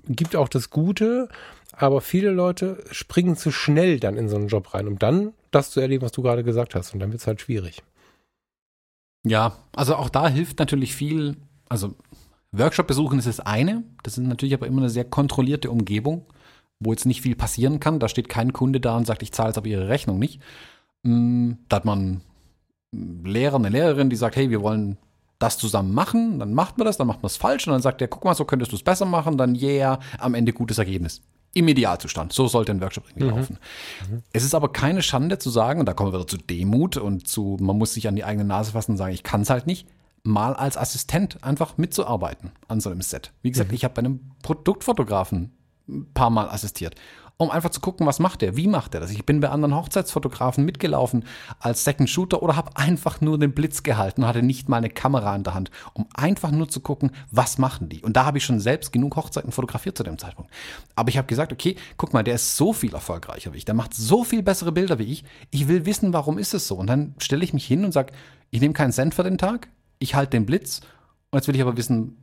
gibt 0.08 0.36
auch 0.36 0.48
das 0.48 0.70
Gute, 0.70 1.30
aber 1.72 2.02
viele 2.02 2.32
Leute 2.32 2.84
springen 2.92 3.36
zu 3.36 3.52
schnell 3.52 4.00
dann 4.00 4.18
in 4.18 4.30
so 4.30 4.36
einen 4.36 4.48
Job 4.48 4.74
rein, 4.74 4.88
um 4.88 5.00
dann 5.00 5.34
das 5.52 5.72
zu 5.72 5.80
erleben, 5.80 6.04
was 6.04 6.12
du 6.12 6.22
gerade 6.22 6.44
gesagt 6.44 6.76
hast. 6.76 6.94
Und 6.94 7.00
dann 7.00 7.12
wird 7.12 7.22
es 7.22 7.28
halt 7.28 7.42
schwierig. 7.42 7.84
Ja, 9.26 9.58
also 9.76 9.96
auch 9.96 10.10
da 10.10 10.28
hilft 10.28 10.60
natürlich 10.60 10.96
viel, 10.96 11.38
also 11.68 11.96
Workshop 12.52 12.88
besuchen 12.88 13.20
ist 13.20 13.28
das 13.28 13.40
eine, 13.40 13.84
das 14.04 14.18
ist 14.18 14.24
natürlich 14.24 14.54
aber 14.54 14.68
immer 14.68 14.82
eine 14.82 14.90
sehr 14.90 15.04
kontrollierte 15.04 15.72
Umgebung, 15.72 16.26
wo 16.80 16.92
jetzt 16.92 17.06
nicht 17.06 17.22
viel 17.22 17.36
passieren 17.36 17.80
kann. 17.80 18.00
Da 18.00 18.08
steht 18.08 18.30
kein 18.30 18.54
Kunde 18.54 18.80
da 18.80 18.96
und 18.96 19.08
sagt, 19.08 19.24
ich 19.24 19.32
zahle 19.32 19.50
jetzt 19.50 19.58
aber 19.58 19.68
ihre 19.68 19.90
Rechnung 19.90 20.20
nicht. 20.20 20.42
Mm, 21.04 21.54
da 21.68 21.78
hat 21.78 21.86
man 21.86 22.22
einen 22.94 23.26
Lehrer, 23.26 23.56
eine 23.56 23.70
Lehrerin, 23.70 24.10
die 24.10 24.16
sagt, 24.16 24.36
hey, 24.36 24.50
wir 24.50 24.62
wollen 24.62 24.98
das 25.46 25.58
zusammen 25.58 25.94
machen, 25.94 26.40
dann 26.40 26.54
macht 26.54 26.78
man 26.78 26.86
das, 26.86 26.98
dann 26.98 27.08
macht 27.08 27.22
man 27.22 27.28
es 27.28 27.38
falsch 27.38 27.68
und 27.68 27.74
dann 27.74 27.82
sagt 27.82 28.02
er, 28.02 28.08
guck 28.08 28.26
mal, 28.26 28.36
so 28.36 28.46
könntest 28.46 28.72
du 28.72 28.76
es 28.76 28.84
besser 28.84 29.06
machen, 29.06 29.38
dann 29.38 29.56
yeah, 29.56 30.00
am 30.18 30.34
Ende 30.34 30.54
gutes 30.54 30.78
Ergebnis. 30.78 31.22
Im 31.54 31.68
Idealzustand. 31.70 32.34
So 32.34 32.48
sollte 32.48 32.74
ein 32.74 32.82
Workshop 32.82 33.06
irgendwie 33.08 33.30
mhm. 33.30 33.38
laufen. 33.38 33.60
Mhm. 34.10 34.24
Es 34.34 34.44
ist 34.44 34.54
aber 34.54 34.74
keine 34.74 35.02
Schande 35.02 35.38
zu 35.38 35.50
sagen, 35.50 35.80
und 35.80 35.86
da 35.86 35.94
kommen 35.94 36.12
wir 36.12 36.20
wieder 36.20 36.28
zu 36.28 36.38
Demut 36.38 36.98
und 36.98 37.28
zu, 37.28 37.58
man 37.62 37.78
muss 37.78 37.94
sich 37.94 38.08
an 38.08 38.16
die 38.16 38.26
eigene 38.26 38.44
Nase 38.44 38.74
fassen 38.74 38.92
und 38.92 38.98
sagen, 38.98 39.14
ich 39.14 39.24
kann 39.24 39.42
es 39.42 39.50
halt 39.50 39.66
nicht, 39.66 39.88
mal 40.24 40.54
als 40.54 40.76
Assistent 40.76 41.44
einfach 41.44 41.78
mitzuarbeiten 41.78 42.52
an 42.68 42.82
so 42.82 42.90
einem 42.90 43.02
Set. 43.02 43.32
Wie 43.42 43.52
gesagt, 43.52 43.70
mhm. 43.70 43.76
ich 43.76 43.84
habe 43.84 43.94
bei 43.94 44.00
einem 44.00 44.32
Produktfotografen 44.42 45.52
ein 45.88 46.12
paar 46.14 46.32
Mal 46.32 46.50
assistiert 46.50 46.96
um 47.38 47.52
einfach 47.52 47.70
zu 47.70 47.82
gucken, 47.82 48.08
was 48.08 48.20
macht 48.20 48.44
er, 48.44 48.56
wie 48.56 48.68
macht 48.68 48.94
er 48.94 49.02
das. 49.02 49.12
Ich 49.12 49.26
bin 49.26 49.42
bei 49.42 49.50
anderen 49.50 49.76
Hochzeitsfotografen 49.76 50.64
mitgelaufen 50.64 51.26
als 51.60 51.84
Second 51.84 52.10
Shooter 52.10 52.42
oder 52.42 52.56
habe 52.56 52.72
einfach 52.76 53.20
nur 53.20 53.38
den 53.38 53.54
Blitz 53.54 53.84
gehalten 53.84 54.22
und 54.22 54.28
hatte 54.28 54.42
nicht 54.42 54.70
mal 54.70 54.78
eine 54.78 54.90
Kamera 54.90 55.36
in 55.36 55.44
der 55.44 55.54
Hand, 55.54 55.70
um 55.94 56.08
einfach 56.14 56.52
nur 56.52 56.70
zu 56.70 56.80
gucken, 56.80 57.12
was 57.32 57.58
machen 57.58 57.90
die. 57.90 58.02
Und 58.02 58.16
da 58.16 58.26
habe 58.26 58.38
ich 58.38 58.46
schon 58.46 58.60
selbst 58.60 58.94
genug 58.94 59.18
Hochzeiten 59.18 59.52
fotografiert 59.52 59.98
zu 59.98 60.04
dem 60.04 60.18
Zeitpunkt. 60.18 60.50
Aber 60.96 61.10
ich 61.10 61.18
habe 61.18 61.28
gesagt, 61.28 61.52
okay, 61.52 61.76
guck 61.98 62.14
mal, 62.14 62.24
der 62.24 62.36
ist 62.36 62.56
so 62.56 62.72
viel 62.72 62.94
erfolgreicher 62.94 63.54
wie 63.54 63.58
ich, 63.58 63.66
der 63.66 63.76
macht 63.76 63.94
so 63.94 64.24
viel 64.24 64.42
bessere 64.42 64.72
Bilder 64.72 64.98
wie 65.00 65.12
ich. 65.12 65.26
Ich 65.52 65.68
will 65.68 65.86
wissen, 65.86 66.14
warum 66.14 66.38
ist 66.38 66.54
es 66.54 66.68
so. 66.68 66.76
Und 66.76 66.88
dann 66.88 67.16
stelle 67.18 67.44
ich 67.44 67.54
mich 67.54 67.66
hin 67.66 67.84
und 67.84 67.92
sage, 67.92 68.14
ich 68.52 68.62
nehme 68.62 68.74
keinen 68.74 68.94
Cent 68.94 69.14
für 69.14 69.24
den 69.24 69.38
Tag, 69.38 69.68
ich 70.00 70.16
halte 70.16 70.32
den 70.32 70.46
Blitz 70.46 70.82
und 71.32 71.40
jetzt 71.40 71.48
will 71.48 71.56
ich 71.56 71.62
aber 71.62 71.76
wissen, 71.76 72.18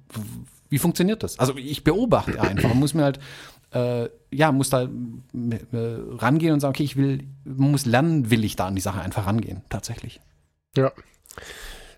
wie 0.72 0.78
funktioniert 0.78 1.22
das? 1.22 1.38
Also 1.38 1.54
ich 1.58 1.84
beobachte 1.84 2.40
einfach 2.40 2.70
und 2.70 2.80
muss 2.80 2.94
mir 2.94 3.02
halt 3.02 3.20
äh, 3.72 4.08
ja, 4.30 4.52
muss 4.52 4.70
da 4.70 4.82
äh, 4.82 4.88
rangehen 5.32 6.52
und 6.52 6.60
sagen, 6.60 6.74
okay, 6.74 6.84
ich 6.84 6.96
will, 6.96 7.24
man 7.44 7.70
muss 7.70 7.86
lernen, 7.86 8.30
will 8.30 8.44
ich 8.44 8.56
da 8.56 8.66
an 8.66 8.74
die 8.74 8.80
Sache 8.80 9.00
einfach 9.00 9.26
rangehen, 9.26 9.62
tatsächlich. 9.68 10.20
Ja. 10.76 10.92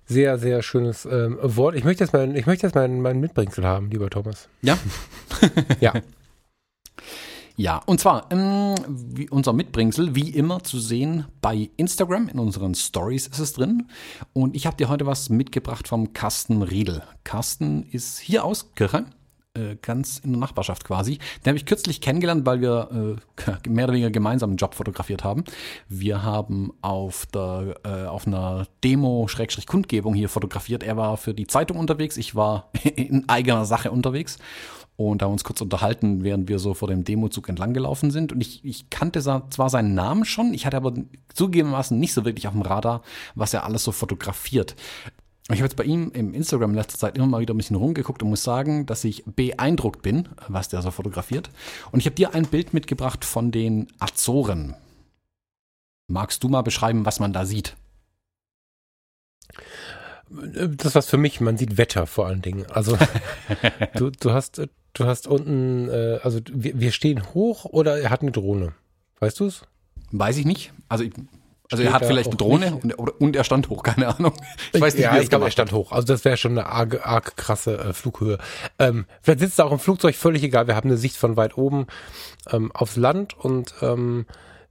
Sehr, 0.07 0.39
sehr 0.39 0.63
schönes 0.63 1.07
ähm, 1.07 1.39
Wort. 1.41 1.77
Ich 1.77 1.85
möchte 1.85 2.05
jetzt 2.05 2.13
mal, 2.13 2.37
ich 2.37 2.47
möchte 2.47 2.67
jetzt 2.67 2.75
mal 2.75 2.89
mein 2.89 3.21
Mitbringsel 3.21 3.65
haben, 3.65 3.91
lieber 3.91 4.11
Thomas. 4.11 4.49
Ja. 4.61 4.79
ja. 5.81 5.95
Ja, 7.57 7.81
und 7.87 8.01
zwar 8.01 8.27
ähm, 8.33 8.75
unser 9.31 9.53
Mitbringsel, 9.53 10.17
wie 10.17 10.31
immer 10.31 10.65
zu 10.65 10.81
sehen 10.81 11.27
bei 11.41 11.71
Instagram, 11.77 12.29
in 12.29 12.41
unseren 12.41 12.75
Stories 12.75 13.29
ist 13.29 13.39
es 13.39 13.53
drin. 13.53 13.87
Und 14.33 14.57
ich 14.57 14.67
habe 14.67 14.77
dir 14.77 14.89
heute 14.89 15.07
was 15.07 15.31
mitgebracht 15.31 15.87
vom 15.87 16.13
Carsten 16.13 16.63
Riedel. 16.63 17.03
Carsten 17.23 17.85
ist 17.85 18.19
hier 18.19 18.45
aus 18.45 18.75
Kirche 18.75 19.07
äh, 19.57 19.77
ganz 19.81 20.19
in 20.19 20.33
der 20.33 20.41
Nachbarschaft 20.41 20.85
quasi. 20.85 21.19
Den 21.45 21.51
habe 21.51 21.57
ich 21.57 21.67
kürzlich 21.67 22.01
kennengelernt, 22.01 22.45
weil 22.45 22.61
wir 22.61 23.17
äh, 23.47 23.69
mehr 23.69 23.85
oder 23.85 23.95
weniger 23.95 24.11
gemeinsam 24.11 24.51
einen 24.51 24.57
Job 24.57 24.75
fotografiert 24.75 25.23
haben. 25.23 25.45
Wir 25.89 26.25
haben 26.25 26.73
auf 26.81 27.27
der 27.27 27.77
äh, 27.85 28.07
auf 28.07 28.27
einer 28.27 28.67
Demo 28.83 29.29
Schrägstrich 29.29 29.67
Kundgebung 29.67 30.15
hier 30.15 30.29
fotografiert. 30.29 30.83
Er 30.83 30.97
war 30.97 31.17
für 31.17 31.35
die 31.35 31.47
Zeitung 31.47 31.77
unterwegs, 31.77 32.17
ich 32.17 32.35
war 32.35 32.71
in 32.97 33.29
eigener 33.29 33.65
Sache 33.65 33.91
unterwegs 33.91 34.39
und 34.97 35.23
haben 35.23 35.33
uns 35.33 35.45
kurz 35.45 35.61
unterhalten, 35.61 36.23
während 36.23 36.49
wir 36.49 36.59
so 36.59 36.73
vor 36.75 36.89
dem 36.89 37.05
Demozug 37.05 37.49
entlang 37.49 37.75
gelaufen 37.75 38.11
sind. 38.11 38.33
Und 38.33 38.41
ich, 38.41 38.65
ich 38.65 38.91
kannte 38.91 39.21
zwar 39.21 39.71
seinen 39.71 39.95
Namen 39.95 40.25
schon, 40.25 40.55
ich 40.55 40.67
hatte 40.67 40.77
aber 40.77 40.95
zugegebenermaßen 41.33 41.99
nicht 41.99 42.15
so 42.15 42.25
wirklich 42.25 42.47
auf 42.47 42.53
dem 42.53 42.63
Radar, 42.63 43.03
was 43.35 43.55
er 43.55 43.65
alles 43.65 43.83
so 43.83 43.91
fotografiert. 43.91 44.77
Ich 45.49 45.57
habe 45.57 45.65
jetzt 45.65 45.77
bei 45.77 45.85
ihm 45.85 46.11
im 46.15 46.33
Instagram 46.33 46.71
in 46.71 46.77
letzter 46.77 46.99
Zeit 46.99 47.17
immer 47.17 47.27
mal 47.27 47.41
wieder 47.41 47.53
ein 47.53 47.59
bisschen 47.59 47.77
rumgeguckt 47.77 48.23
und 48.23 48.31
muss 48.31 48.43
sagen, 48.43 48.87
dass 48.87 49.05
ich 49.05 49.25
beeindruckt 49.27 50.01
bin, 50.01 50.29
was 50.49 50.71
der 50.71 50.81
so 50.81 50.91
fotografiert. 50.91 51.51
Und 51.93 52.01
ich 52.01 52.07
habe 52.07 52.17
dir 52.17 52.35
ein 52.35 52.47
Bild 52.47 52.73
mitgebracht 52.73 53.27
von 53.27 53.51
den 53.51 53.89
Azoren. 53.99 54.75
Magst 56.07 56.43
du 56.43 56.49
mal 56.49 56.63
beschreiben, 56.63 57.05
was 57.05 57.21
man 57.21 57.35
da 57.35 57.45
sieht? 57.45 57.77
Das 60.31 60.95
was 60.95 61.09
für 61.09 61.19
mich, 61.19 61.41
man 61.43 61.59
sieht 61.59 61.77
Wetter 61.77 62.07
vor 62.07 62.27
allen 62.27 62.41
Dingen. 62.41 62.65
Also 62.71 62.97
du, 63.97 64.11
du 64.11 64.33
hast 64.33 64.63
du 64.95 65.05
hast 65.05 65.27
unten, 65.27 65.89
äh, 65.91 66.21
also 66.23 66.41
wir, 66.51 66.81
wir 66.81 66.93
stehen 66.93 67.35
hoch 67.35 67.67
oder 67.67 67.99
er 68.01 68.11
hat 68.11 68.23
eine 68.23 68.33
Drohne. 68.33 68.73
Weißt 69.21 69.41
du 69.41 69.47
es? 69.47 69.63
Weiß 70.11 70.39
ich 70.39 70.47
nicht. 70.47 70.73
Also 70.89 71.05
ich, 71.05 71.13
also 71.71 71.83
er 71.83 71.93
hat 71.93 72.05
vielleicht 72.05 72.29
eine 72.29 72.37
Drohne 72.37 72.79
und, 72.83 72.93
und, 73.21 73.37
er 73.37 73.45
stand 73.45 73.69
hoch, 73.71 73.83
keine 73.85 74.09
Ahnung. 74.15 74.33
Ich 74.73 74.81
weiß 74.81 74.95
nicht, 74.95 75.05
ja, 75.05 75.19
ich 75.19 75.31
glaube, 75.31 75.47
er 75.47 75.51
stand 75.51 75.73
hoch. 75.73 75.93
Also 75.93 76.07
das 76.07 76.25
wäre 76.25 76.37
schon 76.37 76.53
eine 76.53 76.67
arg, 76.67 77.07
arg 77.07 77.37
krasse 77.37 77.79
äh, 77.79 77.93
Flughöhe. 77.93 78.39
Ähm, 78.79 79.07
vielleicht 79.23 79.41
sitzt 79.41 79.59
er 79.59 79.67
auch 79.67 79.73
im 79.73 79.79
Flugzeug, 79.79 80.15
völlig 80.15 80.43
egal. 80.43 80.67
Wir 80.67 80.77
haben 80.77 80.89
eine 80.89 80.99
Sicht 80.99 81.17
von 81.17 81.37
weit 81.37 81.57
oben 81.57 81.87
ähm, 82.51 82.71
aufs 82.73 82.97
Land 82.97 83.39
und 83.39 83.75
ähm, 83.81 84.27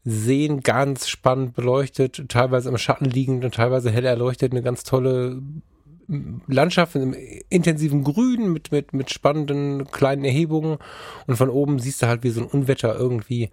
sehen 0.05 0.61
ganz 0.61 1.07
spannend 1.07 1.55
beleuchtet, 1.55 2.29
teilweise 2.29 2.69
im 2.69 2.77
Schatten 2.77 3.05
liegend 3.05 3.43
und 3.45 3.55
teilweise 3.55 3.89
hell 3.89 4.05
erleuchtet, 4.05 4.51
eine 4.51 4.61
ganz 4.61 4.83
tolle 4.83 5.41
Landschaft 6.47 6.95
einem 6.95 7.15
intensiven 7.49 8.03
Grün 8.03 8.51
mit, 8.51 8.71
mit, 8.71 8.93
mit 8.93 9.11
spannenden 9.11 9.89
kleinen 9.89 10.25
Erhebungen 10.25 10.77
und 11.27 11.37
von 11.37 11.49
oben 11.49 11.79
siehst 11.79 12.01
du 12.01 12.07
halt 12.07 12.23
wie 12.23 12.29
so 12.29 12.41
ein 12.41 12.47
Unwetter 12.47 12.95
irgendwie 12.95 13.49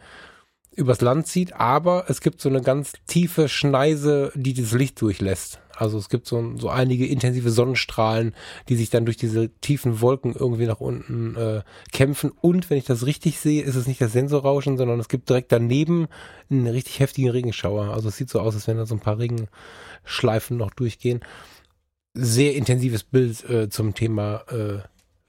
übers 0.75 1.01
Land 1.01 1.27
zieht, 1.27 1.55
aber 1.55 2.05
es 2.09 2.21
gibt 2.21 2.41
so 2.41 2.49
eine 2.49 2.63
ganz 2.63 2.93
tiefe 3.07 3.49
Schneise, 3.49 4.33
die 4.35 4.55
das 4.55 4.73
Licht 4.73 5.01
durchlässt. 5.01 5.61
Also 5.77 5.97
es 5.97 6.11
gibt 6.11 6.27
so, 6.27 6.59
so 6.59 6.69
einige 6.69 7.07
intensive 7.07 7.51
Sonnenstrahlen, 7.51 8.35
die 8.69 8.77
sich 8.77 8.91
dann 8.91 9.07
durch 9.07 9.17
diese 9.17 9.49
tiefen 9.49 10.03
Wolken 10.03 10.35
irgendwie 10.35 10.67
nach 10.67 10.81
unten 10.81 11.37
äh, 11.37 11.63
kämpfen. 11.91 12.33
Und 12.41 12.69
wenn 12.69 12.77
ich 12.77 12.85
das 12.85 13.07
richtig 13.07 13.41
sehe, 13.41 13.63
ist 13.63 13.77
es 13.77 13.87
nicht 13.87 14.01
das 14.01 14.13
Sensorrauschen, 14.13 14.77
sondern 14.77 15.01
es 15.01 15.09
gibt 15.09 15.31
direkt 15.31 15.53
daneben 15.53 16.07
einen 16.51 16.67
richtig 16.67 17.01
heftigen 17.01 17.31
Regenschauer. 17.31 17.95
Also 17.95 18.11
es 18.11 18.17
sieht 18.19 18.29
so 18.29 18.41
aus, 18.41 18.55
als 18.55 18.69
wenn 18.69 18.77
da 18.77 18.85
so 18.85 18.95
ein 18.95 19.01
paar 19.01 19.19
Regenschleifen 19.19 20.59
noch 20.59 20.71
durchgehen. 20.71 21.21
Sehr 22.13 22.55
intensives 22.57 23.03
Bild 23.03 23.49
äh, 23.49 23.71
zum 23.71 23.95
Thema 23.95 24.43
äh, 24.51 24.81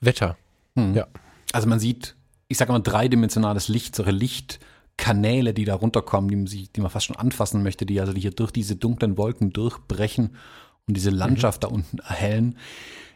Wetter. 0.02 0.38
Hm. 0.76 0.94
Ja. 0.96 1.08
Also 1.54 1.70
man 1.70 1.80
sieht, 1.80 2.16
ich 2.50 2.58
sage 2.58 2.74
mal, 2.74 2.80
dreidimensionales 2.80 3.70
Licht, 3.70 3.96
solche 3.96 4.12
Licht 4.12 4.60
Kanäle, 4.98 5.54
die 5.54 5.66
da 5.66 5.76
runterkommen, 5.76 6.30
die 6.30 6.36
man, 6.36 6.48
sich, 6.48 6.72
die 6.72 6.82
man 6.82 6.92
fast 6.92 7.08
schon 7.08 7.16
anfassen 7.16 7.64
möchte, 7.64 7.86
die 7.86 8.00
also 8.00 8.14
hier 8.14 8.32
durch 8.32 8.52
diese 8.52 8.76
dunklen 8.76 9.18
Wolken 9.18 9.52
durchbrechen 9.52 10.36
und 10.88 10.98
diese 10.98 11.10
Landschaft 11.10 11.64
mhm. 11.64 11.68
da 11.68 11.74
unten 11.74 12.00
erhellen. 12.00 12.58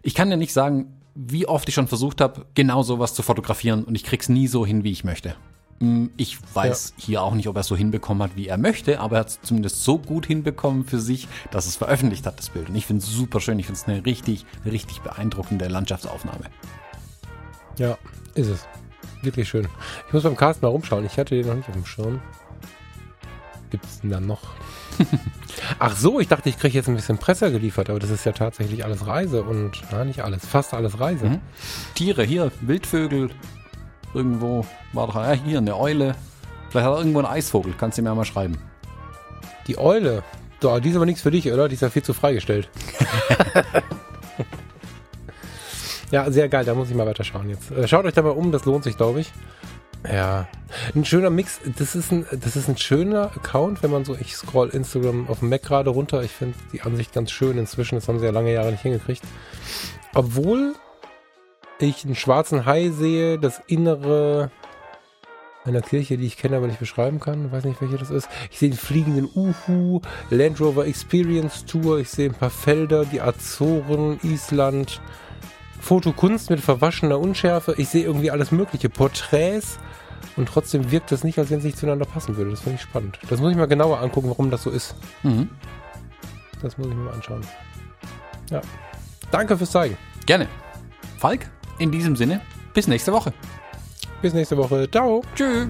Ich 0.01 0.15
kann 0.15 0.29
dir 0.29 0.37
nicht 0.37 0.53
sagen, 0.53 1.01
wie 1.15 1.47
oft 1.47 1.67
ich 1.69 1.75
schon 1.75 1.87
versucht 1.87 2.21
habe, 2.21 2.45
genau 2.55 2.83
sowas 2.83 3.13
zu 3.13 3.23
fotografieren 3.23 3.83
und 3.83 3.95
ich 3.95 4.03
krieg's 4.03 4.29
nie 4.29 4.47
so 4.47 4.65
hin, 4.65 4.83
wie 4.83 4.91
ich 4.91 5.03
möchte. 5.03 5.35
Mm, 5.79 6.07
Ich 6.17 6.37
weiß 6.53 6.93
hier 6.97 7.23
auch 7.23 7.33
nicht, 7.33 7.47
ob 7.47 7.55
er 7.55 7.61
es 7.61 7.67
so 7.67 7.75
hinbekommen 7.75 8.23
hat, 8.23 8.35
wie 8.35 8.47
er 8.47 8.57
möchte, 8.57 8.99
aber 8.99 9.17
er 9.17 9.19
hat 9.21 9.29
es 9.29 9.41
zumindest 9.41 9.83
so 9.83 9.97
gut 9.97 10.25
hinbekommen 10.25 10.85
für 10.85 10.99
sich, 10.99 11.27
dass 11.51 11.65
es 11.65 11.75
veröffentlicht 11.75 12.25
hat, 12.25 12.37
das 12.39 12.49
Bild. 12.49 12.69
Und 12.69 12.75
ich 12.75 12.85
finde 12.85 13.03
es 13.03 13.09
super 13.09 13.39
schön. 13.39 13.59
Ich 13.59 13.65
finde 13.65 13.79
es 13.79 13.87
eine 13.87 14.05
richtig, 14.05 14.45
richtig 14.65 15.01
beeindruckende 15.01 15.67
Landschaftsaufnahme. 15.67 16.45
Ja, 17.77 17.97
ist 18.35 18.47
es. 18.47 18.67
Wirklich 19.25 19.49
schön. 19.49 19.67
Ich 20.07 20.13
muss 20.13 20.23
beim 20.23 20.35
Carsten 20.35 20.65
mal 20.65 20.71
rumschauen. 20.71 21.05
Ich 21.05 21.17
hatte 21.17 21.35
den 21.35 21.47
noch 21.47 21.55
nicht 21.55 21.67
auf 21.67 21.73
dem 21.73 21.85
Schirm. 21.85 22.21
Gibt's 23.71 23.99
denn 24.01 24.11
dann 24.11 24.27
noch? 24.27 24.41
Ach 25.79 25.95
so, 25.95 26.19
ich 26.19 26.27
dachte, 26.27 26.47
ich 26.47 26.59
kriege 26.59 26.75
jetzt 26.75 26.87
ein 26.87 26.95
bisschen 26.95 27.17
Presse 27.17 27.51
geliefert, 27.51 27.89
aber 27.89 27.99
das 27.99 28.11
ist 28.11 28.25
ja 28.25 28.31
tatsächlich 28.31 28.85
alles 28.85 29.07
Reise 29.07 29.43
und 29.43 29.81
na, 29.91 30.05
nicht 30.05 30.21
alles, 30.21 30.45
fast 30.45 30.73
alles 30.73 30.99
Reise. 30.99 31.25
Mhm. 31.25 31.41
Tiere, 31.95 32.23
hier, 32.23 32.51
Wildvögel, 32.61 33.31
irgendwo 34.13 34.65
war 34.93 35.07
doch, 35.07 35.15
ja, 35.15 35.31
hier 35.33 35.57
eine 35.57 35.77
Eule. 35.77 36.15
Vielleicht 36.69 36.85
hat 36.85 36.93
er 36.93 36.99
irgendwo 36.99 37.19
einen 37.19 37.27
Eisvogel, 37.27 37.73
kannst 37.77 37.97
du 37.97 38.03
mir 38.03 38.13
mal 38.13 38.25
schreiben. 38.25 38.59
Die 39.67 39.77
Eule. 39.77 40.23
So, 40.61 40.79
die 40.79 40.89
ist 40.89 40.95
aber 40.95 41.05
nichts 41.05 41.21
für 41.21 41.31
dich, 41.31 41.51
oder? 41.51 41.67
Die 41.67 41.75
ist 41.75 41.81
ja 41.81 41.89
viel 41.89 42.03
zu 42.03 42.13
freigestellt. 42.13 42.69
ja, 46.11 46.29
sehr 46.31 46.49
geil, 46.49 46.65
da 46.65 46.73
muss 46.73 46.89
ich 46.89 46.95
mal 46.95 47.05
weiter 47.05 47.23
schauen 47.23 47.49
jetzt. 47.49 47.71
Äh, 47.71 47.87
Schaut 47.87 48.05
euch 48.05 48.13
da 48.13 48.21
mal 48.21 48.29
um, 48.29 48.51
das 48.51 48.65
lohnt 48.65 48.83
sich, 48.83 48.97
glaube 48.97 49.21
ich. 49.21 49.31
Ja, 50.11 50.47
ein 50.93 51.05
schöner 51.05 51.29
Mix. 51.29 51.59
Das 51.77 51.95
ist 51.95 52.11
ein, 52.11 52.25
das 52.31 52.55
ist 52.55 52.69
ein 52.69 52.77
schöner 52.77 53.31
Account, 53.35 53.81
wenn 53.81 53.91
man 53.91 54.05
so, 54.05 54.15
ich 54.19 54.35
scroll 54.35 54.69
Instagram 54.69 55.27
auf 55.27 55.39
dem 55.39 55.49
Mac 55.49 55.63
gerade 55.63 55.89
runter. 55.89 56.21
Ich 56.23 56.31
finde 56.31 56.57
die 56.73 56.81
Ansicht 56.81 57.13
ganz 57.13 57.31
schön 57.31 57.57
inzwischen. 57.57 57.95
Das 57.95 58.07
haben 58.07 58.19
sie 58.19 58.25
ja 58.25 58.31
lange 58.31 58.53
Jahre 58.53 58.71
nicht 58.71 58.83
hingekriegt. 58.83 59.23
Obwohl 60.13 60.75
ich 61.79 62.05
einen 62.05 62.15
schwarzen 62.15 62.65
Hai 62.65 62.89
sehe, 62.89 63.39
das 63.39 63.61
Innere 63.67 64.51
einer 65.65 65.81
Kirche, 65.81 66.17
die 66.17 66.27
ich 66.27 66.37
kenne, 66.37 66.57
aber 66.57 66.67
nicht 66.67 66.79
beschreiben 66.79 67.19
kann. 67.19 67.47
Ich 67.47 67.51
weiß 67.51 67.63
nicht, 67.63 67.81
welche 67.81 67.97
das 67.97 68.11
ist. 68.11 68.29
Ich 68.51 68.59
sehe 68.59 68.69
einen 68.69 68.77
fliegenden 68.77 69.27
Uhu, 69.33 70.01
Land 70.29 70.61
Rover 70.61 70.85
Experience 70.85 71.65
Tour. 71.65 71.99
Ich 71.99 72.09
sehe 72.09 72.29
ein 72.29 72.35
paar 72.35 72.51
Felder, 72.51 73.05
die 73.05 73.21
Azoren, 73.21 74.19
Island. 74.21 75.01
Fotokunst 75.85 76.49
mit 76.49 76.61
verwaschener 76.61 77.19
Unschärfe. 77.19 77.75
Ich 77.77 77.89
sehe 77.89 78.03
irgendwie 78.03 78.31
alles 78.31 78.51
mögliche. 78.51 78.89
Porträts. 78.89 79.77
Und 80.35 80.49
trotzdem 80.49 80.89
wirkt 80.89 81.11
das 81.11 81.23
nicht, 81.23 81.37
als 81.37 81.51
wenn 81.51 81.59
es 81.59 81.63
nicht 81.63 81.77
zueinander 81.77 82.05
passen 82.05 82.35
würde. 82.37 82.49
Das 82.49 82.61
finde 82.61 82.77
ich 82.77 82.81
spannend. 82.81 83.19
Das 83.29 83.39
muss 83.39 83.51
ich 83.51 83.57
mal 83.57 83.67
genauer 83.67 83.99
angucken, 83.99 84.29
warum 84.29 84.49
das 84.49 84.63
so 84.63 84.71
ist. 84.71 84.95
Mhm. 85.21 85.47
Das 86.63 86.79
muss 86.79 86.87
ich 86.87 86.93
mir 86.95 87.03
mal 87.03 87.13
anschauen. 87.13 87.41
Ja. 88.49 88.61
Danke 89.29 89.55
fürs 89.57 89.69
Zeigen. 89.69 89.95
Gerne. 90.25 90.47
Falk, 91.19 91.45
in 91.77 91.91
diesem 91.91 92.15
Sinne, 92.15 92.41
bis 92.73 92.87
nächste 92.87 93.13
Woche. 93.13 93.31
Bis 94.23 94.33
nächste 94.33 94.57
Woche. 94.57 94.89
Ciao. 94.89 95.21
Tschüss. 95.35 95.67